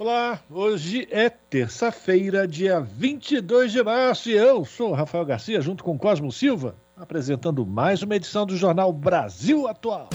Olá, 0.00 0.40
hoje 0.50 1.06
é 1.10 1.28
terça-feira, 1.28 2.48
dia 2.48 2.80
22 2.80 3.70
de 3.70 3.82
março, 3.82 4.30
e 4.30 4.32
eu 4.32 4.64
sou 4.64 4.92
o 4.92 4.94
Rafael 4.94 5.26
Garcia, 5.26 5.60
junto 5.60 5.84
com 5.84 5.98
Cosmo 5.98 6.32
Silva, 6.32 6.74
apresentando 6.96 7.66
mais 7.66 8.02
uma 8.02 8.16
edição 8.16 8.46
do 8.46 8.56
Jornal 8.56 8.94
Brasil 8.94 9.68
Atual. 9.68 10.08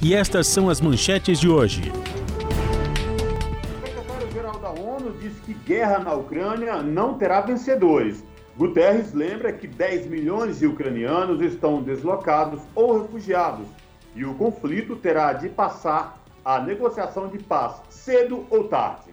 E 0.00 0.14
estas 0.14 0.46
são 0.46 0.70
as 0.70 0.80
manchetes 0.80 1.40
de 1.40 1.48
hoje. 1.48 1.90
O 3.80 3.84
secretário-geral 3.84 4.58
da 4.60 4.70
ONU 4.70 5.16
diz 5.20 5.32
que 5.40 5.54
guerra 5.54 5.98
na 5.98 6.14
Ucrânia 6.14 6.80
não 6.80 7.18
terá 7.18 7.40
vencedores. 7.40 8.22
Guterres 8.56 9.12
lembra 9.12 9.52
que 9.52 9.66
10 9.66 10.06
milhões 10.06 10.60
de 10.60 10.68
ucranianos 10.68 11.40
estão 11.40 11.82
deslocados 11.82 12.60
ou 12.76 13.02
refugiados 13.02 13.66
e 14.14 14.24
o 14.24 14.34
conflito 14.34 14.94
terá 14.94 15.32
de 15.32 15.48
passar 15.48 16.21
a 16.44 16.60
negociação 16.60 17.28
de 17.28 17.38
paz 17.38 17.80
cedo 17.88 18.44
ou 18.50 18.64
tarde. 18.64 19.12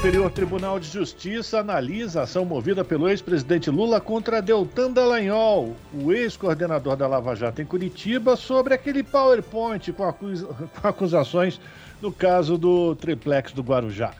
Superior 0.00 0.30
Tribunal 0.30 0.80
de 0.80 0.88
Justiça 0.88 1.60
analisa 1.60 2.20
a 2.20 2.22
ação 2.22 2.42
movida 2.44 2.82
pelo 2.82 3.06
ex-presidente 3.06 3.68
Lula 3.70 4.00
contra 4.00 4.40
Deltan 4.40 4.92
Dallagnol, 4.92 5.76
o 5.92 6.10
ex-coordenador 6.10 6.96
da 6.96 7.06
Lava 7.06 7.34
Jato 7.34 7.60
em 7.60 7.66
Curitiba, 7.66 8.34
sobre 8.34 8.72
aquele 8.72 9.02
PowerPoint 9.02 9.92
com, 9.92 10.04
acus... 10.04 10.42
com 10.80 10.88
acusações 10.88 11.60
no 12.00 12.10
caso 12.10 12.56
do 12.56 12.96
triplex 12.96 13.52
do 13.52 13.62
Guarujá. 13.62 14.14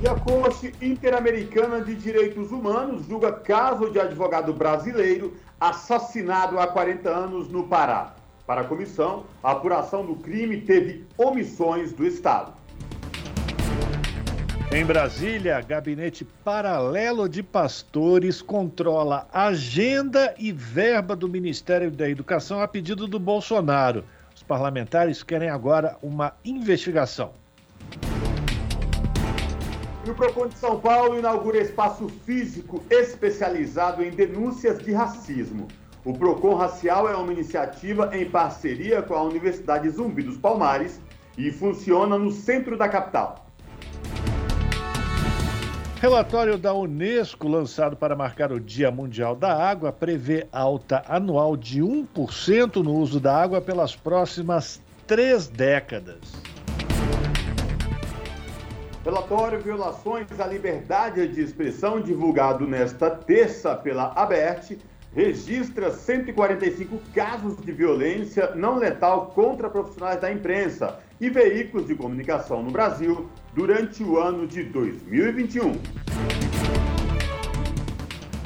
E 0.00 0.08
a 0.08 0.14
Corte 0.14 0.72
Interamericana 0.80 1.82
de 1.82 1.94
Direitos 1.94 2.50
Humanos 2.50 3.04
julga 3.06 3.32
caso 3.32 3.90
de 3.90 4.00
advogado 4.00 4.52
brasileiro 4.54 5.34
assassinado 5.60 6.58
há 6.58 6.68
40 6.68 7.10
anos 7.10 7.48
no 7.48 7.64
Pará. 7.64 8.14
Para 8.48 8.62
a 8.62 8.64
comissão, 8.64 9.26
a 9.42 9.50
apuração 9.50 10.06
do 10.06 10.16
crime 10.16 10.62
teve 10.62 11.04
omissões 11.18 11.92
do 11.92 12.06
Estado. 12.06 12.54
Em 14.72 14.86
Brasília, 14.86 15.60
gabinete 15.60 16.24
paralelo 16.24 17.28
de 17.28 17.42
pastores 17.42 18.40
controla 18.40 19.28
agenda 19.34 20.34
e 20.38 20.50
verba 20.50 21.14
do 21.14 21.28
Ministério 21.28 21.90
da 21.90 22.08
Educação 22.08 22.62
a 22.62 22.66
pedido 22.66 23.06
do 23.06 23.18
Bolsonaro. 23.18 24.02
Os 24.34 24.42
parlamentares 24.42 25.22
querem 25.22 25.50
agora 25.50 25.98
uma 26.02 26.32
investigação. 26.42 27.32
E 30.06 30.10
o 30.10 30.14
Procon 30.14 30.48
de 30.48 30.56
São 30.56 30.80
Paulo 30.80 31.18
inaugura 31.18 31.58
espaço 31.58 32.08
físico 32.24 32.82
especializado 32.88 34.02
em 34.02 34.10
denúncias 34.10 34.78
de 34.78 34.90
racismo. 34.90 35.68
O 36.04 36.12
Procon 36.12 36.54
Racial 36.54 37.08
é 37.08 37.16
uma 37.16 37.32
iniciativa 37.32 38.10
em 38.16 38.24
parceria 38.24 39.02
com 39.02 39.14
a 39.14 39.22
Universidade 39.22 39.88
Zumbi 39.90 40.22
dos 40.22 40.36
Palmares 40.36 41.00
e 41.36 41.50
funciona 41.50 42.16
no 42.16 42.30
centro 42.30 42.76
da 42.76 42.88
capital. 42.88 43.46
Relatório 46.00 46.56
da 46.56 46.72
Unesco, 46.72 47.48
lançado 47.48 47.96
para 47.96 48.14
marcar 48.14 48.52
o 48.52 48.60
Dia 48.60 48.88
Mundial 48.88 49.34
da 49.34 49.52
Água, 49.52 49.90
prevê 49.90 50.46
alta 50.52 51.02
anual 51.08 51.56
de 51.56 51.82
1% 51.82 52.76
no 52.76 52.94
uso 52.94 53.18
da 53.18 53.36
água 53.36 53.60
pelas 53.60 53.96
próximas 53.96 54.80
três 55.08 55.48
décadas. 55.48 56.20
Relatório 59.04 59.60
Violações 59.60 60.28
à 60.38 60.46
Liberdade 60.46 61.26
de 61.26 61.40
Expressão, 61.40 62.00
divulgado 62.00 62.64
nesta 62.64 63.10
terça 63.10 63.74
pela 63.74 64.12
ABERT, 64.14 64.78
registra 65.14 65.90
145 65.90 67.00
casos 67.14 67.56
de 67.64 67.72
violência 67.72 68.54
não 68.54 68.76
letal 68.76 69.26
contra 69.26 69.70
profissionais 69.70 70.20
da 70.20 70.30
imprensa 70.30 70.98
e 71.20 71.28
veículos 71.28 71.86
de 71.86 71.94
comunicação 71.94 72.62
no 72.62 72.70
Brasil 72.70 73.28
durante 73.54 74.02
o 74.02 74.18
ano 74.18 74.46
de 74.46 74.64
2021. 74.64 75.72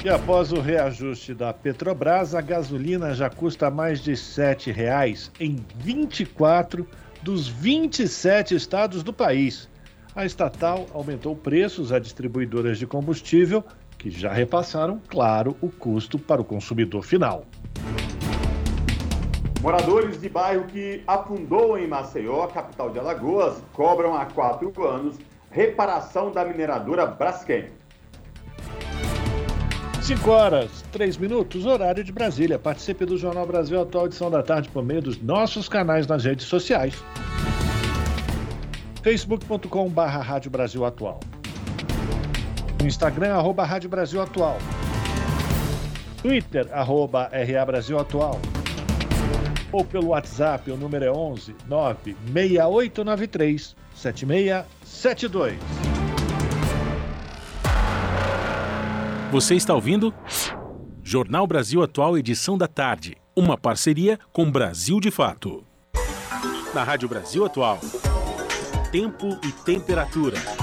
E 0.03 0.09
após 0.09 0.51
o 0.51 0.59
reajuste 0.59 1.33
da 1.33 1.53
Petrobras, 1.53 2.35
a 2.35 2.41
gasolina 2.41 3.13
já 3.13 3.29
custa 3.29 3.69
mais 3.69 4.01
de 4.01 4.11
R$ 4.11 4.17
7,00 4.17 5.31
em 5.39 5.65
24 5.77 6.85
dos 7.21 7.47
27 7.47 8.53
estados 8.53 9.01
do 9.01 9.13
país. 9.13 9.69
A 10.13 10.25
estatal 10.25 10.87
aumentou 10.93 11.35
preços 11.35 11.93
a 11.93 11.99
distribuidoras 11.99 12.77
de 12.77 12.85
combustível 12.85 13.63
que 14.03 14.11
já 14.11 14.33
repassaram, 14.33 14.99
claro, 15.07 15.55
o 15.61 15.69
custo 15.69 16.19
para 16.19 16.41
o 16.41 16.43
consumidor 16.43 17.03
final. 17.03 17.45
Moradores 19.61 20.19
de 20.19 20.27
bairro 20.27 20.65
que 20.65 21.01
afundou 21.07 21.77
em 21.77 21.87
Maceió, 21.87 22.45
capital 22.47 22.89
de 22.89 22.99
Alagoas, 22.99 23.63
cobram 23.71 24.13
há 24.13 24.25
quatro 24.25 24.85
anos 24.85 25.15
reparação 25.49 26.33
da 26.33 26.43
mineradora 26.43 27.05
Braskem. 27.05 27.67
5 30.01 30.29
horas, 30.29 30.83
3 30.91 31.15
minutos, 31.15 31.65
horário 31.65 32.03
de 32.03 32.11
Brasília. 32.11 32.59
Participe 32.59 33.05
do 33.05 33.17
Jornal 33.17 33.47
Brasil 33.47 33.79
Atual, 33.79 34.07
edição 34.07 34.29
da 34.29 34.43
tarde, 34.43 34.67
por 34.67 34.83
meio 34.83 35.01
dos 35.01 35.21
nossos 35.21 35.69
canais 35.69 36.05
nas 36.07 36.25
redes 36.25 36.45
sociais. 36.45 37.01
facebook.com.br 39.01 40.01
Rádio 40.01 40.51
Brasil 40.51 40.83
Atual. 40.83 41.21
No 42.83 42.89
Instagram, 42.89 43.35
arroba 43.35 43.63
Rádio 43.63 43.89
Brasil 43.89 44.21
Atual. 44.21 44.57
Twitter, 46.21 46.67
arroba 46.73 47.31
RA 47.31 47.65
Brasil 47.65 47.97
Atual. 47.97 48.41
Ou 49.71 49.85
pelo 49.85 50.07
WhatsApp, 50.07 50.69
o 50.69 50.75
número 50.75 51.05
é 51.05 51.11
11 51.11 51.55
96893 51.65 53.73
7672. 53.95 55.57
Você 59.31 59.55
está 59.55 59.73
ouvindo? 59.73 60.13
Jornal 61.01 61.47
Brasil 61.47 61.81
Atual, 61.81 62.17
edição 62.17 62.57
da 62.57 62.67
tarde. 62.67 63.15
Uma 63.33 63.57
parceria 63.57 64.19
com 64.33 64.51
Brasil 64.51 64.99
de 64.99 65.09
Fato. 65.09 65.63
Na 66.73 66.83
Rádio 66.83 67.07
Brasil 67.07 67.45
Atual. 67.45 67.79
Tempo 68.91 69.39
e 69.41 69.53
temperatura. 69.63 70.62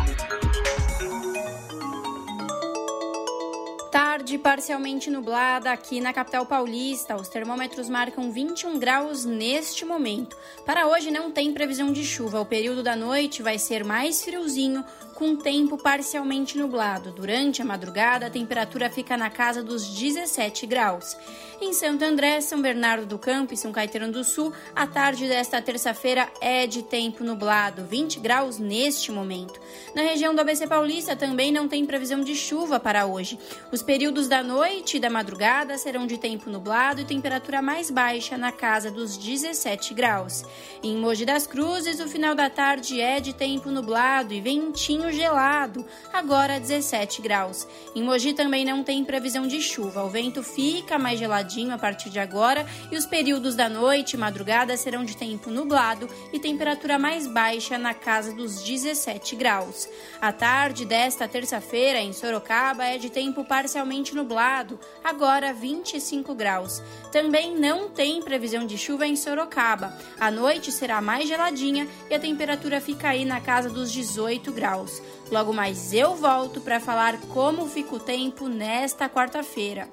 Tarde 3.91 4.39
parcialmente 4.39 5.11
nublada 5.11 5.73
aqui 5.73 6.01
na 6.01 6.13
capital 6.13 6.47
paulista. 6.47 7.17
Os 7.17 7.27
termômetros 7.27 7.89
marcam 7.89 8.31
21 8.31 8.79
graus 8.79 9.25
neste 9.25 9.85
momento. 9.85 10.37
Para 10.65 10.87
hoje 10.87 11.11
não 11.11 11.33
tem 11.33 11.53
previsão 11.53 11.93
de 11.93 12.05
chuva. 12.05 12.41
O 12.41 12.47
período 12.47 12.85
da 12.85 12.95
noite 12.95 13.43
vai 13.43 13.59
ser 13.59 13.83
mais 13.83 14.23
friozinho, 14.23 14.85
com 15.21 15.37
tempo 15.37 15.77
parcialmente 15.77 16.57
nublado. 16.57 17.13
Durante 17.13 17.61
a 17.61 17.65
madrugada, 17.65 18.25
a 18.25 18.31
temperatura 18.31 18.89
fica 18.89 19.19
na 19.19 19.29
casa 19.29 19.63
dos 19.63 19.87
17 19.87 20.65
graus. 20.65 21.15
Em 21.61 21.75
Santo 21.75 22.03
André, 22.03 22.41
São 22.41 22.63
Bernardo 22.63 23.05
do 23.05 23.19
Campo 23.19 23.53
e 23.53 23.57
São 23.57 23.71
Caetano 23.71 24.11
do 24.11 24.25
Sul, 24.25 24.51
a 24.75 24.87
tarde 24.87 25.29
desta 25.29 25.61
terça-feira 25.61 26.27
é 26.41 26.67
de 26.67 26.83
tempo 26.83 27.23
nublado, 27.23 27.85
20 27.85 28.19
graus 28.19 28.59
neste 28.59 29.13
momento. 29.13 29.61
Na 29.95 30.01
região 30.01 30.35
do 30.35 30.41
ABC 30.41 30.67
Paulista 30.67 31.15
também 31.15 31.53
não 31.53 31.69
tem 31.69 31.85
previsão 31.85 32.23
de 32.23 32.35
chuva 32.35 32.81
para 32.81 33.05
hoje. 33.05 33.39
Os 33.71 33.83
períodos 33.83 34.27
da 34.27 34.43
noite 34.43 34.97
e 34.97 35.01
da 35.01 35.11
madrugada 35.11 35.77
serão 35.77 36.07
de 36.07 36.17
tempo 36.17 36.49
nublado 36.49 37.03
e 37.03 37.05
temperatura 37.05 37.61
mais 37.61 37.91
baixa 37.91 38.39
na 38.39 38.53
casa 38.53 38.91
dos 38.91 39.19
17 39.19 39.93
graus. 39.93 40.43
Em 40.83 40.97
Mogi 40.97 41.27
das 41.27 41.47
Cruzes, 41.47 42.01
o 42.01 42.09
final 42.09 42.35
da 42.35 42.49
tarde 42.49 43.03
é 43.03 43.21
de 43.21 43.35
tempo 43.35 43.71
nublado 43.71 44.33
e 44.33 44.41
ventinho 44.41 45.10
gelado, 45.13 45.85
agora 46.13 46.61
17 46.61 47.23
graus. 47.23 47.67
Em 47.95 48.03
Mogi 48.03 48.33
também 48.33 48.65
não 48.65 48.83
tem 48.85 49.05
previsão 49.05 49.47
de 49.47 49.61
chuva. 49.61 50.05
O 50.05 50.09
vento 50.09 50.43
fica 50.43 50.99
mais 50.99 51.19
geladinho 51.19 51.75
a 51.75 51.79
partir 51.79 52.11
de 52.11 52.19
agora 52.19 52.67
e 52.91 52.97
os 52.97 53.07
períodos 53.07 53.55
da 53.55 53.69
noite 53.69 54.15
e 54.15 54.17
madrugada 54.17 54.77
serão 54.77 55.05
de 55.05 55.17
tempo 55.17 55.51
nublado 55.51 56.09
e 56.33 56.39
temperatura 56.39 56.99
mais 56.99 57.27
baixa 57.27 57.79
na 57.79 57.95
casa 57.95 58.33
dos 58.33 58.63
17 58.63 59.37
graus. 59.37 59.89
A 60.21 60.33
tarde 60.33 60.85
desta 60.85 61.29
terça-feira 61.29 62.01
em 62.01 62.13
Sorocaba 62.13 62.85
é 62.85 62.99
de 62.99 63.11
tempo 63.11 63.45
parcialmente 63.45 64.15
nublado, 64.15 64.79
agora 65.03 65.53
25 65.53 66.35
graus. 66.35 66.83
Também 67.13 67.57
não 67.57 67.89
tem 67.89 68.23
previsão 68.23 68.67
de 68.67 68.79
chuva 68.79 69.07
em 69.07 69.17
Sorocaba. 69.17 69.97
A 70.19 70.31
noite 70.31 70.71
será 70.71 71.01
mais 71.01 71.29
geladinha 71.29 71.89
e 72.09 72.15
a 72.15 72.21
temperatura 72.21 72.81
fica 72.81 73.09
aí 73.09 73.25
na 73.25 73.41
casa 73.41 73.69
dos 73.69 73.93
18 73.93 74.53
graus. 74.53 75.00
Logo 75.31 75.53
mais 75.53 75.93
eu 75.93 76.15
volto 76.17 76.61
para 76.61 76.81
falar 76.81 77.17
como 77.33 77.67
fica 77.67 77.95
o 77.95 78.01
tempo 78.01 78.49
nesta 78.49 79.09
quarta-feira. 79.09 79.89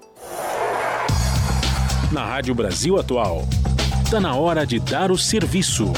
Na 2.11 2.25
Rádio 2.25 2.55
Brasil 2.55 2.97
Atual, 2.97 3.41
está 4.03 4.19
na 4.19 4.33
hora 4.33 4.65
de 4.65 4.79
dar 4.79 5.11
o 5.11 5.17
serviço. 5.17 5.91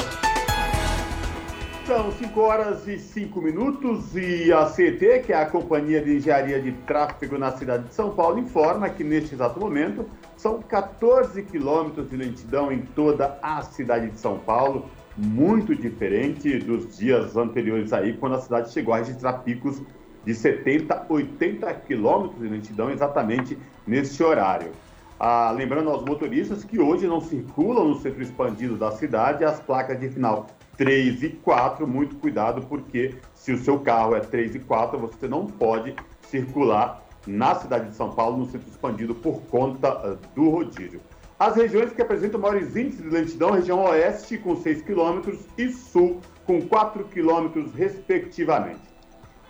São 1.86 2.12
5 2.12 2.40
horas 2.40 2.86
e 2.86 2.98
5 2.98 3.40
minutos 3.40 4.14
e 4.14 4.52
a 4.52 4.66
CT, 4.66 5.24
que 5.26 5.32
é 5.32 5.36
a 5.36 5.46
Companhia 5.46 6.00
de 6.00 6.18
Engenharia 6.18 6.60
de 6.60 6.70
Tráfego 6.70 7.36
na 7.38 7.50
cidade 7.50 7.88
de 7.88 7.94
São 7.94 8.10
Paulo, 8.10 8.38
informa 8.38 8.88
que 8.88 9.02
neste 9.02 9.34
exato 9.34 9.58
momento 9.58 10.06
são 10.36 10.62
14 10.62 11.42
quilômetros 11.42 12.08
de 12.08 12.16
lentidão 12.16 12.70
em 12.70 12.82
toda 12.82 13.38
a 13.42 13.62
cidade 13.62 14.10
de 14.10 14.20
São 14.20 14.38
Paulo, 14.38 14.88
muito 15.20 15.74
diferente 15.74 16.58
dos 16.58 16.96
dias 16.96 17.36
anteriores 17.36 17.92
aí, 17.92 18.14
quando 18.14 18.36
a 18.36 18.40
cidade 18.40 18.72
chegou 18.72 18.94
a 18.94 18.98
registrar 18.98 19.34
picos 19.34 19.82
de 20.24 20.34
70, 20.34 21.06
80 21.08 21.72
quilômetros 21.74 22.40
de 22.40 22.48
lentidão 22.48 22.90
exatamente 22.90 23.56
neste 23.86 24.22
horário. 24.22 24.72
Ah, 25.18 25.50
lembrando 25.50 25.90
aos 25.90 26.02
motoristas 26.02 26.64
que 26.64 26.80
hoje 26.80 27.06
não 27.06 27.20
circulam 27.20 27.88
no 27.88 28.00
centro 28.00 28.22
expandido 28.22 28.76
da 28.76 28.90
cidade 28.92 29.44
as 29.44 29.60
placas 29.60 30.00
de 30.00 30.08
final 30.08 30.46
3 30.78 31.22
e 31.22 31.28
4, 31.28 31.86
muito 31.86 32.16
cuidado, 32.16 32.62
porque 32.62 33.16
se 33.34 33.52
o 33.52 33.58
seu 33.58 33.78
carro 33.80 34.16
é 34.16 34.20
3 34.20 34.54
e 34.54 34.58
4, 34.60 34.98
você 34.98 35.28
não 35.28 35.46
pode 35.46 35.94
circular 36.22 37.02
na 37.26 37.54
cidade 37.54 37.90
de 37.90 37.96
São 37.96 38.12
Paulo, 38.12 38.38
no 38.38 38.46
centro 38.46 38.70
expandido, 38.70 39.14
por 39.14 39.42
conta 39.42 40.12
uh, 40.12 40.18
do 40.34 40.48
rodízio. 40.48 41.02
As 41.40 41.56
regiões 41.56 41.90
que 41.90 42.02
apresentam 42.02 42.38
maiores 42.38 42.76
índices 42.76 43.02
de 43.02 43.08
lentidão, 43.08 43.52
região 43.52 43.82
oeste 43.84 44.36
com 44.36 44.54
6 44.54 44.82
km 44.82 45.38
e 45.56 45.72
sul 45.72 46.20
com 46.44 46.60
4 46.60 47.02
km, 47.04 47.66
respectivamente. 47.74 48.82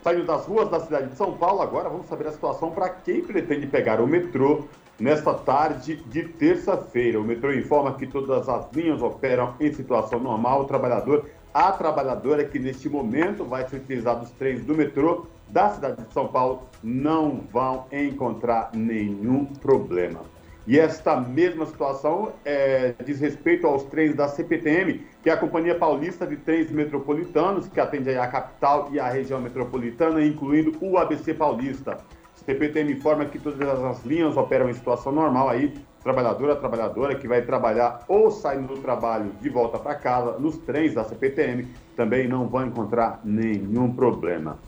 Saindo 0.00 0.24
das 0.24 0.46
ruas 0.46 0.68
da 0.70 0.78
cidade 0.78 1.08
de 1.08 1.16
São 1.16 1.36
Paulo, 1.36 1.60
agora 1.60 1.88
vamos 1.88 2.06
saber 2.06 2.28
a 2.28 2.30
situação 2.30 2.70
para 2.70 2.90
quem 2.90 3.22
pretende 3.22 3.66
pegar 3.66 4.00
o 4.00 4.06
metrô 4.06 4.66
nesta 5.00 5.34
tarde 5.34 5.96
de 5.96 6.22
terça-feira. 6.28 7.20
O 7.20 7.24
metrô 7.24 7.52
informa 7.52 7.94
que 7.94 8.06
todas 8.06 8.48
as 8.48 8.70
linhas 8.72 9.02
operam 9.02 9.56
em 9.58 9.72
situação 9.72 10.20
normal. 10.20 10.60
O 10.60 10.66
trabalhador, 10.66 11.28
a 11.52 11.72
trabalhadora 11.72 12.44
que 12.44 12.60
neste 12.60 12.88
momento 12.88 13.44
vai 13.44 13.68
ser 13.68 13.78
utilizar 13.78 14.22
os 14.22 14.30
trens 14.30 14.64
do 14.64 14.76
metrô 14.76 15.26
da 15.48 15.70
cidade 15.70 16.04
de 16.04 16.14
São 16.14 16.28
Paulo 16.28 16.68
não 16.84 17.40
vão 17.52 17.86
encontrar 17.90 18.70
nenhum 18.74 19.44
problema. 19.44 20.20
E 20.66 20.78
esta 20.78 21.18
mesma 21.18 21.64
situação 21.66 22.32
é, 22.44 22.94
diz 23.04 23.18
respeito 23.18 23.66
aos 23.66 23.84
trens 23.84 24.14
da 24.14 24.28
CPTM, 24.28 25.04
que 25.22 25.30
é 25.30 25.32
a 25.32 25.36
Companhia 25.36 25.74
Paulista 25.74 26.26
de 26.26 26.36
Trens 26.36 26.70
Metropolitanos, 26.70 27.66
que 27.66 27.80
atende 27.80 28.10
a 28.16 28.26
capital 28.26 28.88
e 28.92 29.00
a 29.00 29.08
região 29.08 29.40
metropolitana, 29.40 30.22
incluindo 30.22 30.76
o 30.80 30.98
ABC 30.98 31.34
Paulista. 31.34 31.96
CPTM 32.34 32.92
informa 32.92 33.24
que 33.26 33.38
todas 33.38 33.60
as 33.84 34.04
linhas 34.04 34.36
operam 34.36 34.68
em 34.68 34.74
situação 34.74 35.12
normal 35.12 35.48
aí, 35.48 35.74
trabalhadora 36.02 36.54
a 36.54 36.56
trabalhadora 36.56 37.14
que 37.14 37.28
vai 37.28 37.42
trabalhar 37.42 38.04
ou 38.08 38.30
saindo 38.30 38.74
do 38.74 38.80
trabalho 38.80 39.32
de 39.40 39.48
volta 39.50 39.78
para 39.78 39.94
casa, 39.94 40.38
nos 40.38 40.56
trens 40.58 40.94
da 40.94 41.04
CPTM, 41.04 41.68
também 41.94 42.26
não 42.26 42.48
vão 42.48 42.66
encontrar 42.66 43.20
nenhum 43.24 43.92
problema. 43.92 44.58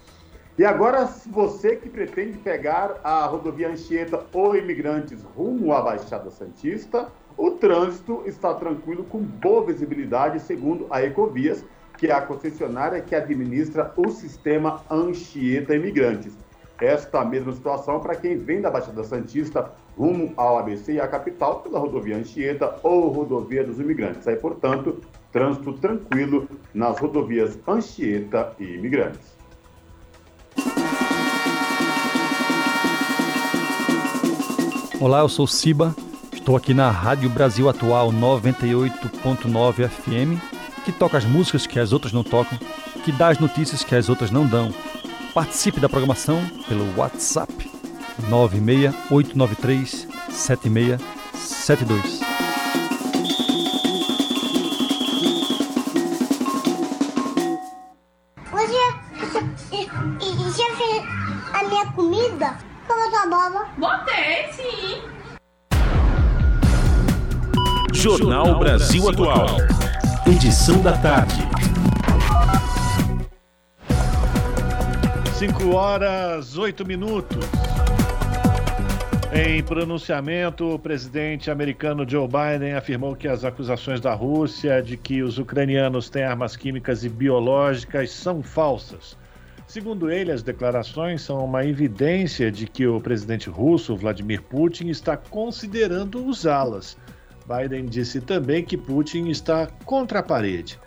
E 0.59 0.67
agora, 0.67 1.07
você 1.29 1.77
que 1.77 1.89
pretende 1.89 2.37
pegar 2.37 3.01
a 3.03 3.25
rodovia 3.25 3.71
Anchieta 3.71 4.23
ou 4.35 4.55
imigrantes 4.55 5.23
rumo 5.35 5.73
à 5.73 5.81
Baixada 5.81 6.31
Santista, 6.31 7.09
o 7.39 7.53
trânsito 7.53 8.23
está 8.27 8.53
tranquilo 8.53 9.03
com 9.05 9.19
boa 9.19 9.65
visibilidade, 9.65 10.41
segundo 10.41 10.87
a 10.91 11.03
Ecovias, 11.03 11.65
que 11.97 12.09
é 12.09 12.13
a 12.13 12.21
concessionária 12.21 13.01
que 13.01 13.15
administra 13.15 13.95
o 13.97 14.11
sistema 14.11 14.83
Anchieta 14.91 15.75
Imigrantes. 15.75 16.37
Esta 16.79 17.25
mesma 17.25 17.53
situação 17.53 18.01
para 18.01 18.15
quem 18.15 18.37
vem 18.37 18.61
da 18.61 18.71
Baixada 18.71 19.05
Santista 19.05 19.73
rumo 19.97 20.35
ao 20.37 20.59
ABC 20.59 20.93
e 20.93 21.01
à 21.01 21.09
capital 21.09 21.61
pela 21.61 21.79
rodovia 21.79 22.17
Anchieta 22.17 22.77
ou 22.83 23.09
rodovia 23.09 23.65
dos 23.65 23.81
imigrantes. 23.81 24.29
Aí, 24.29 24.37
portanto, 24.37 25.01
trânsito 25.31 25.73
tranquilo 25.75 26.47
nas 26.75 26.99
rodovias 26.99 27.59
Anchieta 27.67 28.53
e 28.59 28.65
Imigrantes. 28.75 29.42
Olá, 35.03 35.19
eu 35.19 35.29
sou 35.29 35.47
Siba, 35.49 35.97
estou 36.33 36.57
aqui 36.57 36.73
na 36.73 36.89
Rádio 36.89 37.29
Brasil 37.29 37.69
Atual 37.69 38.13
98.9 38.13 39.89
FM, 39.89 40.41
que 40.85 40.93
toca 40.93 41.19
as 41.19 41.25
músicas 41.25 41.67
que 41.67 41.81
as 41.81 41.93
outras 41.93 42.13
não 42.13 42.23
tocam, 42.23 42.57
que 43.05 43.11
dá 43.11 43.27
as 43.27 43.41
notícias 43.41 43.83
que 43.83 43.97
as 43.97 44.09
outras 44.09 44.31
não 44.31 44.47
dão 44.47 44.73
Participe 45.35 45.81
da 45.81 45.89
programação 45.89 46.41
pelo 46.69 46.87
WhatsApp 46.97 47.69
96893 48.29 50.07
7672. 50.31 52.32
Bola? 63.43 63.67
Botei, 63.77 64.53
sim. 64.53 65.03
Jornal 67.93 68.59
Brasil 68.59 69.09
Atual. 69.09 69.57
Edição 70.27 70.81
da 70.83 70.97
tarde. 70.99 71.43
5 75.39 75.75
horas 75.75 76.57
8 76.57 76.87
minutos. 76.87 77.45
Em 79.33 79.63
pronunciamento, 79.63 80.75
o 80.75 80.79
presidente 80.79 81.51
americano 81.51 82.09
Joe 82.09 82.29
Biden 82.29 82.75
afirmou 82.75 83.17
que 83.17 83.27
as 83.27 83.45
acusações 83.45 84.01
da 84.01 84.13
Rússia 84.13 84.83
de 84.83 84.97
que 84.97 85.23
os 85.23 85.39
ucranianos 85.39 86.11
têm 86.11 86.23
armas 86.23 86.55
químicas 86.55 87.03
e 87.03 87.09
biológicas 87.09 88.11
são 88.11 88.43
falsas. 88.43 89.17
Segundo 89.73 90.11
ele, 90.11 90.31
as 90.31 90.43
declarações 90.43 91.23
são 91.23 91.43
uma 91.43 91.65
evidência 91.65 92.53
de 92.53 92.67
que 92.67 92.87
o 92.87 93.01
presidente 93.01 93.49
russo, 93.49 93.97
Vladimir 93.97 94.43
Putin, 94.43 94.89
está 94.89 95.17
considerando 95.17 96.23
usá-las. 96.23 96.95
Biden 97.47 97.87
disse 97.87 98.21
também 98.21 98.63
que 98.63 98.77
Putin 98.77 99.29
está 99.29 99.67
contra 99.87 100.19
a 100.19 100.23
parede 100.23 100.79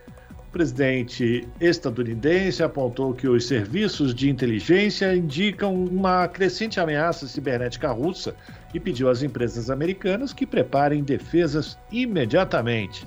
presidente 0.55 1.45
estadunidense 1.59 2.63
apontou 2.63 3.13
que 3.13 3.27
os 3.27 3.45
serviços 3.45 4.15
de 4.15 4.29
inteligência 4.29 5.13
indicam 5.13 5.75
uma 5.75 6.29
crescente 6.29 6.79
ameaça 6.79 7.27
cibernética 7.27 7.91
russa 7.91 8.33
e 8.73 8.79
pediu 8.79 9.09
às 9.09 9.21
empresas 9.21 9.69
americanas 9.69 10.31
que 10.31 10.45
preparem 10.45 11.03
defesas 11.03 11.77
imediatamente. 11.91 13.05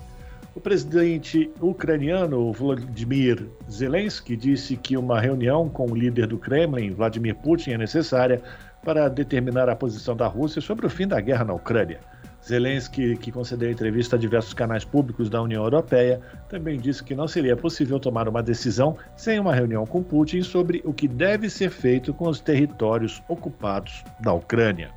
O 0.59 0.61
presidente 0.61 1.49
ucraniano 1.61 2.51
Vladimir 2.51 3.47
Zelensky 3.71 4.35
disse 4.35 4.75
que 4.75 4.97
uma 4.97 5.17
reunião 5.17 5.69
com 5.69 5.89
o 5.89 5.95
líder 5.95 6.27
do 6.27 6.37
Kremlin, 6.37 6.91
Vladimir 6.91 7.33
Putin, 7.35 7.71
é 7.71 7.77
necessária 7.77 8.41
para 8.83 9.07
determinar 9.07 9.69
a 9.69 9.75
posição 9.75 10.17
da 10.17 10.27
Rússia 10.27 10.61
sobre 10.61 10.85
o 10.85 10.89
fim 10.89 11.07
da 11.07 11.21
guerra 11.21 11.45
na 11.45 11.53
Ucrânia. 11.53 12.01
Zelensky, 12.45 13.15
que 13.15 13.31
concedeu 13.31 13.71
entrevista 13.71 14.17
a 14.17 14.19
diversos 14.19 14.53
canais 14.53 14.83
públicos 14.83 15.29
da 15.29 15.41
União 15.41 15.63
Europeia, 15.63 16.19
também 16.49 16.77
disse 16.77 17.01
que 17.05 17.15
não 17.15 17.25
seria 17.25 17.55
possível 17.55 17.97
tomar 17.97 18.27
uma 18.27 18.43
decisão 18.43 18.97
sem 19.15 19.39
uma 19.39 19.55
reunião 19.55 19.85
com 19.85 20.03
Putin 20.03 20.41
sobre 20.43 20.81
o 20.83 20.91
que 20.91 21.07
deve 21.07 21.49
ser 21.49 21.69
feito 21.69 22.13
com 22.13 22.27
os 22.27 22.41
territórios 22.41 23.23
ocupados 23.29 24.03
da 24.19 24.33
Ucrânia. 24.33 24.91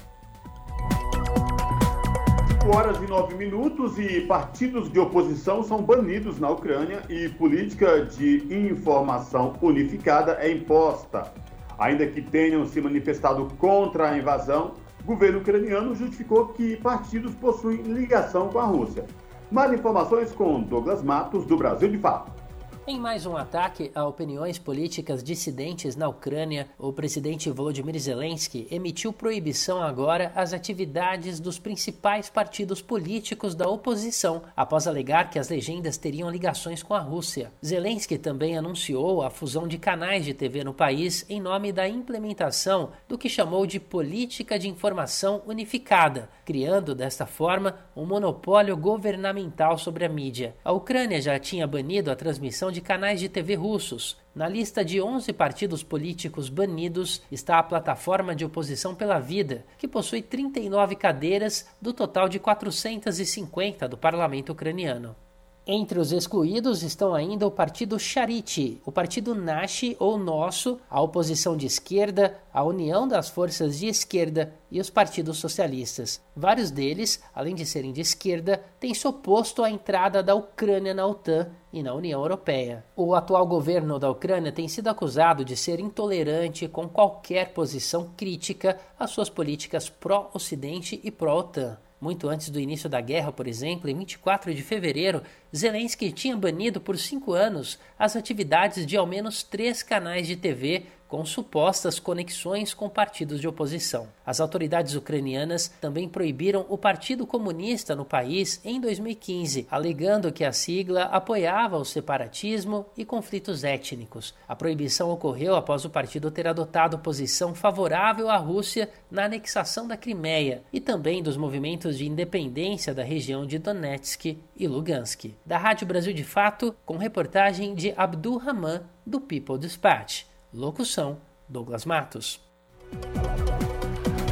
5 2.63 2.77
horas 2.77 3.03
e 3.03 3.09
9 3.09 3.35
minutos 3.35 3.99
e 3.99 4.21
partidos 4.21 4.89
de 4.89 5.01
oposição 5.01 5.65
são 5.65 5.83
banidos 5.83 6.39
na 6.39 6.49
Ucrânia 6.49 7.03
e 7.09 7.29
política 7.29 8.05
de 8.05 8.47
informação 8.55 9.57
unificada 9.61 10.35
é 10.35 10.53
imposta. 10.53 11.33
Ainda 11.77 12.07
que 12.07 12.23
tenham 12.23 12.65
se 12.65 12.81
manifestado 12.81 13.49
contra 13.59 14.11
a 14.11 14.17
invasão, 14.17 14.75
o 15.03 15.07
governo 15.07 15.41
ucraniano 15.41 15.93
justificou 15.93 16.51
que 16.51 16.77
partidos 16.77 17.35
possuem 17.35 17.83
ligação 17.83 18.49
com 18.49 18.61
a 18.61 18.65
Rússia. 18.65 19.07
Mais 19.51 19.73
informações 19.73 20.31
com 20.31 20.63
Douglas 20.63 21.03
Matos, 21.03 21.45
do 21.45 21.57
Brasil 21.57 21.89
de 21.89 21.99
Fato. 21.99 22.42
Em 22.85 22.99
mais 22.99 23.27
um 23.27 23.37
ataque 23.37 23.93
a 23.95 24.05
opiniões 24.05 24.59
políticas 24.59 25.23
dissidentes 25.23 25.95
na 25.95 26.09
Ucrânia, 26.09 26.69
o 26.77 26.93
presidente 26.93 27.49
Volodymyr 27.49 27.97
Zelensky 27.97 28.67
emitiu 28.73 29.13
proibição 29.13 29.81
agora 29.81 30.33
às 30.35 30.53
atividades 30.53 31.39
dos 31.39 31.61
principais 31.61 32.29
partidos 32.29 32.83
políticos 32.83 33.55
da 33.55 33.69
oposição, 33.69 34.43
após 34.57 34.89
alegar 34.89 35.31
que 35.31 35.39
as 35.39 35.49
legendas 35.49 35.97
teriam 35.97 36.29
ligações 36.29 36.83
com 36.83 36.93
a 36.93 36.99
Rússia. 36.99 37.53
Zelensky 37.65 38.19
também 38.19 38.59
anunciou 38.59 39.23
a 39.23 39.31
fusão 39.31 39.69
de 39.69 39.79
canais 39.79 40.25
de 40.25 40.35
TV 40.35 40.65
no 40.65 40.75
país 40.75 41.25
em 41.29 41.41
nome 41.41 41.71
da 41.71 41.89
implementação 41.89 42.91
do 43.07 43.17
que 43.17 43.29
chamou 43.29 43.65
de 43.65 43.79
política 43.79 44.59
de 44.59 44.69
informação 44.69 45.41
unificada, 45.47 46.29
criando 46.45 46.95
desta 46.95 47.27
forma 47.27 47.77
um 47.95 48.05
monopólio 48.05 48.77
governamental 48.77 49.79
sobre 49.79 50.05
a 50.05 50.09
mídia. 50.09 50.55
A 50.65 50.73
Ucrânia 50.73 51.21
já 51.21 51.39
tinha 51.39 51.67
banido 51.67 52.11
a 52.11 52.17
transmissão 52.17 52.71
de 52.71 52.81
canais 52.81 53.21
de 53.21 53.29
TV 53.29 53.55
russos. 53.55 54.17
Na 54.35 54.49
lista 54.49 54.85
de 54.85 55.01
11 55.01 55.33
partidos 55.33 55.83
políticos 55.83 56.49
banidos 56.49 57.23
está 57.31 57.59
a 57.59 57.63
Plataforma 57.63 58.35
de 58.35 58.45
Oposição 58.45 58.95
pela 58.95 59.19
Vida, 59.19 59.65
que 59.77 59.87
possui 59.87 60.23
39 60.23 60.97
cadeiras 60.97 61.69
do 61.81 61.93
total 61.93 62.29
de 62.29 62.39
450 62.39 63.89
do 63.89 63.99
parlamento 63.99 64.53
ucraniano. 64.53 65.15
Entre 65.65 65.97
os 66.01 66.11
excluídos 66.11 66.83
estão 66.83 67.15
ainda 67.15 67.47
o 67.47 67.51
partido 67.51 67.97
Charity, 67.97 68.83
o 68.85 68.91
partido 68.91 69.33
Nashi 69.33 69.97
ou 70.01 70.19
Nosso, 70.19 70.81
a 70.91 71.01
oposição 71.01 71.57
de 71.57 71.67
esquerda, 71.67 72.37
a 72.53 72.65
União 72.65 73.07
das 73.07 73.29
Forças 73.29 73.79
de 73.79 73.87
Esquerda 73.87 74.53
e 74.69 74.81
os 74.81 74.91
partidos 74.91 75.39
socialistas. 75.39 76.21
Vários 76.35 76.73
deles, 76.73 77.23
além 77.33 77.55
de 77.55 77.65
serem 77.65 77.93
de 77.93 78.01
esquerda, 78.01 78.61
têm 78.81 78.93
se 78.93 79.07
oposto 79.07 79.63
à 79.63 79.71
entrada 79.71 80.21
da 80.21 80.35
Ucrânia 80.35 80.93
na 80.93 81.07
OTAN 81.07 81.49
e 81.73 81.81
na 81.81 81.95
União 81.95 82.21
Europeia. 82.21 82.85
O 82.97 83.15
atual 83.15 83.47
governo 83.47 84.01
da 84.01 84.11
Ucrânia 84.11 84.51
tem 84.51 84.67
sido 84.67 84.89
acusado 84.89 85.45
de 85.45 85.57
ser 85.57 85.79
intolerante 85.79 86.67
com 86.67 86.89
qualquer 86.89 87.53
posição 87.53 88.11
crítica 88.17 88.81
às 88.99 89.11
suas 89.11 89.31
políticas 89.31 89.89
pró-Ocidente 89.89 91.01
e 91.05 91.11
pró-OTAN. 91.13 91.79
Muito 92.03 92.29
antes 92.29 92.51
do 92.51 92.59
início 92.59 92.91
da 92.91 93.01
guerra, 93.01 93.31
por 93.31 93.47
exemplo, 93.47 93.89
em 93.89 93.95
24 93.95 94.53
de 94.53 94.61
fevereiro, 94.61 95.23
Zelensky 95.55 96.11
tinha 96.11 96.37
banido 96.37 96.81
por 96.81 96.99
cinco 96.99 97.33
anos 97.33 97.79
as 97.97 98.17
atividades 98.17 98.85
de 98.85 98.97
ao 98.97 99.07
menos 99.07 99.45
três 99.45 99.85
canais 99.85 100.27
de 100.27 100.35
TV 100.35 100.87
com 101.13 101.27
supostas 101.27 102.01
conexões 102.01 102.73
com 102.73 102.89
partidos 102.89 103.39
de 103.39 103.47
oposição. 103.47 104.09
As 104.25 104.41
autoridades 104.41 104.95
ucranianas 104.95 105.69
também 105.79 106.09
proibiram 106.09 106.65
o 106.71 106.79
Partido 106.79 107.27
Comunista 107.27 107.95
no 107.95 108.03
país 108.03 108.63
em 108.65 108.81
2015, 108.81 109.67
alegando 109.71 110.33
que 110.33 110.43
a 110.43 110.55
sigla 110.55 111.03
apoiava 111.03 111.77
o 111.77 111.85
separatismo 111.85 112.87
e 112.97 113.05
conflitos 113.05 113.63
étnicos. 113.63 114.33
A 114.49 114.57
proibição 114.57 115.11
ocorreu 115.11 115.55
após 115.55 115.85
o 115.85 115.91
partido 115.91 116.31
ter 116.31 116.49
adotado 116.49 116.99
posição 116.99 117.55
favorável 117.55 118.31
à 118.31 118.39
Rússia 118.39 118.89
na 119.11 119.27
anexação 119.27 119.87
da 119.87 119.99
Crimeia 119.99 120.63
e 120.73 120.81
também 120.81 121.23
dos 121.23 121.37
movimentos 121.37 121.99
de 121.99 122.09
independência 122.09 122.95
da 122.95 123.03
região 123.03 123.45
de 123.45 123.59
Donetsk 123.59 124.39
e 124.57 124.67
Lugansk. 124.67 125.27
Da 125.45 125.59
Rádio 125.59 125.87
Brasil 125.87 126.15
de 126.15 126.25
Fato, 126.25 126.75
com 126.87 126.97
reportagem 126.97 127.75
de 127.75 127.93
Abdul 127.99 128.39
Rahman, 128.39 128.81
do 129.05 129.21
People 129.21 129.59
Dispatch. 129.59 130.32
Locução: 130.55 131.17
Douglas 131.49 131.87
Matos. 131.87 132.39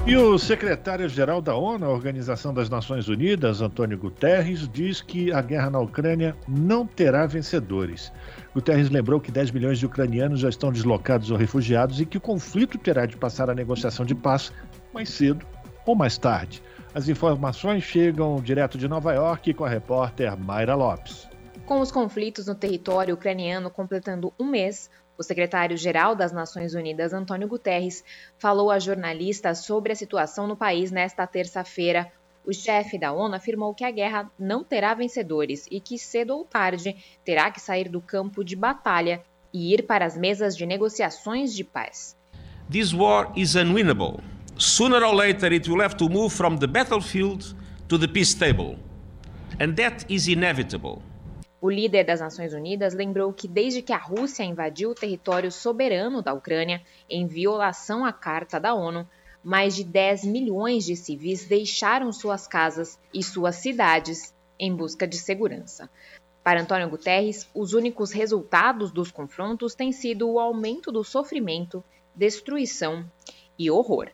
E 0.07 0.17
o 0.17 0.39
secretário-geral 0.39 1.41
da 1.41 1.55
ONU, 1.55 1.87
a 1.87 1.89
Organização 1.89 2.53
das 2.53 2.69
Nações 2.69 3.09
Unidas, 3.09 3.63
Antônio 3.63 3.97
Guterres, 3.97 4.69
diz 4.69 5.01
que 5.01 5.33
a 5.33 5.41
guerra 5.41 5.71
na 5.71 5.79
Ucrânia 5.79 6.37
não 6.47 6.87
terá 6.87 7.27
vencedores. 7.27 8.13
Guterres 8.53 8.91
lembrou 8.91 9.19
que 9.19 9.31
10 9.31 9.51
milhões 9.51 9.79
de 9.79 9.87
ucranianos 9.87 10.41
já 10.41 10.51
estão 10.51 10.71
deslocados 10.71 11.31
ou 11.31 11.39
refugiados 11.39 12.01
e 12.01 12.07
que 12.07 12.19
o 12.19 12.21
conflito 12.21 12.77
terá 12.77 13.07
de 13.07 13.17
passar 13.17 13.49
à 13.49 13.55
negociação 13.55 14.05
de 14.05 14.15
paz 14.15 14.53
mais 14.93 15.09
cedo 15.09 15.47
ou 15.87 15.95
mais 15.95 16.19
tarde. 16.19 16.63
As 16.95 17.09
informações 17.09 17.83
chegam 17.85 18.43
direto 18.43 18.77
de 18.77 18.89
Nova 18.89 19.15
York 19.15 19.55
com 19.55 19.65
a 19.65 19.69
repórter 19.69 20.37
Mayra 20.37 20.75
Lopes. 20.75 21.31
Com 21.65 21.81
os 21.81 21.93
conflitos 21.93 22.47
no 22.47 22.55
território 22.57 23.15
ucraniano 23.15 23.71
completando 23.71 24.35
um 24.39 24.45
mês, 24.45 24.91
o 25.21 25.23
secretário-geral 25.23 26.17
das 26.17 26.33
Nações 26.33 26.75
Unidas, 26.75 27.13
Antônio 27.13 27.47
Guterres, 27.47 28.03
falou 28.39 28.71
a 28.71 28.79
jornalistas 28.79 29.59
sobre 29.67 29.93
a 29.93 29.95
situação 29.95 30.47
no 30.47 30.57
país 30.57 30.91
nesta 30.91 31.27
terça-feira. 31.27 32.11
O 32.43 32.55
chefe 32.55 32.99
da 32.99 33.13
ONU 33.13 33.35
afirmou 33.35 33.75
que 33.75 33.85
a 33.85 33.91
guerra 33.91 34.31
não 34.39 34.65
terá 34.65 34.95
vencedores 34.95 35.67
e 35.71 35.79
que 35.79 35.99
cedo 35.99 36.31
ou 36.31 36.47
tarde 36.47 36.97
terá 37.23 37.51
que 37.51 37.61
sair 37.61 37.87
do 37.87 38.01
campo 38.01 38.43
de 38.43 38.57
batalha 38.57 39.23
e 39.53 39.75
ir 39.75 39.83
para 39.83 40.07
as 40.07 40.17
mesas 40.17 40.57
de 40.57 40.65
negociações 40.65 41.55
de 41.55 41.65
paz. 41.65 42.17
This 42.71 42.95
war 42.95 43.31
is 43.37 43.57
unwinnable. 43.57 44.21
Sooner 44.57 45.05
or 45.05 45.15
later 45.15 45.53
it 45.53 45.69
will 45.69 45.83
have 45.83 45.97
to 45.97 46.09
move 46.09 46.35
from 46.35 46.57
the 46.57 46.67
battlefield 46.67 47.55
to 47.89 47.99
the 47.99 48.09
peace 48.09 48.33
table. 48.33 48.79
And 49.61 49.75
that 49.75 50.07
is 50.09 50.29
inevitable. 50.29 51.03
O 51.61 51.69
líder 51.69 52.05
das 52.05 52.21
Nações 52.21 52.55
Unidas 52.55 52.95
lembrou 52.95 53.31
que 53.35 53.47
desde 53.47 53.83
que 53.83 53.93
a 53.93 53.99
Rússia 53.99 54.43
invadiu 54.43 54.91
o 54.91 54.95
território 54.95 55.53
soberano 55.53 56.23
da 56.23 56.33
Ucrânia 56.33 56.81
em 57.09 57.27
violação 57.27 58.03
à 58.03 58.13
Carta 58.13 58.59
da 58.59 58.73
ONU, 58.73 59.07
mais 59.45 59.75
de 59.77 59.85
10 59.85 60.25
milhões 60.25 60.87
de 60.87 60.97
civis 60.97 61.45
deixaram 61.47 62.13
suas 62.13 62.47
casas 62.47 62.99
e 63.13 63.23
suas 63.23 63.57
cidades 63.57 64.35
em 64.59 64.75
busca 64.75 65.07
de 65.07 65.19
segurança. 65.19 65.91
Para 66.43 66.63
Antônio 66.63 66.89
Guterres, 66.89 67.47
os 67.55 67.75
únicos 67.75 68.11
resultados 68.11 68.91
dos 68.91 69.11
confrontos 69.11 69.75
têm 69.75 69.93
sido 69.93 70.31
o 70.31 70.41
aumento 70.41 70.91
do 70.91 71.05
sofrimento, 71.05 71.85
destruição 72.15 73.05
e 73.59 73.71
horror. 73.71 74.09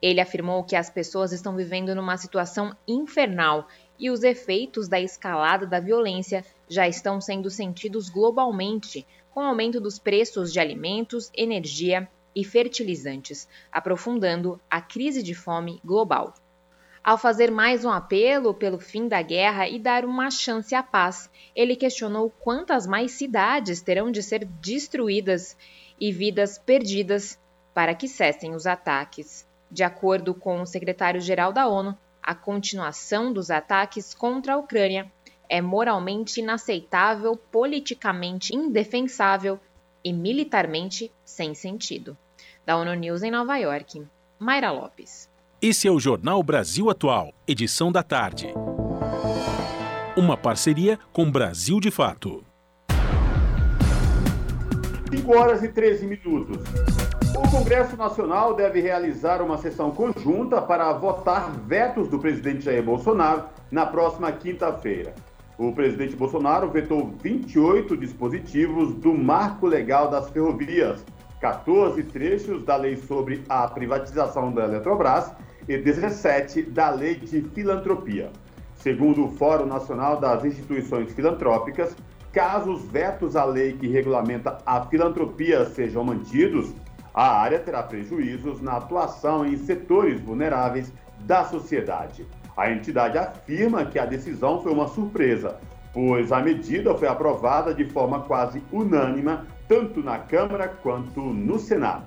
Ele 0.00 0.20
afirmou 0.20 0.64
que 0.64 0.76
as 0.76 0.88
pessoas 0.88 1.32
estão 1.32 1.54
vivendo 1.56 1.94
numa 1.94 2.16
situação 2.16 2.74
infernal 2.88 3.68
e 3.98 4.10
os 4.10 4.22
efeitos 4.22 4.88
da 4.88 5.00
escalada 5.00 5.66
da 5.66 5.80
violência 5.80 6.44
já 6.68 6.88
estão 6.88 7.20
sendo 7.20 7.50
sentidos 7.50 8.08
globalmente, 8.08 9.06
com 9.30 9.40
aumento 9.40 9.80
dos 9.80 9.98
preços 9.98 10.52
de 10.52 10.58
alimentos, 10.58 11.30
energia 11.34 12.08
e 12.34 12.44
fertilizantes, 12.44 13.48
aprofundando 13.72 14.60
a 14.70 14.80
crise 14.80 15.22
de 15.22 15.34
fome 15.34 15.80
global. 15.84 16.34
Ao 17.02 17.16
fazer 17.16 17.52
mais 17.52 17.84
um 17.84 17.90
apelo 17.90 18.52
pelo 18.52 18.80
fim 18.80 19.06
da 19.06 19.22
guerra 19.22 19.68
e 19.68 19.78
dar 19.78 20.04
uma 20.04 20.28
chance 20.30 20.74
à 20.74 20.82
paz, 20.82 21.30
ele 21.54 21.76
questionou 21.76 22.30
quantas 22.40 22.86
mais 22.86 23.12
cidades 23.12 23.80
terão 23.80 24.10
de 24.10 24.22
ser 24.22 24.44
destruídas 24.44 25.56
e 26.00 26.10
vidas 26.10 26.58
perdidas 26.58 27.38
para 27.72 27.94
que 27.94 28.08
cessem 28.08 28.54
os 28.54 28.66
ataques. 28.66 29.46
De 29.70 29.84
acordo 29.84 30.34
com 30.34 30.62
o 30.62 30.66
secretário-geral 30.66 31.52
da 31.52 31.68
ONU, 31.68 31.96
a 32.22 32.34
continuação 32.34 33.32
dos 33.32 33.50
ataques 33.50 34.12
contra 34.12 34.54
a 34.54 34.56
Ucrânia 34.56 35.10
é 35.48 35.60
moralmente 35.60 36.40
inaceitável, 36.40 37.36
politicamente 37.36 38.54
indefensável 38.54 39.58
e 40.04 40.12
militarmente 40.12 41.10
sem 41.24 41.54
sentido. 41.54 42.16
Da 42.64 42.76
ONU 42.76 42.94
News 42.94 43.22
em 43.22 43.30
Nova 43.30 43.56
York, 43.56 44.04
Mayra 44.38 44.70
Lopes. 44.70 45.28
Esse 45.60 45.88
é 45.88 45.90
o 45.90 45.98
Jornal 45.98 46.42
Brasil 46.42 46.90
Atual, 46.90 47.32
edição 47.46 47.90
da 47.90 48.02
tarde. 48.02 48.52
Uma 50.16 50.36
parceria 50.36 50.98
com 51.12 51.30
Brasil 51.30 51.80
de 51.80 51.90
Fato. 51.90 52.44
5 55.10 55.36
horas 55.36 55.62
e 55.62 55.68
13 55.68 56.06
minutos. 56.06 56.58
O 57.36 57.50
Congresso 57.50 57.96
Nacional 57.96 58.54
deve 58.54 58.80
realizar 58.80 59.42
uma 59.42 59.58
sessão 59.58 59.90
conjunta 59.90 60.60
para 60.62 60.92
votar 60.92 61.50
vetos 61.52 62.08
do 62.08 62.18
presidente 62.18 62.64
Jair 62.64 62.82
Bolsonaro 62.82 63.44
na 63.70 63.84
próxima 63.86 64.32
quinta-feira. 64.32 65.14
O 65.58 65.72
presidente 65.72 66.14
Bolsonaro 66.14 66.68
vetou 66.68 67.14
28 67.22 67.96
dispositivos 67.96 68.92
do 68.94 69.14
Marco 69.14 69.66
Legal 69.66 70.10
das 70.10 70.28
Ferrovias, 70.28 71.02
14 71.40 72.02
trechos 72.02 72.62
da 72.62 72.76
lei 72.76 72.96
sobre 72.96 73.42
a 73.48 73.66
privatização 73.66 74.52
da 74.52 74.64
Eletrobras 74.64 75.32
e 75.66 75.78
17 75.78 76.60
da 76.60 76.90
lei 76.90 77.14
de 77.14 77.40
filantropia. 77.40 78.30
Segundo 78.74 79.24
o 79.24 79.30
Fórum 79.30 79.64
Nacional 79.64 80.20
das 80.20 80.44
Instituições 80.44 81.10
Filantrópicas, 81.14 81.96
caso 82.32 82.72
os 82.72 82.84
vetos 82.90 83.34
à 83.34 83.46
lei 83.46 83.72
que 83.72 83.88
regulamenta 83.88 84.58
a 84.66 84.82
filantropia 84.82 85.64
sejam 85.64 86.04
mantidos, 86.04 86.74
a 87.14 87.40
área 87.40 87.58
terá 87.58 87.82
prejuízos 87.82 88.60
na 88.60 88.76
atuação 88.76 89.46
em 89.46 89.56
setores 89.56 90.20
vulneráveis 90.20 90.92
da 91.20 91.44
sociedade. 91.44 92.26
A 92.56 92.70
entidade 92.70 93.18
afirma 93.18 93.84
que 93.84 93.98
a 93.98 94.06
decisão 94.06 94.62
foi 94.62 94.72
uma 94.72 94.88
surpresa, 94.88 95.56
pois 95.92 96.32
a 96.32 96.40
medida 96.40 96.94
foi 96.94 97.06
aprovada 97.06 97.74
de 97.74 97.84
forma 97.84 98.20
quase 98.20 98.62
unânime 98.72 99.38
tanto 99.68 100.02
na 100.02 100.18
Câmara 100.18 100.68
quanto 100.68 101.20
no 101.20 101.58
Senado. 101.58 102.06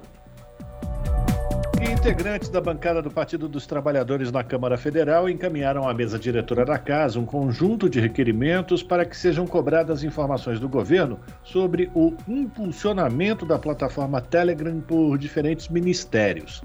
Integrantes 1.82 2.50
da 2.50 2.60
bancada 2.60 3.02
do 3.02 3.10
Partido 3.10 3.48
dos 3.48 3.66
Trabalhadores 3.66 4.32
na 4.32 4.44
Câmara 4.44 4.78
Federal 4.78 5.30
encaminharam 5.30 5.88
à 5.88 5.94
mesa 5.94 6.20
diretora 6.20 6.66
da 6.66 6.78
casa 6.78 7.20
um 7.20 7.26
conjunto 7.26 7.90
de 7.90 8.00
requerimentos 8.00 8.84
para 8.84 9.06
que 9.06 9.16
sejam 9.16 9.48
cobradas 9.48 10.04
informações 10.04 10.60
do 10.60 10.68
governo 10.68 11.20
sobre 11.44 11.90
o 11.94 12.16
impulsionamento 12.28 13.46
da 13.46 13.58
plataforma 13.58 14.20
Telegram 14.20 14.80
por 14.82 15.18
diferentes 15.18 15.70
ministérios. 15.70 16.62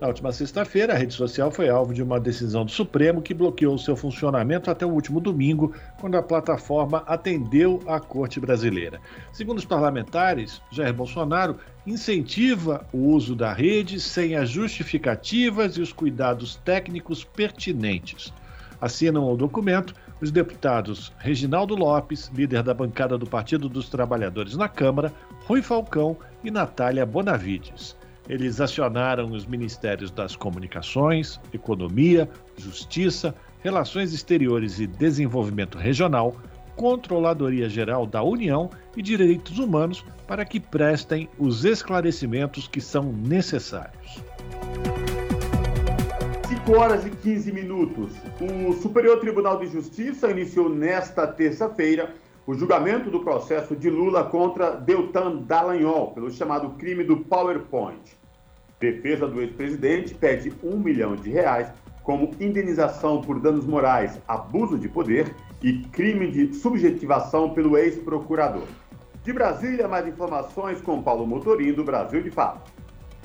Na 0.00 0.06
última 0.06 0.30
sexta-feira, 0.30 0.94
a 0.94 0.96
rede 0.96 1.12
social 1.12 1.50
foi 1.50 1.68
alvo 1.68 1.92
de 1.92 2.04
uma 2.04 2.20
decisão 2.20 2.64
do 2.64 2.70
Supremo 2.70 3.20
que 3.20 3.34
bloqueou 3.34 3.76
seu 3.76 3.96
funcionamento 3.96 4.70
até 4.70 4.86
o 4.86 4.90
último 4.90 5.20
domingo, 5.20 5.74
quando 6.00 6.16
a 6.16 6.22
plataforma 6.22 7.02
atendeu 7.04 7.82
à 7.84 7.98
Corte 7.98 8.38
Brasileira. 8.38 9.00
Segundo 9.32 9.58
os 9.58 9.64
parlamentares, 9.64 10.62
Jair 10.70 10.94
Bolsonaro 10.94 11.56
incentiva 11.84 12.86
o 12.92 13.08
uso 13.08 13.34
da 13.34 13.52
rede 13.52 13.98
sem 13.98 14.36
as 14.36 14.48
justificativas 14.48 15.76
e 15.76 15.80
os 15.80 15.92
cuidados 15.92 16.54
técnicos 16.54 17.24
pertinentes. 17.24 18.32
Assinam 18.80 19.28
o 19.28 19.36
documento 19.36 19.92
os 20.20 20.30
deputados 20.30 21.12
Reginaldo 21.18 21.74
Lopes, 21.74 22.30
líder 22.32 22.62
da 22.62 22.72
bancada 22.72 23.18
do 23.18 23.26
Partido 23.26 23.68
dos 23.68 23.88
Trabalhadores 23.88 24.56
na 24.56 24.68
Câmara, 24.68 25.12
Rui 25.44 25.60
Falcão 25.60 26.16
e 26.44 26.52
Natália 26.52 27.04
Bonavides. 27.04 27.97
Eles 28.28 28.60
acionaram 28.60 29.32
os 29.32 29.46
ministérios 29.46 30.10
das 30.10 30.36
Comunicações, 30.36 31.40
Economia, 31.52 32.28
Justiça, 32.58 33.34
Relações 33.60 34.12
Exteriores 34.12 34.78
e 34.78 34.86
Desenvolvimento 34.86 35.78
Regional, 35.78 36.36
Controladoria 36.76 37.68
Geral 37.68 38.06
da 38.06 38.22
União 38.22 38.70
e 38.96 39.02
Direitos 39.02 39.58
Humanos 39.58 40.04
para 40.26 40.44
que 40.44 40.60
prestem 40.60 41.28
os 41.38 41.64
esclarecimentos 41.64 42.68
que 42.68 42.80
são 42.80 43.12
necessários. 43.12 44.22
5 46.46 46.72
horas 46.78 47.06
e 47.06 47.10
15 47.10 47.50
minutos. 47.50 48.12
O 48.40 48.74
Superior 48.74 49.18
Tribunal 49.20 49.58
de 49.58 49.68
Justiça 49.68 50.30
iniciou 50.30 50.68
nesta 50.68 51.26
terça-feira 51.26 52.14
o 52.46 52.54
julgamento 52.54 53.10
do 53.10 53.20
processo 53.20 53.74
de 53.74 53.90
Lula 53.90 54.24
contra 54.24 54.70
Deltan 54.70 55.36
Dallagnol, 55.42 56.12
pelo 56.12 56.30
chamado 56.30 56.70
crime 56.78 57.04
do 57.04 57.18
PowerPoint. 57.18 58.17
Defesa 58.80 59.26
do 59.26 59.40
ex-presidente 59.40 60.14
pede 60.14 60.52
um 60.62 60.78
milhão 60.78 61.16
de 61.16 61.30
reais 61.30 61.68
como 62.04 62.30
indenização 62.40 63.20
por 63.20 63.40
danos 63.40 63.66
morais, 63.66 64.20
abuso 64.26 64.78
de 64.78 64.88
poder 64.88 65.34
e 65.62 65.80
crime 65.88 66.30
de 66.30 66.54
subjetivação 66.54 67.50
pelo 67.50 67.76
ex-procurador. 67.76 68.68
De 69.24 69.32
Brasília, 69.32 69.88
mais 69.88 70.06
informações 70.06 70.80
com 70.80 71.02
Paulo 71.02 71.26
Motorim, 71.26 71.72
do 71.72 71.82
Brasil 71.82 72.22
de 72.22 72.30
Fato. 72.30 72.72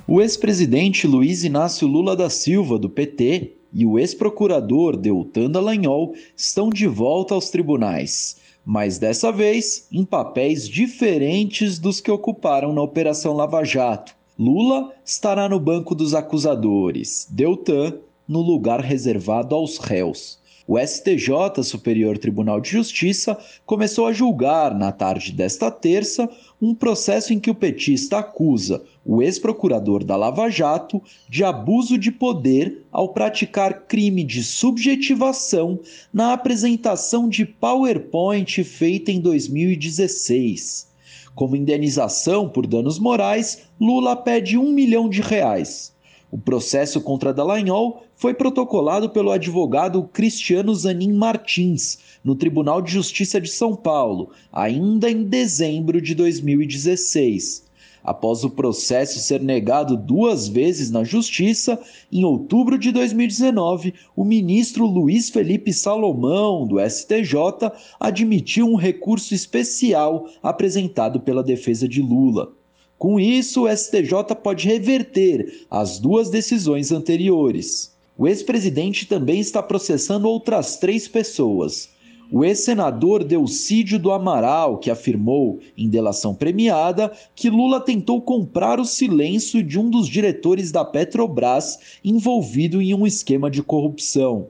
O 0.08 0.20
ex-presidente 0.22 1.06
Luiz 1.08 1.44
Inácio 1.44 1.88
Lula 1.88 2.16
da 2.16 2.30
Silva, 2.30 2.80
do 2.80 2.90
PT, 2.90 3.54
e 3.72 3.86
o 3.86 3.98
ex-procurador 3.98 4.98
Deltan 4.98 5.50
Dallagnol 5.52 6.14
estão 6.36 6.70
de 6.70 6.88
volta 6.88 7.36
aos 7.36 7.50
tribunais, 7.50 8.38
mas 8.66 8.98
dessa 8.98 9.32
vez 9.32 9.88
em 9.92 10.04
papéis 10.04 10.68
diferentes 10.68 11.80
dos 11.80 12.02
que 12.02 12.12
ocuparam 12.12 12.74
na 12.74 12.82
Operação 12.82 13.34
Lava 13.34 13.64
Jato 13.64 14.16
Lula 14.38 14.92
estará 15.06 15.48
no 15.48 15.60
banco 15.60 15.94
dos 15.94 16.16
acusadores, 16.16 17.28
Deltan 17.30 18.00
no 18.28 18.42
lugar 18.42 18.82
reservado 18.82 19.54
aos 19.54 19.78
réus. 19.78 20.40
O 20.66 20.80
STJ, 20.80 21.62
Superior 21.62 22.18
Tribunal 22.18 22.60
de 22.60 22.70
Justiça, 22.70 23.38
começou 23.64 24.08
a 24.08 24.14
julgar, 24.14 24.74
na 24.74 24.92
tarde 24.92 25.32
desta 25.34 25.70
terça, 25.70 26.28
um 26.60 26.74
processo 26.74 27.32
em 27.32 27.40
que 27.40 27.52
o 27.52 27.56
petista 27.56 28.18
acusa 28.18 28.84
o 29.06 29.22
ex-procurador 29.22 30.04
da 30.04 30.16
Lava 30.16 30.50
Jato 30.50 31.00
de 31.30 31.44
abuso 31.44 31.96
de 31.96 32.12
poder 32.12 32.86
ao 32.92 33.10
praticar 33.10 33.82
crime 33.88 34.24
de 34.24 34.44
subjetivação 34.44 35.80
na 36.12 36.34
apresentação 36.34 37.30
de 37.30 37.46
PowerPoint 37.46 38.64
feita 38.64 39.12
em 39.12 39.20
2016. 39.20 40.93
Como 41.36 41.56
indenização 41.56 42.48
por 42.48 42.68
danos 42.68 43.00
morais, 43.00 43.64
Lula 43.80 44.16
pede 44.16 44.58
um 44.58 44.72
milhão 44.72 45.10
de 45.10 45.22
reais. 45.22 45.94
O 46.32 46.38
processo 46.38 47.00
contra 47.02 47.34
Dallagnol 47.34 48.04
foi 48.16 48.34
protocolado 48.34 49.10
pelo 49.10 49.32
advogado 49.32 50.04
Cristiano 50.12 50.74
Zanin 50.74 51.14
Martins 51.14 52.00
no 52.24 52.36
Tribunal 52.36 52.82
de 52.82 52.92
Justiça 52.92 53.40
de 53.40 53.50
São 53.50 53.76
Paulo, 53.76 54.32
ainda 54.52 55.12
em 55.12 55.24
dezembro 55.24 56.02
de 56.02 56.16
2016. 56.16 57.66
Após 58.04 58.44
o 58.44 58.50
processo 58.50 59.20
ser 59.20 59.42
negado 59.42 59.96
duas 59.96 60.50
vezes 60.50 60.92
na 60.92 61.06
Justiça, 61.06 61.80
em 62.12 62.26
outubro 62.26 62.78
de 62.78 62.92
2019, 62.92 63.94
o 64.14 64.26
ministro 64.26 64.86
Luiz 64.86 65.30
Felipe 65.30 65.72
Salomão, 65.72 66.68
do 66.68 66.80
STJ, 66.82 67.72
admitiu 67.98 68.68
um 68.68 68.76
recurso 68.76 69.34
especial 69.34 70.28
apresentado 70.42 71.22
pela 71.22 71.42
defesa 71.42 71.88
de 71.88 72.02
Lula. 72.02 72.52
Com 73.00 73.20
isso, 73.20 73.64
o 73.64 73.70
STJ 73.70 74.36
pode 74.44 74.68
reverter 74.68 75.66
as 75.72 75.98
duas 75.98 76.30
decisões 76.30 76.92
anteriores. 76.92 77.94
O 78.18 78.28
ex-presidente 78.28 79.08
também 79.08 79.40
está 79.40 79.64
processando 79.64 80.28
outras 80.28 80.78
três 80.78 81.08
pessoas 81.08 81.93
o 82.34 82.44
ex-senador 82.44 83.24
Delcídio 83.24 84.00
do 84.00 84.12
Amaral, 84.12 84.80
que 84.80 84.90
afirmou, 84.90 85.60
em 85.78 85.88
delação 85.88 86.34
premiada, 86.34 87.12
que 87.36 87.48
Lula 87.48 87.80
tentou 87.80 88.20
comprar 88.24 88.80
o 88.80 88.86
silêncio 88.86 89.62
de 89.62 89.80
um 89.80 89.88
dos 89.88 90.08
diretores 90.08 90.72
da 90.72 90.84
Petrobras 90.84 92.00
envolvido 92.04 92.82
em 92.82 92.96
um 92.96 93.06
esquema 93.06 93.52
de 93.52 93.62
corrupção. 93.62 94.48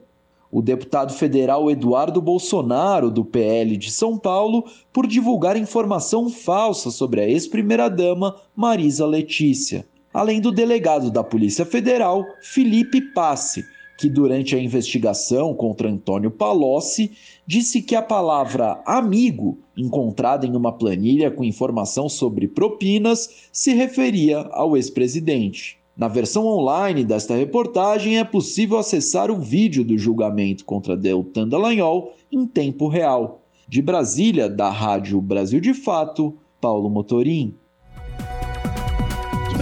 O 0.50 0.62
deputado 0.62 1.12
federal 1.12 1.70
Eduardo 1.70 2.22
Bolsonaro, 2.22 3.10
do 3.10 3.22
PL 3.22 3.76
de 3.76 3.90
São 3.90 4.16
Paulo, 4.16 4.64
por 4.90 5.06
divulgar 5.06 5.54
informação 5.54 6.30
falsa 6.30 6.90
sobre 6.90 7.20
a 7.20 7.28
ex-primeira-dama 7.28 8.34
Marisa 8.56 9.04
Letícia. 9.04 9.86
Além 10.10 10.40
do 10.40 10.50
delegado 10.50 11.10
da 11.10 11.22
Polícia 11.22 11.66
Federal, 11.66 12.24
Felipe 12.40 13.02
Passe, 13.12 13.62
que 13.96 14.08
durante 14.08 14.56
a 14.56 14.58
investigação 14.58 15.54
contra 15.54 15.88
Antônio 15.88 16.30
Palocci 16.30 17.12
disse 17.46 17.80
que 17.82 17.94
a 17.94 18.02
palavra 18.02 18.82
amigo, 18.84 19.58
encontrada 19.76 20.46
em 20.46 20.56
uma 20.56 20.72
planilha 20.72 21.30
com 21.30 21.44
informação 21.44 22.08
sobre 22.08 22.48
propinas, 22.48 23.48
se 23.52 23.72
referia 23.72 24.38
ao 24.52 24.76
ex-presidente. 24.76 25.78
Na 25.96 26.08
versão 26.08 26.46
online 26.46 27.04
desta 27.04 27.36
reportagem 27.36 28.18
é 28.18 28.24
possível 28.24 28.78
acessar 28.78 29.30
o 29.30 29.38
vídeo 29.38 29.84
do 29.84 29.96
julgamento 29.96 30.64
contra 30.64 30.96
Deltan 30.96 31.46
Dallagnol 31.46 32.12
em 32.32 32.46
tempo 32.46 32.88
real. 32.88 33.42
De 33.68 33.80
Brasília, 33.80 34.48
da 34.48 34.70
Rádio 34.70 35.20
Brasil 35.20 35.60
de 35.60 35.72
Fato, 35.72 36.36
Paulo 36.60 36.90
Motorim. 36.90 37.54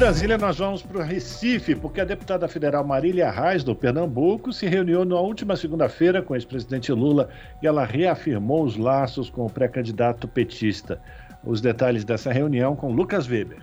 Brasília, 0.02 0.36
nós 0.36 0.58
vamos 0.58 0.82
para 0.82 0.98
o 0.98 1.04
Recife, 1.04 1.76
porque 1.76 2.00
a 2.00 2.04
deputada 2.04 2.48
federal 2.48 2.84
Marília 2.84 3.30
Reis, 3.30 3.62
do 3.62 3.72
Pernambuco, 3.72 4.52
se 4.52 4.66
reuniu 4.66 5.04
na 5.04 5.20
última 5.20 5.54
segunda-feira 5.54 6.20
com 6.20 6.32
o 6.32 6.36
ex-presidente 6.36 6.90
Lula 6.90 7.28
e 7.62 7.68
ela 7.68 7.84
reafirmou 7.84 8.64
os 8.64 8.76
laços 8.76 9.30
com 9.30 9.46
o 9.46 9.48
pré-candidato 9.50 10.26
petista. 10.26 11.00
Os 11.44 11.60
detalhes 11.60 12.04
dessa 12.04 12.32
reunião 12.32 12.74
com 12.74 12.92
Lucas 12.92 13.28
Weber. 13.28 13.62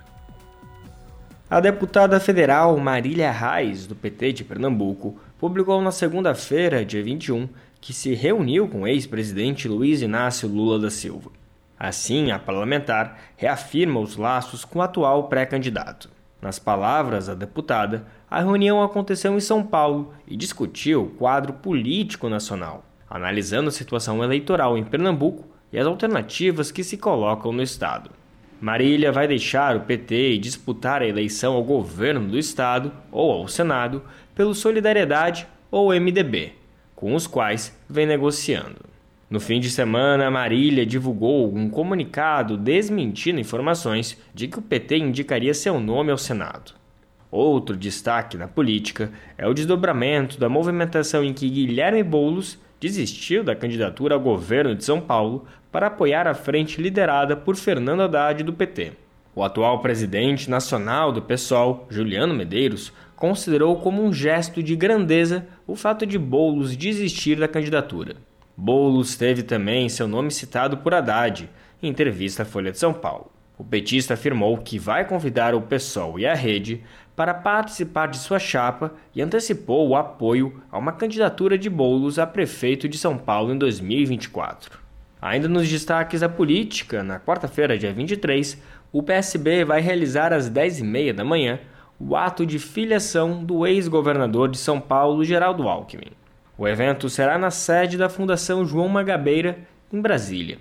A 1.49 1.59
deputada 1.59 2.17
federal 2.21 2.77
Marília 2.77 3.29
Reis, 3.31 3.85
do 3.85 3.93
PT 3.93 4.31
de 4.31 4.43
Pernambuco, 4.45 5.19
publicou 5.37 5.81
na 5.81 5.91
segunda-feira, 5.91 6.85
dia 6.85 7.03
21, 7.03 7.49
que 7.81 7.91
se 7.91 8.13
reuniu 8.13 8.65
com 8.69 8.83
o 8.83 8.87
ex-presidente 8.87 9.67
Luiz 9.67 10.01
Inácio 10.01 10.47
Lula 10.47 10.79
da 10.79 10.89
Silva. 10.89 11.31
Assim, 11.77 12.31
a 12.31 12.39
parlamentar 12.39 13.19
reafirma 13.35 13.99
os 13.99 14.15
laços 14.15 14.63
com 14.63 14.79
o 14.79 14.81
atual 14.81 15.27
pré-candidato. 15.27 16.17
Nas 16.41 16.57
palavras 16.57 17.27
da 17.27 17.33
deputada, 17.33 18.05
a 18.29 18.39
reunião 18.39 18.81
aconteceu 18.81 19.35
em 19.35 19.39
São 19.39 19.61
Paulo 19.63 20.13
e 20.25 20.37
discutiu 20.37 21.03
o 21.03 21.09
quadro 21.09 21.53
político 21.53 22.29
nacional, 22.29 22.85
analisando 23.09 23.67
a 23.69 23.73
situação 23.73 24.23
eleitoral 24.23 24.77
em 24.77 24.83
Pernambuco 24.83 25.45
e 25.71 25.77
as 25.77 25.85
alternativas 25.85 26.71
que 26.71 26.83
se 26.83 26.97
colocam 26.97 27.51
no 27.51 27.61
estado. 27.61 28.11
Marília 28.61 29.11
vai 29.11 29.27
deixar 29.27 29.75
o 29.75 29.81
PT 29.81 30.33
e 30.33 30.37
disputar 30.37 31.01
a 31.01 31.07
eleição 31.07 31.53
ao 31.53 31.63
governo 31.63 32.27
do 32.27 32.37
estado 32.37 32.91
ou 33.11 33.31
ao 33.31 33.47
Senado 33.47 34.01
pelo 34.35 34.53
Solidariedade 34.53 35.47
ou 35.71 35.93
MDB, 35.93 36.53
com 36.95 37.15
os 37.15 37.27
quais 37.27 37.77
vem 37.89 38.05
negociando. 38.05 38.88
No 39.29 39.39
fim 39.39 39.59
de 39.59 39.69
semana, 39.69 40.31
Marília 40.31 40.83
divulgou 40.83 41.53
um 41.53 41.69
comunicado 41.69 42.57
desmentindo 42.57 43.39
informações 43.39 44.17
de 44.33 44.47
que 44.47 44.57
o 44.57 44.61
PT 44.61 44.97
indicaria 44.97 45.53
seu 45.53 45.79
nome 45.79 46.11
ao 46.11 46.17
Senado. 46.17 46.73
Outro 47.29 47.77
destaque 47.77 48.35
na 48.37 48.47
política 48.47 49.11
é 49.37 49.47
o 49.47 49.53
desdobramento 49.53 50.39
da 50.39 50.49
movimentação 50.49 51.23
em 51.23 51.31
que 51.31 51.47
Guilherme 51.47 52.01
Boulos 52.01 52.57
desistiu 52.79 53.43
da 53.43 53.55
candidatura 53.55 54.15
ao 54.15 54.19
governo 54.19 54.73
de 54.73 54.83
São 54.83 54.99
Paulo 54.99 55.45
para 55.71 55.87
apoiar 55.87 56.25
a 56.25 56.33
frente 56.33 56.81
liderada 56.81 57.37
por 57.37 57.55
Fernando 57.55 58.01
Haddad 58.01 58.43
do 58.43 58.53
PT. 58.53 58.93
O 59.35 59.43
atual 59.43 59.79
presidente 59.79 60.49
nacional 60.49 61.11
do 61.11 61.21
PSOL, 61.21 61.85
Juliano 61.87 62.33
Medeiros, 62.33 62.91
considerou 63.15 63.75
como 63.75 64.03
um 64.03 64.11
gesto 64.11 64.63
de 64.63 64.75
grandeza 64.75 65.45
o 65.67 65.75
fato 65.75 66.03
de 66.03 66.17
Boulos 66.17 66.75
desistir 66.75 67.35
da 67.35 67.47
candidatura. 67.47 68.15
Boulos 68.61 69.15
teve 69.15 69.41
também 69.41 69.87
seu 69.87 70.05
nome 70.05 70.29
citado 70.29 70.75
por 70.75 70.93
Haddad 70.93 71.49
em 71.81 71.87
entrevista 71.87 72.43
à 72.43 72.45
Folha 72.45 72.73
de 72.73 72.77
São 72.77 72.93
Paulo. 72.93 73.31
O 73.57 73.63
petista 73.63 74.15
afirmou 74.15 74.57
que 74.57 74.77
vai 74.77 75.07
convidar 75.07 75.55
o 75.55 75.61
PSOL 75.61 76.19
e 76.19 76.27
a 76.27 76.33
Rede 76.33 76.83
para 77.15 77.33
participar 77.33 78.07
de 78.07 78.17
sua 78.17 78.37
chapa 78.37 78.91
e 79.15 79.21
antecipou 79.21 79.87
o 79.87 79.95
apoio 79.95 80.61
a 80.69 80.77
uma 80.77 80.91
candidatura 80.91 81.57
de 81.57 81.69
Boulos 81.69 82.19
a 82.19 82.27
prefeito 82.27 82.89
de 82.89 82.97
São 82.97 83.17
Paulo 83.17 83.53
em 83.53 83.57
2024. 83.57 84.77
Ainda 85.21 85.47
nos 85.47 85.69
destaques 85.69 86.19
da 86.19 86.27
política, 86.27 87.01
na 87.01 87.17
quarta-feira, 87.17 87.77
dia 87.77 87.93
23, 87.93 88.61
o 88.91 89.01
PSB 89.01 89.63
vai 89.63 89.79
realizar 89.79 90.33
às 90.33 90.51
10h30 90.51 91.13
da 91.13 91.23
manhã 91.23 91.61
o 91.97 92.13
ato 92.13 92.45
de 92.45 92.59
filiação 92.59 93.41
do 93.41 93.65
ex-governador 93.65 94.49
de 94.49 94.57
São 94.57 94.81
Paulo, 94.81 95.23
Geraldo 95.23 95.65
Alckmin. 95.65 96.11
O 96.59 96.67
evento 96.67 97.09
será 97.09 97.37
na 97.37 97.49
sede 97.51 97.97
da 97.97 98.09
Fundação 98.09 98.65
João 98.65 98.89
Magabeira, 98.89 99.59
em 99.93 100.01
Brasília. 100.01 100.57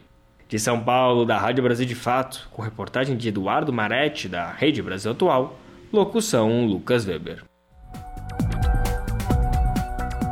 De 0.47 0.57
São 0.57 0.79
Paulo, 0.79 1.27
da 1.27 1.37
Rádio 1.37 1.65
Brasil 1.65 1.85
de 1.85 1.97
Fato, 1.97 2.49
com 2.53 2.63
reportagem 2.63 3.17
de 3.17 3.31
Eduardo 3.31 3.73
Maretti, 3.73 4.29
da 4.29 4.49
Rede 4.49 4.81
Brasil 4.81 5.11
Atual, 5.11 5.59
locução 5.93 6.65
Lucas 6.67 7.05
Weber. 7.05 7.43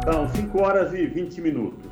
São 0.05 0.29
5 0.29 0.63
horas 0.63 0.95
e 0.95 1.05
20 1.05 1.41
minutos. 1.41 1.91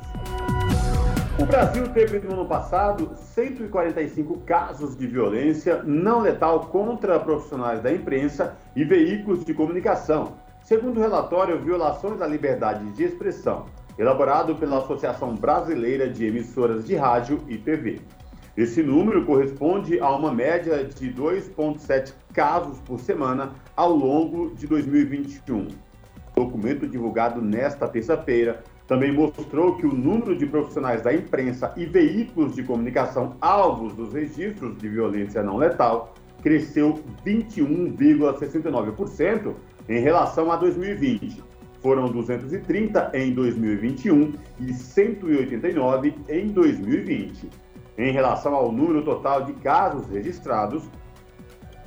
O 1.37 1.45
Brasil 1.45 1.85
teve 1.89 2.19
no 2.19 2.31
ano 2.31 2.45
passado 2.45 3.11
145 3.17 4.37
casos 4.45 4.95
de 4.95 5.05
violência 5.05 5.83
não 5.83 6.21
letal 6.21 6.67
contra 6.67 7.19
profissionais 7.19 7.81
da 7.81 7.91
imprensa 7.91 8.55
e 8.73 8.85
veículos 8.85 9.43
de 9.43 9.53
comunicação, 9.53 10.37
segundo 10.65 10.97
o 10.97 10.99
relatório 10.99 11.61
Violações 11.61 12.21
à 12.21 12.27
Liberdade 12.27 12.91
de 12.91 13.03
Expressão, 13.03 13.67
elaborado 13.99 14.55
pela 14.55 14.79
Associação 14.79 15.35
Brasileira 15.35 16.09
de 16.09 16.25
Emissoras 16.25 16.85
de 16.85 16.95
Rádio 16.95 17.39
e 17.47 17.55
TV. 17.55 18.01
Esse 18.57 18.81
número 18.81 19.23
corresponde 19.25 19.99
a 19.99 20.09
uma 20.09 20.33
média 20.33 20.83
de 20.83 21.13
2,7 21.13 22.13
casos 22.33 22.79
por 22.79 22.99
semana 22.99 23.51
ao 23.75 23.95
longo 23.95 24.55
de 24.55 24.65
2021. 24.65 25.67
Documento 26.35 26.87
divulgado 26.87 27.43
nesta 27.43 27.87
terça-feira 27.87 28.63
também 28.87 29.11
mostrou 29.11 29.77
que 29.77 29.85
o 29.85 29.93
número 29.93 30.35
de 30.35 30.47
profissionais 30.47 31.03
da 31.03 31.13
imprensa 31.13 31.71
e 31.77 31.85
veículos 31.85 32.55
de 32.55 32.63
comunicação 32.63 33.35
alvos 33.39 33.93
dos 33.93 34.13
registros 34.13 34.75
de 34.79 34.89
violência 34.89 35.43
não 35.43 35.57
letal 35.57 36.15
cresceu 36.41 36.99
21,69% 37.25 39.53
em 39.87 39.99
relação 39.99 40.51
a 40.51 40.55
2020. 40.55 41.43
Foram 41.81 42.07
230 42.07 43.11
em 43.13 43.33
2021 43.33 44.33
e 44.59 44.73
189 44.73 46.15
em 46.29 46.47
2020. 46.47 47.49
Em 47.97 48.11
relação 48.11 48.55
ao 48.55 48.71
número 48.71 49.03
total 49.03 49.43
de 49.43 49.53
casos 49.53 50.09
registrados, 50.09 50.83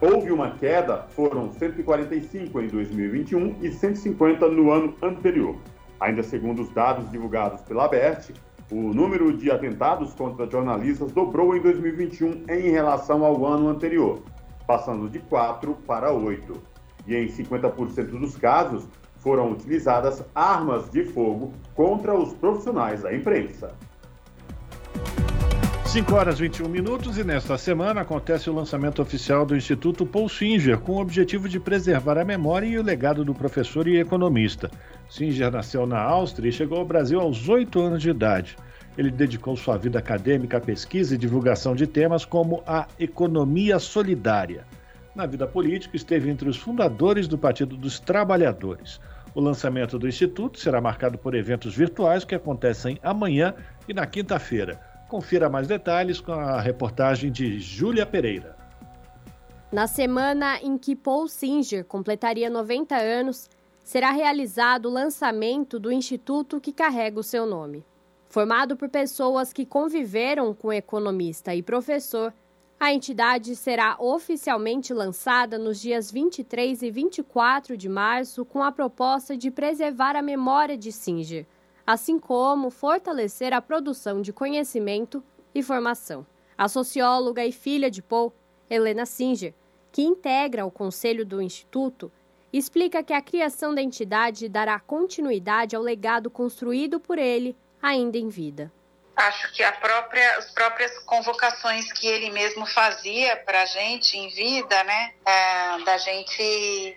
houve 0.00 0.30
uma 0.30 0.52
queda, 0.52 1.04
foram 1.10 1.50
145 1.50 2.60
em 2.60 2.68
2021 2.68 3.56
e 3.60 3.72
150 3.72 4.48
no 4.48 4.70
ano 4.70 4.94
anterior. 5.02 5.56
Ainda 6.00 6.22
segundo 6.22 6.62
os 6.62 6.70
dados 6.70 7.10
divulgados 7.10 7.60
pela 7.62 7.84
ABERT, 7.84 8.32
o 8.70 8.94
número 8.94 9.36
de 9.36 9.50
atentados 9.50 10.14
contra 10.14 10.48
jornalistas 10.48 11.10
dobrou 11.10 11.56
em 11.56 11.60
2021 11.60 12.44
em 12.48 12.70
relação 12.70 13.24
ao 13.24 13.44
ano 13.44 13.68
anterior, 13.68 14.22
passando 14.66 15.08
de 15.08 15.18
4 15.18 15.74
para 15.86 16.12
8. 16.12 16.77
E 17.08 17.16
em 17.16 17.26
50% 17.26 18.20
dos 18.20 18.36
casos 18.36 18.86
foram 19.16 19.50
utilizadas 19.50 20.22
armas 20.34 20.90
de 20.90 21.04
fogo 21.04 21.52
contra 21.74 22.14
os 22.14 22.34
profissionais 22.34 23.02
da 23.02 23.14
imprensa. 23.14 23.72
5 25.86 26.14
horas 26.14 26.38
21 26.38 26.68
minutos 26.68 27.16
e 27.16 27.24
nesta 27.24 27.56
semana 27.56 28.02
acontece 28.02 28.50
o 28.50 28.52
lançamento 28.52 29.00
oficial 29.00 29.46
do 29.46 29.56
Instituto 29.56 30.04
Paul 30.04 30.28
Singer, 30.28 30.78
com 30.78 30.92
o 30.92 31.00
objetivo 31.00 31.48
de 31.48 31.58
preservar 31.58 32.18
a 32.18 32.26
memória 32.26 32.66
e 32.66 32.78
o 32.78 32.82
legado 32.82 33.24
do 33.24 33.34
professor 33.34 33.88
e 33.88 33.98
economista. 33.98 34.70
Singer 35.08 35.50
nasceu 35.50 35.86
na 35.86 35.98
Áustria 35.98 36.50
e 36.50 36.52
chegou 36.52 36.76
ao 36.76 36.84
Brasil 36.84 37.18
aos 37.18 37.48
8 37.48 37.80
anos 37.80 38.02
de 38.02 38.10
idade. 38.10 38.54
Ele 38.98 39.10
dedicou 39.10 39.56
sua 39.56 39.78
vida 39.78 39.98
acadêmica 39.98 40.58
à 40.58 40.60
pesquisa 40.60 41.14
e 41.14 41.18
divulgação 41.18 41.74
de 41.74 41.86
temas 41.86 42.22
como 42.22 42.62
a 42.66 42.86
economia 43.00 43.78
solidária. 43.78 44.66
Na 45.18 45.26
vida 45.26 45.48
política, 45.48 45.96
esteve 45.96 46.30
entre 46.30 46.48
os 46.48 46.56
fundadores 46.56 47.26
do 47.26 47.36
Partido 47.36 47.76
dos 47.76 47.98
Trabalhadores. 47.98 49.00
O 49.34 49.40
lançamento 49.40 49.98
do 49.98 50.06
Instituto 50.06 50.60
será 50.60 50.80
marcado 50.80 51.18
por 51.18 51.34
eventos 51.34 51.74
virtuais 51.74 52.24
que 52.24 52.36
acontecem 52.36 53.00
amanhã 53.02 53.52
e 53.88 53.92
na 53.92 54.06
quinta-feira. 54.06 54.80
Confira 55.08 55.50
mais 55.50 55.66
detalhes 55.66 56.20
com 56.20 56.30
a 56.30 56.60
reportagem 56.60 57.32
de 57.32 57.58
Júlia 57.58 58.06
Pereira. 58.06 58.56
Na 59.72 59.88
semana 59.88 60.60
em 60.62 60.78
que 60.78 60.94
Paul 60.94 61.26
Singer 61.26 61.84
completaria 61.84 62.48
90 62.48 62.94
anos, 62.94 63.50
será 63.82 64.12
realizado 64.12 64.86
o 64.86 64.92
lançamento 64.92 65.80
do 65.80 65.90
instituto 65.90 66.60
que 66.60 66.72
carrega 66.72 67.18
o 67.18 67.24
seu 67.24 67.44
nome. 67.44 67.84
Formado 68.28 68.76
por 68.76 68.88
pessoas 68.88 69.52
que 69.52 69.66
conviveram 69.66 70.54
com 70.54 70.72
economista 70.72 71.52
e 71.56 71.60
professor, 71.60 72.32
a 72.80 72.92
entidade 72.92 73.56
será 73.56 73.96
oficialmente 73.98 74.94
lançada 74.94 75.58
nos 75.58 75.80
dias 75.80 76.10
23 76.10 76.82
e 76.82 76.90
24 76.90 77.76
de 77.76 77.88
março 77.88 78.44
com 78.44 78.62
a 78.62 78.72
proposta 78.72 79.36
de 79.36 79.50
preservar 79.50 80.16
a 80.16 80.22
memória 80.22 80.76
de 80.76 80.92
Singer 80.92 81.46
assim 81.88 82.18
como 82.18 82.68
fortalecer 82.68 83.54
a 83.54 83.62
produção 83.62 84.20
de 84.20 84.30
conhecimento 84.30 85.24
e 85.54 85.62
formação. 85.62 86.26
A 86.56 86.68
socióloga 86.68 87.46
e 87.46 87.50
filha 87.50 87.90
de 87.90 88.02
Paul, 88.02 88.30
Helena 88.68 89.06
Singer, 89.06 89.54
que 89.90 90.02
integra 90.02 90.66
o 90.66 90.70
conselho 90.70 91.24
do 91.24 91.40
Instituto, 91.40 92.12
explica 92.52 93.02
que 93.02 93.14
a 93.14 93.22
criação 93.22 93.74
da 93.74 93.80
entidade 93.80 94.50
dará 94.50 94.78
continuidade 94.78 95.74
ao 95.74 95.82
legado 95.82 96.28
construído 96.28 97.00
por 97.00 97.18
ele 97.18 97.56
ainda 97.80 98.18
em 98.18 98.28
vida. 98.28 98.70
Acho 99.18 99.52
que 99.52 99.64
própria, 99.72 100.38
as 100.38 100.52
próprias 100.52 100.96
convocações 101.00 101.92
que 101.92 102.06
ele 102.06 102.30
mesmo 102.30 102.64
fazia 102.66 103.36
para 103.38 103.62
a 103.62 103.66
gente 103.66 104.16
em 104.16 104.28
vida, 104.28 104.84
né, 104.84 105.12
é, 105.26 105.78
da 105.84 105.98
gente 105.98 106.96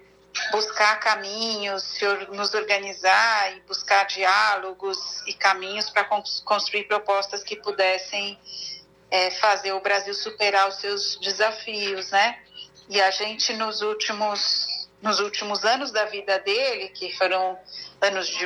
buscar 0.52 1.00
caminhos, 1.00 2.00
nos 2.30 2.54
organizar 2.54 3.58
e 3.58 3.62
buscar 3.62 4.06
diálogos 4.06 5.00
e 5.26 5.34
caminhos 5.34 5.90
para 5.90 6.04
construir 6.46 6.84
propostas 6.84 7.44
que 7.44 7.56
pudessem 7.56 8.40
é, 9.10 9.32
fazer 9.32 9.74
o 9.74 9.82
Brasil 9.82 10.14
superar 10.14 10.70
os 10.70 10.76
seus 10.76 11.20
desafios, 11.20 12.12
né? 12.12 12.40
E 12.88 13.02
a 13.02 13.10
gente 13.10 13.52
nos 13.54 13.82
últimos 13.82 14.68
nos 15.02 15.20
últimos 15.20 15.66
anos 15.66 15.92
da 15.92 16.06
vida 16.06 16.38
dele, 16.40 16.90
que 16.90 17.12
foram 17.18 17.58
anos 18.00 18.28
de, 18.28 18.46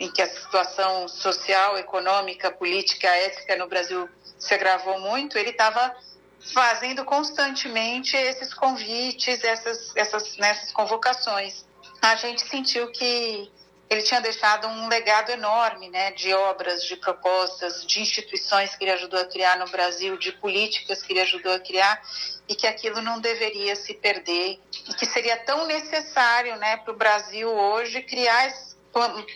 em 0.00 0.10
que 0.10 0.22
a 0.22 0.26
situação 0.26 1.06
social, 1.06 1.76
econômica, 1.76 2.50
política, 2.50 3.06
ética 3.06 3.54
no 3.56 3.68
Brasil 3.68 4.08
se 4.38 4.54
agravou 4.54 4.98
muito, 4.98 5.36
ele 5.36 5.50
estava 5.50 5.94
fazendo 6.54 7.04
constantemente 7.04 8.16
esses 8.16 8.54
convites, 8.54 9.44
essas, 9.44 9.94
essas, 9.94 10.38
nessas 10.38 10.72
convocações. 10.72 11.66
A 12.00 12.14
gente 12.16 12.40
sentiu 12.48 12.90
que 12.90 13.52
ele 13.90 14.02
tinha 14.02 14.20
deixado 14.22 14.68
um 14.68 14.88
legado 14.88 15.30
enorme 15.32 15.90
né, 15.90 16.12
de 16.12 16.32
obras, 16.32 16.84
de 16.84 16.96
propostas, 16.96 17.84
de 17.84 18.00
instituições 18.00 18.74
que 18.74 18.84
ele 18.84 18.92
ajudou 18.92 19.20
a 19.20 19.24
criar 19.26 19.58
no 19.58 19.66
Brasil, 19.66 20.16
de 20.16 20.32
políticas 20.32 21.02
que 21.02 21.12
ele 21.12 21.20
ajudou 21.20 21.52
a 21.52 21.58
criar, 21.58 22.00
e 22.48 22.54
que 22.54 22.66
aquilo 22.66 23.02
não 23.02 23.20
deveria 23.20 23.76
se 23.76 23.92
perder, 23.92 24.58
e 24.88 24.94
que 24.94 25.04
seria 25.04 25.36
tão 25.38 25.66
necessário 25.66 26.56
né, 26.56 26.78
para 26.78 26.94
o 26.94 26.96
Brasil 26.96 27.50
hoje 27.50 28.00
criar 28.02 28.46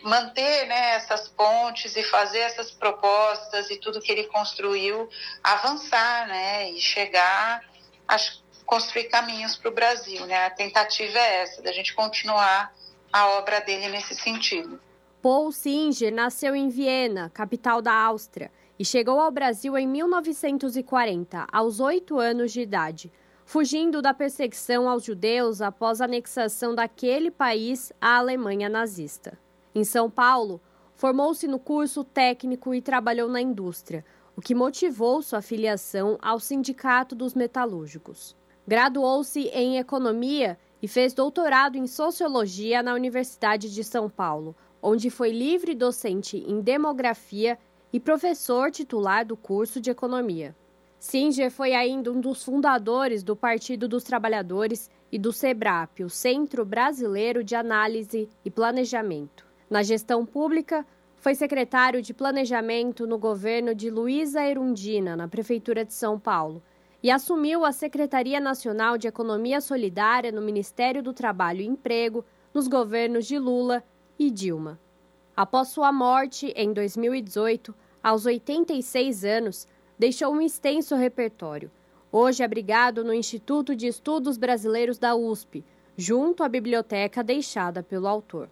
manter 0.03 0.67
né, 0.67 0.97
essas 0.97 1.29
pontes 1.29 1.97
e 1.97 2.03
fazer 2.03 2.41
essas 2.41 2.71
propostas 2.71 3.71
e 3.71 3.77
tudo 3.77 4.01
que 4.01 4.11
ele 4.11 4.25
construiu 4.25 5.09
avançar 5.43 6.27
né, 6.27 6.71
e 6.73 6.81
chegar 6.81 7.63
a 8.09 8.17
construir 8.67 9.05
caminhos 9.05 9.57
para 9.57 9.71
o 9.71 9.75
Brasil. 9.75 10.27
Né? 10.27 10.47
A 10.47 10.51
tentativa 10.51 11.19
é 11.19 11.43
essa, 11.43 11.63
da 11.63 11.73
gente 11.73 11.95
continuar 11.95 12.75
a 13.13 13.29
obra 13.39 13.61
dele 13.61 13.89
nesse 13.89 14.15
sentido. 14.15 14.81
Paul 15.23 15.53
Singer 15.53 16.13
nasceu 16.13 16.55
em 16.55 16.69
Viena, 16.69 17.31
capital 17.31 17.81
da 17.81 17.95
Áustria, 17.95 18.51
e 18.79 18.85
chegou 18.85 19.21
ao 19.21 19.31
Brasil 19.31 19.79
em 19.79 19.87
1940, 19.87 21.47
aos 21.51 21.81
oito 21.81 22.19
anos 22.19 22.53
de 22.53 22.61
idade, 22.61 23.13
fugindo 23.47 24.03
da 24.03 24.13
perseguição 24.13 24.89
aos 24.89 25.05
judeus 25.05 25.63
após 25.63 26.01
a 26.01 26.07
anexação 26.07 26.75
daquele 26.75 27.31
país 27.31 27.93
à 28.01 28.17
Alemanha 28.17 28.69
nazista. 28.69 29.39
Em 29.75 29.83
São 29.83 30.09
Paulo, 30.09 30.61
formou-se 30.95 31.49
no 31.49 31.59
curso 31.59 32.05
técnico 32.05 32.73
e 32.73 32.81
trabalhou 32.81 33.29
na 33.29 33.41
indústria, 33.41 34.05
o 34.37 34.41
que 34.41 34.55
motivou 34.55 35.21
sua 35.21 35.43
filiação 35.43 36.17
ao 36.23 36.39
Sindicato 36.39 37.15
dos 37.15 37.35
Metalúrgicos. 37.35 38.37
Graduou-se 38.67 39.49
em 39.49 39.79
economia 39.79 40.57
e 40.81 40.87
fez 40.87 41.13
doutorado 41.13 41.77
em 41.77 41.87
Sociologia 41.89 42.83
na 42.83 42.95
Universidade 42.95 43.73
de 43.73 43.83
São 43.83 44.09
Paulo, 44.09 44.55
onde 44.81 45.11
foi 45.11 45.33
livre 45.33 45.75
docente 45.75 46.37
em 46.37 46.61
Demografia 46.61 47.59
e 47.93 47.99
professor 47.99 48.71
titular 48.71 49.27
do 49.27 49.37
curso 49.37 49.81
de 49.81 49.91
Economia. 49.91 50.55
Singer 51.01 51.51
foi 51.51 51.75
ainda 51.75 52.13
um 52.13 52.21
dos 52.21 52.43
fundadores 52.43 53.23
do 53.23 53.35
Partido 53.35 53.89
dos 53.89 54.05
Trabalhadores 54.05 54.91
e 55.11 55.19
do 55.19 55.33
SEBRAP, 55.33 56.05
o 56.05 56.09
Centro 56.09 56.65
Brasileiro 56.65 57.45
de 57.45 57.55
Análise 57.55 58.29
e 58.45 58.51
Planejamento. 58.51 59.54
Na 59.69 59.83
gestão 59.83 60.27
pública, 60.27 60.87
foi 61.17 61.35
secretário 61.35 62.03
de 62.03 62.13
Planejamento 62.13 63.07
no 63.07 63.17
governo 63.17 63.75
de 63.75 63.89
Luísa 63.89 64.45
Erundina, 64.45 65.17
na 65.17 65.27
Prefeitura 65.27 65.85
de 65.85 65.95
São 65.95 66.21
Paulo, 66.21 66.63
e 67.03 67.11
assumiu 67.11 67.65
a 67.65 67.73
Secretaria 67.73 68.39
Nacional 68.39 68.99
de 68.99 69.09
Economia 69.09 69.61
Solidária 69.61 70.31
no 70.31 70.43
Ministério 70.43 71.03
do 71.03 71.15
Trabalho 71.15 71.63
e 71.63 71.67
Emprego 71.67 72.25
nos 72.53 72.69
governos 72.69 73.27
de 73.27 73.39
Lula 73.39 73.83
e 74.19 74.31
Dilma. 74.31 74.79
Após 75.37 75.69
sua 75.69 75.91
morte, 75.93 76.53
em 76.55 76.73
2018, 76.73 77.75
aos 78.03 78.27
86 78.27 79.25
anos, 79.25 79.67
deixou 79.99 80.33
um 80.33 80.43
extenso 80.43 80.95
repertório. 80.95 81.71
Hoje 82.13 82.45
abrigado 82.45 83.03
no 83.03 83.15
Instituto 83.15 83.75
de 83.75 83.87
Estudos 83.87 84.37
Brasileiros 84.37 84.99
da 84.99 85.17
USP, 85.17 85.65
junto 85.97 86.43
à 86.45 86.49
biblioteca 86.49 87.25
deixada 87.25 87.83
pelo 87.83 88.07
autor. 88.07 88.49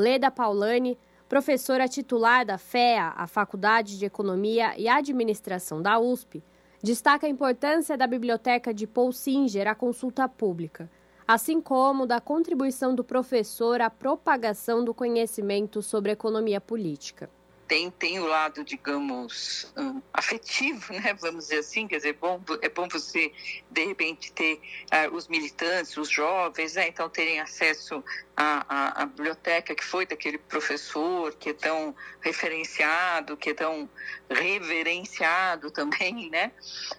Leda 0.00 0.30
Paulani, 0.30 0.98
professora 1.28 1.86
titular 1.86 2.44
da 2.44 2.56
FEA, 2.56 3.12
a 3.14 3.26
Faculdade 3.26 3.98
de 3.98 4.06
Economia 4.06 4.72
e 4.78 4.88
Administração 4.88 5.82
da 5.82 5.98
USP, 5.98 6.42
destaca 6.82 7.26
a 7.26 7.30
importância 7.30 7.98
da 7.98 8.06
biblioteca 8.06 8.72
de 8.72 8.86
Paul 8.86 9.12
Singer 9.12 9.68
à 9.68 9.74
consulta 9.74 10.26
pública, 10.26 10.90
assim 11.28 11.60
como 11.60 12.06
da 12.06 12.18
contribuição 12.18 12.94
do 12.94 13.04
professor 13.04 13.82
à 13.82 13.90
propagação 13.90 14.82
do 14.82 14.94
conhecimento 14.94 15.82
sobre 15.82 16.12
economia 16.12 16.60
política 16.60 17.28
tem, 17.70 17.88
tem 17.88 18.18
o 18.18 18.26
lado, 18.26 18.64
digamos, 18.64 19.72
um, 19.76 20.02
afetivo, 20.12 20.92
né? 20.92 21.14
vamos 21.20 21.44
dizer 21.44 21.60
assim, 21.60 21.86
quer 21.86 21.98
dizer, 21.98 22.14
bom, 22.14 22.42
é 22.60 22.68
bom 22.68 22.88
você, 22.88 23.32
de 23.70 23.84
repente, 23.84 24.32
ter 24.32 24.60
uh, 24.92 25.14
os 25.14 25.28
militantes, 25.28 25.96
os 25.96 26.10
jovens, 26.10 26.74
né? 26.74 26.88
então 26.88 27.08
terem 27.08 27.38
acesso 27.38 28.02
à, 28.36 28.66
à, 28.68 29.02
à, 29.02 29.06
biblioteca 29.06 29.72
que 29.72 29.84
foi 29.84 30.04
daquele 30.04 30.38
professor 30.38 31.32
que 31.36 31.50
é 31.50 31.52
tão 31.52 31.94
referenciado, 32.20 33.36
que 33.36 33.50
é 33.50 33.54
tão 33.54 33.88
reverenciado 34.28 35.70
também, 35.70 36.28
né? 36.28 36.50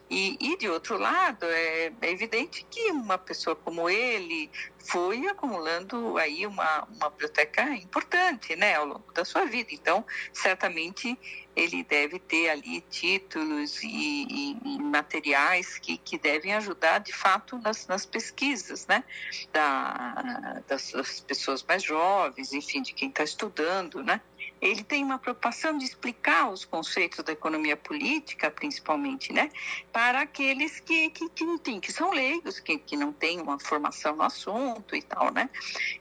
E, 0.10 0.38
e 0.40 0.58
de 0.58 0.70
outro 0.70 0.98
lado, 0.98 1.46
é, 1.48 1.92
é 2.02 2.12
evidente 2.12 2.66
que 2.70 2.92
uma 2.92 3.18
pessoa 3.18 3.56
como 3.58 3.90
ele 3.90 4.50
foi 4.86 5.28
acumulando 5.28 6.18
aí 6.18 6.46
uma, 6.46 6.88
uma 6.96 7.10
biblioteca 7.10 7.64
importante, 7.76 8.56
né, 8.56 8.76
ao 8.76 8.86
longo 8.86 9.12
da 9.14 9.24
sua 9.24 9.46
vida. 9.46 9.70
Então, 9.72 10.06
certamente 10.34 11.18
ele 11.56 11.84
deve 11.84 12.20
ter 12.20 12.50
ali 12.50 12.82
títulos 12.82 13.84
e, 13.84 13.88
e, 14.30 14.58
e 14.64 14.80
materiais 14.80 15.78
que, 15.78 15.98
que 15.98 16.18
devem 16.18 16.54
ajudar, 16.54 17.00
de 17.00 17.14
fato, 17.14 17.58
nas, 17.58 17.88
nas 17.88 18.06
pesquisas, 18.06 18.88
né, 18.88 19.04
da, 19.52 20.62
das, 20.68 20.92
das 20.92 21.20
pessoas 21.20 21.64
mais 21.64 21.84
jovens, 21.84 22.54
enfim, 22.54 22.82
de 22.82 22.94
quem 22.94 23.10
está 23.10 23.24
estudando, 23.24 24.04
né 24.04 24.22
ele 24.62 24.84
tem 24.84 25.04
uma 25.04 25.18
preocupação 25.18 25.78
de 25.78 25.86
explicar 25.86 26.50
os 26.50 26.64
conceitos 26.64 27.24
da 27.24 27.34
economia 27.34 27.76
política, 27.76 28.52
principalmente, 28.52 29.34
né, 29.34 29.50
para 29.92 30.22
aqueles 30.22 30.80
que, 30.80 31.10
que, 31.10 31.28
que, 31.30 31.44
enfim, 31.44 31.80
que 31.80 31.92
são 31.92 32.12
leigos, 32.12 32.60
que, 32.60 32.78
que 32.78 32.96
não 32.96 33.12
têm 33.12 33.42
uma 33.42 33.60
formação 33.60 34.16
no 34.16 34.24
assunto 34.24 34.96
e 34.96 35.02
tal, 35.02 35.32
né. 35.34 35.50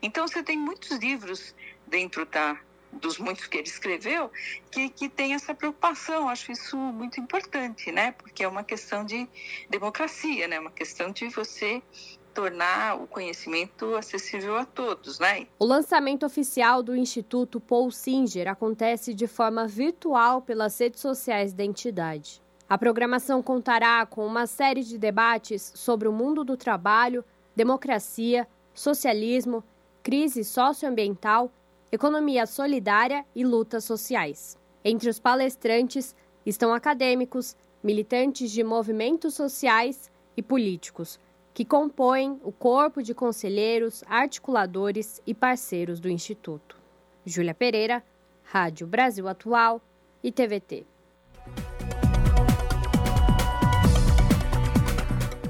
Então, 0.01 0.27
você 0.27 0.43
tem 0.43 0.57
muitos 0.57 0.91
livros 0.97 1.55
dentro 1.87 2.25
da, 2.25 2.57
dos 2.91 3.17
muitos 3.17 3.47
que 3.47 3.57
ele 3.57 3.67
escreveu, 3.67 4.31
que, 4.69 4.89
que 4.89 5.09
tem 5.09 5.33
essa 5.33 5.53
preocupação. 5.53 6.29
Acho 6.29 6.51
isso 6.51 6.77
muito 6.77 7.19
importante, 7.19 7.91
né? 7.91 8.11
Porque 8.13 8.43
é 8.43 8.47
uma 8.47 8.63
questão 8.63 9.05
de 9.05 9.27
democracia, 9.69 10.47
né? 10.47 10.59
Uma 10.59 10.71
questão 10.71 11.11
de 11.11 11.27
você 11.29 11.81
tornar 12.33 13.01
o 13.01 13.07
conhecimento 13.07 13.95
acessível 13.95 14.55
a 14.55 14.65
todos, 14.65 15.19
né? 15.19 15.47
O 15.59 15.65
lançamento 15.65 16.25
oficial 16.25 16.81
do 16.81 16.95
Instituto 16.95 17.59
Paul 17.59 17.91
Singer 17.91 18.47
acontece 18.47 19.13
de 19.13 19.27
forma 19.27 19.67
virtual 19.67 20.41
pelas 20.41 20.77
redes 20.79 21.01
sociais 21.01 21.53
da 21.53 21.63
entidade. 21.63 22.41
A 22.67 22.77
programação 22.77 23.43
contará 23.43 24.05
com 24.05 24.25
uma 24.25 24.47
série 24.47 24.83
de 24.83 24.97
debates 24.97 25.73
sobre 25.75 26.07
o 26.07 26.13
mundo 26.13 26.43
do 26.43 26.55
trabalho, 26.55 27.23
democracia, 27.55 28.47
socialismo, 28.73 29.63
crise 30.01 30.43
socioambiental, 30.43 31.51
economia 31.91 32.45
solidária 32.45 33.25
e 33.35 33.43
lutas 33.43 33.83
sociais. 33.83 34.57
Entre 34.83 35.09
os 35.09 35.19
palestrantes 35.19 36.15
estão 36.45 36.73
acadêmicos, 36.73 37.57
militantes 37.83 38.49
de 38.51 38.63
movimentos 38.63 39.33
sociais 39.33 40.09
e 40.37 40.41
políticos 40.41 41.19
que 41.53 41.65
compõem 41.65 42.39
o 42.43 42.51
corpo 42.51 43.03
de 43.03 43.13
conselheiros, 43.13 44.03
articuladores 44.07 45.21
e 45.25 45.33
parceiros 45.33 45.99
do 45.99 46.09
Instituto. 46.09 46.77
Júlia 47.25 47.53
Pereira, 47.53 48.01
Rádio 48.43 48.87
Brasil 48.87 49.27
Atual 49.27 49.81
e 50.23 50.31
TVT. 50.31 50.85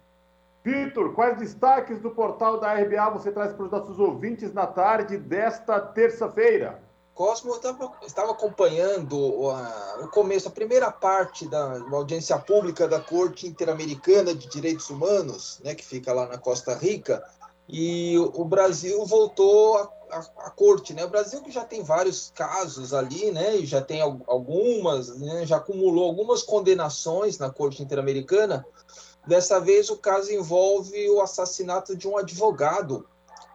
Vitor, 0.64 1.14
quais 1.14 1.38
destaques 1.38 2.00
do 2.00 2.10
portal 2.12 2.58
da 2.58 2.74
RBA 2.74 3.10
você 3.10 3.34
traz 3.34 3.52
para 3.52 3.66
os 3.66 3.72
nossos 3.72 4.00
ouvintes 4.00 4.54
na 4.54 4.66
tarde 4.66 5.18
desta 5.18 5.78
terça-feira? 5.78 6.82
Cosmo, 7.14 7.52
eu 7.52 7.92
estava 8.08 8.32
acompanhando 8.32 9.18
o 9.20 10.08
começo, 10.14 10.48
a 10.48 10.52
primeira 10.52 10.90
parte 10.90 11.46
da 11.50 11.82
audiência 11.92 12.40
pública 12.40 12.88
da 12.88 13.02
Corte 13.02 13.46
Interamericana 13.46 14.34
de 14.34 14.48
Direitos 14.48 14.90
Humanos, 14.90 15.60
né, 15.66 15.76
que 15.76 15.84
fica 15.84 16.14
lá 16.14 16.28
na 16.28 16.38
Costa 16.38 16.76
Rica, 16.76 17.22
e 17.68 18.18
o 18.18 18.46
Brasil 18.46 19.06
voltou 19.06 19.80
a 19.80 19.86
a, 20.12 20.20
a, 20.48 20.50
corte, 20.50 20.94
né? 20.94 21.06
O 21.06 21.10
Brasil 21.10 21.42
que 21.42 21.52
já 21.52 21.64
tem 21.64 21.84
vários 21.84 22.32
casos 22.34 22.94
ali, 22.94 23.32
né? 23.32 23.58
E 23.58 23.66
já 23.66 23.82
tem 23.82 24.02
algumas, 24.02 25.18
né? 25.18 25.46
Já 25.46 25.58
acumulou 25.58 26.06
algumas 26.06 26.44
condenações 26.44 27.38
na 27.38 27.50
corte 27.50 27.82
interamericana. 27.82 28.66
Dessa 29.26 29.60
vez 29.60 29.90
o 29.90 29.98
caso 29.98 30.32
envolve 30.32 31.10
o 31.10 31.22
assassinato 31.22 31.96
de 31.96 32.08
um 32.08 32.18
advogado 32.18 33.08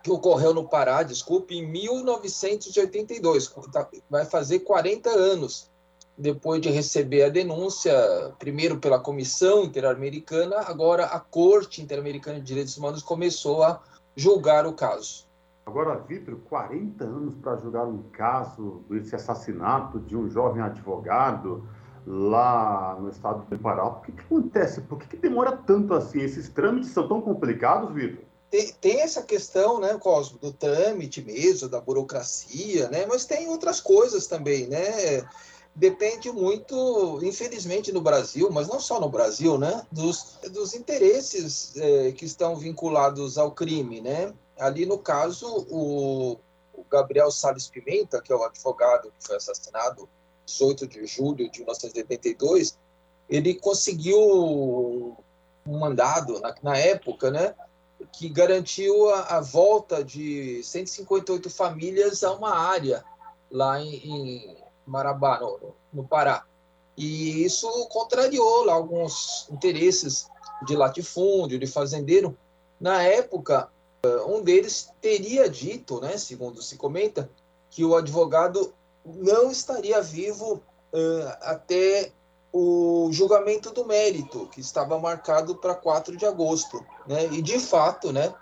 que 0.02 0.10
ocorreu 0.10 0.52
no 0.52 0.68
Pará, 0.68 1.02
desculpe, 1.02 1.54
em 1.54 1.66
1982. 1.66 3.54
Tá, 3.72 3.88
vai 4.10 4.24
fazer 4.24 4.60
40 4.60 5.08
anos 5.10 5.70
depois 6.16 6.60
de 6.60 6.70
receber 6.70 7.24
a 7.24 7.28
denúncia, 7.28 7.94
primeiro 8.38 8.78
pela 8.78 8.98
Comissão 9.00 9.64
Interamericana, 9.64 10.56
agora 10.60 11.06
a 11.06 11.18
Corte 11.18 11.80
Interamericana 11.80 12.38
de 12.38 12.46
Direitos 12.46 12.76
Humanos 12.76 13.02
começou 13.02 13.62
a 13.62 13.82
julgar 14.14 14.66
o 14.66 14.74
caso. 14.74 15.26
Agora, 15.64 15.96
Vitor, 15.96 16.36
40 16.48 17.04
anos 17.04 17.34
para 17.36 17.56
julgar 17.56 17.86
um 17.86 18.02
caso 18.12 18.82
desse 18.90 19.14
assassinato 19.14 20.00
de 20.00 20.16
um 20.16 20.28
jovem 20.28 20.62
advogado 20.62 21.66
lá 22.06 22.96
no 23.00 23.08
estado 23.08 23.46
do 23.48 23.58
Pará. 23.58 23.88
Por 23.88 24.06
que, 24.06 24.12
que 24.12 24.20
acontece? 24.22 24.80
Por 24.80 24.98
que, 24.98 25.06
que, 25.06 25.16
demora 25.16 25.56
tanto 25.56 25.94
assim? 25.94 26.20
Esses 26.20 26.48
trâmites 26.48 26.90
são 26.90 27.06
tão 27.06 27.20
complicados, 27.20 27.94
Vitor? 27.94 28.24
Tem, 28.50 28.72
tem, 28.80 29.00
essa 29.00 29.22
questão, 29.22 29.80
né, 29.80 29.96
Cosmo, 29.98 30.38
do 30.38 30.52
trâmite 30.52 31.22
mesmo, 31.22 31.68
da 31.68 31.80
burocracia, 31.80 32.88
né? 32.90 33.06
Mas 33.06 33.24
tem 33.24 33.48
outras 33.48 33.80
coisas 33.80 34.26
também, 34.26 34.66
né? 34.66 35.24
Depende 35.74 36.30
muito, 36.30 37.18
infelizmente, 37.22 37.92
no 37.92 38.02
Brasil, 38.02 38.50
mas 38.50 38.68
não 38.68 38.78
só 38.78 39.00
no 39.00 39.08
Brasil, 39.08 39.56
né? 39.56 39.86
Dos, 39.90 40.38
dos 40.50 40.74
interesses 40.74 41.72
é, 41.76 42.12
que 42.12 42.26
estão 42.26 42.56
vinculados 42.56 43.38
ao 43.38 43.52
crime, 43.52 44.02
né? 44.02 44.34
Ali 44.62 44.86
no 44.86 44.98
caso, 44.98 45.66
o, 45.68 46.38
o 46.72 46.84
Gabriel 46.90 47.30
Salles 47.30 47.68
Pimenta, 47.68 48.20
que 48.22 48.32
é 48.32 48.36
o 48.36 48.44
advogado 48.44 49.12
que 49.18 49.26
foi 49.26 49.36
assassinado 49.36 50.08
18 50.46 50.86
de 50.86 51.06
julho 51.06 51.50
de 51.50 51.58
1982, 51.60 52.78
ele 53.28 53.54
conseguiu 53.54 55.16
um 55.66 55.78
mandado 55.78 56.40
na, 56.40 56.54
na 56.62 56.76
época, 56.76 57.30
né, 57.30 57.54
que 58.12 58.28
garantiu 58.28 59.10
a, 59.10 59.38
a, 59.38 59.40
volta 59.40 60.04
de 60.04 60.62
158 60.62 61.48
famílias 61.48 62.22
a 62.24 62.32
uma 62.32 62.54
área 62.54 63.04
lá 63.50 63.80
em, 63.80 63.94
em 63.94 64.56
Marabá, 64.86 65.40
no, 65.40 65.74
no, 65.92 66.06
Pará. 66.06 66.44
E 66.96 67.44
isso 67.44 67.68
contrariou 67.88 68.64
lá 68.64 68.74
alguns 68.74 69.48
interesses 69.50 70.28
de 70.66 70.76
latifúndio, 70.76 71.58
de 71.58 71.66
fazendeiro. 71.66 72.36
Na 72.80 73.02
época, 73.02 73.70
um 74.26 74.42
deles 74.42 74.90
teria 75.00 75.48
dito, 75.48 76.00
né, 76.00 76.16
segundo 76.16 76.60
se 76.60 76.76
comenta, 76.76 77.30
que 77.70 77.84
o 77.84 77.94
advogado 77.94 78.74
não 79.04 79.50
estaria 79.50 80.02
vivo 80.02 80.54
uh, 80.92 81.28
até 81.42 82.10
o 82.52 83.08
julgamento 83.12 83.70
do 83.70 83.86
mérito, 83.86 84.48
que 84.48 84.60
estava 84.60 84.98
marcado 84.98 85.54
para 85.54 85.74
4 85.74 86.16
de 86.16 86.26
agosto. 86.26 86.84
Né? 87.06 87.26
E, 87.32 87.40
de 87.40 87.58
fato, 87.58 88.12
né, 88.12 88.34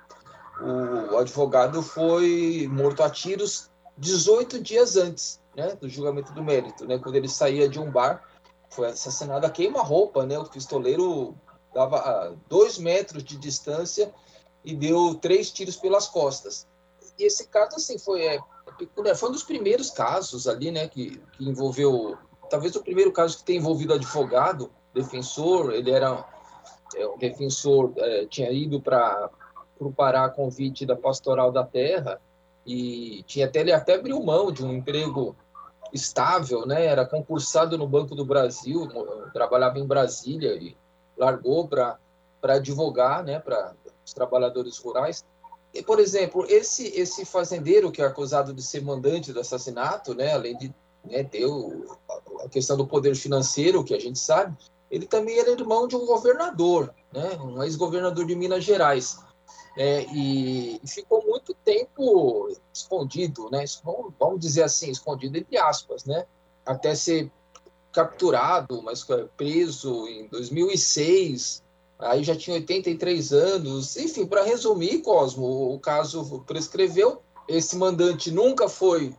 o 0.60 1.18
advogado 1.18 1.82
foi 1.82 2.66
morto 2.70 3.02
a 3.02 3.10
tiros 3.10 3.70
18 3.98 4.62
dias 4.62 4.96
antes 4.96 5.40
né, 5.54 5.76
do 5.80 5.88
julgamento 5.88 6.32
do 6.32 6.42
mérito, 6.42 6.86
né, 6.86 6.98
quando 6.98 7.16
ele 7.16 7.28
saía 7.28 7.68
de 7.68 7.78
um 7.78 7.90
bar, 7.90 8.26
foi 8.70 8.88
assassinado 8.88 9.46
a 9.46 9.50
queima-roupa, 9.50 10.24
né, 10.24 10.38
o 10.38 10.48
pistoleiro 10.48 11.34
dava 11.74 11.98
a 11.98 12.32
dois 12.48 12.78
metros 12.78 13.22
de 13.22 13.36
distância 13.36 14.12
e 14.64 14.74
deu 14.74 15.14
três 15.14 15.50
tiros 15.50 15.76
pelas 15.76 16.06
costas. 16.08 16.66
E 17.18 17.24
esse 17.24 17.48
caso, 17.48 17.76
assim, 17.76 17.98
foi, 17.98 18.22
é, 18.24 18.38
é 19.04 19.14
foi 19.14 19.28
um 19.28 19.32
dos 19.32 19.42
primeiros 19.42 19.90
casos 19.90 20.46
ali, 20.46 20.70
né, 20.70 20.88
que, 20.88 21.20
que 21.32 21.48
envolveu, 21.48 22.16
talvez 22.48 22.74
o 22.76 22.82
primeiro 22.82 23.12
caso 23.12 23.38
que 23.38 23.44
tem 23.44 23.56
envolvido 23.56 23.94
advogado, 23.94 24.70
defensor, 24.94 25.72
ele 25.72 25.90
era 25.90 26.24
é, 26.96 27.06
um 27.06 27.18
defensor, 27.18 27.92
é, 27.96 28.26
tinha 28.26 28.50
ido 28.50 28.80
para 28.80 29.30
o 29.78 29.92
Pará 29.92 30.28
convite 30.28 30.84
da 30.84 30.96
Pastoral 30.96 31.52
da 31.52 31.64
Terra 31.64 32.20
e 32.66 33.22
tinha 33.26 33.46
até 33.46 33.60
ele 33.60 33.72
até 33.72 33.94
abriu 33.94 34.22
mão 34.22 34.52
de 34.52 34.64
um 34.64 34.72
emprego 34.72 35.34
estável, 35.92 36.66
né? 36.66 36.84
Era 36.84 37.06
concursado 37.06 37.76
no 37.78 37.86
Banco 37.86 38.14
do 38.14 38.24
Brasil, 38.24 38.88
trabalhava 39.32 39.78
em 39.78 39.86
Brasília 39.86 40.54
e 40.54 40.76
largou 41.16 41.66
para 41.66 41.98
para 42.40 42.54
advogar, 42.54 43.22
né? 43.22 43.38
Para 43.38 43.74
trabalhadores 44.12 44.78
rurais. 44.78 45.24
E, 45.72 45.82
por 45.82 46.00
exemplo, 46.00 46.44
esse 46.48 46.88
esse 46.88 47.24
fazendeiro 47.24 47.92
que 47.92 48.02
é 48.02 48.04
acusado 48.04 48.52
de 48.52 48.62
ser 48.62 48.82
mandante 48.82 49.32
do 49.32 49.40
assassinato, 49.40 50.14
né? 50.14 50.32
Além 50.32 50.56
de 50.56 50.74
né, 51.04 51.22
ter 51.22 51.46
o, 51.46 51.96
a 52.44 52.48
questão 52.48 52.76
do 52.76 52.86
poder 52.86 53.14
financeiro, 53.14 53.84
que 53.84 53.94
a 53.94 54.00
gente 54.00 54.18
sabe, 54.18 54.56
ele 54.90 55.06
também 55.06 55.38
era 55.38 55.50
irmão 55.50 55.86
de 55.86 55.96
um 55.96 56.04
governador, 56.04 56.92
né? 57.12 57.38
Um 57.40 57.62
ex-governador 57.62 58.26
de 58.26 58.34
Minas 58.34 58.64
Gerais 58.64 59.18
é, 59.76 60.02
e, 60.12 60.80
ficou 60.86 61.24
muito 61.26 61.54
tempo 61.64 62.48
escondido, 62.72 63.48
né? 63.50 63.64
Vamos 64.18 64.40
dizer 64.40 64.62
assim, 64.62 64.90
escondido 64.90 65.38
entre 65.38 65.56
aspas, 65.56 66.04
né? 66.04 66.26
Até 66.66 66.94
ser 66.94 67.30
capturado, 67.92 68.82
mas 68.82 69.06
preso 69.36 70.06
em 70.08 70.28
2006. 70.28 71.62
Aí 72.00 72.24
já 72.24 72.34
tinha 72.34 72.56
83 72.56 73.32
anos. 73.32 73.96
Enfim, 73.96 74.26
para 74.26 74.42
resumir, 74.42 74.98
Cosmo, 75.02 75.74
o 75.74 75.78
caso 75.78 76.42
prescreveu. 76.46 77.22
Esse 77.48 77.76
mandante 77.76 78.30
nunca 78.30 78.68
foi 78.68 79.14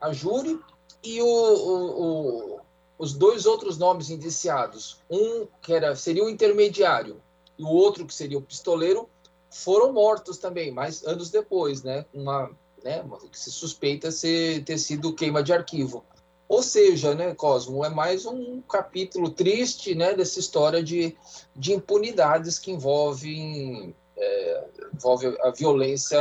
a 0.00 0.12
júri 0.12 0.58
e 1.02 1.20
o, 1.20 1.26
o, 1.26 2.02
o, 2.02 2.60
os 2.98 3.14
dois 3.14 3.46
outros 3.46 3.78
nomes 3.78 4.10
indiciados, 4.10 4.98
um 5.10 5.46
que 5.62 5.72
era 5.72 5.96
seria 5.96 6.24
o 6.24 6.28
intermediário 6.28 7.20
e 7.58 7.62
o 7.62 7.68
outro 7.68 8.06
que 8.06 8.14
seria 8.14 8.38
o 8.38 8.42
pistoleiro, 8.42 9.08
foram 9.50 9.92
mortos 9.92 10.38
também, 10.38 10.70
mas 10.70 11.04
anos 11.04 11.30
depois, 11.30 11.82
né? 11.82 12.04
Uma, 12.14 12.50
né, 12.84 13.02
uma 13.02 13.18
que 13.18 13.38
se 13.38 13.50
suspeita 13.50 14.10
ser, 14.10 14.64
ter 14.64 14.78
sido 14.78 15.14
queima 15.14 15.42
de 15.42 15.52
arquivo. 15.52 16.04
Ou 16.50 16.64
seja, 16.64 17.14
né, 17.14 17.32
Cosmo, 17.32 17.84
é 17.84 17.88
mais 17.88 18.26
um 18.26 18.60
capítulo 18.62 19.30
triste 19.30 19.94
né, 19.94 20.14
dessa 20.14 20.40
história 20.40 20.82
de, 20.82 21.16
de 21.54 21.72
impunidades 21.72 22.58
que 22.58 22.72
envolvem, 22.72 23.94
é, 24.16 24.64
envolve 24.92 25.28
a 25.44 25.52
violência 25.52 26.20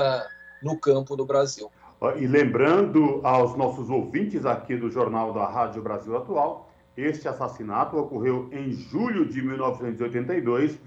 no 0.61 0.77
campo 0.77 1.15
do 1.15 1.25
Brasil. 1.25 1.71
E 2.19 2.27
lembrando 2.27 3.21
aos 3.23 3.57
nossos 3.57 3.89
ouvintes 3.89 4.45
aqui 4.45 4.77
do 4.77 4.91
Jornal 4.91 5.33
da 5.33 5.47
Rádio 5.47 5.81
Brasil 5.81 6.15
Atual, 6.15 6.71
este 6.95 7.27
assassinato 7.27 7.97
ocorreu 7.97 8.49
em 8.51 8.71
julho 8.71 9.25
de 9.25 9.41
1982 9.41 10.77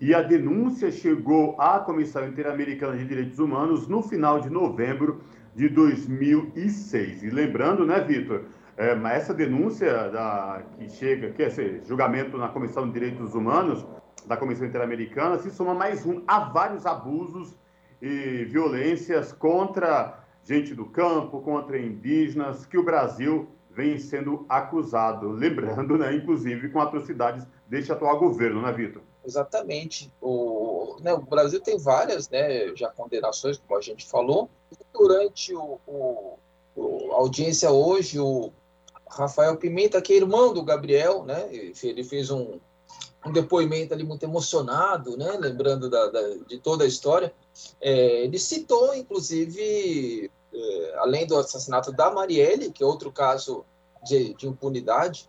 e 0.00 0.14
a 0.14 0.22
denúncia 0.22 0.92
chegou 0.92 1.60
à 1.60 1.80
Comissão 1.80 2.24
Interamericana 2.28 2.96
de 2.96 3.04
Direitos 3.04 3.40
Humanos 3.40 3.88
no 3.88 4.00
final 4.00 4.38
de 4.38 4.48
novembro 4.48 5.22
de 5.56 5.68
2006. 5.68 7.24
E 7.24 7.30
lembrando, 7.30 7.84
né, 7.84 7.98
Vitor, 7.98 8.44
é, 8.76 8.92
essa 9.14 9.34
denúncia 9.34 10.10
da, 10.10 10.62
que 10.76 10.88
chega, 10.88 11.30
que 11.32 11.42
é 11.42 11.48
esse 11.48 11.82
julgamento 11.84 12.36
na 12.38 12.48
Comissão 12.48 12.86
de 12.86 12.92
Direitos 12.92 13.34
Humanos 13.34 13.84
da 14.26 14.36
Comissão 14.36 14.66
Interamericana, 14.66 15.38
se 15.38 15.50
soma 15.50 15.74
mais 15.74 16.06
um 16.06 16.22
a 16.26 16.40
vários 16.40 16.86
abusos 16.86 17.56
e 18.00 18.44
violências 18.44 19.32
contra 19.32 20.24
gente 20.44 20.74
do 20.74 20.86
campo, 20.86 21.40
contra 21.40 21.78
indígenas, 21.78 22.66
que 22.66 22.78
o 22.78 22.84
Brasil 22.84 23.48
vem 23.70 23.98
sendo 23.98 24.44
acusado, 24.48 25.30
lembrando, 25.30 25.96
né, 25.96 26.14
inclusive 26.14 26.68
com 26.70 26.80
atrocidades 26.80 27.46
deste 27.68 27.92
atual 27.92 28.18
governo, 28.18 28.60
né, 28.62 28.72
Vitor? 28.72 29.02
Exatamente. 29.24 30.12
O, 30.20 30.96
né, 31.00 31.12
o 31.12 31.20
Brasil 31.20 31.60
tem 31.60 31.78
várias 31.78 32.28
né, 32.28 32.74
já 32.74 32.90
condenações, 32.90 33.58
como 33.58 33.78
a 33.78 33.82
gente 33.82 34.06
falou. 34.08 34.50
Durante 34.92 35.54
o, 35.54 35.78
o, 35.86 37.12
a 37.12 37.16
audiência 37.16 37.70
hoje, 37.70 38.18
o 38.18 38.52
Rafael 39.14 39.56
Pimenta, 39.56 40.00
que 40.00 40.12
é 40.12 40.16
irmão 40.16 40.52
do 40.52 40.62
Gabriel, 40.62 41.24
né, 41.24 41.48
ele 41.52 42.04
fez 42.04 42.30
um, 42.30 42.58
um 43.26 43.32
depoimento 43.32 43.92
ali 43.92 44.04
muito 44.04 44.22
emocionado, 44.22 45.16
né, 45.16 45.36
lembrando 45.38 45.88
da, 45.88 46.06
da, 46.06 46.20
de 46.48 46.58
toda 46.58 46.84
a 46.84 46.86
história. 46.86 47.32
É, 47.80 48.24
ele 48.24 48.38
citou, 48.38 48.94
inclusive, 48.94 50.30
é, 50.52 50.94
além 50.98 51.26
do 51.26 51.36
assassinato 51.36 51.92
da 51.92 52.10
Marielle, 52.10 52.72
que 52.72 52.82
é 52.82 52.86
outro 52.86 53.12
caso 53.12 53.64
de, 54.04 54.34
de 54.34 54.48
impunidade, 54.48 55.28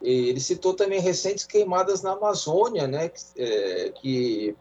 ele 0.00 0.40
citou 0.40 0.74
também 0.74 1.00
recentes 1.00 1.44
queimadas 1.44 2.02
na 2.02 2.12
Amazônia, 2.12 2.86
né, 2.86 3.08
que, 3.08 3.20
é, 3.36 3.90
que 3.90 4.56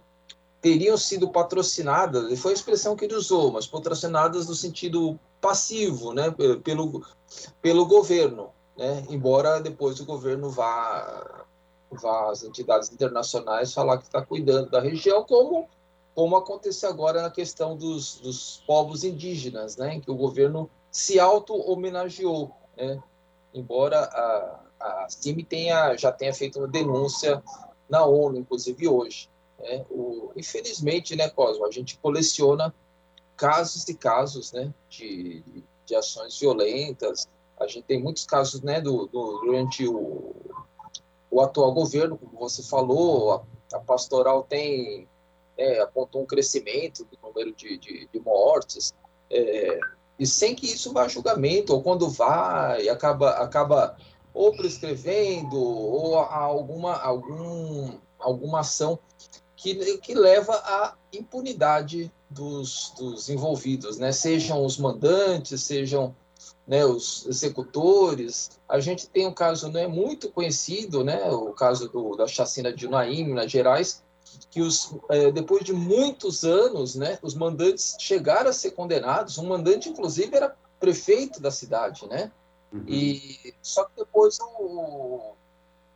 teriam 0.59 0.97
sido 0.97 1.29
patrocinadas, 1.29 2.39
foi 2.39 2.51
a 2.51 2.55
expressão 2.55 2.95
que 2.95 3.05
ele 3.05 3.15
usou, 3.15 3.51
mas 3.51 3.67
patrocinadas 3.67 4.47
no 4.47 4.55
sentido 4.55 5.17
passivo, 5.39 6.11
né, 6.13 6.33
pelo, 6.63 7.05
pelo 7.61 7.85
governo, 7.85 8.49
né, 8.77 9.05
embora 9.09 9.59
depois 9.59 9.99
o 9.99 10.05
governo 10.05 10.49
vá, 10.49 11.45
vá 11.91 12.31
às 12.31 12.43
entidades 12.43 12.91
internacionais 12.91 13.73
falar 13.73 13.97
que 13.97 14.03
está 14.03 14.21
cuidando 14.21 14.69
da 14.69 14.79
região, 14.79 15.23
como, 15.23 15.67
como 16.13 16.35
aconteceu 16.35 16.89
agora 16.89 17.21
na 17.21 17.31
questão 17.31 17.75
dos, 17.75 18.19
dos 18.19 18.63
povos 18.67 19.03
indígenas, 19.03 19.77
né, 19.77 19.95
em 19.95 20.01
que 20.01 20.11
o 20.11 20.15
governo 20.15 20.69
se 20.91 21.19
auto-homenageou, 21.19 22.51
né, 22.75 23.01
embora 23.53 23.99
a, 23.99 24.61
a 24.79 25.09
CIMI 25.09 25.43
tenha, 25.43 25.95
já 25.97 26.11
tenha 26.11 26.33
feito 26.33 26.59
uma 26.59 26.67
denúncia 26.67 27.41
na 27.89 28.05
ONU, 28.05 28.37
inclusive 28.37 28.87
hoje. 28.87 29.29
Né? 29.59 29.85
O, 29.89 30.31
infelizmente, 30.35 31.15
né, 31.15 31.29
Cosmo, 31.29 31.65
a 31.65 31.71
gente 31.71 31.97
coleciona 31.97 32.73
casos 33.35 33.87
e 33.87 33.95
casos 33.95 34.51
né, 34.51 34.73
de, 34.89 35.43
de 35.85 35.95
ações 35.95 36.37
violentas. 36.39 37.27
A 37.59 37.67
gente 37.67 37.83
tem 37.83 38.01
muitos 38.01 38.25
casos 38.25 38.61
né, 38.61 38.79
do, 38.79 39.07
do 39.07 39.41
durante 39.45 39.87
o, 39.87 40.35
o 41.29 41.41
atual 41.41 41.73
governo, 41.73 42.17
como 42.17 42.37
você 42.37 42.63
falou, 42.63 43.33
a, 43.33 43.77
a 43.77 43.79
pastoral 43.79 44.43
tem 44.43 45.07
é, 45.57 45.79
apontou 45.81 46.21
um 46.21 46.25
crescimento 46.25 47.03
do 47.05 47.17
número 47.21 47.53
de, 47.53 47.77
de, 47.77 48.07
de 48.11 48.19
mortes, 48.19 48.93
é, 49.29 49.79
e 50.19 50.25
sem 50.25 50.55
que 50.55 50.67
isso 50.67 50.93
vá 50.93 51.03
a 51.03 51.07
julgamento, 51.07 51.73
ou 51.73 51.81
quando 51.81 52.09
vai, 52.09 52.87
acaba, 52.89 53.31
acaba 53.31 53.97
ou 54.33 54.55
prescrevendo, 54.55 55.59
ou 55.59 56.17
alguma, 56.17 56.95
algum, 56.95 57.91
alguma 58.19 58.59
ação 58.59 58.99
que, 59.55 59.97
que 59.97 60.13
leva 60.13 60.53
à 60.53 60.95
impunidade 61.11 62.11
dos, 62.29 62.93
dos 62.97 63.29
envolvidos, 63.29 63.97
né? 63.97 64.11
sejam 64.11 64.63
os 64.63 64.77
mandantes, 64.77 65.63
sejam 65.63 66.15
né, 66.67 66.85
os 66.85 67.25
executores. 67.25 68.59
A 68.67 68.79
gente 68.79 69.07
tem 69.07 69.25
um 69.25 69.33
caso 69.33 69.71
né, 69.71 69.87
muito 69.87 70.29
conhecido, 70.29 71.03
né, 71.03 71.31
o 71.31 71.53
caso 71.53 71.87
do, 71.87 72.15
da 72.15 72.27
chacina 72.27 72.73
de 72.73 72.85
Unaí, 72.85 73.23
Minas 73.23 73.49
Gerais, 73.49 74.03
que 74.51 74.61
os, 74.61 74.93
é, 75.09 75.31
depois 75.31 75.63
de 75.63 75.73
muitos 75.73 76.43
anos, 76.43 76.95
né, 76.95 77.17
os 77.21 77.33
mandantes 77.33 77.95
chegaram 77.99 78.49
a 78.49 78.53
ser 78.53 78.71
condenados. 78.71 79.37
Um 79.37 79.47
mandante, 79.47 79.89
inclusive, 79.89 80.35
era 80.35 80.55
prefeito 80.79 81.41
da 81.41 81.49
cidade, 81.49 82.07
né? 82.07 82.31
Uhum. 82.71 82.83
E 82.87 83.53
só 83.61 83.85
que 83.85 83.91
depois 83.95 84.37
o, 84.39 85.33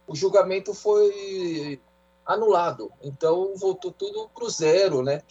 o 0.08 0.16
julgamento 0.16 0.74
foi 0.74 1.80
anulado. 2.26 2.92
Então 3.02 3.54
voltou 3.56 3.92
tudo 3.92 4.30
para 4.34 4.46
o 4.46 4.50
zero, 4.50 5.04
né? 5.04 5.22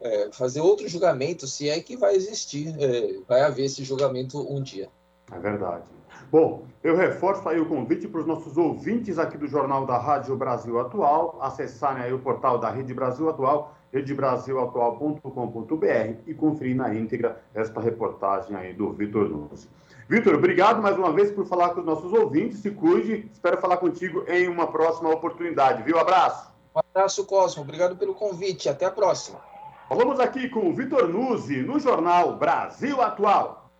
É, 0.00 0.30
fazer 0.32 0.60
outro 0.60 0.88
julgamento, 0.88 1.46
se 1.46 1.68
é 1.68 1.80
que 1.80 1.96
vai 1.96 2.14
existir, 2.14 2.74
é, 2.78 3.18
vai 3.28 3.40
haver 3.40 3.64
esse 3.64 3.82
julgamento 3.82 4.40
um 4.40 4.62
dia. 4.62 4.88
É 5.32 5.38
verdade. 5.38 5.84
Bom, 6.30 6.66
eu 6.84 6.94
reforço 6.94 7.48
aí 7.48 7.58
o 7.58 7.66
convite 7.66 8.06
para 8.06 8.20
os 8.20 8.26
nossos 8.26 8.58
ouvintes 8.58 9.18
aqui 9.18 9.38
do 9.38 9.46
Jornal 9.46 9.86
da 9.86 9.96
Rádio 9.96 10.36
Brasil 10.36 10.78
Atual 10.78 11.38
acessarem 11.40 12.02
aí 12.02 12.12
o 12.12 12.18
portal 12.18 12.58
da 12.58 12.68
Rede 12.70 12.92
Brasil 12.92 13.30
Atual, 13.30 13.74
redebrasilatual.com.br 13.92 16.20
e 16.26 16.34
conferir 16.34 16.76
na 16.76 16.94
íntegra 16.94 17.42
esta 17.54 17.80
reportagem 17.80 18.54
aí 18.54 18.74
do 18.74 18.92
Vitor 18.92 19.28
Nunes. 19.28 19.66
Vitor, 20.08 20.34
obrigado 20.34 20.82
mais 20.82 20.96
uma 20.96 21.12
vez 21.12 21.32
por 21.32 21.46
falar 21.46 21.70
com 21.70 21.80
os 21.80 21.86
nossos 21.86 22.12
ouvintes. 22.12 22.58
Se 22.58 22.70
cuide. 22.70 23.28
Espero 23.32 23.58
falar 23.58 23.78
contigo 23.78 24.24
em 24.28 24.48
uma 24.48 24.66
próxima 24.66 25.10
oportunidade. 25.10 25.82
Viu? 25.82 25.98
Abraço. 25.98 26.50
Um 26.74 26.80
abraço, 26.80 27.24
Cosmo. 27.24 27.62
Obrigado 27.62 27.96
pelo 27.96 28.14
convite. 28.14 28.68
Até 28.68 28.86
a 28.86 28.90
próxima. 28.90 29.40
Falamos 29.88 30.20
aqui 30.20 30.50
com 30.50 30.74
Vitor 30.74 31.08
Nuzzi 31.08 31.62
no 31.62 31.80
jornal 31.80 32.36
Brasil 32.36 33.00
Atual. 33.00 33.70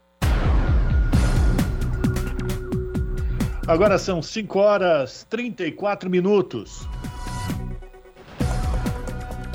Agora 3.66 3.98
são 3.98 4.22
5 4.22 4.58
horas 4.58 5.26
34 5.28 6.08
minutos. 6.08 6.88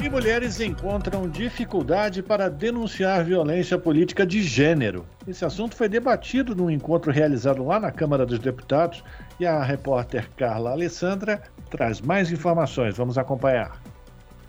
E 0.04 0.08
mulheres 0.08 0.62
encontram 0.62 1.28
dificuldade 1.28 2.22
para 2.22 2.52
denunciar 2.52 3.26
violência 3.26 3.80
política 3.80 4.24
de 4.24 4.44
gênero. 4.44 5.08
Esse 5.28 5.44
assunto 5.44 5.76
foi 5.76 5.90
debatido 5.90 6.54
num 6.54 6.70
encontro 6.70 7.12
realizado 7.12 7.66
lá 7.66 7.80
na 7.80 7.92
Câmara 7.92 8.28
dos 8.28 8.38
Deputados 8.38 9.04
e 9.40 9.46
a 9.48 9.64
repórter 9.64 10.30
Carla 10.38 10.70
Alessandra 10.70 11.42
traz 11.72 12.00
mais 12.00 12.32
informações. 12.32 12.96
Vamos 12.96 13.18
acompanhar. 13.18 13.83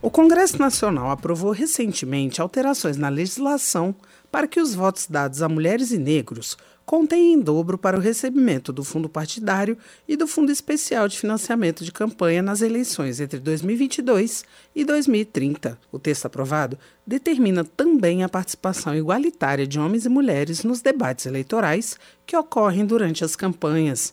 O 0.05 0.11
Congresso 0.11 0.59
Nacional 0.59 1.11
aprovou 1.11 1.51
recentemente 1.51 2.39
alterações 2.39 2.99
na 2.99 3.09
legislação 3.09 3.95
para 4.31 4.47
que 4.47 4.61
os 4.61 4.75
votos 4.75 5.07
dados 5.07 5.41
a 5.41 5.49
mulheres 5.49 5.93
e 5.93 5.99
negros 5.99 6.59
contém 6.85 7.33
em 7.33 7.41
dobro 7.41 7.79
para 7.79 7.97
o 7.97 8.01
recebimento 8.01 8.71
do 8.71 8.85
fundo 8.85 9.09
partidário 9.09 9.79
e 10.07 10.15
do 10.15 10.27
Fundo 10.27 10.53
Especial 10.53 11.09
de 11.09 11.19
Financiamento 11.19 11.83
de 11.83 11.91
Campanha 11.91 12.43
nas 12.43 12.61
eleições 12.61 13.19
entre 13.19 13.41
2022 13.41 14.45
e 14.77 14.85
2030. 14.85 15.79
O 15.91 15.99
texto 15.99 16.27
aprovado 16.27 16.79
determina 17.07 17.65
também 17.65 18.23
a 18.23 18.29
participação 18.29 18.95
igualitária 18.95 19.67
de 19.67 19.81
homens 19.81 20.05
e 20.05 20.11
mulheres 20.11 20.65
nos 20.65 20.83
debates 20.83 21.25
eleitorais 21.25 21.99
que 22.27 22.37
ocorrem 22.37 22.85
durante 22.85 23.25
as 23.25 23.35
campanhas. 23.35 24.13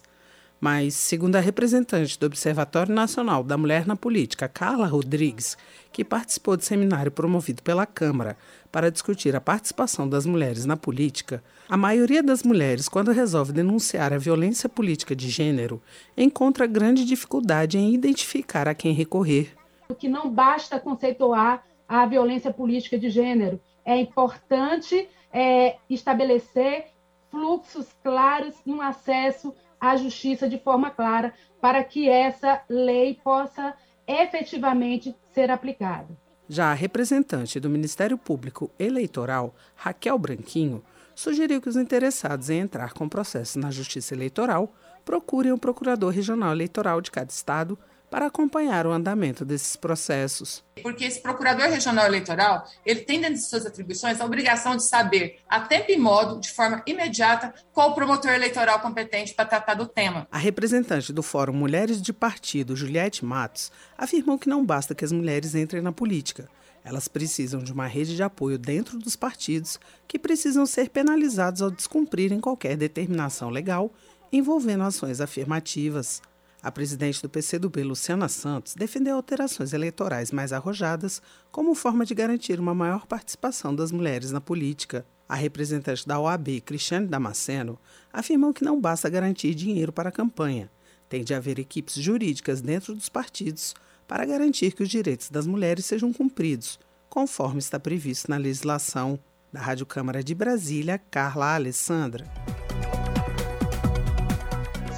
Mas, 0.62 0.93
segundo 0.93 1.38
a 1.38 1.39
representante 1.39 2.20
do 2.20 2.28
Observatório 2.28 2.93
Nacional 2.93 3.43
da 3.43 3.57
Mulher 3.57 3.88
na 3.88 3.95
Política, 3.95 4.47
Carla 4.47 4.86
Rodrigues, 4.86 5.57
que 5.91 6.05
participou 6.05 6.55
do 6.55 6.64
seminário 6.64 7.12
promovido 7.12 7.64
pela 7.64 7.84
Câmara 7.88 8.38
para 8.72 8.91
discutir 8.91 9.36
a 9.36 9.41
participação 9.41 10.07
das 10.07 10.24
mulheres 10.24 10.64
na 10.64 10.78
política, 10.78 11.43
a 11.68 11.76
maioria 11.76 12.22
das 12.22 12.43
mulheres, 12.43 12.88
quando 12.88 13.12
resolve 13.12 13.51
denunciar 13.51 14.14
a 14.14 14.20
violência 14.20 14.70
política 14.70 15.16
de 15.16 15.30
gênero, 15.30 15.82
encontra 16.16 16.68
grande 16.68 17.05
dificuldade 17.05 17.80
em 17.80 17.91
identificar 17.91 18.68
a 18.68 18.76
quem 18.76 18.93
recorrer. 18.93 19.55
Que 19.97 20.07
não 20.07 20.30
basta 20.30 20.80
conceituar 20.80 21.64
a 21.89 22.05
violência 22.05 22.53
política 22.53 22.99
de 22.99 23.09
gênero, 23.09 23.59
é 23.84 23.97
importante 23.97 25.09
é, 25.34 25.78
estabelecer 25.89 26.86
fluxos 27.32 27.88
claros 28.03 28.53
e 28.64 28.72
um 28.72 28.82
acesso 28.82 29.55
à 29.82 29.97
justiça 29.97 30.47
de 30.47 30.59
forma 30.59 30.91
clara 30.91 31.34
para 31.59 31.84
que 31.84 32.07
essa 32.07 32.61
lei 32.69 33.19
possa 33.23 33.73
efetivamente 34.07 35.15
ser 35.34 35.49
aplicada. 35.49 36.07
Já 36.47 36.71
a 36.71 36.75
representante 36.75 37.59
do 37.59 37.69
Ministério 37.69 38.17
Público 38.17 38.69
Eleitoral, 38.77 39.55
Raquel 39.75 40.19
Branquinho, 40.19 40.84
sugeriu 41.15 41.61
que 41.61 41.69
os 41.69 41.77
interessados 41.77 42.49
em 42.49 42.59
entrar 42.59 42.93
com 42.93 43.09
processo 43.09 43.57
na 43.57 43.71
Justiça 43.71 44.13
Eleitoral 44.13 44.73
procurem 45.03 45.51
o 45.51 45.57
Procurador 45.57 46.11
Regional 46.11 46.51
Eleitoral 46.51 47.01
de 47.01 47.09
cada 47.09 47.29
estado 47.29 47.77
para 48.12 48.26
acompanhar 48.26 48.86
o 48.86 48.91
andamento 48.91 49.45
desses 49.45 49.78
processos. 49.78 50.62
Porque 50.84 51.05
esse 51.05 51.22
procurador 51.22 51.70
regional 51.70 52.05
eleitoral, 52.05 52.68
ele 52.86 52.99
tem 52.99 53.22
dentro 53.22 53.36
de 53.36 53.47
suas 53.47 53.66
atribuições 53.66 54.20
a 54.20 54.26
obrigação 54.26 54.76
de 54.76 54.84
saber, 54.84 55.38
a 55.47 55.62
tempo 55.62 55.89
e 55.89 55.97
modo, 55.97 56.41
de 56.41 56.51
forma 56.51 56.84
imediata, 56.86 57.53
qual 57.72 57.91
o 57.91 57.95
promotor 57.95 58.32
eleitoral 58.32 58.82
competente 58.82 59.34
para 59.34 59.45
tratar 59.45 59.76
do 59.76 59.88
tema. 59.88 60.28
A 60.30 60.38
representante 60.38 61.14
do 61.14 61.24
Fórum 61.24 61.53
Mulheres 61.53 62.01
de 62.01 62.12
Partido, 62.12 62.76
Juliette 62.76 63.24
Matos, 63.24 63.72
afirmou 63.97 64.38
que 64.38 64.49
não 64.49 64.66
basta 64.66 64.93
que 64.93 65.05
as 65.05 65.14
mulheres 65.14 65.55
entrem 65.55 65.82
na 65.82 65.93
política. 65.93 66.49
Elas 66.84 67.07
precisam 67.07 67.64
de 67.64 67.72
uma 67.72 67.88
rede 67.88 68.16
de 68.16 68.24
apoio 68.24 68.57
dentro 68.57 68.99
dos 68.99 69.16
partidos 69.16 69.80
que 70.05 70.20
precisam 70.20 70.66
ser 70.66 70.89
penalizados 70.89 71.62
ao 71.62 71.72
descumprirem 71.72 72.41
qualquer 72.41 72.76
determinação 72.76 73.49
legal 73.49 73.89
envolvendo 74.34 74.84
ações 74.84 75.22
afirmativas. 75.22 76.22
A 76.64 76.72
presidente 76.72 77.24
do 77.24 77.30
PCdoB, 77.30 77.84
Luciana 77.84 78.30
Santos, 78.30 78.76
defendeu 78.76 79.16
alterações 79.16 79.74
eleitorais 79.74 80.32
mais 80.32 80.53
arrojadas 80.53 81.20
como 81.51 81.74
forma 81.74 82.05
de 82.05 82.14
garantir 82.14 82.59
uma 82.59 82.76
maior 82.76 83.07
participação 83.07 83.74
das 83.74 83.91
mulheres 83.91 84.32
na 84.32 84.39
política. 84.39 85.03
A 85.28 85.34
representante 85.34 86.07
da 86.07 86.20
OAB, 86.20 86.62
Cristiane 86.62 87.07
Damasceno, 87.07 87.80
afirmou 88.14 88.53
que 88.53 88.64
não 88.64 88.80
basta 88.80 89.09
garantir 89.09 89.55
dinheiro 89.55 89.91
para 89.91 90.09
a 90.09 90.12
campanha. 90.12 90.70
Tem 91.09 91.24
de 91.24 91.34
haver 91.34 91.57
equipes 91.57 91.95
jurídicas 91.95 92.62
dentro 92.62 92.93
dos 92.93 93.09
partidos 93.09 93.74
para 94.07 94.26
garantir 94.26 94.74
que 94.74 94.84
os 94.84 94.89
direitos 94.89 95.30
das 95.32 95.47
mulheres 95.47 95.86
sejam 95.86 96.14
cumpridos, 96.14 96.80
conforme 97.09 97.59
está 97.59 97.80
previsto 97.80 98.30
na 98.30 98.38
legislação. 98.38 99.20
Da 99.51 99.59
Rádio 99.59 99.86
Câmara 99.86 100.24
de 100.24 100.36
Brasília, 100.36 101.01
Carla 101.09 101.55
Alessandra. 101.55 102.26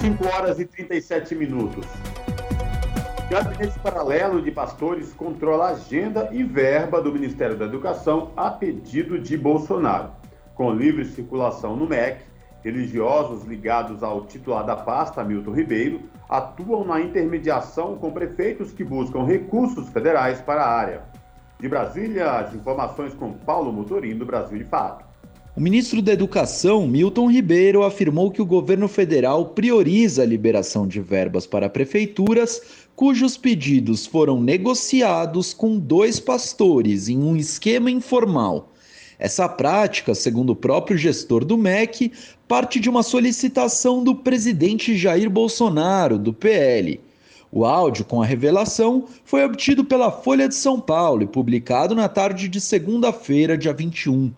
5 0.04 0.28
horas 0.28 0.60
e 0.60 0.66
37 0.66 1.34
minutos. 1.34 1.86
Gabinete 3.30 3.78
paralelo 3.78 4.42
de 4.42 4.50
pastores 4.50 5.14
controla 5.14 5.70
agenda 5.70 6.28
e 6.30 6.44
verba 6.44 7.00
do 7.00 7.10
Ministério 7.10 7.56
da 7.56 7.64
Educação 7.64 8.30
a 8.36 8.50
pedido 8.50 9.18
de 9.18 9.34
Bolsonaro. 9.34 10.10
Com 10.54 10.74
livre 10.74 11.06
circulação 11.06 11.74
no 11.74 11.88
MEC, 11.88 12.20
religiosos 12.62 13.44
ligados 13.44 14.02
ao 14.02 14.26
titular 14.26 14.66
da 14.66 14.76
pasta, 14.76 15.24
Milton 15.24 15.52
Ribeiro, 15.52 16.02
atuam 16.28 16.84
na 16.84 17.00
intermediação 17.00 17.96
com 17.96 18.10
prefeitos 18.10 18.72
que 18.72 18.84
buscam 18.84 19.24
recursos 19.24 19.88
federais 19.88 20.38
para 20.38 20.64
a 20.64 20.70
área. 20.70 21.02
De 21.58 21.66
Brasília, 21.66 22.30
as 22.30 22.54
informações 22.54 23.14
com 23.14 23.32
Paulo 23.32 23.72
Motorim, 23.72 24.18
do 24.18 24.26
Brasil 24.26 24.58
de 24.58 24.64
Fato. 24.64 25.13
O 25.56 25.60
ministro 25.60 26.02
da 26.02 26.12
Educação, 26.12 26.84
Milton 26.84 27.30
Ribeiro, 27.30 27.84
afirmou 27.84 28.28
que 28.28 28.42
o 28.42 28.46
governo 28.46 28.88
federal 28.88 29.50
prioriza 29.50 30.22
a 30.22 30.26
liberação 30.26 30.84
de 30.84 31.00
verbas 31.00 31.46
para 31.46 31.68
prefeituras 31.68 32.60
cujos 32.96 33.36
pedidos 33.36 34.04
foram 34.04 34.42
negociados 34.42 35.54
com 35.54 35.78
dois 35.78 36.18
pastores 36.18 37.08
em 37.08 37.18
um 37.18 37.36
esquema 37.36 37.88
informal. 37.88 38.72
Essa 39.16 39.48
prática, 39.48 40.12
segundo 40.12 40.50
o 40.50 40.56
próprio 40.56 40.98
gestor 40.98 41.44
do 41.44 41.56
MEC, 41.56 42.10
parte 42.48 42.80
de 42.80 42.90
uma 42.90 43.04
solicitação 43.04 44.02
do 44.02 44.12
presidente 44.12 44.96
Jair 44.96 45.30
Bolsonaro, 45.30 46.18
do 46.18 46.32
PL. 46.32 47.00
O 47.52 47.64
áudio 47.64 48.04
com 48.04 48.20
a 48.20 48.26
revelação 48.26 49.04
foi 49.24 49.44
obtido 49.44 49.84
pela 49.84 50.10
Folha 50.10 50.48
de 50.48 50.56
São 50.56 50.80
Paulo 50.80 51.22
e 51.22 51.28
publicado 51.28 51.94
na 51.94 52.08
tarde 52.08 52.48
de 52.48 52.60
segunda-feira, 52.60 53.56
dia 53.56 53.72
21. 53.72 54.32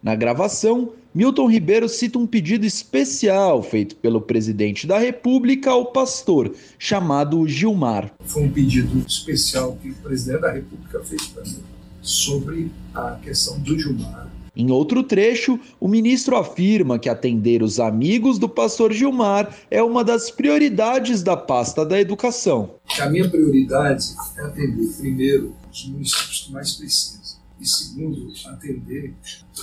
Na 0.00 0.14
gravação, 0.14 0.92
Milton 1.12 1.50
Ribeiro 1.50 1.88
cita 1.88 2.20
um 2.20 2.26
pedido 2.26 2.64
especial 2.64 3.62
feito 3.62 3.96
pelo 3.96 4.20
presidente 4.20 4.86
da 4.86 4.96
República 4.96 5.70
ao 5.70 5.86
pastor, 5.86 6.54
chamado 6.78 7.48
Gilmar. 7.48 8.12
Foi 8.24 8.44
um 8.44 8.50
pedido 8.50 9.04
especial 9.04 9.76
que 9.82 9.90
o 9.90 9.94
presidente 9.96 10.42
da 10.42 10.52
República 10.52 11.02
fez 11.02 11.26
para 11.26 11.42
mim 11.42 11.58
sobre 12.00 12.70
a 12.94 13.18
questão 13.22 13.58
do 13.58 13.76
Gilmar. 13.76 14.30
Em 14.54 14.70
outro 14.70 15.02
trecho, 15.02 15.58
o 15.80 15.88
ministro 15.88 16.36
afirma 16.36 16.98
que 16.98 17.08
atender 17.08 17.62
os 17.62 17.80
amigos 17.80 18.38
do 18.38 18.48
pastor 18.48 18.92
Gilmar 18.92 19.56
é 19.70 19.82
uma 19.82 20.04
das 20.04 20.30
prioridades 20.30 21.22
da 21.24 21.36
pasta 21.36 21.84
da 21.84 22.00
educação. 22.00 22.74
A 23.00 23.08
minha 23.08 23.28
prioridade 23.28 24.14
é 24.36 24.42
atender, 24.42 24.88
primeiro, 24.96 25.54
os 25.72 25.88
municípios 25.88 26.44
que 26.46 26.52
mais 26.52 26.72
precisam 26.72 27.37
e 27.60 27.66
segundo, 27.66 28.32
atender 28.46 29.14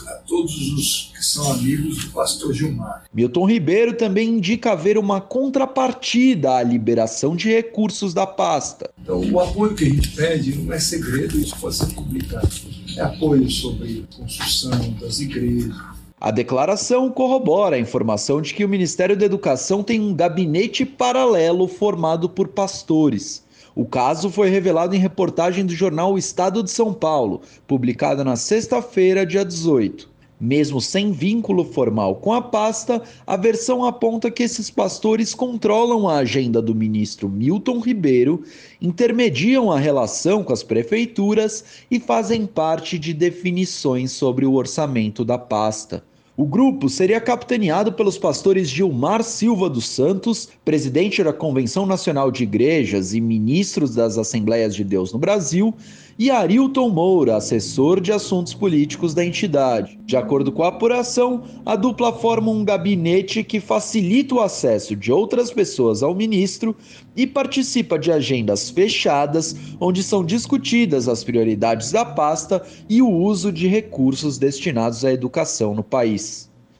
a 0.07 0.13
todos 0.27 0.55
os 0.73 1.11
que 1.15 1.23
são 1.23 1.51
amigos 1.51 2.05
do 2.05 2.11
pastor 2.11 2.53
Gilmar. 2.53 3.05
Milton 3.13 3.45
Ribeiro 3.45 3.93
também 3.95 4.29
indica 4.29 4.71
haver 4.71 4.97
uma 4.97 5.21
contrapartida 5.21 6.55
à 6.55 6.63
liberação 6.63 7.35
de 7.35 7.49
recursos 7.49 8.13
da 8.13 8.27
pasta. 8.27 8.89
Então, 9.01 9.21
o 9.31 9.39
apoio 9.39 9.75
que 9.75 9.85
a 9.85 9.89
gente 9.89 10.09
pede 10.09 10.55
não 10.57 10.73
é 10.73 10.79
segredo, 10.79 11.39
isso 11.39 11.55
pode 11.57 11.75
ser 11.75 11.93
publicado. 11.93 12.49
É 12.97 13.01
apoio 13.01 13.49
sobre 13.49 14.05
construção 14.15 14.91
das 14.99 15.19
igrejas, 15.19 15.75
a 16.19 16.31
declaração 16.31 17.11
corrobora 17.11 17.75
a 17.75 17.79
informação 17.79 18.41
de 18.41 18.53
que 18.53 18.65
o 18.65 18.69
Ministério 18.69 19.15
da 19.15 19.25
Educação 19.25 19.83
tem 19.83 19.99
um 19.99 20.11
gabinete 20.11 20.85
paralelo 20.85 21.67
formado 21.67 22.27
por 22.27 22.47
pastores. 22.47 23.44
O 23.75 23.83
caso 23.83 24.29
foi 24.29 24.49
revelado 24.49 24.95
em 24.95 24.99
reportagem 24.99 25.65
do 25.65 25.75
jornal 25.75 26.13
O 26.13 26.17
Estado 26.17 26.63
de 26.63 26.71
São 26.71 26.93
Paulo, 26.93 27.41
publicada 27.67 28.23
na 28.23 28.37
sexta-feira, 28.37 29.25
dia 29.25 29.43
18. 29.43 30.09
Mesmo 30.39 30.79
sem 30.79 31.11
vínculo 31.11 31.65
formal 31.65 32.15
com 32.15 32.31
a 32.31 32.41
pasta, 32.41 33.01
a 33.27 33.35
versão 33.35 33.83
aponta 33.83 34.31
que 34.31 34.43
esses 34.43 34.69
pastores 34.69 35.33
controlam 35.33 36.07
a 36.07 36.19
agenda 36.19 36.61
do 36.61 36.73
ministro 36.73 37.27
Milton 37.27 37.81
Ribeiro, 37.81 38.43
intermediam 38.81 39.69
a 39.69 39.77
relação 39.77 40.41
com 40.41 40.53
as 40.53 40.63
prefeituras 40.63 41.65
e 41.91 41.99
fazem 41.99 42.45
parte 42.45 42.97
de 42.97 43.13
definições 43.13 44.13
sobre 44.13 44.45
o 44.45 44.53
orçamento 44.53 45.25
da 45.25 45.37
pasta. 45.37 46.01
O 46.37 46.43
grupo 46.43 46.89
seria 46.89 47.21
capitaneado 47.21 47.93
pelos 47.93 48.17
pastores 48.17 48.67
Gilmar 48.69 49.23
Silva 49.23 49.69
dos 49.69 49.87
Santos, 49.87 50.49
presidente 50.65 51.23
da 51.23 51.31
Convenção 51.31 51.85
Nacional 51.85 52.29
de 52.29 52.43
Igrejas 52.43 53.13
e 53.13 53.21
ministros 53.21 53.95
das 53.95 54.17
Assembleias 54.17 54.75
de 54.75 54.83
Deus 54.83 55.13
no 55.13 55.17
Brasil, 55.17 55.73
e 56.17 56.31
Arilton 56.31 56.89
Moura, 56.89 57.35
assessor 57.35 57.99
de 57.99 58.11
assuntos 58.11 58.53
políticos 58.53 59.13
da 59.13 59.25
entidade. 59.25 59.99
De 60.05 60.15
acordo 60.15 60.49
com 60.49 60.63
a 60.63 60.69
apuração, 60.69 61.43
a 61.65 61.75
dupla 61.75 62.13
forma 62.13 62.51
um 62.51 62.63
gabinete 62.63 63.43
que 63.43 63.59
facilita 63.59 64.35
o 64.35 64.39
acesso 64.39 64.95
de 64.95 65.11
outras 65.11 65.51
pessoas 65.51 66.01
ao 66.01 66.15
ministro 66.15 66.75
e 67.17 67.27
participa 67.27 67.99
de 67.99 68.13
agendas 68.13 68.69
fechadas, 68.69 69.55
onde 69.79 70.01
são 70.03 70.23
discutidas 70.23 71.09
as 71.09 71.23
prioridades 71.23 71.91
da 71.91 72.05
pasta 72.05 72.65
e 72.89 73.01
o 73.01 73.09
uso 73.09 73.51
de 73.51 73.67
recursos 73.67 74.37
destinados 74.37 75.03
à 75.03 75.11
educação 75.11 75.75
no 75.75 75.83
país. 75.83 76.24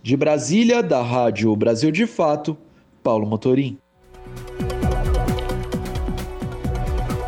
De 0.06 0.16
Brasília, 0.16 0.84
da 0.84 1.02
Rádio 1.02 1.56
Brasil 1.56 1.90
de 1.90 2.06
Fato, 2.06 2.56
Paulo 3.02 3.26
Motorim. 3.26 3.80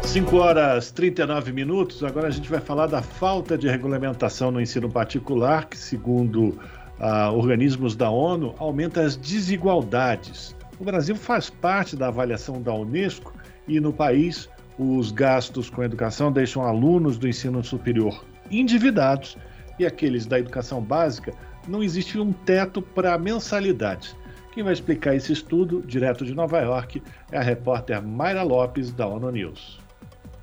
5 0.03 0.37
horas 0.37 0.91
39 0.91 1.51
minutos. 1.51 2.03
Agora 2.03 2.27
a 2.27 2.29
gente 2.29 2.47
vai 2.47 2.59
falar 2.59 2.85
da 2.85 3.01
falta 3.01 3.57
de 3.57 3.67
regulamentação 3.67 4.51
no 4.51 4.61
ensino 4.61 4.91
particular, 4.91 5.65
que, 5.65 5.75
segundo 5.75 6.55
ah, 6.99 7.31
organismos 7.31 7.95
da 7.95 8.11
ONU, 8.11 8.53
aumenta 8.59 9.01
as 9.01 9.17
desigualdades. 9.17 10.55
O 10.79 10.83
Brasil 10.83 11.15
faz 11.15 11.49
parte 11.49 11.95
da 11.95 12.09
avaliação 12.09 12.61
da 12.61 12.75
Unesco 12.75 13.33
e 13.67 13.79
no 13.79 13.91
país 13.91 14.47
os 14.77 15.09
gastos 15.09 15.67
com 15.67 15.83
educação 15.83 16.31
deixam 16.31 16.61
alunos 16.61 17.17
do 17.17 17.27
ensino 17.27 17.63
superior 17.63 18.23
endividados 18.51 19.35
e 19.79 19.85
aqueles 19.85 20.27
da 20.27 20.37
educação 20.37 20.79
básica 20.79 21.33
não 21.67 21.83
existe 21.83 22.17
um 22.19 22.31
teto 22.31 22.81
para 22.81 23.17
mensalidades. 23.17 24.15
Quem 24.51 24.63
vai 24.63 24.73
explicar 24.73 25.15
esse 25.15 25.31
estudo, 25.31 25.83
direto 25.85 26.25
de 26.25 26.33
Nova 26.33 26.59
York, 26.59 27.03
é 27.31 27.37
a 27.37 27.43
repórter 27.43 28.01
Mayra 28.01 28.41
Lopes, 28.41 28.91
da 28.91 29.05
ONU 29.05 29.29
News. 29.29 29.79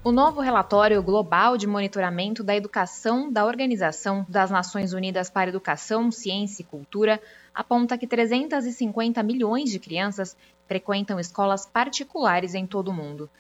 O 0.05 0.12
novo 0.12 0.43
relatório 0.43 1.03
global 1.03 1.57
de 1.57 1.66
monitoramento 1.66 2.45
da 2.45 2.55
educação 2.55 3.33
da 3.33 3.47
Organização 3.47 4.27
das 4.29 4.51
Nações 4.51 4.93
Unidas 4.93 5.31
para 5.31 5.49
Educação, 5.49 6.11
Ciência 6.11 6.62
e 6.62 6.66
Cultura 6.66 7.18
aponta 7.55 7.97
que 7.97 8.07
350 8.07 9.22
milhões 9.22 9.70
de 9.70 9.79
crianças 9.79 10.37
frequentam 10.68 11.18
escolas 11.18 11.64
particulares 11.64 12.55
em 12.55 12.66
todo 12.66 12.89
o 12.89 12.93
mundo. 12.93 13.31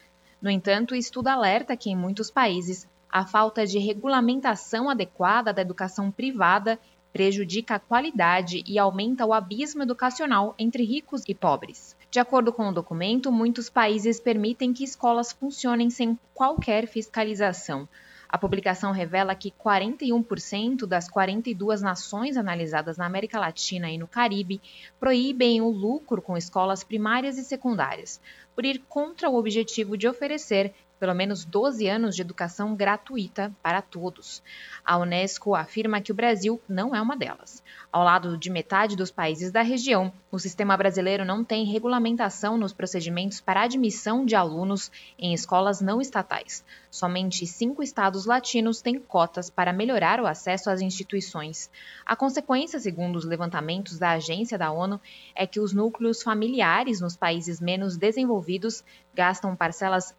No 0.40 0.50
entanto, 0.50 0.92
o 0.92 0.96
estudo 0.96 1.28
alerta 1.28 1.76
que 1.76 1.90
em 1.90 1.96
muitos 1.96 2.30
países 2.30 2.88
a 3.10 3.24
falta 3.24 3.64
de 3.66 3.78
regulamentação 3.78 4.90
adequada 4.90 5.52
da 5.52 5.62
educação 5.62 6.10
privada 6.10 6.78
prejudica 7.14 7.76
a 7.76 7.78
qualidade 7.78 8.64
e 8.66 8.76
aumenta 8.76 9.24
o 9.24 9.32
abismo 9.32 9.84
educacional 9.84 10.52
entre 10.58 10.82
ricos 10.82 11.22
e 11.28 11.32
pobres. 11.32 11.96
De 12.10 12.18
acordo 12.18 12.52
com 12.52 12.68
o 12.68 12.72
documento, 12.72 13.30
muitos 13.30 13.70
países 13.70 14.18
permitem 14.18 14.72
que 14.72 14.82
escolas 14.82 15.32
funcionem 15.32 15.90
sem 15.90 16.18
qualquer 16.34 16.88
fiscalização. 16.88 17.88
A 18.28 18.36
publicação 18.36 18.90
revela 18.90 19.32
que 19.36 19.52
41% 19.52 20.86
das 20.86 21.08
42 21.08 21.82
nações 21.82 22.36
analisadas 22.36 22.96
na 22.96 23.06
América 23.06 23.38
Latina 23.38 23.88
e 23.92 23.96
no 23.96 24.08
Caribe 24.08 24.60
proíbem 24.98 25.60
o 25.60 25.68
lucro 25.68 26.20
com 26.20 26.36
escolas 26.36 26.82
primárias 26.82 27.38
e 27.38 27.44
secundárias, 27.44 28.20
por 28.56 28.64
ir 28.64 28.82
contra 28.88 29.30
o 29.30 29.36
objetivo 29.36 29.96
de 29.96 30.08
oferecer 30.08 30.74
pelo 31.04 31.14
menos 31.14 31.44
12 31.44 31.86
anos 31.86 32.16
de 32.16 32.22
educação 32.22 32.74
gratuita 32.74 33.52
para 33.62 33.82
todos. 33.82 34.42
A 34.82 34.96
Unesco 34.96 35.54
afirma 35.54 36.00
que 36.00 36.10
o 36.10 36.14
Brasil 36.14 36.58
não 36.66 36.96
é 36.96 37.02
uma 37.02 37.14
delas. 37.14 37.62
Ao 37.92 38.02
lado 38.02 38.38
de 38.38 38.48
metade 38.48 38.96
dos 38.96 39.10
países 39.10 39.52
da 39.52 39.60
região, 39.60 40.10
o 40.32 40.38
sistema 40.38 40.74
brasileiro 40.78 41.22
não 41.22 41.44
tem 41.44 41.66
regulamentação 41.66 42.56
nos 42.56 42.72
procedimentos 42.72 43.38
para 43.38 43.62
admissão 43.62 44.24
de 44.24 44.34
alunos 44.34 44.90
em 45.18 45.34
escolas 45.34 45.82
não 45.82 46.00
estatais. 46.00 46.64
Somente 46.90 47.46
cinco 47.46 47.82
estados 47.82 48.24
latinos 48.24 48.80
têm 48.80 48.98
cotas 48.98 49.50
para 49.50 49.72
melhorar 49.72 50.20
o 50.20 50.26
acesso 50.26 50.70
às 50.70 50.80
instituições. 50.80 51.70
A 52.06 52.16
consequência, 52.16 52.80
segundo 52.80 53.16
os 53.16 53.26
levantamentos 53.26 53.98
da 53.98 54.12
agência 54.12 54.56
da 54.56 54.72
ONU, 54.72 54.98
é 55.34 55.46
que 55.46 55.60
os 55.60 55.74
núcleos 55.74 56.22
familiares 56.22 57.00
nos 57.00 57.14
países 57.14 57.60
menos 57.60 57.98
desenvolvidos 57.98 58.82
gastam 59.14 59.54
parcelas 59.54 60.14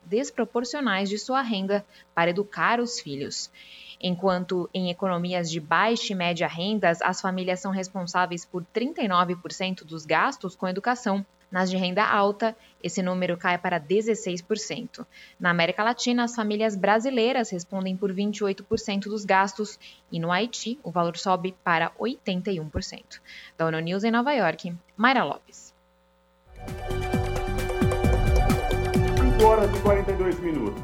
desproporcionais 0.76 1.10
de 1.10 1.18
sua 1.18 1.42
renda 1.42 1.86
para 2.14 2.30
educar 2.30 2.80
os 2.80 3.00
filhos. 3.00 3.50
Enquanto 4.02 4.70
em 4.74 4.90
economias 4.90 5.50
de 5.50 5.60
baixa 5.60 6.12
e 6.12 6.16
média 6.16 6.48
rendas, 6.48 7.02
as 7.02 7.22
famílias 7.22 7.62
são 7.62 7.72
responsáveis 7.72 8.44
por 8.44 8.64
39% 8.76 9.86
dos 9.86 10.06
gastos 10.06 10.56
com 10.56 10.68
educação, 10.68 11.26
nas 11.50 11.70
de 11.70 11.78
renda 11.78 12.04
alta, 12.04 12.56
esse 12.84 13.02
número 13.02 13.38
cai 13.38 13.58
para 13.58 13.80
16%. 13.80 15.06
Na 15.40 15.52
América 15.52 15.84
Latina, 15.84 16.26
as 16.26 16.36
famílias 16.36 16.76
brasileiras 16.76 17.50
respondem 17.52 17.96
por 17.96 18.12
28% 18.12 19.04
dos 19.04 19.24
gastos 19.24 19.80
e 20.12 20.20
no 20.20 20.32
Haiti, 20.32 20.78
o 20.84 20.92
valor 20.92 21.16
sobe 21.16 21.56
para 21.64 21.92
81%. 21.92 23.22
Da 23.58 23.68
ONU 23.68 23.80
News 23.80 24.04
em 24.04 24.12
Nova 24.12 24.34
York, 24.34 24.76
Mayra 24.98 25.24
Lopes. 25.24 25.74
5 29.36 29.46
horas 29.46 29.70
e 29.76 29.80
42 29.82 30.40
minutos. 30.40 30.82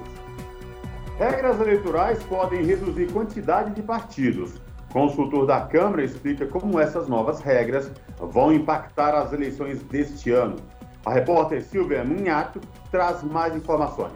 Regras 1.18 1.60
eleitorais 1.62 2.22
podem 2.24 2.64
reduzir 2.66 3.10
quantidade 3.12 3.74
de 3.74 3.82
partidos. 3.82 4.60
Consultor 4.92 5.46
da 5.46 5.62
Câmara 5.62 6.04
explica 6.04 6.46
como 6.46 6.80
essas 6.80 7.08
novas 7.08 7.40
regras 7.40 7.90
vão 8.20 8.52
impactar 8.52 9.16
as 9.16 9.32
eleições 9.32 9.82
deste 9.84 10.32
ano. 10.32 10.58
A 11.06 11.14
repórter 11.14 11.64
Silvia 11.64 12.04
Munhato 12.04 12.60
traz 12.92 13.24
mais 13.24 13.56
informações. 13.56 14.12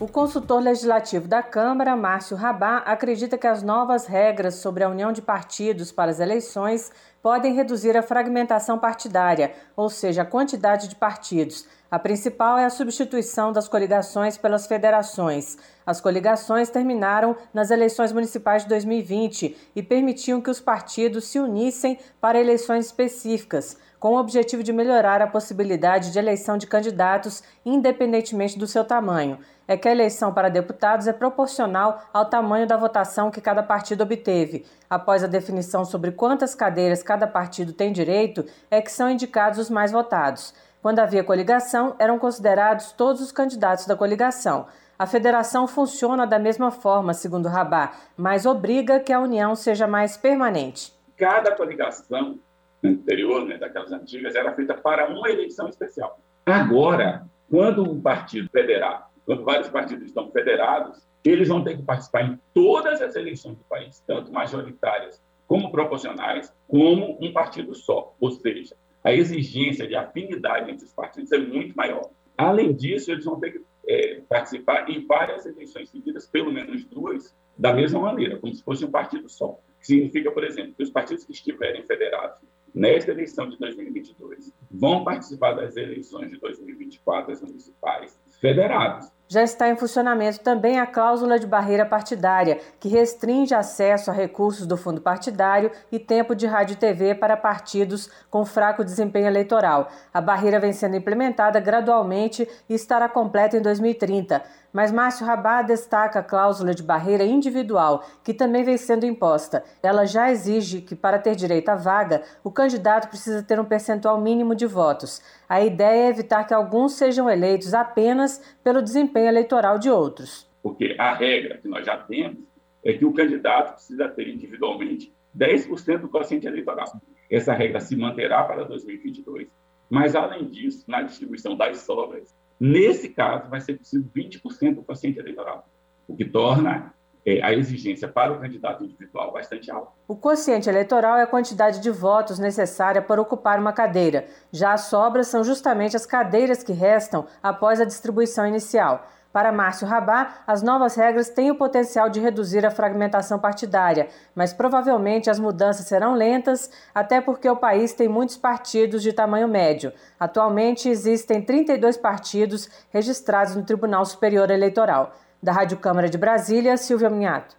O 0.00 0.06
consultor 0.06 0.62
legislativo 0.62 1.26
da 1.26 1.42
Câmara, 1.42 1.96
Márcio 1.96 2.36
Rabá, 2.36 2.76
acredita 2.86 3.36
que 3.36 3.48
as 3.48 3.64
novas 3.64 4.06
regras 4.06 4.54
sobre 4.54 4.84
a 4.84 4.88
união 4.88 5.10
de 5.10 5.20
partidos 5.20 5.90
para 5.90 6.08
as 6.08 6.20
eleições 6.20 6.92
podem 7.20 7.52
reduzir 7.52 7.96
a 7.96 8.02
fragmentação 8.02 8.78
partidária, 8.78 9.52
ou 9.74 9.90
seja, 9.90 10.22
a 10.22 10.24
quantidade 10.24 10.86
de 10.86 10.94
partidos, 10.94 11.66
a 11.90 11.98
principal 11.98 12.58
é 12.58 12.66
a 12.66 12.70
substituição 12.70 13.50
das 13.50 13.66
coligações 13.66 14.36
pelas 14.36 14.66
federações. 14.66 15.56
As 15.86 16.02
coligações 16.02 16.68
terminaram 16.68 17.34
nas 17.52 17.70
eleições 17.70 18.12
municipais 18.12 18.64
de 18.64 18.68
2020 18.68 19.56
e 19.74 19.82
permitiam 19.82 20.38
que 20.38 20.50
os 20.50 20.60
partidos 20.60 21.24
se 21.24 21.38
unissem 21.38 21.98
para 22.20 22.38
eleições 22.38 22.86
específicas, 22.86 23.78
com 23.98 24.14
o 24.14 24.18
objetivo 24.18 24.62
de 24.62 24.72
melhorar 24.72 25.20
a 25.20 25.26
possibilidade 25.26 26.12
de 26.12 26.18
eleição 26.18 26.56
de 26.56 26.66
candidatos 26.66 27.42
independentemente 27.64 28.58
do 28.58 28.66
seu 28.66 28.84
tamanho. 28.84 29.38
É 29.66 29.76
que 29.76 29.88
a 29.88 29.92
eleição 29.92 30.32
para 30.32 30.48
deputados 30.48 31.06
é 31.06 31.12
proporcional 31.12 32.02
ao 32.12 32.26
tamanho 32.26 32.66
da 32.66 32.76
votação 32.76 33.30
que 33.30 33.40
cada 33.40 33.62
partido 33.62 34.02
obteve. 34.02 34.64
Após 34.88 35.22
a 35.22 35.26
definição 35.26 35.84
sobre 35.84 36.12
quantas 36.12 36.54
cadeiras 36.54 37.02
cada 37.02 37.26
partido 37.26 37.72
tem 37.72 37.92
direito, 37.92 38.44
é 38.70 38.80
que 38.80 38.90
são 38.90 39.10
indicados 39.10 39.58
os 39.58 39.68
mais 39.68 39.92
votados. 39.92 40.54
Quando 40.80 41.00
havia 41.00 41.24
coligação, 41.24 41.94
eram 41.98 42.18
considerados 42.18 42.92
todos 42.92 43.20
os 43.20 43.32
candidatos 43.32 43.84
da 43.84 43.96
coligação. 43.96 44.66
A 44.98 45.06
federação 45.06 45.66
funciona 45.66 46.26
da 46.26 46.38
mesma 46.38 46.70
forma, 46.70 47.12
segundo 47.12 47.48
Rabá, 47.48 47.92
mas 48.16 48.46
obriga 48.46 48.98
que 48.98 49.12
a 49.12 49.20
união 49.20 49.54
seja 49.54 49.86
mais 49.86 50.16
permanente. 50.16 50.92
Cada 51.16 51.54
coligação 51.54 52.38
anterior, 52.82 53.44
né, 53.44 53.58
daquelas 53.58 53.92
antigas, 53.92 54.34
era 54.34 54.54
feita 54.54 54.74
para 54.74 55.08
uma 55.08 55.28
eleição 55.28 55.68
especial. 55.68 56.20
Agora, 56.46 57.26
quando 57.50 57.82
um 57.82 58.00
partido 58.00 58.48
federado, 58.50 59.04
quando 59.24 59.44
vários 59.44 59.68
partidos 59.68 60.06
estão 60.06 60.30
federados, 60.30 61.06
eles 61.24 61.48
vão 61.48 61.62
ter 61.62 61.76
que 61.76 61.82
participar 61.82 62.22
em 62.22 62.38
todas 62.54 63.02
as 63.02 63.14
eleições 63.16 63.56
do 63.56 63.64
país, 63.64 64.02
tanto 64.06 64.32
majoritárias 64.32 65.22
como 65.46 65.70
proporcionais, 65.70 66.54
como 66.66 67.18
um 67.20 67.32
partido 67.32 67.74
só. 67.74 68.14
Ou 68.20 68.30
seja, 68.30 68.76
a 69.02 69.12
exigência 69.12 69.86
de 69.86 69.94
afinidade 69.94 70.70
entre 70.70 70.84
os 70.84 70.92
partidos 70.92 71.32
é 71.32 71.38
muito 71.38 71.74
maior. 71.74 72.10
Além 72.36 72.72
disso, 72.72 73.10
eles 73.10 73.24
vão 73.24 73.40
ter 73.40 73.52
que 73.52 73.62
é, 73.88 74.20
participar 74.28 74.88
em 74.88 75.06
várias 75.06 75.44
eleições 75.46 75.88
seguidas, 75.88 76.26
pelo 76.26 76.52
menos 76.52 76.84
duas, 76.84 77.34
da 77.56 77.72
mesma 77.72 78.00
maneira, 78.00 78.36
como 78.36 78.54
se 78.54 78.62
fosse 78.62 78.84
um 78.84 78.90
partido 78.90 79.28
só. 79.28 79.58
Significa, 79.80 80.30
por 80.30 80.44
exemplo, 80.44 80.74
que 80.74 80.82
os 80.82 80.90
partidos 80.90 81.24
que 81.24 81.32
estiverem 81.32 81.82
federados 81.84 82.38
nesta 82.74 83.10
eleição 83.10 83.48
de 83.48 83.58
2022 83.58 84.52
vão 84.70 85.04
participar 85.04 85.52
das 85.52 85.76
eleições 85.76 86.30
de 86.30 86.38
2024, 86.38 87.32
as 87.32 87.40
municipais, 87.40 88.18
federados. 88.40 89.10
já 89.26 89.42
está 89.42 89.68
em 89.68 89.76
funcionamento 89.76 90.40
também 90.40 90.78
a 90.78 90.86
cláusula 90.86 91.38
de 91.38 91.46
barreira 91.46 91.84
partidária, 91.84 92.60
que 92.78 92.88
restringe 92.88 93.54
acesso 93.54 94.10
a 94.10 94.14
recursos 94.14 94.66
do 94.66 94.76
fundo 94.76 95.00
partidário 95.00 95.70
e 95.90 95.98
tempo 95.98 96.34
de 96.34 96.46
rádio 96.46 96.74
e 96.74 96.76
TV 96.76 97.14
para 97.14 97.36
partidos 97.36 98.08
com 98.30 98.44
fraco 98.44 98.84
desempenho 98.84 99.26
eleitoral. 99.26 99.90
A 100.14 100.20
barreira 100.20 100.60
vem 100.60 100.72
sendo 100.72 100.96
implementada 100.96 101.60
gradualmente 101.60 102.48
e 102.68 102.74
estará 102.74 103.08
completa 103.08 103.56
em 103.56 103.60
2030. 103.60 104.42
Mas 104.72 104.92
Márcio 104.92 105.26
Rabá 105.26 105.62
destaca 105.62 106.18
a 106.18 106.22
cláusula 106.22 106.74
de 106.74 106.82
barreira 106.82 107.24
individual, 107.24 108.04
que 108.22 108.34
também 108.34 108.62
vem 108.62 108.76
sendo 108.76 109.06
imposta. 109.06 109.64
Ela 109.82 110.04
já 110.04 110.30
exige 110.30 110.82
que, 110.82 110.94
para 110.94 111.18
ter 111.18 111.34
direito 111.34 111.70
à 111.70 111.74
vaga, 111.74 112.22
o 112.44 112.50
candidato 112.50 113.08
precisa 113.08 113.42
ter 113.42 113.58
um 113.58 113.64
percentual 113.64 114.20
mínimo 114.20 114.54
de 114.54 114.66
votos. 114.66 115.22
A 115.48 115.60
ideia 115.62 116.06
é 116.06 116.08
evitar 116.08 116.44
que 116.44 116.52
alguns 116.52 116.92
sejam 116.92 117.28
eleitos 117.30 117.72
apenas 117.72 118.42
pelo 118.62 118.82
desempenho 118.82 119.28
eleitoral 119.28 119.78
de 119.78 119.90
outros. 119.90 120.48
Porque 120.62 120.94
a 120.98 121.14
regra 121.14 121.58
que 121.58 121.68
nós 121.68 121.86
já 121.86 121.96
temos 121.96 122.38
é 122.84 122.92
que 122.92 123.04
o 123.04 123.12
candidato 123.12 123.74
precisa 123.74 124.08
ter 124.08 124.28
individualmente 124.28 125.12
10% 125.36 125.98
do 125.98 126.08
quociente 126.08 126.46
eleitoral. 126.46 126.86
Essa 127.30 127.52
regra 127.52 127.80
se 127.80 127.96
manterá 127.96 128.44
para 128.44 128.64
2022. 128.64 129.48
Mas, 129.90 130.14
além 130.14 130.46
disso, 130.46 130.84
na 130.86 131.02
distribuição 131.02 131.56
das 131.56 131.78
sobras, 131.78 132.34
nesse 132.58 133.08
caso, 133.08 133.48
vai 133.48 133.60
ser 133.60 133.74
preciso 133.74 134.08
20% 134.14 134.74
do 134.76 134.82
quociente 134.82 135.18
eleitoral, 135.18 135.68
o 136.06 136.16
que 136.16 136.24
torna 136.24 136.94
é, 137.28 137.42
a 137.42 137.52
exigência 137.52 138.08
para 138.08 138.32
o 138.32 138.40
candidato 138.40 138.84
individual 138.84 139.32
bastante 139.32 139.70
alta. 139.70 139.92
O 140.06 140.16
quociente 140.16 140.68
eleitoral 140.68 141.18
é 141.18 141.22
a 141.22 141.26
quantidade 141.26 141.80
de 141.80 141.90
votos 141.90 142.38
necessária 142.38 143.02
para 143.02 143.20
ocupar 143.20 143.58
uma 143.58 143.72
cadeira. 143.72 144.26
Já 144.50 144.72
as 144.72 144.82
sobras 144.82 145.26
são 145.26 145.44
justamente 145.44 145.94
as 145.94 146.06
cadeiras 146.06 146.62
que 146.62 146.72
restam 146.72 147.26
após 147.42 147.80
a 147.80 147.84
distribuição 147.84 148.46
inicial. 148.46 149.06
Para 149.32 149.52
Márcio 149.52 149.86
Rabá, 149.86 150.36
as 150.46 150.62
novas 150.62 150.96
regras 150.96 151.28
têm 151.28 151.50
o 151.50 151.54
potencial 151.54 152.08
de 152.08 152.18
reduzir 152.18 152.64
a 152.64 152.70
fragmentação 152.70 153.38
partidária, 153.38 154.08
mas 154.34 154.54
provavelmente 154.54 155.28
as 155.28 155.38
mudanças 155.38 155.86
serão 155.86 156.14
lentas, 156.14 156.70
até 156.94 157.20
porque 157.20 157.48
o 157.48 157.56
país 157.56 157.92
tem 157.92 158.08
muitos 158.08 158.38
partidos 158.38 159.02
de 159.02 159.12
tamanho 159.12 159.46
médio. 159.46 159.92
Atualmente 160.18 160.88
existem 160.88 161.42
32 161.42 161.98
partidos 161.98 162.70
registrados 162.90 163.54
no 163.54 163.62
Tribunal 163.62 164.04
Superior 164.06 164.50
Eleitoral. 164.50 165.12
Da 165.42 165.52
Rádio 165.52 165.76
Câmara 165.76 166.08
de 166.08 166.16
Brasília, 166.16 166.76
Silvia 166.76 167.10
Minhato. 167.10 167.56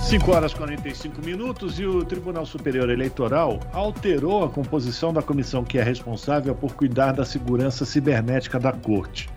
5 0.00 0.30
horas 0.30 0.52
e 0.52 0.54
45 0.54 1.20
minutos 1.20 1.80
e 1.80 1.84
o 1.84 2.04
Tribunal 2.04 2.46
Superior 2.46 2.88
Eleitoral 2.88 3.58
alterou 3.72 4.44
a 4.44 4.48
composição 4.48 5.12
da 5.12 5.20
comissão 5.20 5.64
que 5.64 5.78
é 5.78 5.82
responsável 5.82 6.54
por 6.54 6.74
cuidar 6.74 7.10
da 7.10 7.24
segurança 7.24 7.84
cibernética 7.84 8.56
da 8.56 8.72
Corte. 8.72 9.28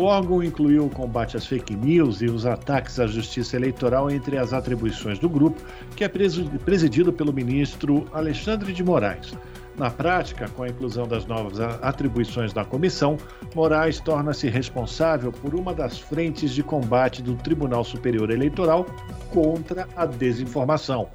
O 0.00 0.04
órgão 0.04 0.42
incluiu 0.42 0.86
o 0.86 0.88
combate 0.88 1.36
às 1.36 1.44
fake 1.44 1.76
news 1.76 2.22
e 2.22 2.24
os 2.24 2.46
ataques 2.46 2.98
à 2.98 3.06
justiça 3.06 3.54
eleitoral 3.54 4.10
entre 4.10 4.38
as 4.38 4.54
atribuições 4.54 5.18
do 5.18 5.28
grupo, 5.28 5.60
que 5.94 6.02
é 6.02 6.08
presidido 6.08 7.12
pelo 7.12 7.34
ministro 7.34 8.06
Alexandre 8.10 8.72
de 8.72 8.82
Moraes. 8.82 9.34
Na 9.76 9.90
prática, 9.90 10.48
com 10.56 10.62
a 10.62 10.68
inclusão 10.70 11.06
das 11.06 11.26
novas 11.26 11.60
atribuições 11.60 12.50
da 12.50 12.64
comissão, 12.64 13.18
Moraes 13.54 14.00
torna-se 14.00 14.48
responsável 14.48 15.30
por 15.30 15.54
uma 15.54 15.74
das 15.74 15.98
frentes 15.98 16.52
de 16.54 16.62
combate 16.62 17.20
do 17.20 17.34
Tribunal 17.34 17.84
Superior 17.84 18.30
Eleitoral 18.30 18.86
contra 19.28 19.86
a 19.94 20.06
desinformação. 20.06 21.10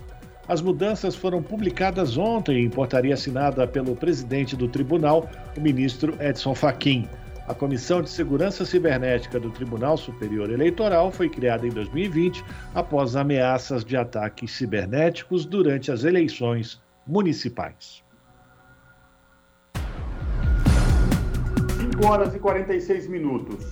As 0.47 0.61
mudanças 0.61 1.15
foram 1.15 1.41
publicadas 1.41 2.17
ontem 2.17 2.63
em 2.63 2.69
portaria 2.69 3.15
assinada 3.15 3.65
pelo 3.65 3.95
presidente 3.95 4.55
do 4.55 4.67
tribunal, 4.67 5.27
o 5.57 5.59
ministro 5.59 6.15
Edson 6.19 6.53
Fachin. 6.53 7.09
A 7.47 7.53
Comissão 7.53 8.01
de 8.01 8.09
Segurança 8.09 8.65
Cibernética 8.65 9.39
do 9.39 9.51
Tribunal 9.51 9.97
Superior 9.97 10.49
Eleitoral 10.49 11.11
foi 11.11 11.29
criada 11.29 11.67
em 11.67 11.69
2020 11.69 12.43
após 12.73 13.15
ameaças 13.15 13.85
de 13.85 13.95
ataques 13.95 14.51
cibernéticos 14.51 15.45
durante 15.45 15.91
as 15.91 16.03
eleições 16.03 16.81
municipais. 17.05 18.03
5 21.95 22.07
horas 22.07 22.33
e 22.33 22.39
46 22.39 23.07
minutos. 23.09 23.71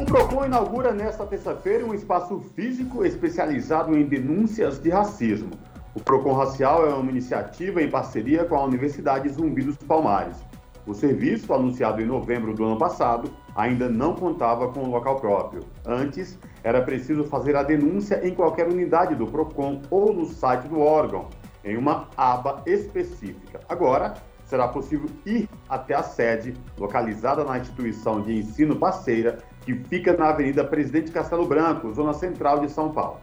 O 0.00 0.06
PROCON 0.06 0.46
inaugura 0.46 0.90
nesta 0.90 1.26
terça-feira 1.26 1.84
um 1.84 1.92
espaço 1.92 2.40
físico 2.56 3.04
especializado 3.04 3.94
em 3.94 4.06
denúncias 4.06 4.80
de 4.80 4.88
racismo. 4.88 5.50
O 5.94 6.00
PROCON 6.00 6.32
Racial 6.32 6.88
é 6.88 6.94
uma 6.94 7.10
iniciativa 7.10 7.82
em 7.82 7.90
parceria 7.90 8.46
com 8.46 8.56
a 8.56 8.64
Universidade 8.64 9.28
Zumbi 9.28 9.62
dos 9.62 9.76
Palmares. 9.76 10.38
O 10.86 10.94
serviço, 10.94 11.54
anunciado 11.54 12.02
em 12.02 12.06
novembro 12.06 12.52
do 12.54 12.64
ano 12.64 12.76
passado, 12.76 13.30
ainda 13.54 13.88
não 13.88 14.14
contava 14.14 14.68
com 14.68 14.80
um 14.80 14.90
local 14.90 15.16
próprio. 15.20 15.62
Antes, 15.86 16.38
era 16.64 16.82
preciso 16.82 17.24
fazer 17.24 17.54
a 17.54 17.62
denúncia 17.62 18.26
em 18.26 18.34
qualquer 18.34 18.66
unidade 18.66 19.14
do 19.14 19.26
PROCON 19.26 19.82
ou 19.90 20.12
no 20.12 20.26
site 20.26 20.66
do 20.66 20.80
órgão, 20.80 21.28
em 21.64 21.76
uma 21.76 22.08
aba 22.16 22.62
específica. 22.66 23.60
Agora, 23.68 24.14
será 24.44 24.66
possível 24.66 25.08
ir 25.24 25.48
até 25.68 25.94
a 25.94 26.02
sede, 26.02 26.54
localizada 26.76 27.44
na 27.44 27.58
instituição 27.58 28.20
de 28.20 28.36
ensino 28.36 28.76
parceira, 28.76 29.38
que 29.60 29.74
fica 29.74 30.16
na 30.16 30.30
Avenida 30.30 30.64
Presidente 30.64 31.12
Castelo 31.12 31.46
Branco, 31.46 31.92
zona 31.94 32.12
central 32.12 32.58
de 32.58 32.68
São 32.68 32.90
Paulo. 32.90 33.20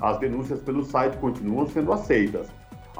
As 0.00 0.18
denúncias 0.18 0.60
pelo 0.60 0.84
site 0.84 1.18
continuam 1.18 1.66
sendo 1.66 1.92
aceitas. 1.92 2.48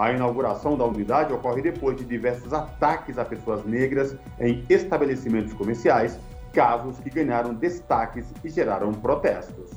A 0.00 0.12
inauguração 0.12 0.78
da 0.78 0.84
unidade 0.86 1.30
ocorre 1.30 1.60
depois 1.60 1.94
de 1.94 2.06
diversos 2.06 2.54
ataques 2.54 3.18
a 3.18 3.24
pessoas 3.26 3.66
negras 3.66 4.16
em 4.40 4.64
estabelecimentos 4.70 5.52
comerciais, 5.52 6.18
casos 6.54 6.98
que 7.00 7.10
ganharam 7.10 7.52
destaques 7.52 8.24
e 8.42 8.48
geraram 8.48 8.94
protestos. 8.94 9.70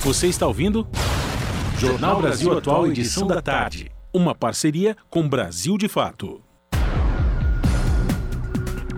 Você 0.00 0.28
está 0.28 0.46
ouvindo? 0.46 0.86
Jornal 1.76 2.22
Brasil 2.22 2.56
Atual, 2.56 2.86
edição 2.86 3.26
da 3.26 3.42
tarde 3.42 3.94
uma 4.14 4.32
parceria 4.32 4.96
com 5.10 5.28
Brasil 5.28 5.76
de 5.76 5.88
Fato. 5.88 6.40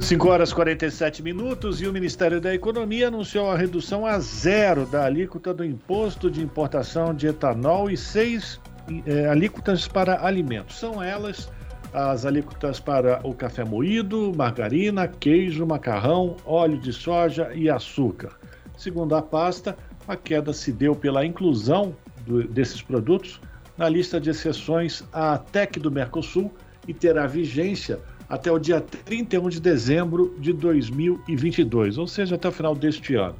5 0.00 0.28
horas 0.28 0.50
e 0.50 0.54
47 0.54 1.22
minutos 1.22 1.80
e 1.80 1.86
o 1.86 1.92
Ministério 1.92 2.40
da 2.40 2.54
Economia 2.54 3.08
anunciou 3.08 3.50
a 3.50 3.56
redução 3.56 4.06
a 4.06 4.18
zero 4.20 4.86
da 4.86 5.04
alíquota 5.04 5.52
do 5.52 5.64
imposto 5.64 6.30
de 6.30 6.40
importação 6.40 7.12
de 7.12 7.26
etanol 7.26 7.90
e 7.90 7.96
seis 7.96 8.60
é, 9.04 9.26
alíquotas 9.26 9.88
para 9.88 10.24
alimentos. 10.24 10.78
São 10.78 11.02
elas 11.02 11.50
as 11.92 12.26
alíquotas 12.26 12.78
para 12.78 13.20
o 13.26 13.34
café 13.34 13.64
moído, 13.64 14.32
margarina, 14.36 15.08
queijo, 15.08 15.66
macarrão, 15.66 16.36
óleo 16.44 16.78
de 16.78 16.92
soja 16.92 17.50
e 17.54 17.68
açúcar. 17.68 18.36
Segundo 18.76 19.16
a 19.16 19.22
pasta, 19.22 19.76
a 20.06 20.14
queda 20.14 20.52
se 20.52 20.70
deu 20.70 20.94
pela 20.94 21.24
inclusão 21.24 21.96
do, 22.26 22.46
desses 22.46 22.82
produtos 22.82 23.40
na 23.76 23.88
lista 23.88 24.20
de 24.20 24.30
exceções 24.30 25.02
à 25.12 25.38
TEC 25.38 25.80
do 25.80 25.90
Mercosul 25.90 26.52
e 26.86 26.94
terá 26.94 27.26
vigência 27.26 27.98
até 28.28 28.50
o 28.50 28.58
dia 28.58 28.80
31 28.80 29.48
de 29.48 29.60
dezembro 29.60 30.34
de 30.38 30.52
2022, 30.52 31.98
ou 31.98 32.06
seja, 32.06 32.34
até 32.34 32.48
o 32.48 32.52
final 32.52 32.74
deste 32.74 33.14
ano. 33.14 33.36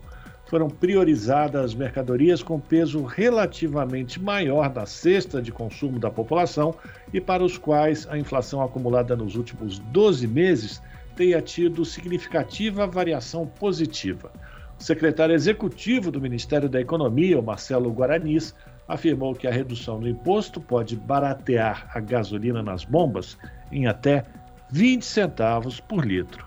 Foram 0.49 0.71
priorizadas 0.71 1.75
mercadorias 1.75 2.41
com 2.41 2.61
peso 2.61 3.03
relativamente 3.03 4.23
maior 4.23 4.73
na 4.73 4.87
cesta 4.87 5.43
de 5.43 5.51
consumo 5.51 5.99
da 5.99 6.09
população 6.09 6.75
e 7.13 7.21
para 7.21 7.43
os 7.43 7.59
quais 7.59 8.07
a 8.09 8.17
inflação 8.17 8.63
acumulada 8.63 9.17
nos 9.17 9.35
últimos 9.35 9.81
12 9.81 10.27
meses 10.29 10.81
tenha 11.17 11.43
tido 11.43 11.85
significativa 11.85 12.87
variação 12.87 13.45
positiva. 13.45 14.31
O 14.79 14.83
secretário 14.83 15.35
executivo 15.35 16.13
do 16.13 16.21
Ministério 16.21 16.69
da 16.69 16.81
Economia, 16.81 17.43
Marcelo 17.43 17.91
Guaranis, 17.91 18.55
afirmou 18.87 19.35
que 19.35 19.49
a 19.49 19.51
redução 19.51 19.99
do 19.99 20.09
imposto 20.09 20.61
pode 20.61 20.95
baratear 20.95 21.91
a 21.93 21.99
gasolina 21.99 22.63
nas 22.63 22.85
bombas 22.85 23.37
em 23.73 23.87
até 23.89 24.25
20 24.71 25.05
centavos 25.05 25.79
por 25.79 26.05
litro. 26.05 26.45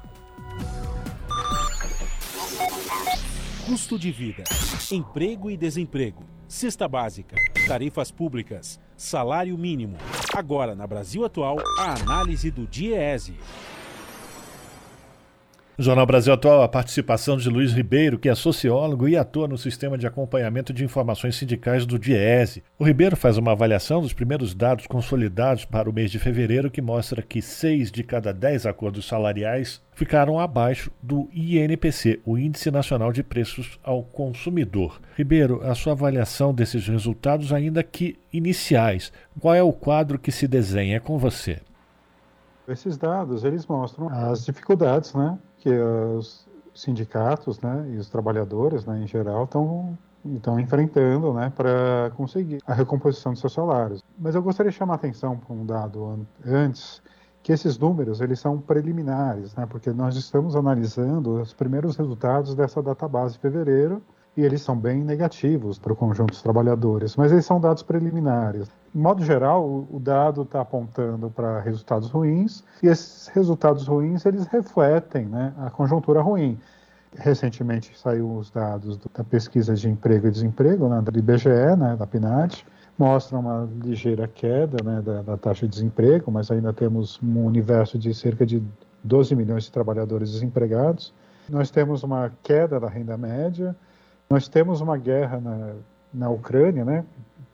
Custo 3.65 3.97
de 3.97 4.11
vida, 4.11 4.43
emprego 4.91 5.49
e 5.49 5.55
desemprego, 5.55 6.26
cesta 6.45 6.86
básica, 6.86 7.38
tarifas 7.65 8.11
públicas, 8.11 8.78
salário 8.97 9.57
mínimo. 9.57 9.95
Agora, 10.36 10.76
na 10.76 10.86
Brasil 10.86 11.24
Atual, 11.24 11.59
a 11.80 11.93
análise 11.93 12.51
do 12.51 12.67
DIEESE. 12.67 13.38
No 15.80 15.86
Jornal 15.86 16.05
Brasil 16.05 16.34
Atual, 16.34 16.61
a 16.61 16.67
participação 16.67 17.38
de 17.38 17.49
Luiz 17.49 17.71
Ribeiro, 17.71 18.19
que 18.19 18.27
é 18.27 18.36
sociólogo 18.36 19.07
e 19.07 19.15
atua 19.15 19.47
no 19.47 19.57
sistema 19.57 19.97
de 19.97 20.05
acompanhamento 20.05 20.73
de 20.73 20.84
informações 20.84 21.38
sindicais 21.38 21.86
do 21.86 21.97
DIESE. 21.97 22.61
O 22.77 22.84
Ribeiro 22.84 23.15
faz 23.15 23.38
uma 23.38 23.53
avaliação 23.53 24.01
dos 24.01 24.11
primeiros 24.11 24.53
dados 24.53 24.86
consolidados 24.88 25.63
para 25.63 25.89
o 25.89 25.93
mês 25.93 26.11
de 26.11 26.19
fevereiro, 26.19 26.69
que 26.69 26.82
mostra 26.82 27.21
que 27.21 27.41
seis 27.41 27.89
de 27.89 28.03
cada 28.03 28.34
dez 28.34 28.65
acordos 28.65 29.07
salariais 29.07 29.82
ficaram 29.93 30.38
abaixo 30.38 30.91
do 31.01 31.30
INPC, 31.34 32.19
o 32.25 32.38
Índice 32.38 32.69
Nacional 32.69 33.13
de 33.13 33.23
Preços 33.23 33.80
ao 33.82 34.03
Consumidor. 34.03 34.99
Ribeiro, 35.15 35.61
a 35.63 35.73
sua 35.75 35.93
avaliação 35.93 36.53
desses 36.53 36.89
resultados, 36.89 37.53
ainda 37.53 37.82
que 37.84 38.19
iniciais, 38.34 39.13
qual 39.39 39.55
é 39.55 39.63
o 39.63 39.71
quadro 39.71 40.19
que 40.19 40.30
se 40.30 40.45
desenha? 40.45 40.99
Com 40.99 41.17
você. 41.17 41.61
Esses 42.67 42.97
dados, 42.97 43.45
eles 43.45 43.65
mostram 43.65 44.09
as 44.09 44.45
dificuldades, 44.45 45.13
né, 45.13 45.39
que 45.60 45.70
os 45.70 46.47
sindicatos, 46.74 47.60
né, 47.60 47.91
e 47.93 47.97
os 47.97 48.10
trabalhadores, 48.10 48.86
né, 48.86 49.01
em 49.03 49.07
geral, 49.07 49.43
estão 49.43 49.97
estão 50.36 50.60
enfrentando, 50.60 51.34
né, 51.34 51.49
para 51.55 52.12
conseguir 52.18 52.60
a 52.68 52.74
recomposição 52.74 53.32
dos 53.32 53.39
seus 53.39 53.53
salários. 53.53 54.03
Mas 54.18 54.36
eu 54.36 54.41
gostaria 54.41 54.70
de 54.70 54.78
chamar 54.78 54.95
a 54.95 54.97
atenção 54.97 55.38
para 55.38 55.55
um 55.55 55.66
dado 55.66 56.28
antes, 56.45 57.01
que 57.41 57.53
esses 57.53 57.78
números 57.78 58.20
eles 58.20 58.38
são 58.38 58.60
preliminares, 58.60 59.55
né, 59.55 59.66
porque 59.66 59.91
nós 59.91 60.18
estamos 60.18 60.57
analisando 60.57 61.41
os 61.41 61.53
primeiros 61.53 61.95
resultados 61.95 62.53
dessa 62.53 62.82
database 62.82 63.36
de 63.36 63.39
fevereiro 63.39 64.01
e 64.40 64.42
eles 64.42 64.62
são 64.62 64.78
bem 64.78 65.04
negativos 65.04 65.78
para 65.78 65.92
o 65.92 65.96
conjunto 65.96 66.30
dos 66.30 66.42
trabalhadores, 66.42 67.18
mas 67.18 67.30
eles 67.30 67.46
são 67.46 67.60
dados 67.60 67.84
preliminares. 67.84 68.70
De 68.94 68.98
modo 68.98 69.22
geral, 69.22 69.86
o 69.92 70.00
dado 70.00 70.44
está 70.44 70.62
apontando 70.62 71.30
para 71.30 71.60
resultados 71.60 72.10
ruins 72.10 72.64
e 72.82 72.88
esses 72.88 73.28
resultados 73.28 73.86
ruins 73.86 74.26
eles 74.26 74.48
refletem 74.48 75.26
né, 75.26 75.54
a 75.58 75.70
conjuntura 75.70 76.22
ruim. 76.22 76.58
Recentemente 77.18 77.92
saiu 78.00 78.34
os 78.34 78.50
dados 78.50 78.98
da 78.98 79.26
pesquisa 79.26 79.76
de 79.76 79.90
emprego 79.90 80.28
e 80.28 80.32
desemprego, 80.32 80.88
né, 80.88 81.04
IBGE, 81.18 81.76
né, 81.78 81.98
da 81.98 82.08
PNAD, 82.08 82.66
mostram 82.98 83.42
uma 83.42 83.68
ligeira 83.84 84.26
queda 84.26 84.82
né, 84.82 85.02
da, 85.02 85.22
da, 85.22 85.38
taxa 85.38 85.66
de 85.66 85.74
desemprego, 85.74 86.32
mas 86.32 86.50
ainda 86.50 86.72
temos 86.72 87.20
um 87.22 87.44
universo 87.44 88.00
de 88.00 88.14
cerca 88.14 88.46
de 88.46 88.64
12 89.04 89.36
milhões 89.36 89.66
de 89.66 89.72
trabalhadores 89.72 90.32
desempregados. 90.32 91.14
Nós 91.50 91.70
temos 91.70 92.04
uma 92.04 92.32
queda 92.42 92.80
da 92.80 92.88
renda 92.88 93.18
média, 93.18 93.76
nós 94.30 94.47
temos 94.47 94.82
uma 94.82 94.97
guerra 94.97 95.39
na, 95.39 95.73
na 96.13 96.30
Ucrânia, 96.30 96.86
né, 96.86 97.05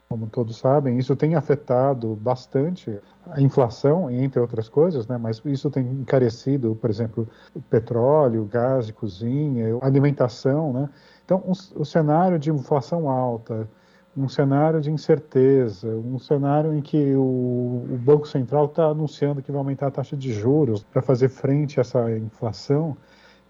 como 0.07 0.28
todos 0.28 0.57
sabem, 0.57 0.97
isso 0.97 1.15
tem 1.15 1.36
afetado 1.36 2.15
bastante 2.15 2.99
a 3.32 3.41
inflação, 3.41 4.09
entre 4.09 4.39
outras 4.39 4.69
coisas, 4.69 5.07
né? 5.07 5.17
mas 5.17 5.41
isso 5.45 5.69
tem 5.69 5.86
encarecido, 5.86 6.76
por 6.76 6.89
exemplo, 6.89 7.28
petróleo, 7.69 8.45
gás 8.45 8.86
de 8.86 8.93
cozinha, 8.93 9.78
alimentação. 9.82 10.71
Né? 10.71 10.89
Então, 11.26 11.43
o 11.76 11.84
cenário 11.84 12.38
de 12.38 12.51
inflação 12.51 13.09
alta, 13.09 13.67
um 14.15 14.30
cenário 14.30 14.80
de 14.80 14.91
incerteza, 14.91 15.89
um 15.89 16.19
cenário 16.19 16.73
em 16.73 16.82
que 16.82 17.13
o 17.15 17.84
Banco 17.99 18.28
Central 18.28 18.65
está 18.65 18.86
anunciando 18.86 19.41
que 19.41 19.51
vai 19.51 19.59
aumentar 19.59 19.88
a 19.88 19.91
taxa 19.91 20.15
de 20.15 20.32
juros 20.32 20.84
para 20.84 21.01
fazer 21.01 21.30
frente 21.30 21.80
a 21.80 21.82
essa 21.82 22.11
inflação, 22.17 22.95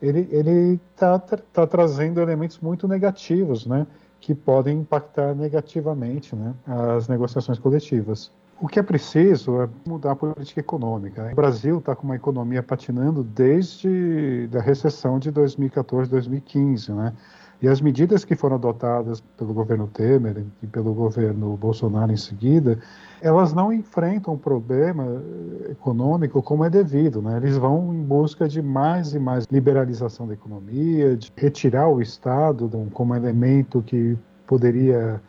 ele 0.02 0.80
está 0.94 1.18
tá 1.20 1.68
trazendo 1.68 2.22
elementos 2.22 2.60
muito 2.60 2.88
negativos, 2.88 3.66
né? 3.66 3.88
que 4.26 4.34
podem 4.34 4.80
impactar 4.80 5.36
negativamente 5.36 6.36
né, 6.36 6.56
as 6.66 7.08
negociações 7.08 7.60
coletivas. 7.60 8.32
O 8.60 8.68
que 8.68 8.80
é 8.80 8.84
preciso 8.84 9.62
é 9.62 9.70
mudar 9.86 10.14
a 10.14 10.16
política 10.16 10.62
econômica. 10.62 11.30
O 11.32 11.36
Brasil 11.36 11.78
está 11.78 11.96
com 11.96 12.06
uma 12.06 12.16
economia 12.16 12.64
patinando 12.64 13.24
desde 13.24 14.50
a 14.56 14.62
recessão 14.62 15.20
de 15.20 15.30
2014, 15.30 16.10
2015, 16.10 16.92
né? 16.94 17.14
E 17.62 17.68
as 17.68 17.80
medidas 17.80 18.26
que 18.26 18.36
foram 18.36 18.56
adotadas 18.58 19.22
pelo 19.38 19.54
governo 19.54 19.88
Temer 19.88 20.44
e 20.62 20.68
pelo 20.68 20.94
governo 20.94 21.56
Bolsonaro 21.56 22.12
em 22.12 22.18
seguida, 22.18 22.80
elas 23.22 23.54
não 23.54 23.72
enfrentam 23.72 24.34
o 24.34 24.38
problema 24.38 25.22
econômico 25.70 26.42
como 26.42 26.66
é 26.66 26.70
devido. 26.70 27.22
Né? 27.22 27.38
Eles 27.38 27.58
vão 27.58 27.94
em 27.94 28.04
busca 28.04 28.48
de 28.48 28.62
mais 28.62 29.14
e 29.14 29.20
mais 29.20 29.46
liberalização 29.50 30.28
da 30.28 30.34
economia, 30.34 31.16
de 31.16 31.32
retirar 31.36 31.88
o 31.88 32.02
Estado 32.02 32.70
como 32.94 33.16
elemento 33.16 33.82
que 33.82 34.18
poderia 34.46 35.22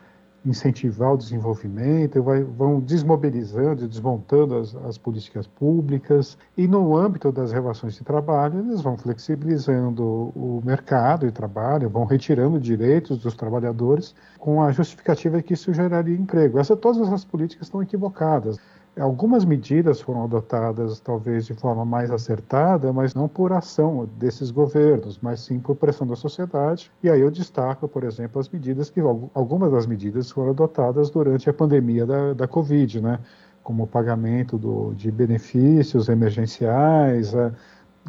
incentivar 0.47 1.13
o 1.13 1.17
desenvolvimento, 1.17 2.23
vai, 2.23 2.41
vão 2.43 2.79
desmobilizando 2.79 3.83
e 3.83 3.87
desmontando 3.87 4.57
as, 4.57 4.75
as, 4.75 4.97
políticas 4.97 5.45
públicas 5.45 6.37
e 6.55 6.67
no 6.67 6.95
âmbito 6.95 7.31
das 7.31 7.51
relações 7.51 7.95
de 7.95 8.03
trabalho 8.03 8.59
eles 8.59 8.81
vão 8.81 8.97
flexibilizando 8.97 10.03
o 10.03 10.61
mercado 10.65 11.25
de 11.25 11.31
trabalho, 11.31 11.89
vão 11.89 12.05
retirando 12.05 12.59
direitos 12.59 13.17
dos 13.19 13.35
trabalhadores 13.35 14.15
com 14.39 14.63
a 14.63 14.71
justificativa 14.71 15.41
que 15.41 15.53
isso 15.53 15.73
geraria 15.73 16.15
emprego. 16.15 16.59
Essa, 16.59 16.75
todas 16.75 17.05
essas 17.05 17.25
políticas 17.25 17.67
estão 17.67 17.83
equivocadas. 17.83 18.57
Algumas 18.99 19.45
medidas 19.45 20.01
foram 20.01 20.23
adotadas, 20.23 20.99
talvez 20.99 21.45
de 21.45 21.53
forma 21.53 21.85
mais 21.85 22.09
acertada, 22.09 22.91
mas 22.91 23.13
não 23.13 23.27
por 23.27 23.53
ação 23.53 24.09
desses 24.17 24.49
governos, 24.49 25.19
mas 25.21 25.41
sim 25.41 25.59
por 25.59 25.75
pressão 25.75 26.07
da 26.07 26.15
sociedade. 26.15 26.91
E 27.03 27.09
aí 27.09 27.21
eu 27.21 27.29
destaco, 27.29 27.87
por 27.87 28.03
exemplo, 28.03 28.39
as 28.39 28.49
medidas 28.49 28.89
que 28.89 28.99
algumas 28.99 29.71
das 29.71 29.85
medidas 29.85 30.31
foram 30.31 30.49
adotadas 30.49 31.11
durante 31.11 31.47
a 31.49 31.53
pandemia 31.53 32.05
da, 32.07 32.33
da 32.33 32.47
Covid, 32.47 33.01
né? 33.01 33.19
como 33.67 33.83
o 33.83 33.87
pagamento 33.87 34.57
do, 34.57 34.93
de 34.95 35.11
benefícios 35.11 36.07
emergenciais, 36.07 37.35
a, 37.35 37.51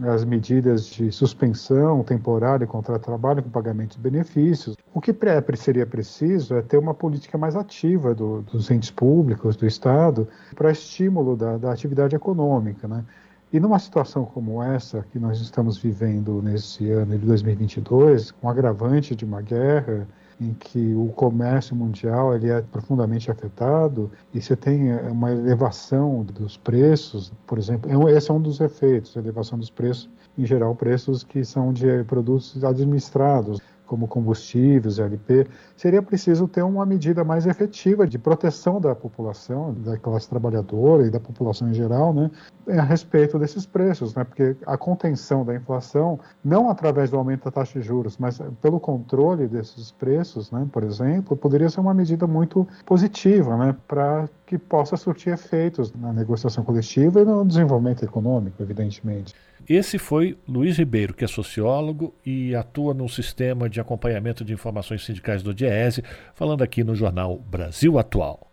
as 0.03 0.25
medidas 0.25 0.87
de 0.87 1.11
suspensão 1.11 2.03
temporária 2.03 2.67
contra 2.67 2.95
o 2.95 2.99
trabalho 2.99 3.43
com 3.43 3.51
pagamento 3.51 3.97
de 3.97 4.01
benefícios. 4.01 4.77
O 4.95 5.01
que 5.01 5.15
seria 5.57 5.87
preciso 5.87 6.55
é 6.55 6.63
ter 6.63 6.79
uma 6.79 6.95
política 6.95 7.37
mais 7.37 7.57
ativa 7.57 8.15
do, 8.15 8.43
dos 8.43 8.71
entes 8.71 8.91
públicos, 8.91 9.57
do 9.57 9.67
Estado, 9.67 10.29
para 10.55 10.71
estímulo 10.71 11.37
da, 11.37 11.57
da 11.57 11.73
atividade 11.73 12.15
econômica. 12.15 12.87
Né? 12.87 13.05
E 13.53 13.59
numa 13.59 13.79
situação 13.79 14.25
como 14.25 14.63
essa 14.63 15.05
que 15.11 15.19
nós 15.19 15.41
estamos 15.41 15.79
vivendo 15.79 16.43
nesse 16.43 16.91
ano 16.91 17.19
de 17.19 17.27
2022, 17.27 18.31
com 18.31 18.49
agravante 18.49 19.17
de 19.17 19.25
uma 19.25 19.41
guerra, 19.41 20.07
em 20.41 20.55
que 20.55 20.95
o 20.95 21.09
comércio 21.09 21.74
mundial 21.74 22.34
ele 22.34 22.49
é 22.51 22.62
profundamente 22.62 23.30
afetado 23.30 24.11
e 24.32 24.41
você 24.41 24.55
tem 24.55 24.91
eh, 24.91 25.09
uma 25.11 25.32
elevação 25.32 26.22
dos 26.24 26.57
preços, 26.57 27.32
por 27.47 27.59
exemplo, 27.59 27.91
é 27.91 28.12
esse 28.12 28.30
é 28.30 28.34
um 28.34 28.41
dos 28.41 28.61
efeitos, 28.61 29.16
a 29.16 29.20
elevação 29.20 29.59
dos 29.59 29.70
preços, 29.70 30.09
em 30.36 30.47
geral 30.47 30.74
preços 30.74 31.24
que 31.24 31.45
são 31.45 31.72
de 31.72 32.05
produtos 32.05 32.62
administrados, 32.64 33.61
como 33.89 34.07
combustíveis, 34.07 34.99
LP, 34.99 35.47
seria 35.76 36.03
preciso 36.03 36.47
ter 36.47 36.62
uma 36.62 36.84
medida 36.84 37.24
mais 37.24 37.47
efetiva 37.47 38.07
de 38.07 38.18
proteção 38.18 38.80
da 38.80 38.95
população, 38.95 39.74
da 39.74 39.97
classe 39.97 40.28
trabalhadora 40.28 41.07
e 41.07 41.11
da 41.11 41.18
população 41.18 41.70
em 41.70 41.74
geral, 41.74 42.12
né, 42.12 42.30
a 42.68 42.82
respeito 42.82 43.39
desses 43.39 43.64
preços, 43.64 44.14
né, 44.14 44.24
porque 44.24 44.55
a 44.66 44.76
contenção 44.76 45.45
da 45.45 45.55
inflação, 45.55 46.20
não 46.45 46.68
através 46.68 47.11
do 47.11 47.16
aumento 47.16 47.45
da 47.45 47.51
taxa 47.51 47.80
de 47.80 47.86
juros, 47.86 48.18
mas 48.18 48.39
pelo 48.61 48.78
controle 48.78 49.49
desses 49.49 49.91
preços, 49.91 50.51
né, 50.51 50.68
por 50.70 50.84
exemplo, 50.84 51.34
poderia 51.34 51.70
ser 51.70 51.80
uma 51.80 51.95
medida 51.95 52.26
muito 52.26 52.68
positiva, 52.84 53.57
né, 53.57 53.74
para 53.89 54.28
que 54.45 54.59
possa 54.59 54.97
surtir 54.97 55.32
efeitos 55.32 55.93
na 55.95 56.12
negociação 56.12 56.62
coletiva 56.62 57.22
e 57.22 57.24
no 57.24 57.45
desenvolvimento 57.45 58.05
econômico, 58.05 58.62
evidentemente. 58.62 59.34
Esse 59.69 59.99
foi 59.99 60.39
Luiz 60.49 60.79
Ribeiro, 60.79 61.12
que 61.12 61.27
é 61.27 61.29
sociólogo 61.29 62.14
e 62.25 62.57
atua 62.57 62.95
no 62.95 63.07
sistema 63.07 63.69
de 63.69 63.79
acompanhamento 63.79 64.43
de 64.43 64.55
informações 64.55 65.05
sindicais 65.05 65.43
do 65.43 65.53
DIESE, 65.53 66.03
falando 66.35 66.62
aqui 66.62 66.83
no 66.83 66.95
jornal 66.95 67.37
Brasil 67.37 67.99
Atual. 67.99 68.51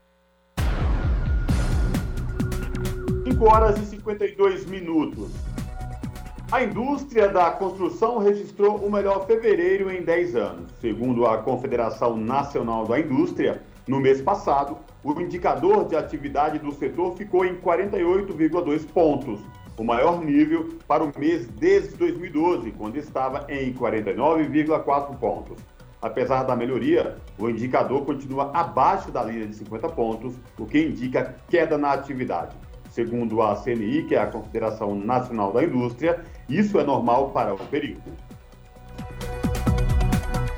5 3.24 3.46
horas 3.46 3.80
e 3.80 3.86
52 3.86 4.66
minutos. 4.66 5.32
A 6.52 6.62
indústria 6.62 7.30
da 7.30 7.50
construção 7.50 8.18
registrou 8.18 8.76
o 8.76 8.92
melhor 8.92 9.26
fevereiro 9.26 9.90
em 9.90 10.04
10 10.04 10.36
anos. 10.36 10.70
Segundo 10.82 11.26
a 11.26 11.38
Confederação 11.38 12.18
Nacional 12.18 12.86
da 12.86 13.00
Indústria, 13.00 13.64
no 13.88 14.02
mês 14.02 14.22
passado, 14.22 14.78
o 15.02 15.18
indicador 15.22 15.88
de 15.88 15.96
atividade 15.96 16.60
do 16.60 16.74
setor 16.74 17.16
ficou 17.16 17.46
em 17.46 17.56
48,2 17.56 18.86
pontos, 18.88 19.40
o 19.78 19.84
maior 19.84 20.24
nível 20.24 20.78
para 20.88 21.04
o 21.04 21.12
mês 21.18 21.48
desde 21.48 21.96
2012, 21.96 22.72
quando 22.72 22.98
estava 22.98 23.46
em 23.50 23.74
49,4 23.74 25.18
pontos. 25.18 25.58
Apesar 26.02 26.44
da 26.44 26.56
melhoria, 26.56 27.18
o 27.38 27.50
indicador 27.50 28.06
continua 28.06 28.52
abaixo 28.54 29.12
da 29.12 29.24
linha 29.24 29.48
de 29.48 29.56
50 29.56 29.90
pontos, 29.90 30.36
o 30.58 30.66
que 30.66 30.80
indica 30.80 31.36
queda 31.50 31.78
na 31.78 31.94
atividade. 31.94 32.56
Segundo 32.92 33.42
a 33.42 33.56
CNI, 33.56 34.04
que 34.04 34.16
é 34.16 34.20
a 34.20 34.28
Confederação 34.28 34.96
Nacional 34.96 35.52
da 35.52 35.64
Indústria, 35.64 36.24
isso 36.48 36.80
é 36.80 36.84
normal 36.84 37.32
para 37.32 37.54
o 37.54 37.58
período. 37.58 38.04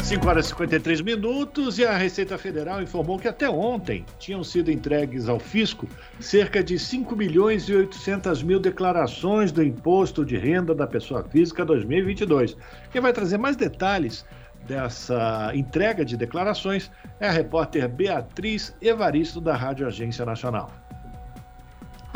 5 0.07 0.25
horas 0.25 0.45
e 0.45 0.49
53 0.51 1.01
minutos 1.01 1.77
e 1.77 1.85
a 1.85 1.97
Receita 1.97 2.37
Federal 2.37 2.81
informou 2.81 3.19
que 3.19 3.27
até 3.27 3.49
ontem 3.49 4.05
tinham 4.17 4.41
sido 4.41 4.71
entregues 4.71 5.27
ao 5.27 5.37
fisco 5.37 5.85
cerca 6.17 6.63
de 6.63 6.79
5 6.79 7.13
milhões 7.13 7.67
e 7.67 7.75
800 7.75 8.41
mil 8.41 8.57
declarações 8.57 9.51
do 9.51 9.61
Imposto 9.61 10.23
de 10.23 10.37
Renda 10.37 10.73
da 10.73 10.87
Pessoa 10.87 11.25
Física 11.25 11.65
2022. 11.65 12.55
Quem 12.89 13.01
vai 13.01 13.11
trazer 13.11 13.37
mais 13.37 13.57
detalhes 13.57 14.25
dessa 14.65 15.51
entrega 15.53 16.05
de 16.05 16.15
declarações 16.15 16.89
é 17.19 17.27
a 17.27 17.31
repórter 17.31 17.89
Beatriz 17.89 18.73
Evaristo 18.81 19.41
da 19.41 19.57
Rádio 19.57 19.85
Agência 19.85 20.25
Nacional. 20.25 20.86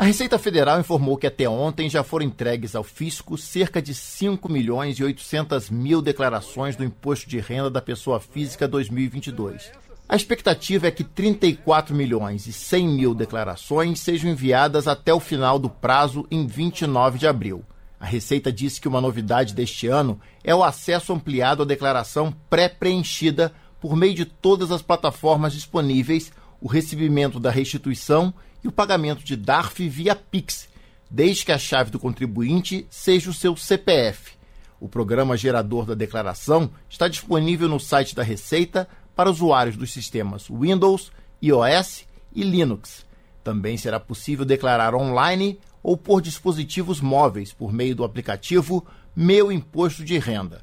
A 0.02 0.04
Receita 0.04 0.36
Federal 0.36 0.80
informou 0.80 1.16
que 1.16 1.28
até 1.28 1.48
ontem 1.48 1.88
já 1.88 2.02
foram 2.02 2.26
entregues 2.26 2.74
ao 2.74 2.82
fisco 2.82 3.38
cerca 3.38 3.80
de 3.80 3.94
5 3.94 4.50
milhões 4.50 4.98
e 4.98 5.04
800 5.04 5.70
mil 5.70 6.02
declarações 6.02 6.74
do 6.74 6.82
Imposto 6.82 7.30
de 7.30 7.38
Renda 7.38 7.70
da 7.70 7.80
Pessoa 7.80 8.18
Física 8.18 8.66
2022. 8.66 9.70
A 10.08 10.16
expectativa 10.16 10.88
é 10.88 10.90
que 10.90 11.04
34 11.04 11.94
milhões 11.94 12.48
e 12.48 12.52
100 12.52 12.88
mil 12.88 13.14
declarações 13.14 14.00
sejam 14.00 14.28
enviadas 14.28 14.88
até 14.88 15.14
o 15.14 15.20
final 15.20 15.56
do 15.56 15.70
prazo 15.70 16.26
em 16.32 16.48
29 16.48 17.20
de 17.20 17.28
abril. 17.28 17.64
A 18.00 18.04
Receita 18.04 18.50
disse 18.50 18.80
que 18.80 18.88
uma 18.88 19.00
novidade 19.00 19.54
deste 19.54 19.86
ano 19.86 20.20
é 20.42 20.52
o 20.52 20.64
acesso 20.64 21.12
ampliado 21.12 21.62
à 21.62 21.64
declaração 21.64 22.34
pré-preenchida 22.50 23.52
por 23.80 23.94
meio 23.94 24.14
de 24.14 24.24
todas 24.24 24.72
as 24.72 24.82
plataformas 24.82 25.52
disponíveis, 25.52 26.32
o 26.60 26.66
recebimento 26.66 27.38
da 27.38 27.52
restituição 27.52 28.34
e 28.62 28.68
o 28.68 28.72
pagamento 28.72 29.24
de 29.24 29.36
DARF 29.36 29.88
via 29.88 30.14
Pix, 30.14 30.68
desde 31.10 31.44
que 31.44 31.52
a 31.52 31.58
chave 31.58 31.90
do 31.90 31.98
contribuinte 31.98 32.86
seja 32.88 33.30
o 33.30 33.34
seu 33.34 33.56
CPF. 33.56 34.32
O 34.80 34.88
programa 34.88 35.36
gerador 35.36 35.86
da 35.86 35.94
declaração 35.94 36.70
está 36.88 37.06
disponível 37.06 37.68
no 37.68 37.78
site 37.78 38.14
da 38.14 38.22
Receita 38.22 38.88
para 39.14 39.30
usuários 39.30 39.76
dos 39.76 39.92
sistemas 39.92 40.48
Windows, 40.48 41.12
iOS 41.42 42.04
e 42.34 42.42
Linux. 42.42 43.04
Também 43.44 43.76
será 43.76 44.00
possível 44.00 44.44
declarar 44.44 44.94
online 44.94 45.58
ou 45.82 45.96
por 45.96 46.22
dispositivos 46.22 47.00
móveis 47.00 47.52
por 47.52 47.72
meio 47.72 47.94
do 47.94 48.04
aplicativo 48.04 48.86
Meu 49.14 49.52
Imposto 49.52 50.04
de 50.04 50.18
Renda. 50.18 50.62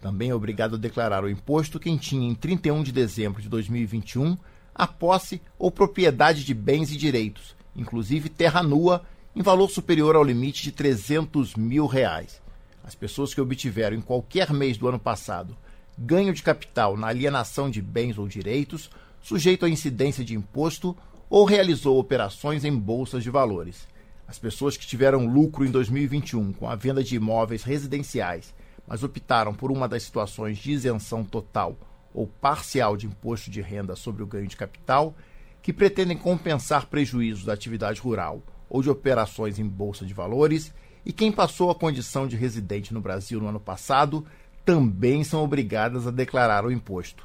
Também 0.01 0.31
é 0.31 0.35
obrigado 0.35 0.77
a 0.77 0.79
declarar 0.79 1.23
o 1.25 1.31
imposto 1.31 1.81
quem 1.81 1.97
tinha 1.97 2.29
em 2.29 2.35
31 2.35 2.83
de 2.83 2.93
dezembro 2.93 3.43
de 3.43 3.49
2021 3.49 4.37
a 4.75 4.87
posse 4.87 5.41
ou 5.59 5.71
propriedade 5.71 6.45
de 6.45 6.53
bens 6.53 6.93
e 6.93 6.97
direitos, 6.97 7.57
inclusive 7.75 8.29
terra 8.29 8.63
nua, 8.63 9.03
em 9.35 9.43
valor 9.43 9.71
superior 9.71 10.17
ao 10.17 10.25
limite 10.25 10.63
de 10.63 10.73
300 10.73 11.55
mil 11.55 11.87
reais. 11.87 12.43
As 12.85 12.95
pessoas 12.95 13.35
que 13.35 13.41
obtiveram 13.41 13.97
em 13.97 14.01
qualquer 14.01 14.53
mês 14.53 14.77
do 14.77 14.87
ano 14.87 14.99
passado 14.99 15.57
ganho 15.99 16.33
de 16.33 16.43
capital 16.43 16.97
na 16.97 17.09
alienação 17.09 17.71
de 17.71 17.81
bens 17.81 18.19
ou 18.19 18.29
direitos, 18.29 18.91
sujeito 19.23 19.65
à 19.65 19.69
incidência 19.69 20.25
de 20.25 20.35
imposto, 20.35 20.97
ou 21.29 21.45
realizou 21.45 21.99
operações 21.99 22.65
em 22.65 22.77
bolsas 22.77 23.23
de 23.23 23.31
valores. 23.31 23.87
As 24.29 24.39
pessoas 24.39 24.77
que 24.77 24.87
tiveram 24.87 25.27
lucro 25.27 25.65
em 25.65 25.71
2021 25.71 26.53
com 26.53 26.69
a 26.69 26.75
venda 26.75 27.03
de 27.03 27.17
imóveis 27.17 27.63
residenciais, 27.63 28.55
mas 28.87 29.03
optaram 29.03 29.53
por 29.55 29.71
uma 29.71 29.89
das 29.89 30.03
situações 30.03 30.59
de 30.59 30.73
isenção 30.73 31.25
total 31.25 31.77
ou 32.15 32.27
parcial 32.27 32.97
de 32.97 33.07
imposto 33.07 33.51
de 33.51 33.61
renda 33.61 33.95
sobre 33.95 34.23
o 34.23 34.27
ganho 34.27 34.47
de 34.47 34.57
capital, 34.57 35.15
que 35.63 35.73
pretendem 35.73 36.17
compensar 36.17 36.87
prejuízos 36.87 37.45
da 37.45 37.53
atividade 37.53 38.01
rural 38.01 38.43
ou 38.71 38.83
de 38.83 38.89
operações 38.89 39.59
em 39.59 39.67
bolsa 39.67 40.05
de 40.07 40.15
valores, 40.15 40.73
e 41.05 41.13
quem 41.13 41.31
passou 41.31 41.71
a 41.71 41.75
condição 41.75 42.27
de 42.27 42.37
residente 42.37 42.93
no 42.93 43.01
Brasil 43.01 43.41
no 43.41 43.49
ano 43.49 43.61
passado, 43.61 44.27
também 44.65 45.23
são 45.23 45.45
obrigadas 45.45 46.07
a 46.07 46.11
declarar 46.11 46.65
o 46.65 46.73
imposto. 46.73 47.25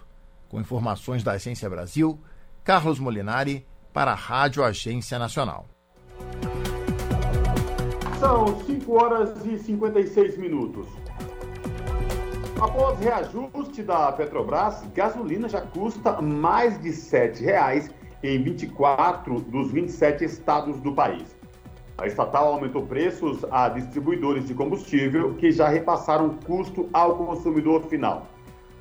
Com 0.49 0.59
informações 0.59 1.23
da 1.23 1.31
Agência 1.31 1.69
Brasil, 1.69 2.19
Carlos 2.63 2.99
Molinari 2.99 3.65
para 3.93 4.11
a 4.11 4.15
Rádio 4.15 4.63
Agência 4.63 5.17
Nacional. 5.19 5.65
São 8.19 8.59
5 8.65 8.93
horas 8.93 9.45
e 9.45 9.57
56 9.57 10.37
minutos. 10.37 10.87
Após 12.61 12.99
reajuste 12.99 13.81
da 13.81 14.11
Petrobras, 14.11 14.83
gasolina 14.93 15.49
já 15.49 15.61
custa 15.61 16.21
mais 16.21 16.79
de 16.79 16.89
R$ 16.89 16.95
7,00 16.95 17.91
em 18.23 18.43
24 18.43 19.41
dos 19.41 19.71
27 19.71 20.25
estados 20.25 20.79
do 20.79 20.93
país. 20.93 21.35
A 21.97 22.07
estatal 22.07 22.53
aumentou 22.53 22.85
preços 22.85 23.43
a 23.51 23.69
distribuidores 23.69 24.47
de 24.47 24.53
combustível 24.53 25.33
que 25.35 25.51
já 25.51 25.67
repassaram 25.67 26.27
o 26.27 26.45
custo 26.45 26.89
ao 26.93 27.15
consumidor 27.15 27.83
final. 27.83 28.27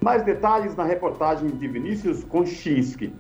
Mais 0.01 0.23
detalhes 0.25 0.77
na 0.77 0.85
reportagem 0.85 1.49
de 1.49 1.69
Vinícius 1.69 2.25
Konchinski. 2.25 3.13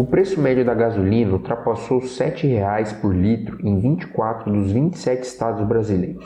O 0.00 0.04
preço 0.06 0.40
médio 0.40 0.64
da 0.64 0.72
gasolina 0.72 1.34
ultrapassou 1.34 1.98
R$ 1.98 2.06
7,00 2.06 3.02
por 3.02 3.14
litro 3.14 3.58
em 3.62 3.78
24 3.78 4.50
dos 4.50 4.72
27 4.72 5.24
estados 5.24 5.62
brasileiros. 5.68 6.24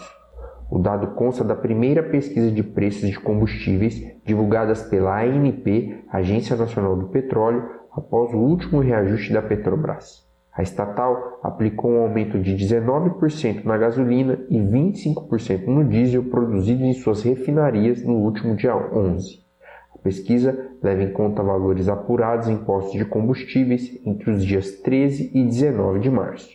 O 0.70 0.78
dado 0.78 1.08
consta 1.16 1.42
da 1.42 1.56
primeira 1.56 2.00
pesquisa 2.00 2.52
de 2.52 2.62
preços 2.62 3.10
de 3.10 3.18
combustíveis 3.18 4.00
divulgadas 4.24 4.82
pela 4.82 5.20
ANP, 5.20 6.04
Agência 6.08 6.54
Nacional 6.54 6.96
do 6.96 7.08
Petróleo, 7.08 7.68
após 7.90 8.32
o 8.32 8.38
último 8.38 8.78
reajuste 8.78 9.32
da 9.32 9.42
Petrobras. 9.42 10.24
A 10.56 10.62
estatal 10.62 11.40
aplicou 11.42 11.90
um 11.90 12.02
aumento 12.02 12.38
de 12.38 12.54
19% 12.54 13.64
na 13.64 13.76
gasolina 13.76 14.38
e 14.50 14.56
25% 14.56 15.66
no 15.66 15.82
diesel 15.82 16.22
produzido 16.22 16.84
em 16.84 16.92
suas 16.92 17.24
refinarias 17.24 18.04
no 18.04 18.18
último 18.18 18.54
dia 18.54 18.76
11 18.76 19.43
pesquisa 20.04 20.70
leva 20.82 21.02
em 21.02 21.12
conta 21.12 21.42
valores 21.42 21.88
apurados 21.88 22.46
em 22.46 22.58
postos 22.58 22.92
de 22.92 23.06
combustíveis 23.06 23.98
entre 24.04 24.30
os 24.30 24.44
dias 24.44 24.70
13 24.82 25.30
e 25.34 25.42
19 25.42 25.98
de 25.98 26.10
março. 26.10 26.50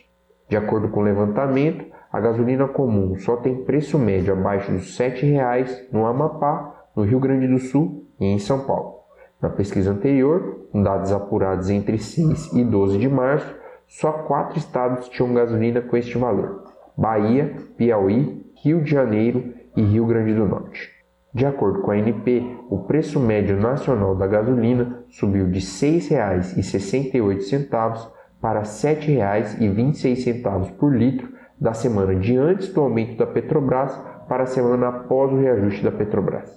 De 0.48 0.56
acordo 0.56 0.88
com 0.88 1.00
o 1.00 1.02
levantamento, 1.02 1.84
a 2.12 2.20
gasolina 2.20 2.68
comum 2.68 3.16
só 3.18 3.36
tem 3.36 3.64
preço 3.64 3.98
médio 3.98 4.32
abaixo 4.32 4.70
dos 4.70 4.98
R$ 4.98 5.10
7,00 5.10 5.88
no 5.92 6.06
Amapá, 6.06 6.86
no 6.94 7.02
Rio 7.02 7.18
Grande 7.18 7.48
do 7.48 7.58
Sul 7.58 8.06
e 8.20 8.24
em 8.24 8.38
São 8.38 8.60
Paulo. 8.60 9.00
Na 9.42 9.48
pesquisa 9.48 9.90
anterior, 9.90 10.66
com 10.70 10.82
dados 10.82 11.12
apurados 11.12 11.70
entre 11.70 11.98
6 11.98 12.52
e 12.52 12.64
12 12.64 12.98
de 12.98 13.08
março, 13.08 13.52
só 13.88 14.12
quatro 14.12 14.58
estados 14.58 15.08
tinham 15.08 15.34
gasolina 15.34 15.80
com 15.80 15.96
este 15.96 16.16
valor: 16.16 16.64
Bahia, 16.96 17.56
Piauí, 17.76 18.46
Rio 18.62 18.82
de 18.82 18.90
Janeiro 18.90 19.54
e 19.76 19.82
Rio 19.82 20.06
Grande 20.06 20.34
do 20.34 20.46
Norte. 20.46 20.99
De 21.32 21.46
acordo 21.46 21.82
com 21.82 21.92
a 21.92 21.94
ANP, 21.94 22.58
o 22.68 22.78
preço 22.78 23.20
médio 23.20 23.56
nacional 23.56 24.16
da 24.16 24.26
gasolina 24.26 25.04
subiu 25.08 25.46
de 25.46 25.60
R$ 25.60 25.64
6,68 25.64 28.08
para 28.40 28.58
R$ 28.60 28.64
7,26 28.64 30.72
por 30.72 30.92
litro 30.92 31.28
da 31.60 31.72
semana 31.72 32.16
de 32.16 32.36
antes 32.36 32.74
do 32.74 32.80
aumento 32.80 33.16
da 33.16 33.28
Petrobras 33.28 33.96
para 34.28 34.42
a 34.42 34.46
semana 34.46 34.88
após 34.88 35.32
o 35.32 35.36
reajuste 35.36 35.84
da 35.84 35.92
Petrobras. 35.92 36.50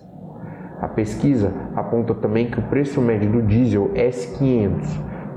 A 0.82 0.88
pesquisa 0.88 1.53
aponta 1.76 2.15
também 2.15 2.49
que 2.49 2.59
o 2.59 2.63
preço 2.63 2.99
médio 2.99 3.32
do 3.32 3.43
diesel 3.43 3.91
S500, 3.93 4.88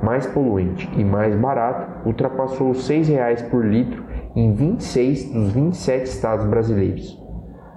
mais 0.03 0.27
poluente 0.27 0.89
e 0.97 1.05
mais 1.05 1.37
barato, 1.37 2.09
ultrapassou 2.09 2.69
R$ 2.69 2.79
6,00 2.79 3.51
por 3.51 3.63
litro 3.63 4.03
em 4.35 4.55
26 4.55 5.31
dos 5.31 5.53
27 5.53 6.05
estados 6.05 6.47
brasileiros. 6.47 7.26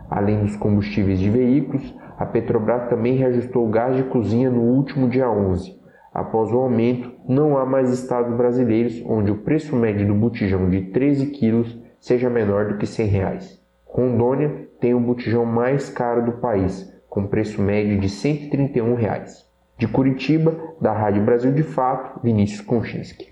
Além 0.10 0.42
dos 0.42 0.56
combustíveis 0.56 1.20
de 1.20 1.30
veículos, 1.30 1.96
a 2.18 2.26
Petrobras 2.26 2.90
também 2.90 3.16
reajustou 3.16 3.68
o 3.68 3.70
gás 3.70 3.96
de 3.96 4.04
cozinha 4.04 4.50
no 4.50 4.62
último 4.62 5.08
dia 5.08 5.30
11. 5.30 5.80
Após 6.14 6.52
o 6.52 6.58
aumento, 6.58 7.12
não 7.28 7.58
há 7.58 7.66
mais 7.66 7.92
estados 7.92 8.36
brasileiros 8.36 9.02
onde 9.06 9.32
o 9.32 9.38
preço 9.38 9.76
médio 9.76 10.08
do 10.08 10.16
botijão 10.16 10.70
de 10.70 10.82
13 10.82 11.28
quilos 11.28 11.78
seja 12.00 12.30
menor 12.30 12.68
do 12.68 12.78
que 12.78 12.88
100 12.88 13.08
reais. 13.08 13.62
Rondônia 13.86 14.68
tem 14.80 14.94
o 14.94 15.00
botijão 15.00 15.46
mais 15.46 15.90
caro 15.90 16.26
do 16.26 16.34
país, 16.34 16.92
com 17.08 17.28
preço 17.28 17.62
médio 17.62 18.00
de 18.00 18.10
131 18.10 18.96
reais. 18.96 19.48
De 19.78 19.88
Curitiba, 19.88 20.56
da 20.82 20.92
Rádio 20.92 21.24
Brasil 21.24 21.54
de 21.54 21.64
Fato, 21.64 22.20
Vinícius 22.22 22.62
Konchinski. 22.62 23.28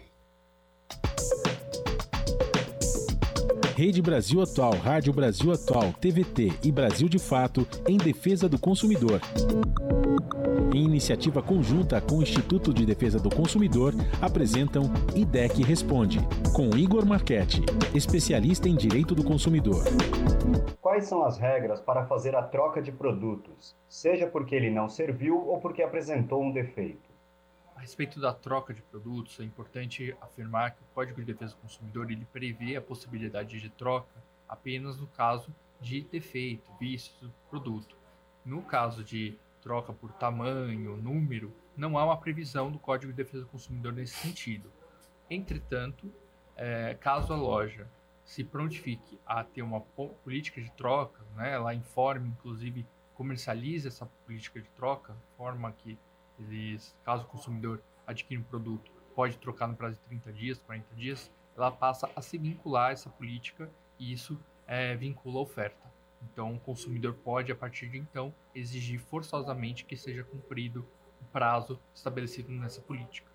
Rede 3.78 4.01
Brasil 4.01 4.41
Atual, 4.41 4.71
Rádio 4.71 5.13
Brasil 5.13 5.51
Atual, 5.51 5.93
TVT 6.01 6.51
e 6.63 6.71
Brasil 6.71 7.07
de 7.07 7.19
Fato 7.19 7.61
em 7.88 7.95
defesa 7.95 8.49
do 8.49 8.57
consumidor. 8.57 9.21
Em 10.73 10.84
iniciativa 10.84 11.43
conjunta 11.43 12.01
com 12.01 12.15
o 12.15 12.23
Instituto 12.23 12.73
de 12.73 12.88
Defesa 12.88 13.19
do 13.19 13.30
Consumidor, 13.30 13.93
apresentam 14.19 14.91
IDEC 15.15 15.61
Responde, 15.61 16.17
com 16.55 16.75
Igor 16.75 17.05
Marchetti, 17.05 17.61
especialista 17.93 18.67
em 18.67 18.75
direito 18.75 19.13
do 19.13 19.23
consumidor. 19.23 19.84
Quais 20.82 21.05
são 21.05 21.23
as 21.23 21.38
regras 21.38 21.80
para 21.80 22.07
fazer 22.07 22.36
a 22.36 22.41
troca 22.41 22.82
de 22.82 22.91
produtos, 22.91 23.75
seja 23.88 24.25
porque 24.25 24.55
ele 24.55 24.71
não 24.71 24.89
serviu 24.89 25.47
ou 25.47 25.59
porque 25.59 25.84
apresentou 25.84 26.41
um 26.41 26.51
defeito? 26.51 27.06
A 27.78 27.82
respeito 27.82 28.19
da 28.19 28.34
troca 28.34 28.73
de 28.73 28.82
produtos, 28.82 29.39
é 29.39 29.43
importante 29.43 30.17
afirmar 30.19 30.71
que 30.71 30.82
o 30.82 30.86
Código 30.95 31.23
de 31.23 31.32
Defesa 31.32 31.53
do 31.53 31.61
Consumidor 31.61 32.09
ele 32.09 32.25
prevê 32.25 32.75
a 32.75 32.82
possibilidade 32.82 33.61
de 33.61 33.69
troca 33.69 34.15
apenas 34.49 34.97
no 34.97 35.05
caso 35.05 35.53
de 35.80 36.01
defeito, 36.01 36.71
vícios 36.80 37.15
do 37.19 37.32
produto. 37.51 37.95
No 38.43 38.63
caso 38.63 39.03
de 39.03 39.38
troca 39.61 39.93
por 39.93 40.11
tamanho, 40.13 40.97
número, 40.97 41.53
não 41.78 41.99
há 41.99 42.05
uma 42.05 42.17
previsão 42.17 42.71
do 42.71 42.80
Código 42.80 43.13
de 43.13 43.17
Defesa 43.17 43.43
do 43.43 43.49
Consumidor 43.49 43.93
nesse 43.93 44.15
sentido. 44.15 44.71
Entretanto, 45.30 46.11
é, 46.55 46.95
caso 46.95 47.32
a 47.32 47.38
loja 47.38 47.88
se 48.25 48.43
prontifique 48.43 49.19
a 49.23 49.43
ter 49.43 49.61
uma 49.61 49.82
política 49.82 50.59
de 50.59 50.71
troca, 50.71 51.23
né, 51.36 51.53
ela 51.53 51.75
informe, 51.75 52.28
inclusive, 52.30 52.88
comercialize 53.13 53.88
essa 53.88 54.07
política 54.25 54.59
de 54.59 54.69
troca, 54.69 55.15
forma 55.38 55.71
que 55.71 55.95
eles, 56.39 56.95
caso 57.03 57.23
o 57.23 57.27
consumidor 57.27 57.81
adquira 58.05 58.39
um 58.39 58.43
produto, 58.43 58.91
pode 59.15 59.38
trocar 59.38 59.67
no 59.67 59.75
prazo 59.75 59.95
de 59.95 60.01
30 60.01 60.33
dias, 60.33 60.59
40 60.59 60.95
dias, 60.95 61.31
ela 61.55 61.71
passa 61.71 62.09
a 62.15 62.21
se 62.21 62.38
vincular 62.38 62.89
a 62.89 62.91
essa 62.91 63.09
política 63.09 63.69
e 63.99 64.13
isso 64.13 64.39
é, 64.67 64.95
vincula 64.95 65.39
a 65.39 65.41
oferta. 65.41 65.88
Então, 66.21 66.55
o 66.55 66.59
consumidor 66.59 67.13
pode, 67.13 67.51
a 67.51 67.55
partir 67.55 67.89
de 67.89 67.97
então, 67.97 68.33
exigir 68.53 68.99
forçosamente 68.99 69.85
que 69.85 69.95
seja 69.95 70.23
cumprido 70.23 70.85
o 71.21 71.25
prazo 71.25 71.79
estabelecido 71.93 72.51
nessa 72.51 72.81
política. 72.81 73.31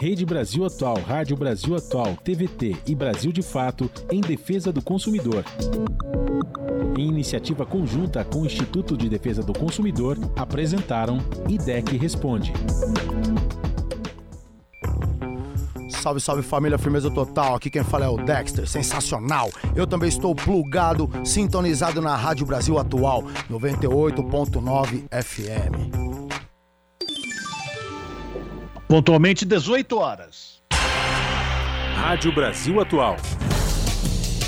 Rede 0.00 0.24
Brasil 0.24 0.64
Atual, 0.64 0.96
Rádio 1.00 1.36
Brasil 1.36 1.76
Atual, 1.76 2.16
TVT 2.16 2.76
e 2.86 2.94
Brasil 2.94 3.30
de 3.30 3.42
Fato 3.42 3.90
em 4.10 4.20
defesa 4.20 4.72
do 4.72 4.82
consumidor. 4.82 5.44
Em 7.00 7.08
iniciativa 7.08 7.64
conjunta 7.64 8.22
com 8.22 8.42
o 8.42 8.44
Instituto 8.44 8.94
de 8.94 9.08
Defesa 9.08 9.42
do 9.42 9.54
Consumidor, 9.54 10.18
apresentaram 10.36 11.16
IDEC 11.48 11.96
Responde. 11.96 12.52
Salve, 15.88 16.20
salve 16.20 16.42
família, 16.42 16.76
firmeza 16.76 17.10
total. 17.10 17.54
Aqui 17.54 17.70
quem 17.70 17.82
fala 17.82 18.04
é 18.04 18.08
o 18.10 18.18
Dexter, 18.18 18.68
sensacional. 18.68 19.48
Eu 19.74 19.86
também 19.86 20.10
estou 20.10 20.34
plugado, 20.34 21.08
sintonizado 21.24 22.02
na 22.02 22.14
Rádio 22.14 22.44
Brasil 22.44 22.78
Atual, 22.78 23.22
98.9 23.50 25.04
FM. 25.10 26.20
Pontualmente 28.86 29.46
18 29.46 29.96
horas. 29.96 30.62
Rádio 31.94 32.34
Brasil 32.34 32.78
Atual. 32.78 33.16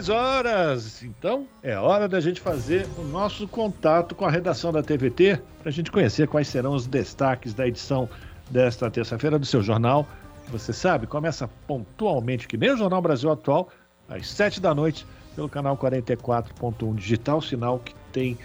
Seis 0.00 0.08
horas. 0.08 1.02
Então, 1.02 1.46
é 1.62 1.76
hora 1.76 2.08
da 2.08 2.20
gente 2.20 2.40
fazer 2.40 2.88
o 2.96 3.02
nosso 3.02 3.46
contato 3.46 4.14
com 4.14 4.24
a 4.24 4.30
redação 4.30 4.72
da 4.72 4.82
TVT 4.82 5.38
para 5.58 5.68
a 5.68 5.70
gente 5.70 5.92
conhecer 5.92 6.26
quais 6.26 6.48
serão 6.48 6.72
os 6.72 6.86
destaques 6.86 7.52
da 7.52 7.68
edição 7.68 8.08
desta 8.50 8.90
terça-feira 8.90 9.38
do 9.38 9.44
seu 9.44 9.62
jornal. 9.62 10.08
Você 10.48 10.72
sabe, 10.72 11.06
começa 11.06 11.46
pontualmente, 11.66 12.48
que 12.48 12.56
nem 12.56 12.70
o 12.70 12.78
Jornal 12.78 13.02
Brasil 13.02 13.30
Atual, 13.30 13.68
às 14.08 14.26
sete 14.26 14.58
da 14.58 14.74
noite, 14.74 15.06
pelo 15.36 15.50
canal 15.50 15.76
44.1 15.76 16.94
digital, 16.94 17.42
sinal 17.42 17.78
que 17.78 17.94
tem 18.10 18.38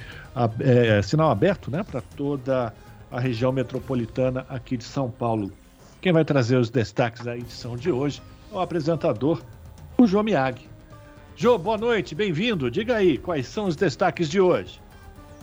é, 0.59 1.01
sinal 1.01 1.31
aberto 1.31 1.71
né, 1.71 1.83
para 1.83 2.01
toda 2.01 2.73
a 3.09 3.17
região 3.17 3.53
metropolitana 3.53 4.45
aqui 4.49 4.75
de 4.75 4.83
São 4.83 5.09
Paulo. 5.09 5.49
Quem 6.01 6.11
vai 6.11 6.25
trazer 6.25 6.57
os 6.57 6.69
destaques 6.69 7.23
da 7.23 7.37
edição 7.37 7.77
de 7.77 7.89
hoje 7.89 8.21
é 8.51 8.55
o 8.55 8.59
apresentador, 8.59 9.41
o 9.97 10.05
João 10.05 10.25
Miag. 10.25 10.74
Jô, 11.37 11.57
boa 11.57 11.77
noite, 11.77 12.15
bem-vindo. 12.15 12.71
Diga 12.71 12.95
aí, 12.95 13.17
quais 13.17 13.45
são 13.45 13.65
os 13.65 13.75
destaques 13.75 14.29
de 14.29 14.39
hoje? 14.39 14.81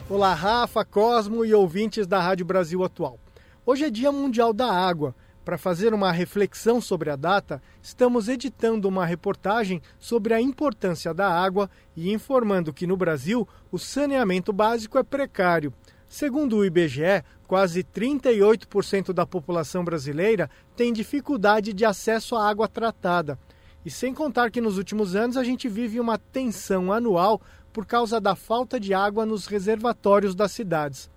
Olá, 0.08 0.32
Rafa, 0.32 0.86
Cosmo 0.86 1.44
e 1.44 1.52
ouvintes 1.52 2.06
da 2.06 2.18
Rádio 2.18 2.46
Brasil 2.46 2.82
Atual. 2.82 3.18
Hoje 3.66 3.84
é 3.84 3.90
Dia 3.90 4.10
Mundial 4.10 4.54
da 4.54 4.72
Água. 4.72 5.14
Para 5.44 5.58
fazer 5.58 5.92
uma 5.92 6.10
reflexão 6.10 6.80
sobre 6.80 7.10
a 7.10 7.16
data, 7.16 7.60
estamos 7.82 8.30
editando 8.30 8.88
uma 8.88 9.04
reportagem 9.04 9.82
sobre 9.98 10.32
a 10.32 10.40
importância 10.40 11.12
da 11.12 11.28
água 11.28 11.68
e 11.94 12.10
informando 12.10 12.72
que 12.72 12.86
no 12.86 12.96
Brasil 12.96 13.46
o 13.70 13.78
saneamento 13.78 14.50
básico 14.50 14.96
é 14.96 15.02
precário. 15.02 15.74
Segundo 16.08 16.56
o 16.56 16.64
IBGE, 16.64 17.22
quase 17.46 17.84
38% 17.84 19.12
da 19.12 19.26
população 19.26 19.84
brasileira 19.84 20.48
tem 20.74 20.90
dificuldade 20.90 21.74
de 21.74 21.84
acesso 21.84 22.34
à 22.34 22.48
água 22.48 22.66
tratada. 22.66 23.38
E 23.84 23.90
sem 23.90 24.14
contar 24.14 24.50
que 24.50 24.60
nos 24.60 24.78
últimos 24.78 25.16
anos 25.16 25.36
a 25.36 25.42
gente 25.42 25.68
vive 25.68 25.98
uma 25.98 26.16
tensão 26.16 26.92
anual 26.92 27.40
por 27.72 27.84
causa 27.86 28.20
da 28.20 28.36
falta 28.36 28.78
de 28.78 28.94
água 28.94 29.26
nos 29.26 29.46
reservatórios 29.46 30.34
das 30.34 30.52
cidades. 30.52 31.10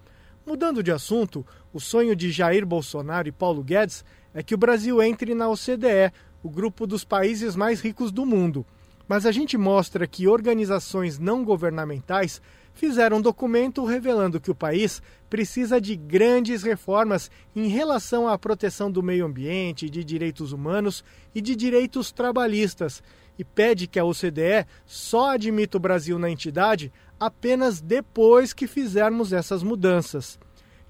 Mudando 0.45 0.81
de 0.81 0.91
assunto, 0.91 1.45
o 1.73 1.79
sonho 1.79 2.15
de 2.15 2.31
Jair 2.31 2.65
Bolsonaro 2.65 3.27
e 3.27 3.31
Paulo 3.31 3.63
Guedes 3.63 4.05
é 4.33 4.41
que 4.43 4.55
o 4.55 4.57
Brasil 4.57 5.01
entre 5.01 5.33
na 5.33 5.49
OCDE, 5.49 6.11
o 6.43 6.49
grupo 6.49 6.85
dos 6.85 7.03
países 7.03 7.55
mais 7.55 7.81
ricos 7.81 8.11
do 8.11 8.25
mundo. 8.25 8.65
Mas 9.07 9.25
a 9.25 9.31
gente 9.31 9.57
mostra 9.57 10.07
que 10.07 10.27
organizações 10.27 11.19
não 11.19 11.43
governamentais 11.43 12.41
fizeram 12.75 13.17
um 13.17 13.21
documento 13.21 13.83
revelando 13.85 14.39
que 14.39 14.51
o 14.51 14.55
país 14.55 15.01
precisa 15.29 15.81
de 15.81 15.95
grandes 15.95 16.61
reformas 16.61 17.31
em 17.55 17.67
relação 17.67 18.27
à 18.27 18.37
proteção 18.37 18.91
do 18.91 19.01
meio 19.01 19.25
ambiente, 19.25 19.89
de 19.89 20.03
direitos 20.03 20.51
humanos 20.51 21.03
e 21.33 21.41
de 21.41 21.55
direitos 21.55 22.11
trabalhistas, 22.11 23.01
e 23.39 23.43
pede 23.43 23.87
que 23.87 23.97
a 23.97 24.05
OCDE 24.05 24.67
só 24.85 25.31
admita 25.31 25.77
o 25.77 25.79
Brasil 25.79 26.19
na 26.19 26.29
entidade 26.29 26.91
apenas 27.19 27.81
depois 27.81 28.53
que 28.53 28.67
fizermos 28.67 29.33
essas 29.33 29.63
mudanças. 29.63 30.37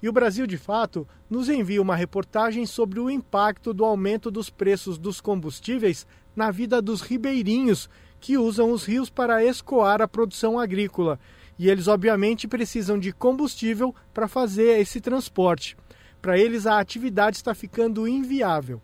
E 0.02 0.08
o 0.08 0.12
Brasil, 0.12 0.46
de 0.46 0.58
fato, 0.58 1.08
nos 1.30 1.48
envia 1.48 1.80
uma 1.80 1.96
reportagem 1.96 2.66
sobre 2.66 3.00
o 3.00 3.10
impacto 3.10 3.72
do 3.72 3.84
aumento 3.84 4.30
dos 4.30 4.50
preços 4.50 4.98
dos 4.98 5.20
combustíveis 5.20 6.06
na 6.34 6.50
vida 6.50 6.82
dos 6.82 7.00
ribeirinhos 7.00 7.88
que 8.20 8.36
usam 8.36 8.70
os 8.70 8.84
rios 8.84 9.08
para 9.08 9.44
escoar 9.44 10.02
a 10.02 10.08
produção 10.08 10.58
agrícola 10.58 11.18
e 11.58 11.68
eles, 11.70 11.88
obviamente, 11.88 12.46
precisam 12.46 12.98
de 12.98 13.12
combustível 13.12 13.94
para 14.12 14.28
fazer 14.28 14.78
esse 14.80 15.00
transporte. 15.00 15.76
Para 16.20 16.38
eles, 16.38 16.66
a 16.66 16.78
atividade 16.78 17.36
está 17.36 17.54
ficando 17.54 18.06
inviável. 18.06 18.80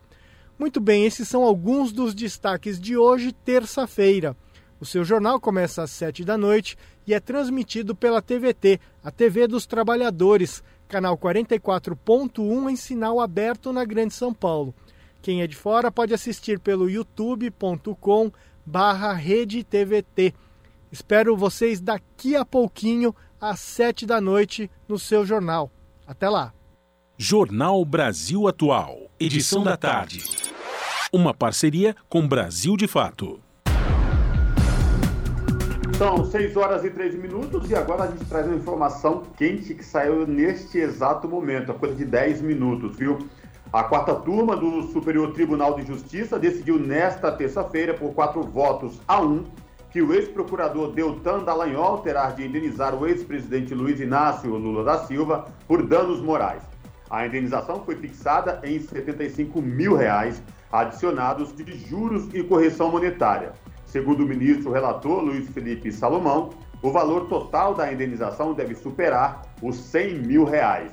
Muito 0.57 0.79
bem, 0.79 1.05
esses 1.05 1.27
são 1.27 1.43
alguns 1.43 1.91
dos 1.91 2.13
destaques 2.13 2.79
de 2.79 2.95
hoje, 2.95 3.31
terça-feira. 3.31 4.35
O 4.79 4.85
seu 4.85 5.03
jornal 5.03 5.39
começa 5.39 5.83
às 5.83 5.91
sete 5.91 6.23
da 6.23 6.37
noite 6.37 6.77
e 7.07 7.13
é 7.13 7.19
transmitido 7.19 7.95
pela 7.95 8.21
TVT, 8.21 8.79
a 9.03 9.11
TV 9.11 9.47
dos 9.47 9.65
Trabalhadores, 9.65 10.63
canal 10.87 11.17
44.1 11.17 12.69
em 12.69 12.75
sinal 12.75 13.19
aberto 13.19 13.73
na 13.73 13.83
Grande 13.85 14.13
São 14.13 14.33
Paulo. 14.33 14.75
Quem 15.21 15.41
é 15.41 15.47
de 15.47 15.55
fora 15.55 15.91
pode 15.91 16.13
assistir 16.13 16.59
pelo 16.59 16.89
youtube.com 16.89 18.31
barra 18.65 19.13
rede 19.13 19.63
TVT. 19.63 20.33
Espero 20.93 21.35
vocês 21.35 21.81
daqui 21.81 22.35
a 22.35 22.45
pouquinho, 22.45 23.15
às 23.41 23.59
sete 23.59 24.05
da 24.05 24.21
noite, 24.21 24.69
no 24.87 24.99
seu 24.99 25.25
jornal. 25.25 25.71
Até 26.05 26.29
lá. 26.29 26.53
Jornal 27.17 27.83
Brasil 27.83 28.47
Atual, 28.47 29.09
edição 29.19 29.63
da 29.63 29.75
tarde. 29.75 30.23
Uma 31.11 31.33
parceria 31.33 31.95
com 32.07 32.27
Brasil 32.27 32.77
de 32.77 32.87
Fato. 32.87 33.39
São 35.97 36.23
6 36.23 36.55
horas 36.57 36.85
e 36.85 36.91
13 36.91 37.17
minutos 37.17 37.71
e 37.71 37.75
agora 37.75 38.03
a 38.03 38.11
gente 38.11 38.25
traz 38.25 38.45
uma 38.45 38.57
informação 38.57 39.23
quente 39.35 39.73
que 39.73 39.83
saiu 39.83 40.27
neste 40.27 40.77
exato 40.77 41.27
momento, 41.27 41.71
a 41.71 41.73
coisa 41.73 41.95
de 41.95 42.05
10 42.05 42.43
minutos, 42.43 42.95
viu? 42.95 43.17
A 43.71 43.83
quarta 43.83 44.13
turma 44.13 44.55
do 44.55 44.83
Superior 44.83 45.33
Tribunal 45.33 45.73
de 45.73 45.87
Justiça 45.87 46.37
decidiu 46.37 46.77
nesta 46.77 47.31
terça-feira, 47.31 47.95
por 47.95 48.13
quatro 48.13 48.43
votos 48.43 49.01
a 49.07 49.19
um, 49.19 49.43
que 49.93 50.01
o 50.01 50.11
ex-procurador 50.11 50.91
Deltan 50.91 51.43
Dallagnol 51.43 51.99
terá 51.99 52.31
de 52.31 52.43
indenizar 52.43 52.95
o 52.95 53.05
ex-presidente 53.05 53.75
Luiz 53.75 53.99
Inácio 53.99 54.49
Lula 54.49 54.83
da 54.83 54.97
Silva 55.05 55.45
por 55.67 55.85
danos 55.85 56.19
morais. 56.19 56.63
A 57.11 57.27
indenização 57.27 57.85
foi 57.85 57.95
fixada 57.97 58.59
em 58.63 58.79
75 58.79 59.61
mil 59.61 59.95
reais, 59.95 60.41
adicionados 60.71 61.55
de 61.55 61.77
juros 61.87 62.27
e 62.33 62.41
correção 62.41 62.89
monetária. 62.89 63.53
Segundo 63.85 64.23
o 64.23 64.27
ministro 64.27 64.71
relator 64.71 65.21
Luiz 65.21 65.47
Felipe 65.49 65.91
Salomão, 65.91 66.49
o 66.81 66.89
valor 66.91 67.27
total 67.27 67.75
da 67.75 67.93
indenização 67.93 68.55
deve 68.55 68.73
superar 68.73 69.43
os 69.61 69.75
100 69.75 70.15
mil 70.25 70.43
reais. 70.43 70.91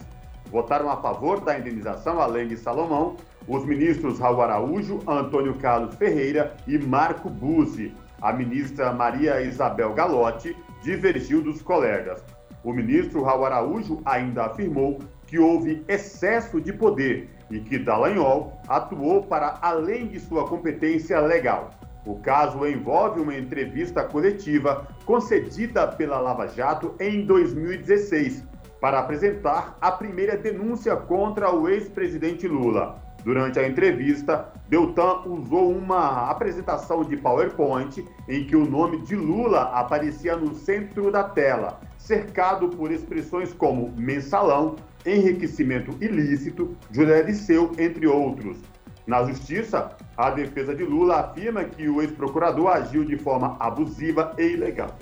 Votaram 0.50 0.90
a 0.90 0.98
favor 0.98 1.40
da 1.40 1.58
indenização, 1.58 2.20
além 2.20 2.48
de 2.48 2.56
Salomão, 2.58 3.16
os 3.48 3.64
ministros 3.64 4.18
Raul 4.18 4.42
Araújo, 4.42 4.98
Antônio 5.08 5.54
Carlos 5.54 5.94
Ferreira 5.94 6.54
e 6.66 6.78
Marco 6.78 7.30
Buzzi. 7.30 7.94
A 8.20 8.34
ministra 8.34 8.92
Maria 8.92 9.40
Isabel 9.40 9.94
Galotti 9.94 10.54
divergiu 10.82 11.40
dos 11.40 11.62
colegas. 11.62 12.22
O 12.62 12.70
ministro 12.70 13.22
Raul 13.22 13.46
Araújo 13.46 14.02
ainda 14.04 14.44
afirmou 14.44 14.98
que 15.26 15.38
houve 15.38 15.82
excesso 15.88 16.60
de 16.60 16.70
poder 16.70 17.30
e 17.50 17.60
que 17.60 17.78
Dallagnol 17.78 18.60
atuou 18.68 19.22
para 19.22 19.58
além 19.62 20.06
de 20.06 20.20
sua 20.20 20.46
competência 20.46 21.18
legal. 21.20 21.70
O 22.04 22.16
caso 22.16 22.66
envolve 22.66 23.20
uma 23.20 23.34
entrevista 23.34 24.04
coletiva 24.04 24.86
concedida 25.06 25.86
pela 25.88 26.20
Lava 26.20 26.46
Jato 26.46 26.94
em 27.00 27.24
2016 27.24 28.44
para 28.80 28.98
apresentar 28.98 29.78
a 29.80 29.92
primeira 29.92 30.36
denúncia 30.36 30.94
contra 30.94 31.54
o 31.54 31.68
ex-presidente 31.68 32.46
Lula. 32.46 33.00
Durante 33.24 33.58
a 33.58 33.68
entrevista, 33.68 34.48
Deltan 34.68 35.22
usou 35.26 35.70
uma 35.70 36.30
apresentação 36.30 37.04
de 37.04 37.16
PowerPoint 37.16 38.02
em 38.28 38.44
que 38.44 38.56
o 38.56 38.64
nome 38.64 39.02
de 39.02 39.14
Lula 39.14 39.62
aparecia 39.74 40.36
no 40.36 40.54
centro 40.54 41.10
da 41.10 41.24
tela, 41.24 41.80
cercado 41.98 42.68
por 42.70 42.90
expressões 42.90 43.52
como 43.52 43.92
mensalão, 43.96 44.76
enriquecimento 45.04 45.94
ilícito, 46.02 46.76
José 46.90 47.22
Liceu, 47.22 47.72
entre 47.78 48.06
outros. 48.06 48.58
Na 49.06 49.24
justiça, 49.24 49.96
a 50.16 50.30
defesa 50.30 50.74
de 50.74 50.84
Lula 50.84 51.20
afirma 51.20 51.64
que 51.64 51.88
o 51.88 52.00
ex-procurador 52.00 52.68
agiu 52.68 53.04
de 53.04 53.18
forma 53.18 53.56
abusiva 53.58 54.34
e 54.38 54.44
ilegal, 54.44 54.96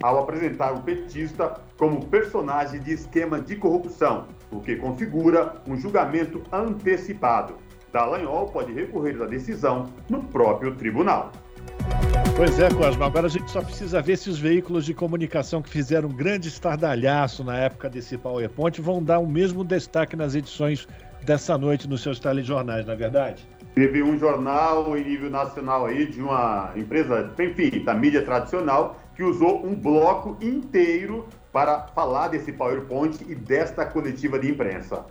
ao 0.00 0.18
apresentar 0.18 0.72
o 0.72 0.82
petista 0.82 1.60
como 1.76 2.06
personagem 2.06 2.80
de 2.80 2.92
esquema 2.92 3.40
de 3.40 3.56
corrupção, 3.56 4.26
o 4.50 4.60
que 4.60 4.76
configura 4.76 5.56
um 5.66 5.76
julgamento 5.76 6.42
antecipado. 6.52 7.54
Dallagnol 7.92 8.46
pode 8.46 8.72
recorrer 8.72 9.18
da 9.18 9.26
decisão 9.26 9.90
no 10.08 10.22
próprio 10.22 10.74
tribunal. 10.76 11.30
Pois 12.36 12.58
é, 12.58 12.70
Cosmo. 12.70 13.04
Agora 13.04 13.26
a 13.26 13.30
gente 13.30 13.50
só 13.50 13.60
precisa 13.60 14.00
ver 14.00 14.16
se 14.16 14.30
os 14.30 14.38
veículos 14.38 14.86
de 14.86 14.94
comunicação 14.94 15.60
que 15.60 15.68
fizeram 15.68 16.08
um 16.08 16.12
grande 16.12 16.48
estardalhaço 16.48 17.44
na 17.44 17.58
época 17.58 17.90
desse 17.90 18.16
PowerPoint 18.16 18.80
vão 18.80 19.02
dar 19.02 19.18
o 19.18 19.26
mesmo 19.26 19.62
destaque 19.62 20.16
nas 20.16 20.34
edições 20.34 20.88
dessa 21.24 21.56
noite 21.58 21.88
nos 21.88 22.02
seus 22.02 22.18
telejornais, 22.18 22.86
não 22.86 22.94
é 22.94 22.96
verdade? 22.96 23.46
Teve 23.74 24.02
um 24.02 24.18
jornal 24.18 24.96
em 24.96 25.04
nível 25.04 25.30
nacional 25.30 25.86
aí 25.86 26.06
de 26.06 26.20
uma 26.20 26.72
empresa, 26.74 27.32
enfim, 27.38 27.82
da 27.84 27.94
mídia 27.94 28.22
tradicional, 28.22 29.00
que 29.14 29.22
usou 29.22 29.64
um 29.66 29.74
bloco 29.74 30.36
inteiro 30.40 31.26
para 31.52 31.86
falar 31.88 32.28
desse 32.28 32.52
PowerPoint 32.52 33.22
e 33.28 33.34
desta 33.34 33.84
coletiva 33.84 34.38
de 34.38 34.50
imprensa. 34.50 35.04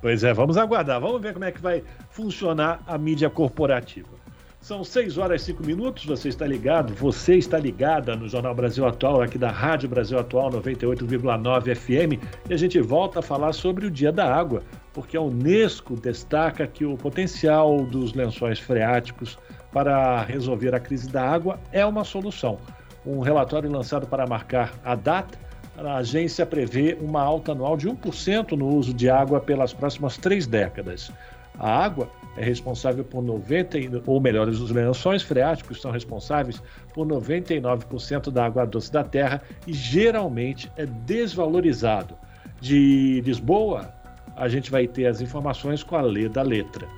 Pois 0.00 0.22
é, 0.22 0.32
vamos 0.34 0.56
aguardar, 0.56 1.00
vamos 1.00 1.20
ver 1.20 1.32
como 1.32 1.44
é 1.44 1.52
que 1.52 1.60
vai 1.60 1.82
funcionar 2.10 2.82
a 2.86 2.98
mídia 2.98 3.30
corporativa. 3.30 4.24
São 4.60 4.82
6 4.82 5.18
horas 5.18 5.42
e 5.42 5.44
5 5.46 5.62
minutos, 5.62 6.06
você 6.06 6.30
está 6.30 6.46
ligado, 6.46 6.94
você 6.94 7.36
está 7.36 7.58
ligada 7.58 8.16
no 8.16 8.26
Jornal 8.26 8.54
Brasil 8.54 8.86
Atual, 8.86 9.20
aqui 9.20 9.36
da 9.36 9.50
Rádio 9.50 9.90
Brasil 9.90 10.18
Atual 10.18 10.50
98,9 10.52 11.74
FM, 11.74 12.22
e 12.48 12.54
a 12.54 12.56
gente 12.56 12.80
volta 12.80 13.18
a 13.18 13.22
falar 13.22 13.52
sobre 13.52 13.86
o 13.86 13.90
Dia 13.90 14.10
da 14.10 14.34
Água, 14.34 14.62
porque 14.94 15.18
a 15.18 15.20
Unesco 15.20 15.94
destaca 15.96 16.66
que 16.66 16.82
o 16.84 16.96
potencial 16.96 17.84
dos 17.84 18.14
lençóis 18.14 18.58
freáticos 18.58 19.38
para 19.70 20.22
resolver 20.22 20.74
a 20.74 20.80
crise 20.80 21.10
da 21.10 21.28
água 21.28 21.60
é 21.70 21.84
uma 21.84 22.04
solução. 22.04 22.58
Um 23.06 23.20
relatório 23.20 23.70
lançado 23.70 24.06
para 24.06 24.26
marcar 24.26 24.72
a 24.84 24.94
data, 24.94 25.38
a 25.76 25.96
agência 25.96 26.46
prevê 26.46 26.96
uma 27.00 27.20
alta 27.20 27.52
anual 27.52 27.76
de 27.76 27.88
1% 27.88 28.52
no 28.52 28.68
uso 28.68 28.94
de 28.94 29.10
água 29.10 29.40
pelas 29.40 29.72
próximas 29.72 30.16
três 30.16 30.46
décadas. 30.46 31.10
A 31.58 31.84
água 31.84 32.08
é 32.36 32.44
responsável 32.44 33.04
por 33.04 33.22
90, 33.22 33.78
ou 34.06 34.20
melhor, 34.20 34.48
os 34.48 34.70
lençóis 34.70 35.22
freáticos 35.22 35.80
são 35.80 35.90
responsáveis 35.90 36.60
por 36.92 37.06
99% 37.06 38.30
da 38.30 38.46
água 38.46 38.66
doce 38.66 38.92
da 38.92 39.04
Terra 39.04 39.42
e 39.66 39.72
geralmente 39.72 40.70
é 40.76 40.84
desvalorizado. 40.84 42.16
De 42.60 43.20
Lisboa, 43.20 43.92
a 44.36 44.48
gente 44.48 44.70
vai 44.70 44.86
ter 44.86 45.06
as 45.06 45.20
informações 45.20 45.82
com 45.82 45.96
a 45.96 46.00
Lê 46.00 46.28
da 46.28 46.42
letra. 46.42 46.88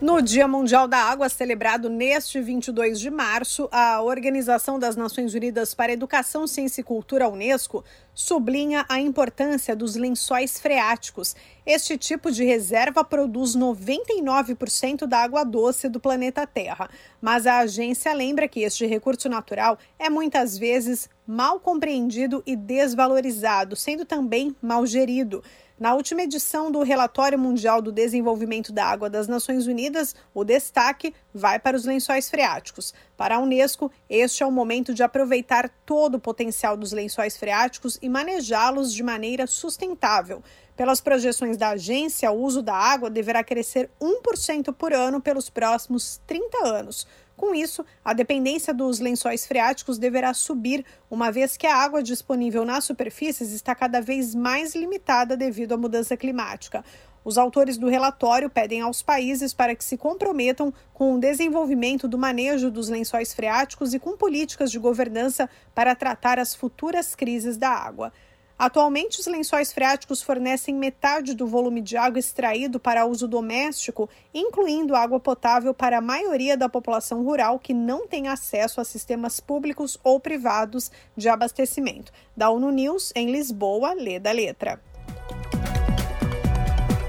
No 0.00 0.20
Dia 0.20 0.48
Mundial 0.48 0.88
da 0.88 0.98
Água, 0.98 1.28
celebrado 1.28 1.88
neste 1.88 2.40
22 2.40 2.98
de 2.98 3.10
março, 3.10 3.68
a 3.70 4.02
Organização 4.02 4.76
das 4.76 4.96
Nações 4.96 5.34
Unidas 5.34 5.72
para 5.72 5.92
Educação, 5.92 6.48
Ciência 6.48 6.80
e 6.80 6.84
Cultura, 6.84 7.28
Unesco, 7.28 7.84
sublinha 8.12 8.84
a 8.88 8.98
importância 8.98 9.74
dos 9.74 9.94
lençóis 9.94 10.58
freáticos. 10.58 11.36
Este 11.64 11.96
tipo 11.96 12.32
de 12.32 12.44
reserva 12.44 13.04
produz 13.04 13.56
99% 13.56 15.06
da 15.06 15.20
água 15.20 15.44
doce 15.44 15.88
do 15.88 16.00
planeta 16.00 16.44
Terra, 16.44 16.90
mas 17.22 17.46
a 17.46 17.58
agência 17.58 18.12
lembra 18.12 18.48
que 18.48 18.60
este 18.60 18.84
recurso 18.86 19.28
natural 19.28 19.78
é 19.96 20.10
muitas 20.10 20.58
vezes 20.58 21.08
mal 21.24 21.60
compreendido 21.60 22.42
e 22.44 22.56
desvalorizado, 22.56 23.76
sendo 23.76 24.04
também 24.04 24.54
mal 24.60 24.84
gerido. 24.84 25.42
Na 25.76 25.92
última 25.92 26.22
edição 26.22 26.70
do 26.70 26.84
Relatório 26.84 27.36
Mundial 27.36 27.82
do 27.82 27.90
Desenvolvimento 27.90 28.72
da 28.72 28.84
Água 28.84 29.10
das 29.10 29.26
Nações 29.26 29.66
Unidas, 29.66 30.14
o 30.32 30.44
destaque 30.44 31.12
vai 31.34 31.58
para 31.58 31.76
os 31.76 31.84
lençóis 31.84 32.30
freáticos. 32.30 32.94
Para 33.16 33.34
a 33.34 33.38
Unesco, 33.40 33.90
este 34.08 34.44
é 34.44 34.46
o 34.46 34.52
momento 34.52 34.94
de 34.94 35.02
aproveitar 35.02 35.68
todo 35.84 36.14
o 36.14 36.20
potencial 36.20 36.76
dos 36.76 36.92
lençóis 36.92 37.36
freáticos 37.36 37.98
e 38.00 38.08
manejá-los 38.08 38.94
de 38.94 39.02
maneira 39.02 39.48
sustentável. 39.48 40.44
Pelas 40.76 41.00
projeções 41.00 41.56
da 41.56 41.70
agência, 41.70 42.30
o 42.30 42.40
uso 42.40 42.62
da 42.62 42.74
água 42.74 43.10
deverá 43.10 43.42
crescer 43.42 43.90
1% 44.00 44.72
por 44.72 44.92
ano 44.92 45.20
pelos 45.20 45.50
próximos 45.50 46.20
30 46.24 46.68
anos. 46.68 47.04
Com 47.36 47.54
isso, 47.54 47.84
a 48.04 48.12
dependência 48.12 48.72
dos 48.72 49.00
lençóis 49.00 49.46
freáticos 49.46 49.98
deverá 49.98 50.32
subir, 50.32 50.84
uma 51.10 51.32
vez 51.32 51.56
que 51.56 51.66
a 51.66 51.76
água 51.76 52.02
disponível 52.02 52.64
nas 52.64 52.84
superfícies 52.84 53.52
está 53.52 53.74
cada 53.74 54.00
vez 54.00 54.34
mais 54.34 54.74
limitada 54.74 55.36
devido 55.36 55.72
à 55.72 55.76
mudança 55.76 56.16
climática. 56.16 56.84
Os 57.24 57.38
autores 57.38 57.78
do 57.78 57.88
relatório 57.88 58.50
pedem 58.50 58.82
aos 58.82 59.02
países 59.02 59.54
para 59.54 59.74
que 59.74 59.82
se 59.82 59.96
comprometam 59.96 60.72
com 60.92 61.14
o 61.14 61.18
desenvolvimento 61.18 62.06
do 62.06 62.18
manejo 62.18 62.70
dos 62.70 62.90
lençóis 62.90 63.32
freáticos 63.32 63.94
e 63.94 63.98
com 63.98 64.16
políticas 64.16 64.70
de 64.70 64.78
governança 64.78 65.48
para 65.74 65.94
tratar 65.94 66.38
as 66.38 66.54
futuras 66.54 67.14
crises 67.14 67.56
da 67.56 67.70
água. 67.70 68.12
Atualmente, 68.56 69.18
os 69.18 69.26
lençóis 69.26 69.72
freáticos 69.72 70.22
fornecem 70.22 70.76
metade 70.76 71.34
do 71.34 71.44
volume 71.44 71.80
de 71.80 71.96
água 71.96 72.20
extraído 72.20 72.78
para 72.78 73.04
uso 73.04 73.26
doméstico, 73.26 74.08
incluindo 74.32 74.94
água 74.94 75.18
potável 75.18 75.74
para 75.74 75.98
a 75.98 76.00
maioria 76.00 76.56
da 76.56 76.68
população 76.68 77.24
rural 77.24 77.58
que 77.58 77.74
não 77.74 78.06
tem 78.06 78.28
acesso 78.28 78.80
a 78.80 78.84
sistemas 78.84 79.40
públicos 79.40 79.98
ou 80.04 80.20
privados 80.20 80.90
de 81.16 81.28
abastecimento. 81.28 82.12
Da 82.36 82.48
ONU 82.48 82.70
News, 82.70 83.12
em 83.16 83.30
Lisboa, 83.30 83.92
lê 83.92 84.20
da 84.20 84.30
letra. 84.30 84.80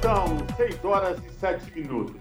São 0.02 0.38
6 0.58 0.84
horas 0.84 1.20
e 1.24 1.30
7 1.40 1.72
minutos. 1.76 2.16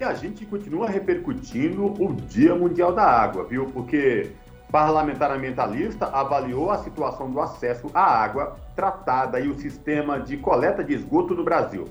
E 0.00 0.04
a 0.04 0.14
gente 0.14 0.44
continua 0.44 0.88
repercutindo 0.88 1.86
o 2.02 2.14
Dia 2.14 2.54
Mundial 2.54 2.92
da 2.92 3.04
Água, 3.04 3.44
viu? 3.44 3.66
Porque 3.66 4.32
parlamentar 4.70 5.32
ambientalista 5.32 6.06
avaliou 6.06 6.70
a 6.70 6.78
situação 6.78 7.30
do 7.30 7.40
acesso 7.40 7.90
à 7.92 8.02
água 8.02 8.56
tratada 8.76 9.40
e 9.40 9.48
o 9.48 9.58
sistema 9.58 10.20
de 10.20 10.36
coleta 10.36 10.84
de 10.84 10.94
esgoto 10.94 11.34
no 11.34 11.44
Brasil. 11.44 11.86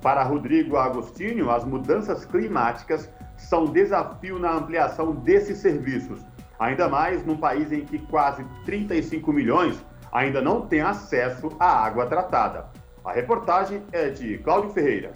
Para 0.00 0.22
Rodrigo 0.22 0.76
Agostinho, 0.76 1.50
as 1.50 1.64
mudanças 1.64 2.24
climáticas 2.24 3.10
são 3.36 3.66
desafio 3.66 4.38
na 4.38 4.52
ampliação 4.52 5.12
desses 5.12 5.58
serviços, 5.58 6.24
ainda 6.58 6.88
mais 6.88 7.24
num 7.26 7.36
país 7.36 7.72
em 7.72 7.84
que 7.84 7.98
quase 7.98 8.44
35 8.64 9.32
milhões 9.32 9.84
ainda 10.12 10.40
não 10.40 10.62
têm 10.62 10.80
acesso 10.80 11.50
à 11.58 11.84
água 11.84 12.06
tratada. 12.06 12.66
A 13.04 13.12
reportagem 13.12 13.82
é 13.92 14.08
de 14.08 14.38
Cláudio 14.38 14.70
Ferreira. 14.70 15.12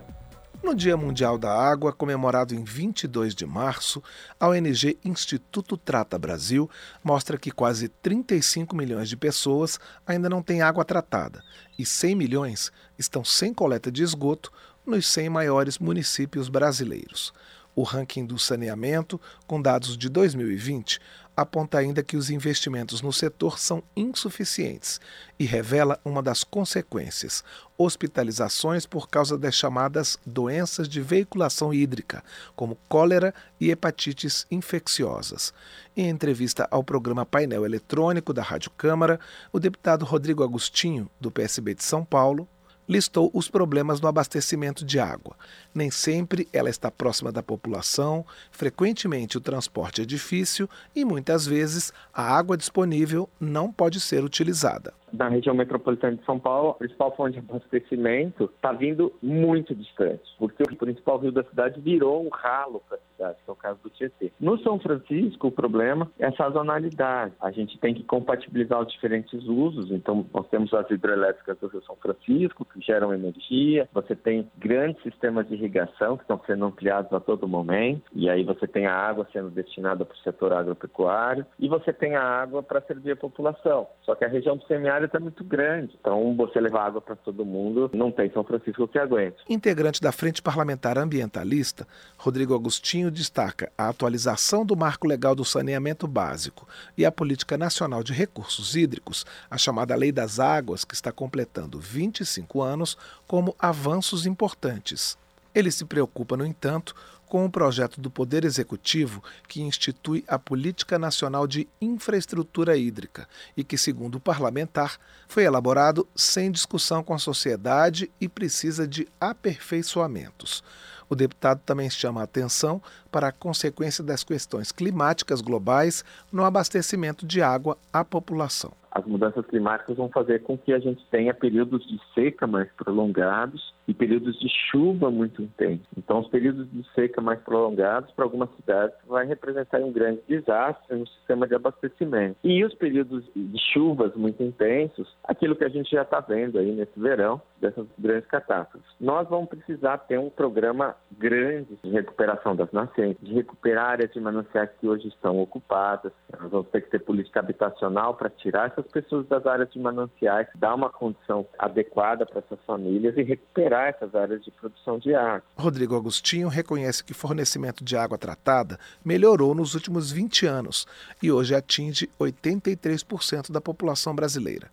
No 0.64 0.74
Dia 0.74 0.96
Mundial 0.96 1.36
da 1.36 1.52
Água, 1.52 1.92
comemorado 1.92 2.54
em 2.54 2.64
22 2.64 3.34
de 3.34 3.44
março, 3.44 4.02
a 4.40 4.48
ONG 4.48 4.98
Instituto 5.04 5.76
Trata 5.76 6.18
Brasil 6.18 6.70
mostra 7.02 7.36
que 7.36 7.50
quase 7.50 7.86
35 7.86 8.74
milhões 8.74 9.10
de 9.10 9.14
pessoas 9.14 9.78
ainda 10.06 10.26
não 10.26 10.42
têm 10.42 10.62
água 10.62 10.82
tratada 10.82 11.44
e 11.78 11.84
100 11.84 12.14
milhões 12.14 12.72
estão 12.98 13.22
sem 13.22 13.52
coleta 13.52 13.92
de 13.92 14.02
esgoto 14.02 14.50
nos 14.86 15.06
100 15.06 15.28
maiores 15.28 15.78
municípios 15.78 16.48
brasileiros. 16.48 17.34
O 17.76 17.82
ranking 17.82 18.24
do 18.24 18.38
saneamento, 18.38 19.20
com 19.46 19.60
dados 19.60 19.98
de 19.98 20.08
2020, 20.08 20.98
aponta 21.36 21.78
ainda 21.78 22.02
que 22.02 22.16
os 22.16 22.30
investimentos 22.30 23.02
no 23.02 23.12
setor 23.12 23.58
são 23.58 23.82
insuficientes 23.96 25.00
e 25.38 25.44
revela 25.44 25.98
uma 26.04 26.22
das 26.22 26.44
consequências: 26.44 27.42
hospitalizações 27.76 28.86
por 28.86 29.08
causa 29.08 29.36
das 29.36 29.54
chamadas 29.54 30.18
doenças 30.24 30.88
de 30.88 31.00
veiculação 31.00 31.72
hídrica, 31.72 32.22
como 32.54 32.78
cólera 32.88 33.34
e 33.60 33.70
hepatites 33.70 34.46
infecciosas. 34.50 35.52
Em 35.96 36.08
entrevista 36.08 36.68
ao 36.70 36.84
programa 36.84 37.26
Painel 37.26 37.64
Eletrônico 37.64 38.32
da 38.32 38.42
Rádio 38.42 38.70
Câmara, 38.70 39.18
o 39.52 39.58
deputado 39.58 40.04
Rodrigo 40.04 40.42
Agostinho, 40.42 41.10
do 41.20 41.30
PSB 41.30 41.74
de 41.74 41.84
São 41.84 42.04
Paulo, 42.04 42.48
listou 42.88 43.30
os 43.32 43.48
problemas 43.48 44.00
no 44.00 44.08
abastecimento 44.08 44.84
de 44.84 44.98
água. 44.98 45.36
Nem 45.74 45.90
sempre 45.90 46.48
ela 46.52 46.70
está 46.70 46.90
próxima 46.90 47.32
da 47.32 47.42
população, 47.42 48.24
frequentemente 48.50 49.38
o 49.38 49.40
transporte 49.40 50.02
é 50.02 50.04
difícil 50.04 50.68
e 50.94 51.04
muitas 51.04 51.46
vezes 51.46 51.92
a 52.12 52.22
água 52.22 52.56
disponível 52.56 53.28
não 53.40 53.72
pode 53.72 54.00
ser 54.00 54.24
utilizada 54.24 54.92
da 55.14 55.28
região 55.28 55.54
metropolitana 55.54 56.16
de 56.16 56.24
São 56.24 56.38
Paulo, 56.38 56.70
a 56.70 56.74
principal 56.74 57.14
fonte 57.16 57.32
de 57.32 57.38
abastecimento 57.38 58.50
está 58.56 58.72
vindo 58.72 59.12
muito 59.22 59.74
distante, 59.74 60.22
porque 60.38 60.62
o 60.62 60.76
principal 60.76 61.18
rio 61.18 61.32
da 61.32 61.44
cidade 61.44 61.80
virou 61.80 62.24
um 62.24 62.28
ralo 62.28 62.82
para 62.88 62.96
a 62.96 63.00
cidade, 63.14 63.38
que 63.44 63.50
é 63.50 63.52
o 63.52 63.56
caso 63.56 63.78
do 63.82 63.90
Tietê. 63.90 64.32
No 64.40 64.58
São 64.58 64.78
Francisco, 64.78 65.48
o 65.48 65.52
problema 65.52 66.10
é 66.18 66.26
a 66.26 66.32
sazonalidade. 66.32 67.34
A 67.40 67.50
gente 67.50 67.78
tem 67.78 67.94
que 67.94 68.02
compatibilizar 68.02 68.80
os 68.80 68.92
diferentes 68.92 69.42
usos, 69.44 69.90
então 69.90 70.26
nós 70.32 70.46
temos 70.48 70.72
as 70.74 70.90
hidrelétricas 70.90 71.58
do 71.58 71.68
Rio 71.68 71.82
São 71.84 71.96
Francisco, 71.96 72.64
que 72.64 72.80
geram 72.80 73.14
energia, 73.14 73.88
você 73.92 74.14
tem 74.14 74.50
grandes 74.58 75.02
sistemas 75.02 75.48
de 75.48 75.54
irrigação 75.54 76.16
que 76.16 76.24
estão 76.24 76.40
sendo 76.46 76.64
ampliados 76.64 77.12
a 77.12 77.20
todo 77.20 77.48
momento, 77.48 78.02
e 78.12 78.28
aí 78.28 78.42
você 78.42 78.66
tem 78.66 78.86
a 78.86 78.94
água 78.94 79.26
sendo 79.32 79.50
destinada 79.50 80.04
para 80.04 80.14
o 80.14 80.18
setor 80.18 80.52
agropecuário, 80.52 81.46
e 81.58 81.68
você 81.68 81.92
tem 81.92 82.16
a 82.16 82.22
água 82.22 82.62
para 82.62 82.80
servir 82.82 83.12
a 83.12 83.16
população. 83.16 83.86
Só 84.02 84.14
que 84.14 84.24
a 84.24 84.28
região 84.28 84.56
do 84.56 84.64
semiárido 84.66 85.03
está 85.06 85.20
muito 85.20 85.44
grande. 85.44 85.96
Então, 86.00 86.34
você 86.36 86.60
levar 86.60 86.86
água 86.86 87.00
para 87.00 87.16
todo 87.16 87.44
mundo, 87.44 87.90
não 87.94 88.10
tem 88.10 88.30
São 88.32 88.44
Francisco 88.44 88.88
que 88.88 88.98
aguente. 88.98 89.36
Integrante 89.48 90.00
da 90.00 90.12
Frente 90.12 90.42
Parlamentar 90.42 90.98
Ambientalista, 90.98 91.86
Rodrigo 92.16 92.54
Agostinho 92.54 93.10
destaca 93.10 93.70
a 93.76 93.88
atualização 93.88 94.64
do 94.64 94.76
marco 94.76 95.06
legal 95.06 95.34
do 95.34 95.44
saneamento 95.44 96.06
básico 96.06 96.66
e 96.96 97.04
a 97.04 97.12
Política 97.12 97.56
Nacional 97.56 98.02
de 98.02 98.12
Recursos 98.12 98.76
Hídricos, 98.76 99.24
a 99.50 99.58
chamada 99.58 99.94
Lei 99.96 100.12
das 100.12 100.40
Águas, 100.40 100.84
que 100.84 100.94
está 100.94 101.12
completando 101.12 101.78
25 101.78 102.62
anos, 102.62 102.96
como 103.26 103.54
avanços 103.58 104.26
importantes. 104.26 105.16
Ele 105.54 105.70
se 105.70 105.84
preocupa, 105.84 106.36
no 106.36 106.44
entanto, 106.44 106.94
com 107.34 107.46
o 107.46 107.50
projeto 107.50 108.00
do 108.00 108.12
Poder 108.12 108.44
Executivo 108.44 109.20
que 109.48 109.60
institui 109.60 110.22
a 110.28 110.38
Política 110.38 111.00
Nacional 111.00 111.48
de 111.48 111.66
Infraestrutura 111.80 112.76
Hídrica 112.76 113.28
e 113.56 113.64
que, 113.64 113.76
segundo 113.76 114.14
o 114.14 114.20
parlamentar, 114.20 115.00
foi 115.26 115.42
elaborado 115.42 116.06
sem 116.14 116.48
discussão 116.48 117.02
com 117.02 117.12
a 117.12 117.18
sociedade 117.18 118.08
e 118.20 118.28
precisa 118.28 118.86
de 118.86 119.08
aperfeiçoamentos. 119.20 120.62
O 121.08 121.16
deputado 121.16 121.60
também 121.66 121.90
chama 121.90 122.20
a 122.20 122.24
atenção 122.24 122.80
para 123.14 123.28
a 123.28 123.32
consequência 123.32 124.02
das 124.02 124.24
questões 124.24 124.72
climáticas 124.72 125.40
globais 125.40 126.04
no 126.32 126.44
abastecimento 126.44 127.24
de 127.24 127.40
água 127.40 127.78
à 127.92 128.04
população. 128.04 128.72
As 128.90 129.04
mudanças 129.06 129.44
climáticas 129.46 129.96
vão 129.96 130.08
fazer 130.08 130.42
com 130.42 130.58
que 130.58 130.72
a 130.72 130.78
gente 130.80 131.04
tenha 131.10 131.32
períodos 131.34 131.84
de 131.84 132.00
seca 132.12 132.46
mais 132.46 132.68
prolongados 132.72 133.74
e 133.88 133.92
períodos 133.92 134.38
de 134.38 134.48
chuva 134.70 135.10
muito 135.10 135.42
intensos. 135.42 135.86
Então, 135.98 136.20
os 136.20 136.28
períodos 136.28 136.70
de 136.70 136.84
seca 136.94 137.20
mais 137.20 137.40
prolongados 137.40 138.10
para 138.12 138.24
algumas 138.24 138.48
cidades 138.54 138.96
vai 139.06 139.26
representar 139.26 139.80
um 139.80 139.92
grande 139.92 140.20
desastre 140.28 140.96
no 140.96 141.06
sistema 141.08 141.46
de 141.46 141.56
abastecimento. 141.56 142.36
E 142.44 142.64
os 142.64 142.72
períodos 142.74 143.24
de 143.34 143.58
chuvas 143.72 144.14
muito 144.14 144.42
intensos, 144.44 145.12
aquilo 145.24 145.56
que 145.56 145.64
a 145.64 145.68
gente 145.68 145.90
já 145.90 146.02
está 146.02 146.20
vendo 146.20 146.58
aí 146.58 146.72
nesse 146.72 146.98
verão, 146.98 147.42
dessas 147.60 147.86
grandes 147.98 148.28
catástrofes. 148.28 148.88
Nós 149.00 149.28
vamos 149.28 149.48
precisar 149.48 149.98
ter 149.98 150.20
um 150.20 150.30
programa 150.30 150.94
grande 151.18 151.76
de 151.82 151.90
recuperação 151.90 152.54
das 152.54 152.70
nascentes, 152.70 153.03
de 153.20 153.34
recuperar 153.34 153.90
áreas 153.90 154.12
de 154.12 154.20
mananciais 154.20 154.70
que 154.80 154.88
hoje 154.88 155.08
estão 155.08 155.38
ocupadas. 155.40 156.12
Nós 156.40 156.50
vamos 156.50 156.68
ter 156.68 156.82
que 156.82 156.90
ter 156.90 157.00
política 157.00 157.40
habitacional 157.40 158.14
para 158.14 158.30
tirar 158.30 158.68
essas 158.70 158.86
pessoas 158.90 159.26
das 159.26 159.44
áreas 159.46 159.70
de 159.70 159.78
mananciais, 159.78 160.48
dar 160.54 160.74
uma 160.74 160.88
condição 160.88 161.46
adequada 161.58 162.24
para 162.24 162.38
essas 162.38 162.58
famílias 162.64 163.16
e 163.16 163.22
recuperar 163.22 163.88
essas 163.88 164.14
áreas 164.14 164.42
de 164.44 164.50
produção 164.50 164.98
de 164.98 165.14
água. 165.14 165.42
Rodrigo 165.56 165.96
Agostinho 165.96 166.48
reconhece 166.48 167.04
que 167.04 167.12
o 167.12 167.16
fornecimento 167.16 167.84
de 167.84 167.96
água 167.96 168.16
tratada 168.16 168.78
melhorou 169.04 169.54
nos 169.54 169.74
últimos 169.74 170.10
20 170.10 170.46
anos 170.46 170.86
e 171.22 171.30
hoje 171.30 171.54
atinge 171.54 172.08
83% 172.18 173.50
da 173.50 173.60
população 173.60 174.14
brasileira. 174.14 174.70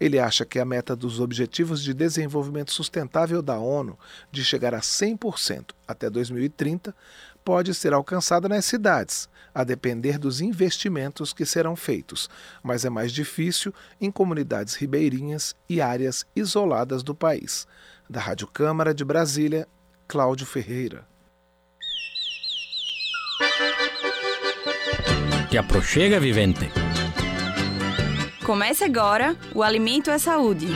Ele 0.00 0.18
acha 0.18 0.44
que 0.44 0.60
a 0.60 0.64
meta 0.64 0.94
dos 0.94 1.18
Objetivos 1.18 1.82
de 1.82 1.92
Desenvolvimento 1.92 2.72
Sustentável 2.72 3.42
da 3.42 3.58
ONU, 3.58 3.98
de 4.30 4.44
chegar 4.44 4.72
a 4.72 4.80
100% 4.80 5.72
até 5.86 6.08
2030, 6.08 6.94
pode 7.48 7.72
ser 7.72 7.94
alcançada 7.94 8.46
nas 8.46 8.66
cidades, 8.66 9.26
a 9.54 9.64
depender 9.64 10.18
dos 10.18 10.42
investimentos 10.42 11.32
que 11.32 11.46
serão 11.46 11.74
feitos, 11.74 12.28
mas 12.62 12.84
é 12.84 12.90
mais 12.90 13.10
difícil 13.10 13.72
em 13.98 14.10
comunidades 14.10 14.74
ribeirinhas 14.74 15.56
e 15.66 15.80
áreas 15.80 16.26
isoladas 16.36 17.02
do 17.02 17.14
país. 17.14 17.66
Da 18.06 18.20
Rádio 18.20 18.46
Câmara 18.48 18.92
de 18.92 19.02
Brasília, 19.02 19.66
Cláudio 20.06 20.44
Ferreira. 20.44 21.06
Te 25.48 25.56
aproxega, 25.56 26.20
vivente. 26.20 26.70
Comece 28.44 28.84
agora 28.84 29.34
o 29.54 29.62
Alimento 29.62 30.10
é 30.10 30.18
Saúde. 30.18 30.68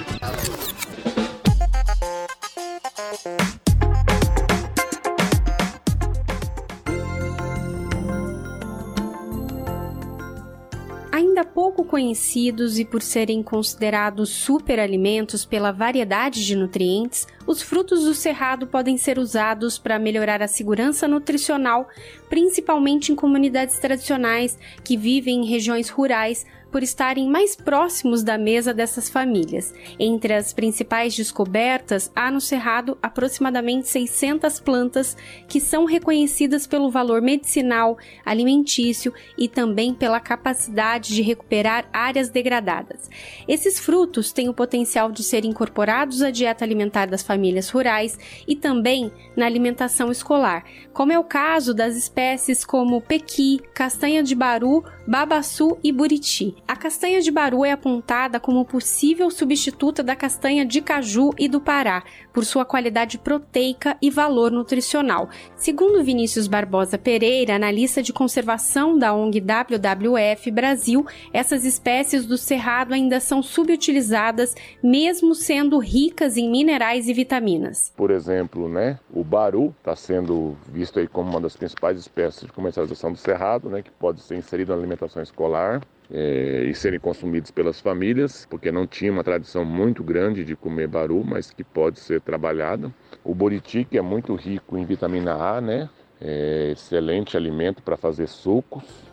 Ainda 11.32 11.46
pouco 11.46 11.82
conhecidos 11.82 12.78
e 12.78 12.84
por 12.84 13.00
serem 13.00 13.42
considerados 13.42 14.28
superalimentos 14.28 15.46
pela 15.46 15.72
variedade 15.72 16.44
de 16.44 16.54
nutrientes, 16.54 17.26
os 17.46 17.62
frutos 17.62 18.04
do 18.04 18.12
cerrado 18.12 18.66
podem 18.66 18.98
ser 18.98 19.18
usados 19.18 19.78
para 19.78 19.98
melhorar 19.98 20.42
a 20.42 20.46
segurança 20.46 21.08
nutricional, 21.08 21.88
principalmente 22.28 23.12
em 23.12 23.16
comunidades 23.16 23.78
tradicionais 23.78 24.58
que 24.84 24.94
vivem 24.94 25.40
em 25.40 25.46
regiões 25.46 25.88
rurais 25.88 26.44
por 26.72 26.82
estarem 26.82 27.28
mais 27.28 27.54
próximos 27.54 28.22
da 28.22 28.38
mesa 28.38 28.72
dessas 28.72 29.10
famílias. 29.10 29.74
Entre 29.98 30.32
as 30.32 30.54
principais 30.54 31.14
descobertas, 31.14 32.10
há 32.16 32.30
no 32.30 32.40
Cerrado 32.40 32.96
aproximadamente 33.02 33.88
600 33.88 34.58
plantas 34.58 35.14
que 35.46 35.60
são 35.60 35.84
reconhecidas 35.84 36.66
pelo 36.66 36.90
valor 36.90 37.20
medicinal, 37.20 37.98
alimentício 38.24 39.12
e 39.36 39.48
também 39.48 39.92
pela 39.92 40.18
capacidade 40.18 41.14
de 41.14 41.20
recuperar 41.20 41.88
áreas 41.92 42.30
degradadas. 42.30 43.10
Esses 43.46 43.78
frutos 43.78 44.32
têm 44.32 44.48
o 44.48 44.54
potencial 44.54 45.12
de 45.12 45.22
serem 45.22 45.50
incorporados 45.50 46.22
à 46.22 46.30
dieta 46.30 46.64
alimentar 46.64 47.06
das 47.06 47.22
famílias 47.22 47.68
rurais 47.68 48.18
e 48.48 48.56
também 48.56 49.12
na 49.36 49.44
alimentação 49.44 50.10
escolar, 50.10 50.64
como 50.94 51.12
é 51.12 51.18
o 51.18 51.24
caso 51.24 51.74
das 51.74 51.96
espécies 51.96 52.64
como 52.64 53.02
pequi, 53.02 53.60
castanha 53.74 54.22
de 54.22 54.34
baru, 54.34 54.82
babaçu 55.06 55.76
e 55.84 55.92
buriti. 55.92 56.56
A 56.66 56.76
castanha 56.76 57.20
de 57.20 57.30
baru 57.30 57.64
é 57.64 57.72
apontada 57.72 58.40
como 58.40 58.64
possível 58.64 59.30
substituta 59.30 60.02
da 60.02 60.16
castanha 60.16 60.64
de 60.64 60.80
caju 60.80 61.30
e 61.38 61.48
do 61.48 61.60
Pará, 61.60 62.02
por 62.32 62.44
sua 62.44 62.64
qualidade 62.64 63.18
proteica 63.18 63.96
e 64.00 64.08
valor 64.08 64.50
nutricional. 64.50 65.28
Segundo 65.56 66.02
Vinícius 66.02 66.46
Barbosa 66.46 66.96
Pereira, 66.96 67.56
analista 67.56 68.02
de 68.02 68.12
conservação 68.12 68.96
da 68.96 69.12
ONG 69.12 69.40
WWF 69.40 70.50
Brasil, 70.50 71.04
essas 71.32 71.64
espécies 71.64 72.24
do 72.24 72.38
cerrado 72.38 72.94
ainda 72.94 73.20
são 73.20 73.42
subutilizadas, 73.42 74.54
mesmo 74.82 75.34
sendo 75.34 75.78
ricas 75.78 76.36
em 76.36 76.50
minerais 76.50 77.08
e 77.08 77.12
vitaminas. 77.12 77.92
Por 77.96 78.10
exemplo, 78.10 78.68
né, 78.68 78.98
o 79.12 79.22
baru 79.22 79.74
está 79.78 79.94
sendo 79.94 80.56
visto 80.68 80.98
aí 80.98 81.08
como 81.08 81.28
uma 81.28 81.40
das 81.40 81.56
principais 81.56 81.98
espécies 81.98 82.46
de 82.46 82.52
comercialização 82.52 83.12
do 83.12 83.18
cerrado, 83.18 83.68
né, 83.68 83.82
que 83.82 83.90
pode 83.90 84.20
ser 84.22 84.36
inserido 84.36 84.68
na 84.68 84.78
alimentação 84.78 85.22
escolar 85.22 85.82
é, 86.12 86.64
e 86.68 86.74
serem 86.74 87.00
consumidos 87.00 87.50
pelas 87.50 87.80
famílias, 87.80 88.46
porque 88.50 88.70
não 88.70 88.86
tinha 88.86 89.10
uma 89.10 89.24
tradição 89.24 89.64
muito 89.64 90.04
grande 90.04 90.44
de 90.44 90.54
comer 90.54 90.86
baru, 90.86 91.24
mas 91.24 91.50
que 91.50 91.64
pode 91.64 91.98
ser 91.98 92.20
trabalhada. 92.20 92.92
O 93.24 93.34
buriti, 93.34 93.84
que 93.84 93.96
é 93.96 94.02
muito 94.02 94.34
rico 94.34 94.76
em 94.76 94.84
vitamina 94.84 95.34
A, 95.34 95.60
né? 95.60 95.88
É 96.20 96.70
excelente 96.72 97.36
alimento 97.36 97.82
para 97.82 97.96
fazer 97.96 98.28
sucos. 98.28 99.11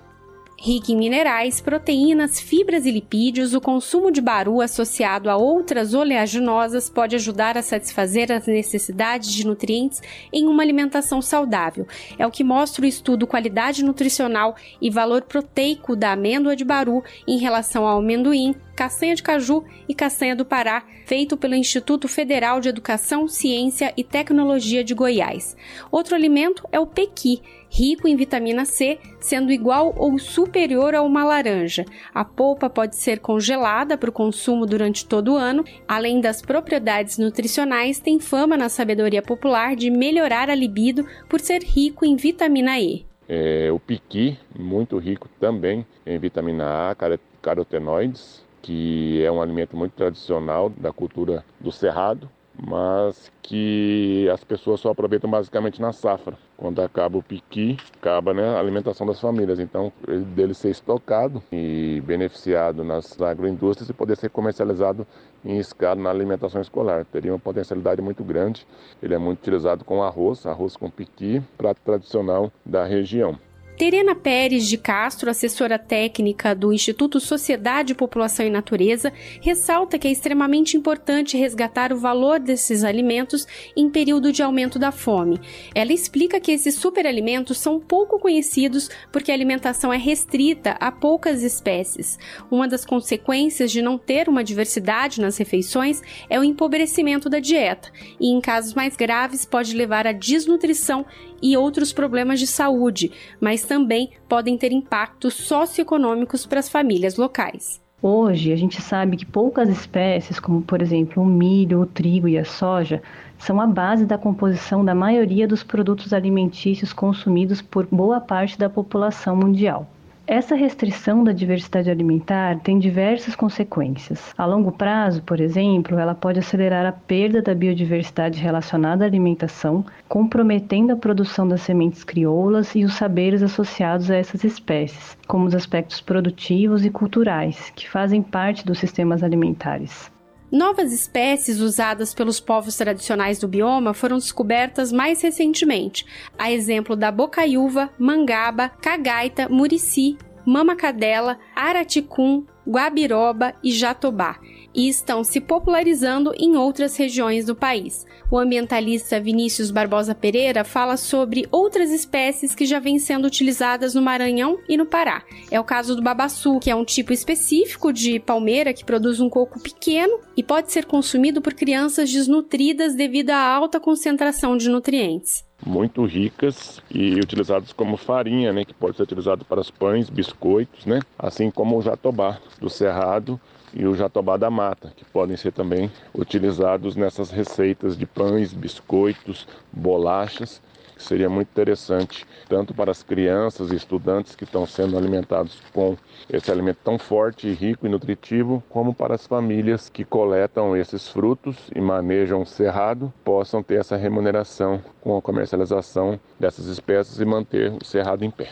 Rica 0.61 0.91
em 0.91 0.97
minerais, 0.97 1.61
proteínas, 1.61 2.37
fibras 2.37 2.85
e 2.85 2.91
lipídios, 2.91 3.53
o 3.53 3.61
consumo 3.61 4.11
de 4.11 4.19
baru 4.19 4.59
associado 4.59 5.29
a 5.29 5.37
outras 5.37 5.93
oleaginosas 5.93 6.89
pode 6.89 7.15
ajudar 7.15 7.57
a 7.57 7.61
satisfazer 7.61 8.29
as 8.29 8.45
necessidades 8.45 9.31
de 9.31 9.47
nutrientes 9.47 10.01
em 10.33 10.47
uma 10.47 10.61
alimentação 10.61 11.21
saudável. 11.21 11.87
É 12.17 12.27
o 12.27 12.31
que 12.31 12.43
mostra 12.43 12.83
o 12.83 12.87
estudo 12.87 13.25
Qualidade 13.25 13.85
Nutricional 13.85 14.53
e 14.81 14.89
Valor 14.89 15.21
Proteico 15.21 15.95
da 15.95 16.11
amêndoa 16.11 16.57
de 16.57 16.65
baru 16.65 17.03
em 17.25 17.37
relação 17.37 17.87
ao 17.87 17.99
amendoim, 17.99 18.53
castanha 18.75 19.15
de 19.15 19.23
caju 19.23 19.63
e 19.87 19.95
castanha 19.95 20.35
do 20.35 20.45
Pará, 20.45 20.83
feito 21.05 21.37
pelo 21.37 21.55
Instituto 21.55 22.07
Federal 22.07 22.59
de 22.59 22.69
Educação, 22.69 23.27
Ciência 23.27 23.93
e 23.95 24.03
Tecnologia 24.03 24.83
de 24.83 24.93
Goiás. 24.93 25.55
Outro 25.89 26.15
alimento 26.15 26.67
é 26.71 26.79
o 26.79 26.85
pequi, 26.85 27.41
rico 27.69 28.07
em 28.07 28.15
vitamina 28.15 28.65
C, 28.65 28.99
sendo 29.19 29.51
igual 29.51 29.93
ou 29.97 30.17
superior 30.17 30.95
a 30.95 31.01
uma 31.01 31.23
laranja. 31.23 31.85
A 32.13 32.25
polpa 32.25 32.69
pode 32.69 32.95
ser 32.95 33.19
congelada 33.19 33.97
para 33.97 34.09
o 34.09 34.13
consumo 34.13 34.65
durante 34.65 35.05
todo 35.05 35.33
o 35.33 35.37
ano. 35.37 35.63
Além 35.87 36.19
das 36.19 36.41
propriedades 36.41 37.17
nutricionais, 37.17 37.99
tem 37.99 38.19
fama 38.19 38.57
na 38.57 38.69
sabedoria 38.69 39.21
popular 39.21 39.75
de 39.75 39.89
melhorar 39.89 40.49
a 40.49 40.55
libido 40.55 41.05
por 41.29 41.39
ser 41.39 41.63
rico 41.63 42.05
em 42.05 42.15
vitamina 42.15 42.79
E. 42.79 43.05
É, 43.27 43.71
o 43.71 43.79
piqui, 43.79 44.39
muito 44.57 44.97
rico 44.97 45.29
também 45.39 45.85
em 46.03 46.17
vitamina 46.17 46.89
A, 46.89 46.95
carotenoides, 47.41 48.43
que 48.61 49.23
é 49.23 49.31
um 49.31 49.41
alimento 49.41 49.77
muito 49.77 49.93
tradicional 49.93 50.69
da 50.69 50.91
cultura 50.91 51.45
do 51.59 51.71
cerrado, 51.71 52.29
mas 52.61 53.31
que 53.41 54.29
as 54.31 54.43
pessoas 54.43 54.79
só 54.79 54.91
aproveitam 54.91 55.29
basicamente 55.29 55.81
na 55.81 55.93
safra. 55.93 56.37
Quando 56.57 56.81
acaba 56.81 57.17
o 57.17 57.23
piqui, 57.23 57.77
acaba 57.99 58.33
né, 58.33 58.43
a 58.43 58.59
alimentação 58.59 59.07
das 59.07 59.19
famílias. 59.19 59.59
Então, 59.59 59.91
dele 60.35 60.53
ser 60.53 60.69
estocado 60.69 61.41
e 61.51 62.01
beneficiado 62.05 62.83
nas 62.83 63.19
agroindústrias 63.21 63.89
e 63.89 63.93
poder 63.93 64.17
ser 64.17 64.29
comercializado 64.29 65.07
em 65.43 65.57
escala 65.57 66.01
na 66.01 66.09
alimentação 66.09 66.61
escolar. 66.61 67.05
Teria 67.05 67.31
uma 67.31 67.39
potencialidade 67.39 68.01
muito 68.01 68.23
grande. 68.23 68.67
Ele 69.01 69.13
é 69.13 69.17
muito 69.17 69.39
utilizado 69.39 69.85
com 69.85 70.03
arroz, 70.03 70.45
arroz 70.45 70.75
com 70.75 70.89
piqui, 70.89 71.41
prato 71.57 71.81
tradicional 71.83 72.51
da 72.65 72.83
região. 72.85 73.39
Terena 73.79 74.13
Pérez 74.13 74.67
de 74.67 74.77
Castro, 74.77 75.29
assessora 75.29 75.79
técnica 75.79 76.53
do 76.53 76.73
Instituto 76.73 77.17
Sociedade, 77.17 77.95
População 77.95 78.45
e 78.45 78.49
Natureza, 78.49 79.13
ressalta 79.39 79.97
que 79.97 80.05
é 80.05 80.11
extremamente 80.11 80.75
importante 80.75 81.37
resgatar 81.37 81.93
o 81.93 81.97
valor 81.97 82.41
desses 82.41 82.83
alimentos 82.83 83.47
em 83.77 83.89
período 83.89 84.33
de 84.33 84.43
aumento 84.43 84.77
da 84.77 84.91
fome. 84.91 85.39
Ela 85.73 85.93
explica 85.93 86.41
que 86.41 86.51
esses 86.51 86.75
superalimentos 86.75 87.57
são 87.57 87.79
pouco 87.79 88.19
conhecidos 88.19 88.89
porque 89.13 89.31
a 89.31 89.33
alimentação 89.33 89.93
é 89.93 89.97
restrita 89.97 90.71
a 90.71 90.91
poucas 90.91 91.41
espécies. 91.41 92.19
Uma 92.51 92.67
das 92.67 92.83
consequências 92.83 93.71
de 93.71 93.81
não 93.81 93.97
ter 93.97 94.27
uma 94.27 94.43
diversidade 94.43 95.21
nas 95.21 95.37
refeições 95.37 96.01
é 96.29 96.37
o 96.37 96.43
empobrecimento 96.43 97.29
da 97.29 97.39
dieta, 97.39 97.89
e 98.19 98.27
em 98.27 98.41
casos 98.41 98.73
mais 98.73 98.97
graves 98.97 99.45
pode 99.45 99.73
levar 99.73 100.05
à 100.05 100.11
desnutrição 100.11 101.05
e 101.41 101.55
outros 101.57 101.93
problemas 101.93 102.39
de 102.39 102.47
saúde, 102.47 103.11
mas 103.39 103.63
também 103.63 104.11
podem 104.27 104.57
ter 104.57 104.71
impactos 104.71 105.33
socioeconômicos 105.33 106.45
para 106.45 106.59
as 106.59 106.69
famílias 106.69 107.17
locais. 107.17 107.81
Hoje, 108.01 108.53
a 108.53 108.55
gente 108.55 108.81
sabe 108.81 109.17
que 109.17 109.25
poucas 109.25 109.67
espécies, 109.67 110.39
como 110.39 110.61
por 110.61 110.81
exemplo 110.81 111.21
o 111.21 111.25
milho, 111.25 111.81
o 111.81 111.85
trigo 111.85 112.29
e 112.29 112.37
a 112.37 112.45
soja, 112.45 113.01
são 113.37 113.59
a 113.59 113.67
base 113.67 114.05
da 114.05 114.17
composição 114.17 114.85
da 114.85 114.95
maioria 114.95 115.47
dos 115.47 115.63
produtos 115.63 116.13
alimentícios 116.13 116.93
consumidos 116.93 117.61
por 117.61 117.85
boa 117.91 118.21
parte 118.21 118.57
da 118.57 118.69
população 118.69 119.35
mundial. 119.35 119.85
Essa 120.31 120.53
restrição 120.53 121.23
da 121.23 121.31
diversidade 121.31 121.89
alimentar 121.89 122.59
tem 122.59 122.77
diversas 122.77 123.35
consequências. 123.35 124.31
A 124.37 124.45
longo 124.45 124.71
prazo, 124.71 125.23
por 125.23 125.41
exemplo, 125.41 125.97
ela 125.97 126.13
pode 126.13 126.37
acelerar 126.37 126.85
a 126.85 126.91
perda 126.91 127.41
da 127.41 127.55
biodiversidade 127.55 128.39
relacionada 128.39 129.03
à 129.03 129.07
alimentação, 129.07 129.83
comprometendo 130.07 130.91
a 130.91 130.95
produção 130.95 131.47
das 131.47 131.61
sementes 131.61 132.03
crioulas 132.03 132.75
e 132.75 132.85
os 132.85 132.93
saberes 132.93 133.41
associados 133.41 134.11
a 134.11 134.17
essas 134.17 134.43
espécies, 134.43 135.17
como 135.27 135.47
os 135.47 135.55
aspectos 135.55 135.99
produtivos 135.99 136.85
e 136.85 136.91
culturais, 136.91 137.73
que 137.75 137.89
fazem 137.89 138.21
parte 138.21 138.63
dos 138.63 138.77
sistemas 138.77 139.23
alimentares. 139.23 140.11
Novas 140.51 140.91
espécies 140.91 141.59
usadas 141.59 142.11
pelos 142.11 142.39
povos 142.39 142.75
tradicionais 142.75 143.37
do 143.37 143.47
bioma 143.47 143.93
foram 143.93 144.17
descobertas 144.17 144.91
mais 144.91 145.21
recentemente, 145.21 146.05
a 146.39 146.51
exemplo 146.51 146.95
da 146.95 147.11
bocaiúva, 147.11 147.91
mangaba, 147.99 148.69
cagaita, 148.69 149.47
murici, 149.47 150.17
mamacadela, 150.43 151.37
araticum, 151.55 152.45
guabiroba 152.67 153.53
e 153.63 153.71
jatobá, 153.71 154.39
e 154.73 154.87
estão 154.87 155.23
se 155.23 155.41
popularizando 155.41 156.33
em 156.37 156.55
outras 156.55 156.95
regiões 156.95 157.45
do 157.45 157.55
país. 157.55 158.05
O 158.31 158.37
ambientalista 158.37 159.19
Vinícius 159.19 159.71
Barbosa 159.71 160.13
Pereira 160.13 160.63
fala 160.63 160.97
sobre 160.97 161.47
outras 161.51 161.91
espécies 161.91 162.53
que 162.53 162.65
já 162.65 162.79
vêm 162.79 162.99
sendo 162.99 163.25
utilizadas 163.25 163.95
no 163.95 164.01
Maranhão 164.01 164.59
e 164.69 164.77
no 164.77 164.85
Pará. 164.85 165.23
É 165.49 165.59
o 165.59 165.63
caso 165.63 165.95
do 165.95 166.01
babaçu, 166.01 166.59
que 166.59 166.69
é 166.69 166.75
um 166.75 166.85
tipo 166.85 167.11
específico 167.11 167.91
de 167.91 168.19
palmeira 168.19 168.73
que 168.73 168.85
produz 168.85 169.19
um 169.19 169.29
coco 169.29 169.59
pequeno 169.59 170.19
e 170.37 170.43
pode 170.43 170.71
ser 170.71 170.85
consumido 170.85 171.41
por 171.41 171.53
crianças 171.53 172.11
desnutridas 172.11 172.95
devido 172.95 173.31
à 173.31 173.41
alta 173.41 173.79
concentração 173.79 174.57
de 174.57 174.69
nutrientes 174.69 175.47
muito 175.65 176.05
ricas 176.05 176.81
e 176.89 177.15
utilizadas 177.15 177.73
como 177.73 177.97
farinha, 177.97 178.53
né, 178.53 178.63
que 178.63 178.73
pode 178.73 178.95
ser 178.95 179.03
utilizado 179.03 179.43
para 179.43 179.59
os 179.59 179.69
pães, 179.69 180.09
biscoitos, 180.09 180.85
né, 180.85 180.99
assim 181.17 181.51
como 181.51 181.77
o 181.77 181.81
jatobá 181.81 182.39
do 182.59 182.69
cerrado 182.69 183.39
e 183.73 183.85
o 183.85 183.95
jatobá 183.95 184.37
da 184.37 184.49
mata, 184.49 184.91
que 184.95 185.05
podem 185.05 185.37
ser 185.37 185.51
também 185.51 185.91
utilizados 186.13 186.95
nessas 186.95 187.31
receitas 187.31 187.97
de 187.97 188.05
pães, 188.05 188.53
biscoitos, 188.53 189.47
bolachas, 189.71 190.61
que 190.95 191.03
seria 191.03 191.29
muito 191.29 191.47
interessante 191.47 192.27
tanto 192.49 192.73
para 192.73 192.91
as 192.91 193.01
crianças 193.01 193.71
e 193.71 193.75
estudantes 193.75 194.35
que 194.35 194.43
estão 194.43 194.65
sendo 194.65 194.97
alimentados 194.97 195.61
com 195.73 195.95
esse 196.29 196.51
alimento 196.51 196.79
tão 196.83 196.99
forte, 196.99 197.49
rico 197.53 197.85
e 197.85 197.89
nutritivo, 197.89 198.61
como 198.69 198.93
para 198.93 199.15
as 199.15 199.25
famílias 199.25 199.87
que 199.87 200.03
coletam 200.03 200.75
esses 200.75 201.07
frutos 201.07 201.55
e 201.73 201.79
manejam 201.79 202.41
o 202.41 202.45
cerrado, 202.45 203.13
possam 203.23 203.63
ter 203.63 203.79
essa 203.79 203.95
remuneração 203.95 204.81
com 204.99 205.17
a 205.17 205.21
comercialização 205.21 206.19
dessas 206.37 206.65
espécies 206.65 207.19
e 207.19 207.25
manter 207.25 207.71
o 207.71 207.85
cerrado 207.85 208.25
em 208.25 208.29
pé. 208.29 208.49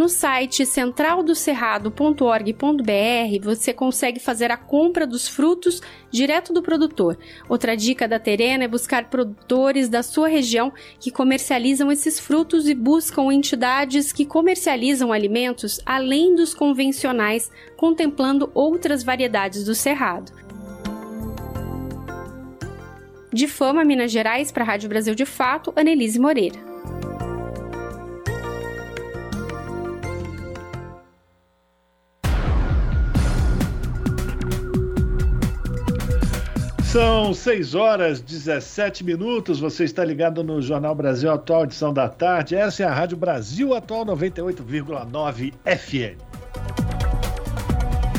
No 0.00 0.08
site 0.08 0.64
centraldocerrado.org.br 0.64 3.42
você 3.42 3.74
consegue 3.74 4.18
fazer 4.18 4.50
a 4.50 4.56
compra 4.56 5.06
dos 5.06 5.28
frutos 5.28 5.82
direto 6.10 6.54
do 6.54 6.62
produtor. 6.62 7.18
Outra 7.50 7.76
dica 7.76 8.08
da 8.08 8.18
Terena 8.18 8.64
é 8.64 8.68
buscar 8.68 9.10
produtores 9.10 9.90
da 9.90 10.02
sua 10.02 10.26
região 10.26 10.72
que 10.98 11.10
comercializam 11.10 11.92
esses 11.92 12.18
frutos 12.18 12.66
e 12.66 12.72
buscam 12.72 13.30
entidades 13.30 14.10
que 14.10 14.24
comercializam 14.24 15.12
alimentos 15.12 15.78
além 15.84 16.34
dos 16.34 16.54
convencionais, 16.54 17.50
contemplando 17.76 18.50
outras 18.54 19.02
variedades 19.02 19.64
do 19.64 19.74
cerrado. 19.74 20.32
De 23.30 23.46
Fama, 23.46 23.84
Minas 23.84 24.10
Gerais, 24.10 24.50
para 24.50 24.64
a 24.64 24.66
Rádio 24.66 24.88
Brasil 24.88 25.14
de 25.14 25.26
Fato, 25.26 25.74
Anelise 25.76 26.18
Moreira. 26.18 26.69
São 36.92 37.32
6 37.32 37.76
horas 37.76 38.20
17 38.20 39.04
minutos. 39.04 39.60
Você 39.60 39.84
está 39.84 40.04
ligado 40.04 40.42
no 40.42 40.60
Jornal 40.60 40.92
Brasil 40.92 41.30
Atual, 41.30 41.62
edição 41.62 41.94
da 41.94 42.08
tarde. 42.08 42.56
Essa 42.56 42.82
é 42.82 42.86
a 42.86 42.92
Rádio 42.92 43.16
Brasil 43.16 43.76
Atual 43.76 44.04
98,9 44.06 45.52
FM. 45.64 46.18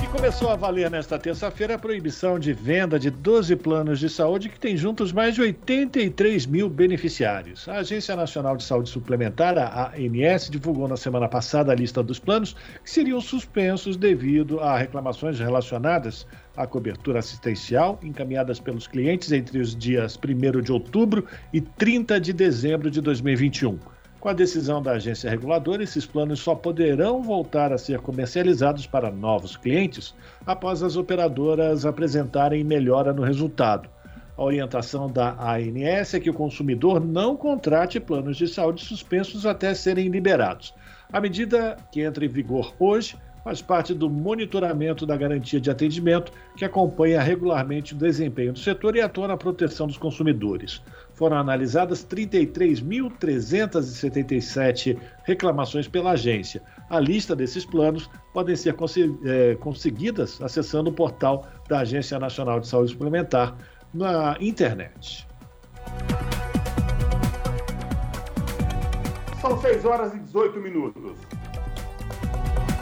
E 0.02 0.07
começou 0.07 0.49
a 0.49 0.56
valer 0.56 0.89
nesta 0.89 1.19
terça-feira 1.19 1.76
a 1.76 1.77
proibição 1.77 2.39
de 2.39 2.53
venda 2.53 2.98
de 2.98 3.10
12 3.10 3.57
planos 3.57 3.99
de 3.99 4.10
saúde 4.10 4.48
que 4.48 4.57
tem 4.57 4.77
juntos 4.77 5.11
mais 5.11 5.35
de 5.35 5.41
83 5.41 6.45
mil 6.45 6.69
beneficiários. 6.69 7.68
A 7.68 7.80
Agência 7.80 8.15
Nacional 8.15 8.56
de 8.56 8.64
Saúde 8.64 8.89
Suplementar, 8.89 9.57
a 9.57 9.91
ANS, 9.98 10.49
divulgou 10.49 10.88
na 10.88 10.95
semana 10.95 11.27
passada 11.27 11.73
a 11.73 11.76
lista 11.76 12.02
dos 12.02 12.19
planos 12.19 12.56
que 12.81 12.89
seriam 12.89 13.19
suspensos 13.19 13.98
devido 13.98 14.61
a 14.61 14.77
reclamações 14.77 15.38
relacionadas 15.39 16.26
a 16.56 16.68
cobertura 16.68 17.19
assistencial 17.19 17.99
encaminhadas 18.03 18.60
pelos 18.60 18.88
clientes 18.88 19.32
entre 19.32 19.60
os 19.60 19.76
dias 19.76 20.18
1 20.18 20.61
de 20.61 20.72
outubro 20.72 21.26
e 21.53 21.61
30 21.61 22.19
de 22.19 22.34
dezembro 22.34 22.91
de 22.91 23.02
2021. 23.02 23.80
Com 24.19 24.30
a 24.30 24.34
decisão 24.34 24.84
da 24.84 24.91
agência 24.91 25.30
reguladora, 25.30 25.82
esses 25.82 26.06
planos 26.06 26.40
só 26.40 26.53
poderão 26.53 27.23
voltar 27.23 27.73
a 27.73 27.78
ser 27.78 27.99
comercializados 28.02 28.86
para 28.86 29.10
novos 29.10 29.57
clientes 29.57 30.14
após 30.45 30.84
as 30.84 30.95
operadoras 30.95 31.88
apresentarem 31.88 32.64
melhora 32.64 33.11
no 33.14 33.23
resultado. 33.23 33.90
A 34.38 34.44
orientação 34.44 35.10
da 35.10 35.36
ANS 35.40 36.14
é 36.14 36.19
que 36.19 36.30
o 36.30 36.34
consumidor 36.36 37.03
não 37.03 37.36
contrate 37.36 37.99
planos 37.99 38.38
de 38.38 38.48
saúde 38.48 38.86
suspensos 38.86 39.45
até 39.45 39.73
serem 39.73 40.07
liberados. 40.10 40.73
A 41.11 41.19
medida 41.19 41.76
que 41.91 42.02
entra 42.02 42.23
em 42.23 42.30
vigor 42.30 42.73
hoje 42.80 43.18
faz 43.43 43.61
parte 43.61 43.93
do 43.93 44.09
monitoramento 44.09 45.05
da 45.05 45.18
garantia 45.18 45.59
de 45.59 45.69
atendimento 45.69 46.31
que 46.55 46.63
acompanha 46.65 47.22
regularmente 47.22 47.93
o 47.93 47.97
desempenho 47.97 48.53
do 48.53 48.59
setor 48.59 48.95
e 48.95 49.01
atua 49.01 49.27
na 49.27 49.38
proteção 49.38 49.85
dos 49.88 49.97
consumidores. 49.97 50.81
Foram 51.13 51.35
analisadas 51.38 52.05
33.377 52.05 54.97
reclamações 55.23 55.88
pela 55.88 56.11
agência. 56.11 56.61
A 56.89 56.99
lista 56.99 57.35
desses 57.35 57.65
planos 57.65 58.09
podem 58.34 58.55
ser 58.55 58.76
é, 59.26 59.55
conseguidas 59.55 60.39
acessando 60.41 60.89
o 60.89 60.93
portal 60.93 61.45
da 61.68 61.80
Agência 61.80 62.18
Nacional 62.19 62.59
de 62.59 62.68
Saúde 62.68 62.91
Suplementar 62.91 63.55
na 63.93 64.38
internet. 64.39 65.27
São 69.41 69.59
6 69.59 69.85
horas 69.85 70.13
e 70.13 70.19
18 70.19 70.59
minutos. 70.59 71.40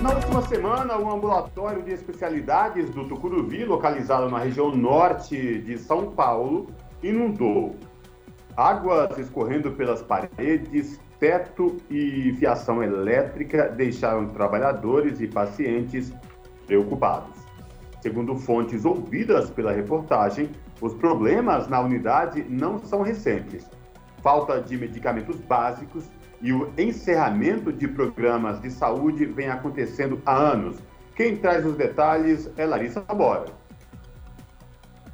Na 0.02 0.14
última 0.14 0.42
semana, 0.44 0.98
o 0.98 1.12
ambulatório 1.12 1.84
de 1.84 1.92
especialidades 1.92 2.90
do 2.92 3.06
Tucuruvi, 3.06 3.66
localizado 3.66 4.30
na 4.30 4.40
região 4.40 4.74
norte 4.74 5.60
de 5.60 5.78
São 5.78 6.12
Paulo, 6.12 6.68
inundou. 7.04 7.76
Águas 8.56 9.18
escorrendo 9.18 9.74
pelas 9.74 10.02
paredes, 10.02 11.02
teto 11.20 11.76
e 11.90 12.34
fiação 12.40 12.82
elétrica 12.82 13.68
deixaram 13.68 14.30
trabalhadores 14.30 15.20
e 15.20 15.28
pacientes 15.28 16.14
preocupados. 16.66 17.36
Segundo 18.00 18.38
fontes 18.38 18.86
ouvidas 18.86 19.50
pela 19.50 19.74
reportagem, 19.74 20.50
os 20.80 20.94
problemas 20.94 21.68
na 21.68 21.82
unidade 21.82 22.46
não 22.48 22.80
são 22.80 23.02
recentes. 23.02 23.70
Falta 24.24 24.62
de 24.62 24.78
medicamentos 24.78 25.36
básicos 25.42 26.06
e 26.42 26.54
o 26.54 26.74
encerramento 26.78 27.72
de 27.72 27.88
programas 27.88 28.62
de 28.62 28.72
saúde 28.72 29.26
vem 29.26 29.50
acontecendo 29.50 30.22
há 30.26 30.36
anos. 30.36 30.78
Quem 31.16 31.36
traz 31.36 31.66
os 31.66 31.76
detalhes 31.76 32.50
é 32.58 32.66
Larissa 32.66 33.02
Bora. 33.02 33.60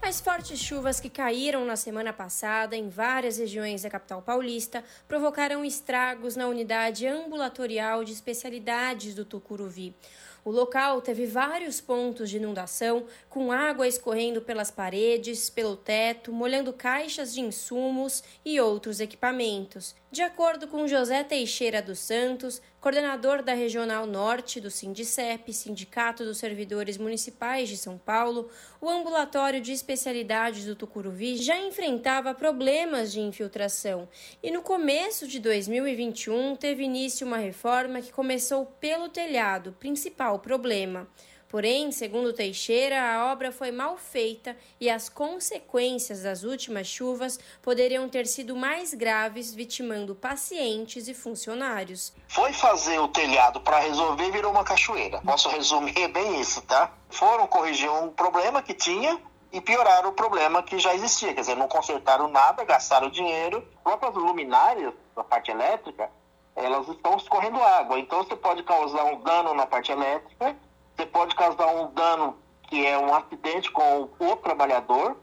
As 0.02 0.22
fortes 0.22 0.60
chuvas 0.60 1.00
que 1.00 1.10
caíram 1.10 1.66
na 1.66 1.76
semana 1.76 2.14
passada 2.14 2.76
em 2.76 2.90
várias 2.90 3.40
regiões 3.40 3.82
da 3.82 3.90
capital 3.90 4.22
paulista 4.22 4.84
provocaram 5.08 5.66
estragos 5.66 6.36
na 6.36 6.48
unidade 6.48 7.08
ambulatorial 7.08 8.04
de 8.04 8.14
especialidades 8.14 9.16
do 9.16 9.26
Tucuruvi. 9.26 9.96
O 10.44 10.52
local 10.52 11.02
teve 11.02 11.26
vários 11.26 11.82
pontos 11.82 12.30
de 12.30 12.38
inundação, 12.38 13.08
com 13.28 13.52
água 13.52 13.88
escorrendo 13.88 14.44
pelas 14.44 14.70
paredes, 14.70 15.50
pelo 15.50 15.76
teto, 15.76 16.32
molhando 16.32 16.72
caixas 16.72 17.34
de 17.34 17.42
insumos 17.42 18.24
e 18.46 18.60
outros 18.60 19.00
equipamentos. 19.00 19.96
De 20.16 20.22
acordo 20.22 20.66
com 20.70 20.88
José 20.88 21.26
Teixeira 21.26 21.82
dos 21.82 22.00
Santos, 22.00 22.62
coordenador 22.80 23.44
da 23.44 23.54
Regional 23.54 24.08
Norte 24.08 24.62
do 24.62 24.72
Sindicep, 24.72 25.52
Sindicato 25.52 26.24
dos 26.24 26.38
Servidores 26.38 26.98
Municipais 26.98 27.68
de 27.68 27.76
São 27.76 27.98
Paulo, 27.98 28.50
o 28.80 28.90
ambulatório 28.90 29.60
de 29.60 29.74
especialidades 29.74 30.64
do 30.64 30.74
Tucuruvi 30.74 31.36
já 31.36 31.60
enfrentava 31.60 32.34
problemas 32.34 33.12
de 33.12 33.20
infiltração 33.20 34.08
e 34.42 34.50
no 34.52 34.62
começo 34.62 35.28
de 35.28 35.38
2021 35.38 36.56
teve 36.56 36.86
início 36.86 37.28
uma 37.28 37.40
reforma 37.40 38.02
que 38.02 38.14
começou 38.14 38.66
pelo 38.66 39.10
telhado, 39.10 39.76
principal 39.82 40.40
problema. 40.40 41.10
Porém, 41.48 41.92
segundo 41.92 42.34
Teixeira, 42.34 43.02
a 43.02 43.32
obra 43.32 43.52
foi 43.52 43.72
mal 43.72 43.98
feita 43.98 44.58
e 44.80 44.90
as 44.90 45.08
consequências 45.08 46.24
das 46.24 46.44
últimas 46.44 46.88
chuvas 46.88 47.40
poderiam 47.62 48.10
ter 48.10 48.26
sido 48.26 48.56
mais 48.56 48.94
graves, 48.94 49.54
vitimando 49.54 50.16
pacientes 50.16 51.08
e 51.08 51.14
funcionários. 51.14 52.12
Foi 52.28 52.52
fazer 52.52 53.00
o 53.00 53.08
telhado 53.08 53.62
para 53.62 53.80
resolver 53.80 54.32
virou 54.32 54.52
uma 54.52 54.64
cachoeira. 54.64 55.22
Posso 55.22 55.48
resumir 55.50 56.08
bem 56.10 56.42
isso, 56.42 56.62
tá? 56.64 56.92
Foram 57.10 57.48
corrigir 57.48 57.90
um 57.92 58.10
problema 58.10 58.62
que 58.62 58.74
tinha 58.74 59.20
e 59.52 59.62
pioraram 59.62 60.10
o 60.10 60.14
problema 60.14 60.64
que 60.64 60.80
já 60.80 60.94
existia. 60.94 61.34
Quer 61.34 61.42
dizer, 61.42 61.56
não 61.56 61.68
consertaram 61.68 62.28
nada, 62.28 62.66
gastaram 62.66 63.10
dinheiro. 63.10 63.66
As 63.78 63.82
próprias 63.82 64.16
luminárias 64.16 64.94
da 65.16 65.24
parte 65.24 65.52
elétrica, 65.52 66.10
elas 66.56 66.88
estão 66.90 67.16
escorrendo 67.16 67.62
água. 67.62 68.00
Então 68.00 68.24
você 68.24 68.36
pode 68.36 68.64
causar 68.64 69.06
um 69.06 69.22
dano 69.22 69.54
na 69.54 69.66
parte 69.66 69.92
elétrica 69.92 70.58
você 70.96 71.06
pode 71.06 71.36
causar 71.36 71.68
um 71.68 71.92
dano 71.94 72.38
que 72.64 72.86
é 72.86 72.98
um 72.98 73.14
acidente 73.14 73.70
com 73.72 74.10
o 74.18 74.36
trabalhador 74.38 75.18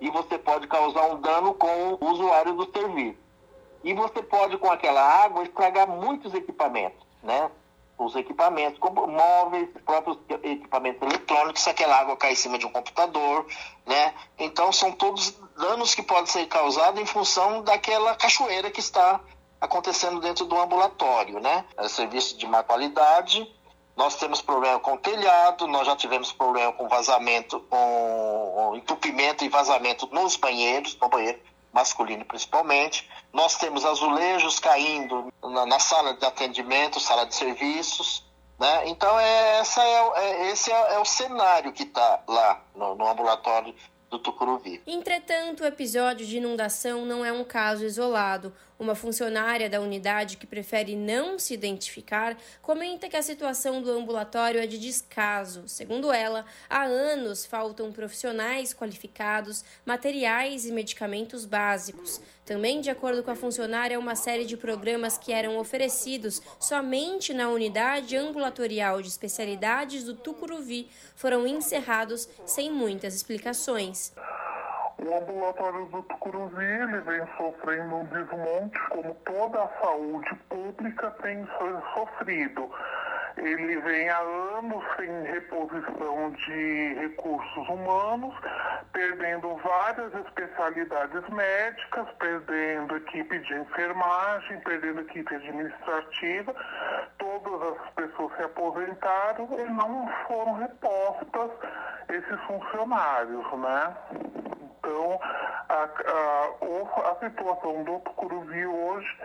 e 0.00 0.10
você 0.10 0.38
pode 0.38 0.66
causar 0.68 1.06
um 1.06 1.20
dano 1.20 1.54
com 1.54 1.98
o 2.00 2.10
usuário 2.10 2.52
do 2.54 2.70
serviço. 2.70 3.18
E 3.82 3.92
você 3.94 4.22
pode, 4.22 4.56
com 4.58 4.70
aquela 4.70 5.02
água, 5.02 5.42
estragar 5.42 5.88
muitos 5.88 6.32
equipamentos, 6.34 7.06
né? 7.22 7.50
Os 7.96 8.16
equipamentos, 8.16 8.78
como 8.78 9.06
móveis, 9.06 9.68
próprios 9.84 10.18
equipamentos 10.42 11.00
eletrônicos, 11.02 11.62
se 11.62 11.70
aquela 11.70 12.00
água 12.00 12.16
cair 12.16 12.32
em 12.32 12.36
cima 12.36 12.58
de 12.58 12.66
um 12.66 12.72
computador, 12.72 13.46
né? 13.86 14.14
Então, 14.38 14.72
são 14.72 14.90
todos 14.92 15.38
danos 15.56 15.94
que 15.94 16.02
podem 16.02 16.26
ser 16.26 16.46
causados 16.46 17.00
em 17.00 17.06
função 17.06 17.62
daquela 17.62 18.14
cachoeira 18.16 18.70
que 18.70 18.80
está 18.80 19.20
acontecendo 19.60 20.20
dentro 20.20 20.44
do 20.44 20.58
ambulatório, 20.58 21.38
né? 21.40 21.64
É 21.76 21.88
serviço 21.88 22.36
de 22.36 22.46
má 22.46 22.62
qualidade, 22.62 23.46
nós 23.96 24.16
temos 24.16 24.40
problema 24.40 24.78
com 24.80 24.96
telhado, 24.96 25.66
nós 25.66 25.86
já 25.86 25.94
tivemos 25.94 26.32
problema 26.32 26.72
com 26.72 26.88
vazamento, 26.88 27.60
com 27.70 28.74
entupimento 28.76 29.44
e 29.44 29.48
vazamento 29.48 30.08
nos 30.12 30.36
banheiros, 30.36 30.96
no 31.00 31.08
banheiro 31.08 31.38
masculino 31.74 32.24
principalmente. 32.24 33.10
Nós 33.32 33.56
temos 33.56 33.84
azulejos 33.84 34.60
caindo 34.60 35.32
na, 35.42 35.66
na 35.66 35.78
sala 35.80 36.14
de 36.14 36.24
atendimento, 36.24 37.00
sala 37.00 37.26
de 37.26 37.34
serviços. 37.34 38.24
Né? 38.58 38.88
Então, 38.88 39.18
é, 39.18 39.58
essa 39.58 39.82
é, 39.82 40.12
é 40.16 40.50
esse 40.52 40.70
é, 40.70 40.94
é, 40.94 40.98
o 41.00 41.04
cenário 41.04 41.72
que 41.72 41.82
está 41.82 42.22
lá 42.28 42.62
no, 42.74 42.94
no 42.94 43.08
ambulatório 43.08 43.74
do 44.08 44.20
Tucuruvi. 44.20 44.80
Entretanto, 44.86 45.64
o 45.64 45.66
episódio 45.66 46.24
de 46.24 46.36
inundação 46.36 47.04
não 47.04 47.24
é 47.24 47.32
um 47.32 47.42
caso 47.42 47.84
isolado. 47.84 48.54
Uma 48.84 48.94
funcionária 48.94 49.70
da 49.70 49.80
unidade 49.80 50.36
que 50.36 50.46
prefere 50.46 50.94
não 50.94 51.38
se 51.38 51.54
identificar 51.54 52.36
comenta 52.60 53.08
que 53.08 53.16
a 53.16 53.22
situação 53.22 53.80
do 53.80 53.90
ambulatório 53.90 54.60
é 54.60 54.66
de 54.66 54.78
descaso. 54.78 55.66
Segundo 55.66 56.12
ela, 56.12 56.44
há 56.68 56.82
anos 56.82 57.46
faltam 57.46 57.90
profissionais 57.90 58.74
qualificados, 58.74 59.64
materiais 59.86 60.66
e 60.66 60.70
medicamentos 60.70 61.46
básicos. 61.46 62.20
Também, 62.44 62.82
de 62.82 62.90
acordo 62.90 63.22
com 63.22 63.30
a 63.30 63.34
funcionária, 63.34 63.98
uma 63.98 64.14
série 64.14 64.44
de 64.44 64.54
programas 64.54 65.16
que 65.16 65.32
eram 65.32 65.56
oferecidos 65.56 66.42
somente 66.60 67.32
na 67.32 67.48
unidade 67.48 68.18
ambulatorial 68.18 69.00
de 69.00 69.08
especialidades 69.08 70.04
do 70.04 70.12
Tucuruvi 70.12 70.90
foram 71.16 71.46
encerrados 71.46 72.28
sem 72.44 72.70
muitas 72.70 73.14
explicações. 73.14 74.12
O 75.04 75.18
ambulatório 75.18 75.84
do 75.86 76.02
Tucuruvi 76.04 76.64
ele 76.64 76.98
vem 77.00 77.20
sofrendo 77.36 77.96
um 77.96 78.04
desmonte, 78.06 78.80
como 78.88 79.14
toda 79.26 79.62
a 79.62 79.68
saúde 79.82 80.34
pública 80.48 81.10
tem 81.22 81.46
sofrido. 81.92 82.70
Ele 83.36 83.80
vem 83.82 84.08
há 84.08 84.18
anos 84.20 84.82
sem 84.96 85.24
reposição 85.24 86.30
de 86.30 86.94
recursos 86.94 87.68
humanos, 87.68 88.34
perdendo 88.94 89.54
várias 89.56 90.14
especialidades 90.14 91.28
médicas, 91.28 92.08
perdendo 92.18 92.96
equipe 92.96 93.38
de 93.40 93.54
enfermagem, 93.56 94.58
perdendo 94.60 95.02
equipe 95.02 95.34
administrativa. 95.34 96.54
Todas 97.18 97.76
as 97.76 97.90
pessoas 97.90 98.34
se 98.36 98.42
aposentaram 98.42 99.48
e 99.58 99.70
não 99.70 100.08
foram 100.26 100.54
repostas 100.54 101.50
esses 102.08 102.40
funcionários, 102.46 103.44
né? 103.58 103.96
Então, 104.84 105.18
a, 105.70 105.84
a, 105.84 107.10
a 107.10 107.16
situação 107.20 107.84
do 107.84 108.00
Tucuruvi 108.00 108.66
hoje 108.66 109.18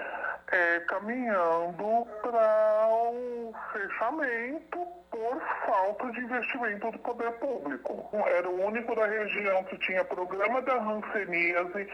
é 0.51 0.79
caminhando 0.87 2.07
para 2.21 2.87
o 2.87 3.53
fechamento 3.73 4.99
por 5.11 5.41
falta 5.65 6.11
de 6.11 6.21
investimento 6.21 6.91
do 6.91 6.99
poder 6.99 7.31
público. 7.33 8.09
Era 8.25 8.49
o 8.49 8.65
único 8.65 8.95
da 8.95 9.05
região 9.05 9.63
que 9.65 9.77
tinha 9.79 10.05
programa 10.05 10.61
da 10.61 10.77
ranceníase, 10.77 11.89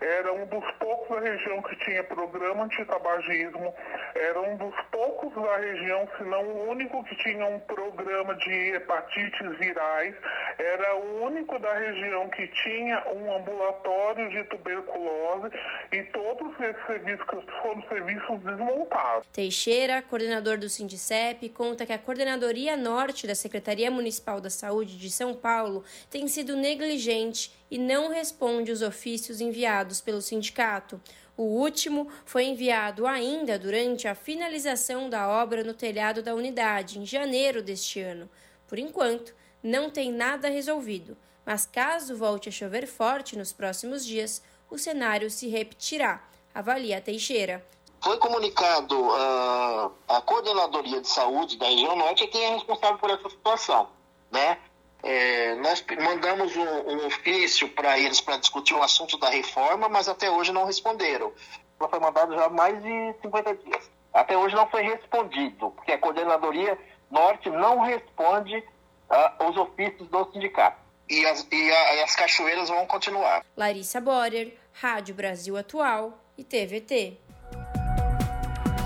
era 0.00 0.32
um 0.32 0.46
dos 0.46 0.70
poucos 0.72 1.20
da 1.20 1.30
região 1.30 1.60
que 1.62 1.76
tinha 1.84 2.02
programa 2.04 2.64
antitabagismo, 2.64 3.74
era 4.14 4.40
um 4.40 4.56
dos 4.56 4.74
poucos 4.90 5.34
da 5.34 5.56
região, 5.58 6.08
se 6.16 6.24
não 6.24 6.42
o 6.42 6.70
único 6.70 7.04
que 7.04 7.16
tinha 7.16 7.44
um 7.44 7.60
programa 7.60 8.34
de 8.36 8.74
hepatites 8.74 9.58
virais, 9.58 10.14
era 10.58 10.96
o 10.96 11.24
único 11.24 11.58
da 11.58 11.74
região 11.74 12.28
que 12.30 12.46
tinha 12.48 13.02
um 13.12 13.36
ambulatório 13.36 14.30
de 14.30 14.44
tuberculose 14.44 15.54
e 15.92 16.02
todos 16.04 16.52
esses 16.60 16.86
serviços 16.86 17.26
foram 17.62 17.82
serviços 17.88 18.40
desmontados. 18.40 19.26
Teixeira, 19.32 20.02
coordenador 20.02 20.58
do 20.58 20.68
Sindicep, 20.68 21.48
conta 21.50 21.86
que 21.86 21.92
a 21.92 21.98
coordenadoria 21.98 22.76
norte 22.76 23.26
da 23.26 23.34
Secretaria 23.34 23.90
Municipal 23.90 24.40
da 24.40 24.50
Saúde 24.50 24.98
de 24.98 25.10
São 25.10 25.34
Paulo 25.34 25.84
tem 26.10 26.28
sido 26.28 26.56
negligente 26.56 27.52
e 27.70 27.78
não 27.78 28.10
responde 28.10 28.72
os 28.72 28.82
ofícios 28.82 29.40
enviados 29.40 30.00
pelo 30.00 30.20
sindicato. 30.20 31.00
O 31.36 31.44
último 31.44 32.08
foi 32.24 32.44
enviado 32.44 33.06
ainda 33.06 33.58
durante 33.58 34.06
a 34.06 34.14
finalização 34.14 35.08
da 35.08 35.26
obra 35.26 35.64
no 35.64 35.72
telhado 35.72 36.22
da 36.22 36.34
unidade, 36.34 36.98
em 36.98 37.06
janeiro 37.06 37.62
deste 37.62 38.00
ano. 38.00 38.28
Por 38.68 38.78
enquanto, 38.78 39.34
não 39.62 39.88
tem 39.88 40.12
nada 40.12 40.48
resolvido, 40.48 41.16
mas 41.50 41.66
caso 41.66 42.16
volte 42.16 42.48
a 42.48 42.52
chover 42.52 42.86
forte 42.86 43.36
nos 43.36 43.52
próximos 43.52 44.06
dias, 44.06 44.40
o 44.70 44.78
cenário 44.78 45.28
se 45.28 45.48
repetirá, 45.48 46.22
avalia 46.54 47.00
Teixeira. 47.00 47.66
Foi 48.00 48.16
comunicado 48.18 48.94
uh, 48.96 49.92
a 50.06 50.22
coordenadoria 50.24 51.00
de 51.00 51.08
saúde 51.08 51.58
da 51.58 51.66
região 51.66 51.96
norte 51.96 52.22
é 52.22 52.28
quem 52.28 52.44
é 52.44 52.50
responsável 52.50 52.98
por 52.98 53.10
essa 53.10 53.28
situação, 53.28 53.88
né? 54.30 54.58
É, 55.02 55.56
nós 55.56 55.84
mandamos 56.00 56.54
um, 56.54 56.62
um 56.62 57.06
ofício 57.08 57.68
para 57.70 57.98
eles 57.98 58.20
para 58.20 58.36
discutir 58.36 58.74
o 58.74 58.82
assunto 58.84 59.18
da 59.18 59.28
reforma, 59.28 59.88
mas 59.88 60.08
até 60.08 60.30
hoje 60.30 60.52
não 60.52 60.66
responderam. 60.66 61.32
Ela 61.80 61.88
foi 61.88 61.98
mandada 61.98 62.32
já 62.32 62.44
há 62.44 62.48
mais 62.48 62.80
de 62.80 63.14
50 63.22 63.56
dias. 63.56 63.90
Até 64.14 64.38
hoje 64.38 64.54
não 64.54 64.68
foi 64.68 64.82
respondido, 64.82 65.72
porque 65.72 65.90
a 65.90 65.98
coordenadoria 65.98 66.78
norte 67.10 67.50
não 67.50 67.80
responde 67.80 68.56
uh, 68.58 69.48
os 69.50 69.56
ofícios 69.56 70.08
do 70.10 70.30
sindicato. 70.30 70.89
E 71.10 71.26
as, 71.26 71.46
e, 71.50 71.70
a, 71.70 71.96
e 71.96 72.02
as 72.02 72.14
cachoeiras 72.14 72.68
vão 72.68 72.86
continuar. 72.86 73.44
Larissa 73.56 74.00
Borer, 74.00 74.56
Rádio 74.72 75.14
Brasil 75.14 75.56
Atual 75.56 76.22
e 76.38 76.44
TVT. 76.44 77.18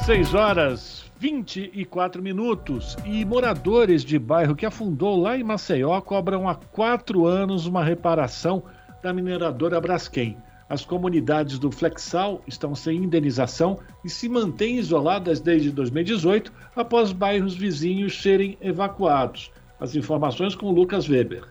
6 0.07 0.35
horas 0.35 1.05
24 1.19 2.23
minutos 2.23 2.97
e 3.05 3.25
moradores 3.25 4.05
de 4.05 4.19
bairro 4.19 4.57
que 4.57 4.67
afundou 4.67 5.21
lá 5.21 5.39
em 5.39 5.43
Maceió 5.43 6.01
cobram 6.01 6.49
há 6.49 6.55
quatro 6.55 7.27
anos 7.27 7.67
uma 7.67 7.85
reparação 7.85 8.63
da 9.03 9.13
mineradora 9.13 9.81
Braskem. 9.81 10.37
As 10.69 10.85
comunidades 10.85 11.59
do 11.59 11.71
Flexal 11.71 12.43
estão 12.47 12.75
sem 12.75 12.97
indenização 12.97 13.79
e 14.05 14.09
se 14.09 14.29
mantêm 14.29 14.77
isoladas 14.77 15.41
desde 15.41 15.71
2018 15.71 16.53
após 16.75 17.13
bairros 17.13 17.55
vizinhos 17.55 18.21
serem 18.21 18.59
evacuados. 18.61 19.53
As 19.79 19.95
informações 19.95 20.55
com 20.55 20.71
Lucas 20.71 21.09
Weber. 21.09 21.45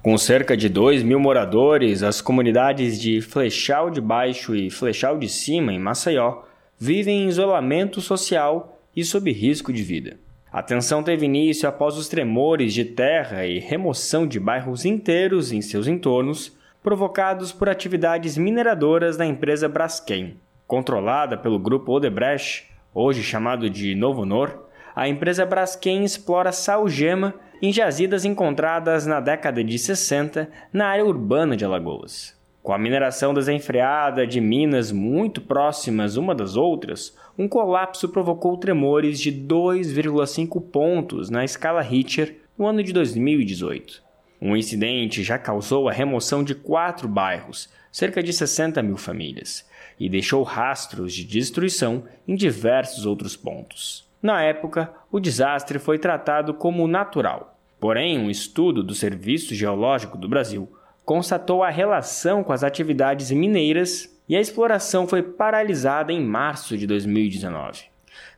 Com 0.00 0.16
cerca 0.16 0.56
de 0.56 0.68
2 0.68 1.02
mil 1.02 1.18
moradores, 1.18 2.04
as 2.04 2.20
comunidades 2.20 3.00
de 3.00 3.20
Flechal 3.20 3.90
de 3.90 4.00
Baixo 4.00 4.54
e 4.54 4.70
Flechal 4.70 5.18
de 5.18 5.28
Cima, 5.28 5.72
em 5.72 5.78
Maceió, 5.78 6.42
vivem 6.78 7.24
em 7.24 7.28
isolamento 7.28 8.00
social 8.00 8.78
e 8.94 9.02
sob 9.02 9.32
risco 9.32 9.72
de 9.72 9.82
vida. 9.82 10.16
A 10.52 10.62
tensão 10.62 11.02
teve 11.02 11.26
início 11.26 11.68
após 11.68 11.96
os 11.96 12.08
tremores 12.08 12.72
de 12.72 12.84
terra 12.84 13.44
e 13.44 13.58
remoção 13.58 14.24
de 14.24 14.38
bairros 14.38 14.84
inteiros 14.84 15.50
em 15.50 15.60
seus 15.60 15.88
entornos, 15.88 16.56
provocados 16.80 17.50
por 17.50 17.68
atividades 17.68 18.38
mineradoras 18.38 19.16
da 19.16 19.26
empresa 19.26 19.68
Braskem. 19.68 20.36
Controlada 20.64 21.36
pelo 21.36 21.58
grupo 21.58 21.92
Odebrecht, 21.92 22.70
hoje 22.94 23.22
chamado 23.24 23.68
de 23.68 23.96
Novo 23.96 24.24
Nor, 24.24 24.67
a 24.98 25.06
empresa 25.06 25.46
Braskem 25.46 26.02
explora 26.02 26.50
salgema 26.50 27.32
em 27.62 27.72
jazidas 27.72 28.24
encontradas 28.24 29.06
na 29.06 29.20
década 29.20 29.62
de 29.62 29.78
60 29.78 30.50
na 30.72 30.88
área 30.88 31.04
urbana 31.04 31.56
de 31.56 31.64
Alagoas. 31.64 32.36
Com 32.64 32.72
a 32.72 32.78
mineração 32.78 33.32
desenfreada 33.32 34.26
de 34.26 34.40
minas 34.40 34.90
muito 34.90 35.40
próximas 35.40 36.16
uma 36.16 36.34
das 36.34 36.56
outras, 36.56 37.16
um 37.38 37.46
colapso 37.46 38.08
provocou 38.08 38.56
tremores 38.56 39.20
de 39.20 39.30
2,5 39.30 40.60
pontos 40.60 41.30
na 41.30 41.44
escala 41.44 41.80
Richter 41.80 42.34
no 42.58 42.66
ano 42.66 42.82
de 42.82 42.92
2018. 42.92 44.02
Um 44.42 44.56
incidente 44.56 45.22
já 45.22 45.38
causou 45.38 45.88
a 45.88 45.92
remoção 45.92 46.42
de 46.42 46.56
quatro 46.56 47.06
bairros, 47.06 47.72
cerca 47.92 48.20
de 48.20 48.32
60 48.32 48.82
mil 48.82 48.96
famílias, 48.96 49.64
e 49.96 50.08
deixou 50.08 50.42
rastros 50.42 51.14
de 51.14 51.22
destruição 51.22 52.02
em 52.26 52.34
diversos 52.34 53.06
outros 53.06 53.36
pontos. 53.36 54.07
Na 54.22 54.42
época, 54.42 54.92
o 55.10 55.20
desastre 55.20 55.78
foi 55.78 55.98
tratado 55.98 56.52
como 56.52 56.88
natural. 56.88 57.56
Porém, 57.80 58.18
um 58.18 58.28
estudo 58.28 58.82
do 58.82 58.94
Serviço 58.94 59.54
Geológico 59.54 60.18
do 60.18 60.28
Brasil 60.28 60.68
constatou 61.04 61.62
a 61.62 61.70
relação 61.70 62.42
com 62.42 62.52
as 62.52 62.64
atividades 62.64 63.30
mineiras 63.30 64.14
e 64.28 64.36
a 64.36 64.40
exploração 64.40 65.06
foi 65.06 65.22
paralisada 65.22 66.12
em 66.12 66.22
março 66.22 66.76
de 66.76 66.86
2019. 66.86 67.84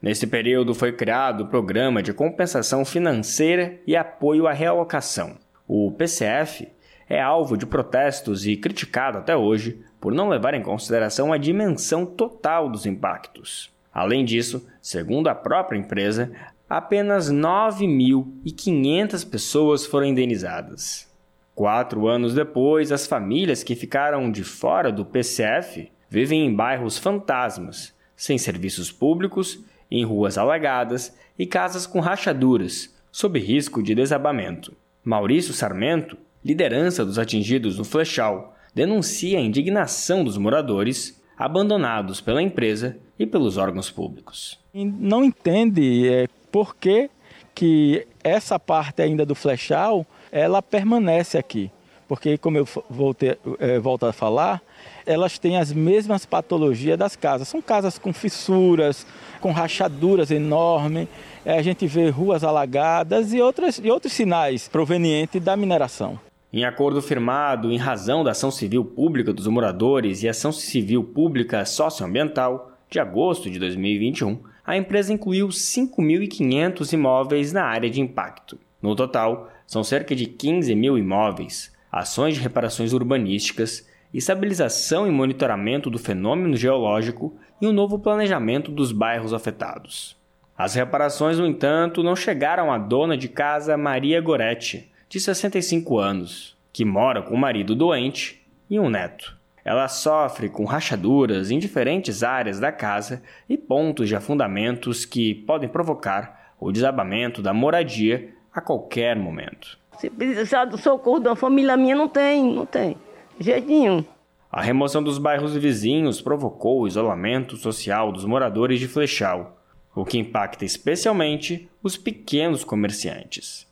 Nesse 0.01 0.27
período 0.27 0.74
foi 0.74 0.93
criado 0.93 1.43
o 1.43 1.47
Programa 1.48 2.02
de 2.02 2.12
Compensação 2.12 2.85
Financeira 2.85 3.78
e 3.86 3.97
Apoio 3.97 4.47
à 4.47 4.52
Realocação. 4.52 5.36
O 5.66 5.90
PCF 5.93 6.69
é 7.09 7.20
alvo 7.20 7.57
de 7.57 7.66
protestos 7.66 8.47
e 8.47 8.57
criticado 8.57 9.19
até 9.19 9.36
hoje 9.36 9.82
por 10.01 10.12
não 10.12 10.28
levar 10.28 10.55
em 10.55 10.62
consideração 10.62 11.32
a 11.32 11.39
dimensão 11.39 12.07
total 12.07 12.69
dos 12.69 12.86
impactos. 12.86 13.70
Além 14.01 14.25
disso, 14.25 14.67
segundo 14.81 15.29
a 15.29 15.35
própria 15.35 15.77
empresa, 15.77 16.33
apenas 16.67 17.31
9.500 17.31 19.29
pessoas 19.29 19.85
foram 19.85 20.07
indenizadas. 20.07 21.07
Quatro 21.55 22.09
anos 22.09 22.33
depois, 22.33 22.93
as 22.93 23.07
famílias 23.07 23.63
que 23.63 23.75
ficaram 23.75 24.33
de 24.33 24.43
fora 24.43 24.91
do 24.91 25.05
PCF 25.05 25.93
vivem 26.09 26.47
em 26.47 26.55
bairros 26.55 26.97
fantasmas, 26.97 27.93
sem 28.17 28.39
serviços 28.39 28.91
públicos, 28.91 29.63
em 29.91 30.03
ruas 30.03 30.39
alagadas 30.39 31.15
e 31.39 31.45
casas 31.45 31.87
com 31.87 32.01
rachaduras, 32.01 32.97
sob 33.13 33.39
risco 33.39 33.83
de 33.83 33.95
desabamento. 33.95 34.75
Maurício 35.05 35.53
Sarmento, 35.53 36.17
liderança 36.43 37.05
dos 37.05 37.19
atingidos 37.19 37.77
no 37.77 37.85
Flechal, 37.85 38.57
denuncia 38.75 39.37
a 39.37 39.43
indignação 39.43 40.25
dos 40.25 40.39
moradores 40.39 41.20
abandonados 41.41 42.21
pela 42.21 42.43
empresa 42.43 42.99
e 43.19 43.25
pelos 43.25 43.57
órgãos 43.57 43.91
públicos. 43.91 44.59
Não 44.75 45.25
entende 45.25 46.07
é, 46.07 46.29
por 46.53 46.77
que, 46.77 47.09
que 47.55 48.07
essa 48.23 48.59
parte 48.59 49.01
ainda 49.01 49.25
do 49.25 49.35
Flechal 49.35 50.05
ela 50.31 50.61
permanece 50.61 51.39
aqui. 51.39 51.71
Porque, 52.07 52.37
como 52.37 52.59
eu 52.59 52.69
voltei, 52.91 53.39
é, 53.59 53.79
volto 53.79 54.05
a 54.05 54.12
falar, 54.12 54.61
elas 55.07 55.39
têm 55.39 55.57
as 55.57 55.73
mesmas 55.73 56.27
patologias 56.27 56.99
das 56.99 57.17
casas. 57.17 57.49
São 57.49 57.62
casas 57.62 57.99
com 57.99 58.12
fissuras, 58.12 59.07
com 59.41 59.51
rachaduras 59.51 60.31
enormes. 60.31 61.09
É, 61.43 61.57
a 61.57 61.62
gente 61.62 61.87
vê 61.87 62.11
ruas 62.11 62.45
alagadas 62.45 63.33
e, 63.33 63.41
outras, 63.41 63.81
e 63.83 63.91
outros 63.91 64.12
sinais 64.12 64.69
provenientes 64.69 65.41
da 65.43 65.57
mineração. 65.57 66.19
Em 66.53 66.65
acordo 66.65 67.01
firmado 67.01 67.71
em 67.71 67.77
razão 67.77 68.25
da 68.25 68.33
ação 68.33 68.51
civil 68.51 68.85
pública 68.85 69.33
dos 69.33 69.47
moradores 69.47 70.25
e 70.25 70.29
ação 70.29 70.51
civil 70.51 71.05
pública 71.05 71.65
socioambiental 71.65 72.73
de 72.91 72.99
agosto 72.99 73.49
de 73.49 73.57
2021, 73.57 74.41
a 74.67 74.77
empresa 74.77 75.13
incluiu 75.13 75.47
5.500 75.47 76.93
imóveis 76.93 77.53
na 77.53 77.63
área 77.63 77.89
de 77.89 78.01
impacto. 78.01 78.59
No 78.83 78.97
total, 78.97 79.49
são 79.65 79.85
cerca 79.85 80.13
de 80.17 80.27
15 80.27 80.75
mil 80.75 80.99
imóveis, 80.99 81.73
ações 81.91 82.35
de 82.35 82.41
reparações 82.41 82.93
urbanísticas, 82.93 83.89
estabilização 84.13 85.07
e 85.07 85.11
monitoramento 85.11 85.89
do 85.89 86.01
fenômeno 86.01 86.57
geológico 86.57 87.33
e 87.63 87.67
um 87.69 87.73
novo 87.73 87.97
planejamento 87.97 88.73
dos 88.73 88.91
bairros 88.91 89.33
afetados. 89.33 90.17
As 90.59 90.75
reparações, 90.75 91.39
no 91.39 91.47
entanto, 91.47 92.03
não 92.03 92.17
chegaram 92.17 92.73
à 92.73 92.77
dona 92.77 93.17
de 93.17 93.29
casa 93.29 93.77
Maria 93.77 94.21
Goretti, 94.21 94.90
de 95.11 95.19
65 95.19 95.99
anos, 95.99 96.57
que 96.73 96.85
mora 96.85 97.20
com 97.20 97.35
o 97.35 97.39
marido 97.39 97.74
doente 97.74 98.47
e 98.70 98.78
um 98.78 98.89
neto. 98.89 99.37
Ela 99.65 99.89
sofre 99.89 100.49
com 100.49 100.65
rachaduras 100.65 101.51
em 101.51 101.59
diferentes 101.59 102.23
áreas 102.23 102.61
da 102.61 102.70
casa 102.70 103.20
e 103.49 103.59
pontos 103.59 104.09
de 104.09 104.15
afundamentos 104.15 105.05
que 105.05 105.35
podem 105.35 105.69
provocar 105.69 106.55
o 106.61 106.70
desabamento 106.70 107.43
da 107.43 107.53
moradia 107.53 108.32
a 108.55 108.61
qualquer 108.61 109.16
momento. 109.16 109.77
Se 109.99 110.09
precisar 110.09 110.66
do 110.66 110.78
socorro 110.78 111.19
da 111.19 111.35
família 111.35 111.77
minha, 111.77 111.97
não 111.97 112.09
tem, 112.09 112.45
não 112.45 112.65
tem. 112.65 112.97
Jeito 113.41 113.66
nenhum. 113.66 114.05
A 114.51 114.62
remoção 114.62 115.03
dos 115.03 115.19
bairros 115.19 115.57
vizinhos 115.57 116.20
provocou 116.23 116.82
o 116.82 116.87
isolamento 116.87 117.57
social 117.57 118.12
dos 118.12 118.24
moradores 118.24 118.78
de 118.78 118.87
Flechal, 118.87 119.61
o 119.93 120.05
que 120.05 120.19
impacta 120.19 120.65
especialmente 120.65 121.69
os 121.82 121.97
pequenos 121.97 122.62
comerciantes. 122.62 123.69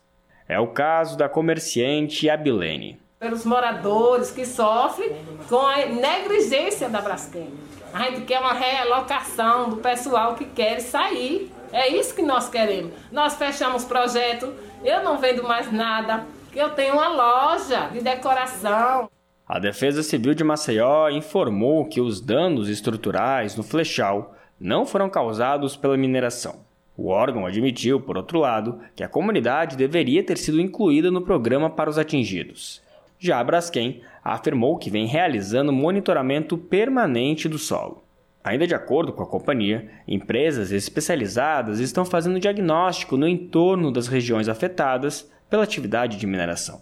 É 0.49 0.59
o 0.59 0.67
caso 0.67 1.17
da 1.17 1.29
comerciante 1.29 2.29
Abilene. 2.29 2.99
Pelos 3.19 3.45
moradores 3.45 4.31
que 4.31 4.45
sofrem 4.45 5.15
com 5.47 5.59
a 5.59 5.85
negligência 5.85 6.89
da 6.89 6.99
Braskem. 6.99 7.53
A 7.93 8.09
gente 8.09 8.21
quer 8.21 8.39
uma 8.39 8.53
realocação 8.53 9.69
do 9.69 9.77
pessoal 9.77 10.35
que 10.35 10.45
quer 10.45 10.79
sair. 10.79 11.51
É 11.71 11.87
isso 11.87 12.15
que 12.15 12.21
nós 12.21 12.49
queremos. 12.49 12.91
Nós 13.11 13.35
fechamos 13.35 13.85
projeto 13.85 14.53
eu 14.83 15.03
não 15.03 15.17
vendo 15.17 15.43
mais 15.43 15.71
nada, 15.71 16.25
eu 16.55 16.69
tenho 16.69 16.93
uma 16.93 17.09
loja 17.09 17.89
de 17.89 18.01
decoração. 18.01 19.09
A 19.47 19.59
Defesa 19.59 20.01
Civil 20.01 20.33
de 20.33 20.43
Maceió 20.43 21.09
informou 21.09 21.85
que 21.85 21.99
os 21.99 22.21
danos 22.21 22.69
estruturais 22.69 23.55
no 23.55 23.63
flechal 23.63 24.35
não 24.59 24.85
foram 24.85 25.09
causados 25.09 25.75
pela 25.75 25.97
mineração. 25.97 26.61
O 27.01 27.07
órgão 27.07 27.45
admitiu, 27.45 28.01
por 28.01 28.17
outro 28.17 28.39
lado, 28.39 28.81
que 28.93 29.01
a 29.01 29.07
comunidade 29.07 29.77
deveria 29.77 30.21
ter 30.21 30.37
sido 30.37 30.59
incluída 30.59 31.09
no 31.09 31.21
programa 31.21 31.69
para 31.69 31.89
os 31.89 31.97
atingidos. 31.97 32.81
Já 33.17 33.39
a 33.39 33.43
Braskem 33.43 34.01
afirmou 34.21 34.77
que 34.77 34.89
vem 34.89 35.07
realizando 35.07 35.71
monitoramento 35.71 36.57
permanente 36.57 37.47
do 37.47 37.57
solo. 37.57 38.03
Ainda 38.43 38.67
de 38.67 38.75
acordo 38.75 39.13
com 39.13 39.23
a 39.23 39.25
companhia, 39.25 39.89
empresas 40.05 40.73
especializadas 40.73 41.79
estão 41.79 42.03
fazendo 42.03 42.37
diagnóstico 42.37 43.15
no 43.15 43.29
entorno 43.29 43.93
das 43.93 44.09
regiões 44.09 44.49
afetadas 44.49 45.31
pela 45.49 45.63
atividade 45.63 46.17
de 46.17 46.27
mineração. 46.27 46.81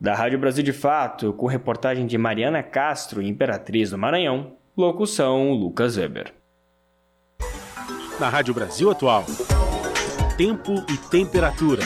Da 0.00 0.14
Rádio 0.14 0.38
Brasil 0.38 0.62
de 0.62 0.72
Fato, 0.72 1.32
com 1.32 1.46
reportagem 1.48 2.06
de 2.06 2.16
Mariana 2.16 2.62
Castro, 2.62 3.20
Imperatriz 3.20 3.90
do 3.90 3.98
Maranhão, 3.98 4.52
locução 4.76 5.50
Lucas 5.50 5.96
Weber. 5.96 6.32
Na 8.18 8.30
Rádio 8.30 8.54
Brasil 8.54 8.90
Atual, 8.90 9.26
tempo 10.38 10.72
e 10.88 10.96
temperatura. 10.96 11.82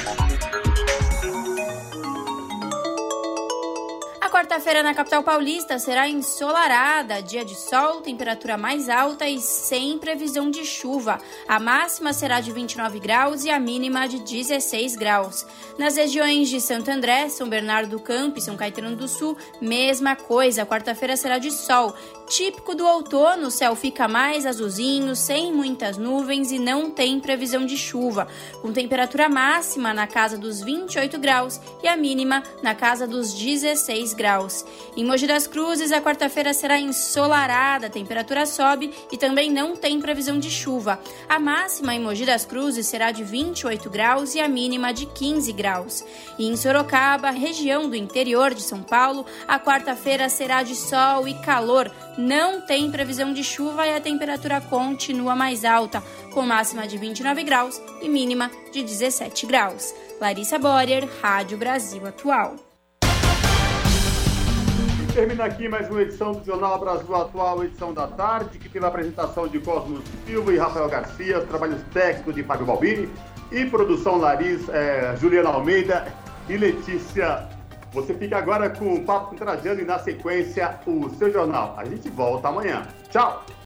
quarta-feira 4.30 4.82
na 4.82 4.94
capital 4.94 5.22
paulista 5.22 5.78
será 5.78 6.08
ensolarada, 6.08 7.20
dia 7.20 7.44
de 7.44 7.54
sol, 7.54 8.00
temperatura 8.00 8.56
mais 8.56 8.88
alta 8.88 9.28
e 9.28 9.38
sem 9.38 9.98
previsão 9.98 10.50
de 10.50 10.64
chuva. 10.64 11.20
A 11.46 11.60
máxima 11.60 12.12
será 12.12 12.40
de 12.40 12.50
29 12.50 12.98
graus 13.00 13.44
e 13.44 13.50
a 13.50 13.60
mínima 13.60 14.08
de 14.08 14.18
16 14.18 14.96
graus. 14.96 15.46
Nas 15.78 15.96
regiões 15.96 16.48
de 16.48 16.60
Santo 16.60 16.90
André, 16.90 17.28
São 17.28 17.48
Bernardo 17.48 17.90
do 17.90 18.00
Campo 18.00 18.38
e 18.38 18.40
São 18.40 18.56
Caetano 18.56 18.96
do 18.96 19.06
Sul, 19.06 19.36
mesma 19.60 20.16
coisa. 20.16 20.64
Quarta-feira 20.64 21.16
será 21.16 21.38
de 21.38 21.50
sol. 21.50 21.94
Típico 22.30 22.76
do 22.76 22.86
outono, 22.86 23.48
o 23.48 23.50
céu 23.50 23.74
fica 23.74 24.06
mais 24.06 24.46
azulzinho, 24.46 25.16
sem 25.16 25.52
muitas 25.52 25.98
nuvens 25.98 26.52
e 26.52 26.60
não 26.60 26.88
tem 26.88 27.18
previsão 27.18 27.66
de 27.66 27.76
chuva, 27.76 28.28
com 28.62 28.72
temperatura 28.72 29.28
máxima 29.28 29.92
na 29.92 30.06
casa 30.06 30.38
dos 30.38 30.60
28 30.62 31.18
graus 31.18 31.60
e 31.82 31.88
a 31.88 31.96
mínima 31.96 32.44
na 32.62 32.72
casa 32.72 33.04
dos 33.04 33.34
16 33.34 34.14
graus. 34.14 34.64
Em 34.96 35.04
Mogi 35.04 35.26
das 35.26 35.48
Cruzes, 35.48 35.90
a 35.90 36.00
quarta-feira 36.00 36.54
será 36.54 36.78
ensolarada, 36.78 37.88
a 37.88 37.90
temperatura 37.90 38.46
sobe 38.46 38.92
e 39.10 39.18
também 39.18 39.50
não 39.50 39.74
tem 39.74 40.00
previsão 40.00 40.38
de 40.38 40.52
chuva. 40.52 41.00
A 41.28 41.40
máxima 41.40 41.96
em 41.96 42.00
Mogi 42.00 42.24
das 42.24 42.44
Cruzes 42.44 42.86
será 42.86 43.10
de 43.10 43.24
28 43.24 43.90
graus 43.90 44.36
e 44.36 44.40
a 44.40 44.46
mínima 44.46 44.94
de 44.94 45.04
15 45.04 45.52
graus. 45.52 46.04
E 46.38 46.46
em 46.46 46.56
Sorocaba, 46.56 47.32
região 47.32 47.90
do 47.90 47.96
interior 47.96 48.54
de 48.54 48.62
São 48.62 48.84
Paulo, 48.84 49.26
a 49.48 49.58
quarta-feira 49.58 50.28
será 50.28 50.62
de 50.62 50.76
sol 50.76 51.26
e 51.26 51.34
calor 51.34 51.90
não 52.18 52.60
tem 52.60 52.90
previsão 52.90 53.32
de 53.32 53.42
chuva 53.42 53.86
e 53.86 53.94
a 53.94 54.00
temperatura 54.00 54.60
continua 54.60 55.34
mais 55.34 55.64
alta, 55.64 56.02
com 56.32 56.42
máxima 56.42 56.86
de 56.86 56.98
29 56.98 57.42
graus 57.44 57.80
e 58.02 58.08
mínima 58.08 58.50
de 58.72 58.82
17 58.82 59.46
graus. 59.46 59.94
Larissa 60.20 60.58
Borer, 60.58 61.08
Rádio 61.22 61.58
Brasil 61.58 62.06
Atual. 62.06 62.56
Termina 65.14 65.44
aqui 65.44 65.68
mais 65.68 65.90
uma 65.90 66.02
edição 66.02 66.32
do 66.32 66.44
Jornal 66.44 66.78
Brasil 66.78 67.14
Atual, 67.14 67.64
edição 67.64 67.92
da 67.92 68.06
tarde, 68.06 68.58
que 68.58 68.68
teve 68.68 68.84
a 68.84 68.88
apresentação 68.88 69.48
de 69.48 69.58
Cosmos 69.58 70.02
Silva 70.24 70.52
e 70.52 70.56
Rafael 70.56 70.88
Garcia, 70.88 71.40
trabalhos 71.46 71.82
técnicos 71.92 72.34
de 72.34 72.44
Fábio 72.44 72.66
Balbini 72.66 73.08
e 73.50 73.64
produção 73.64 74.18
Larissa, 74.18 74.72
é, 74.72 75.16
Juliana 75.16 75.48
Almeida 75.48 76.06
e 76.48 76.56
Letícia 76.56 77.48
você 77.92 78.14
fica 78.14 78.38
agora 78.38 78.70
com 78.70 78.94
o 78.94 79.04
Papo 79.04 79.30
com 79.30 79.36
Trajano 79.36 79.80
e 79.80 79.84
na 79.84 79.98
sequência 79.98 80.78
o 80.86 81.10
seu 81.10 81.32
jornal. 81.32 81.74
A 81.76 81.84
gente 81.84 82.08
volta 82.08 82.48
amanhã. 82.48 82.86
Tchau! 83.10 83.44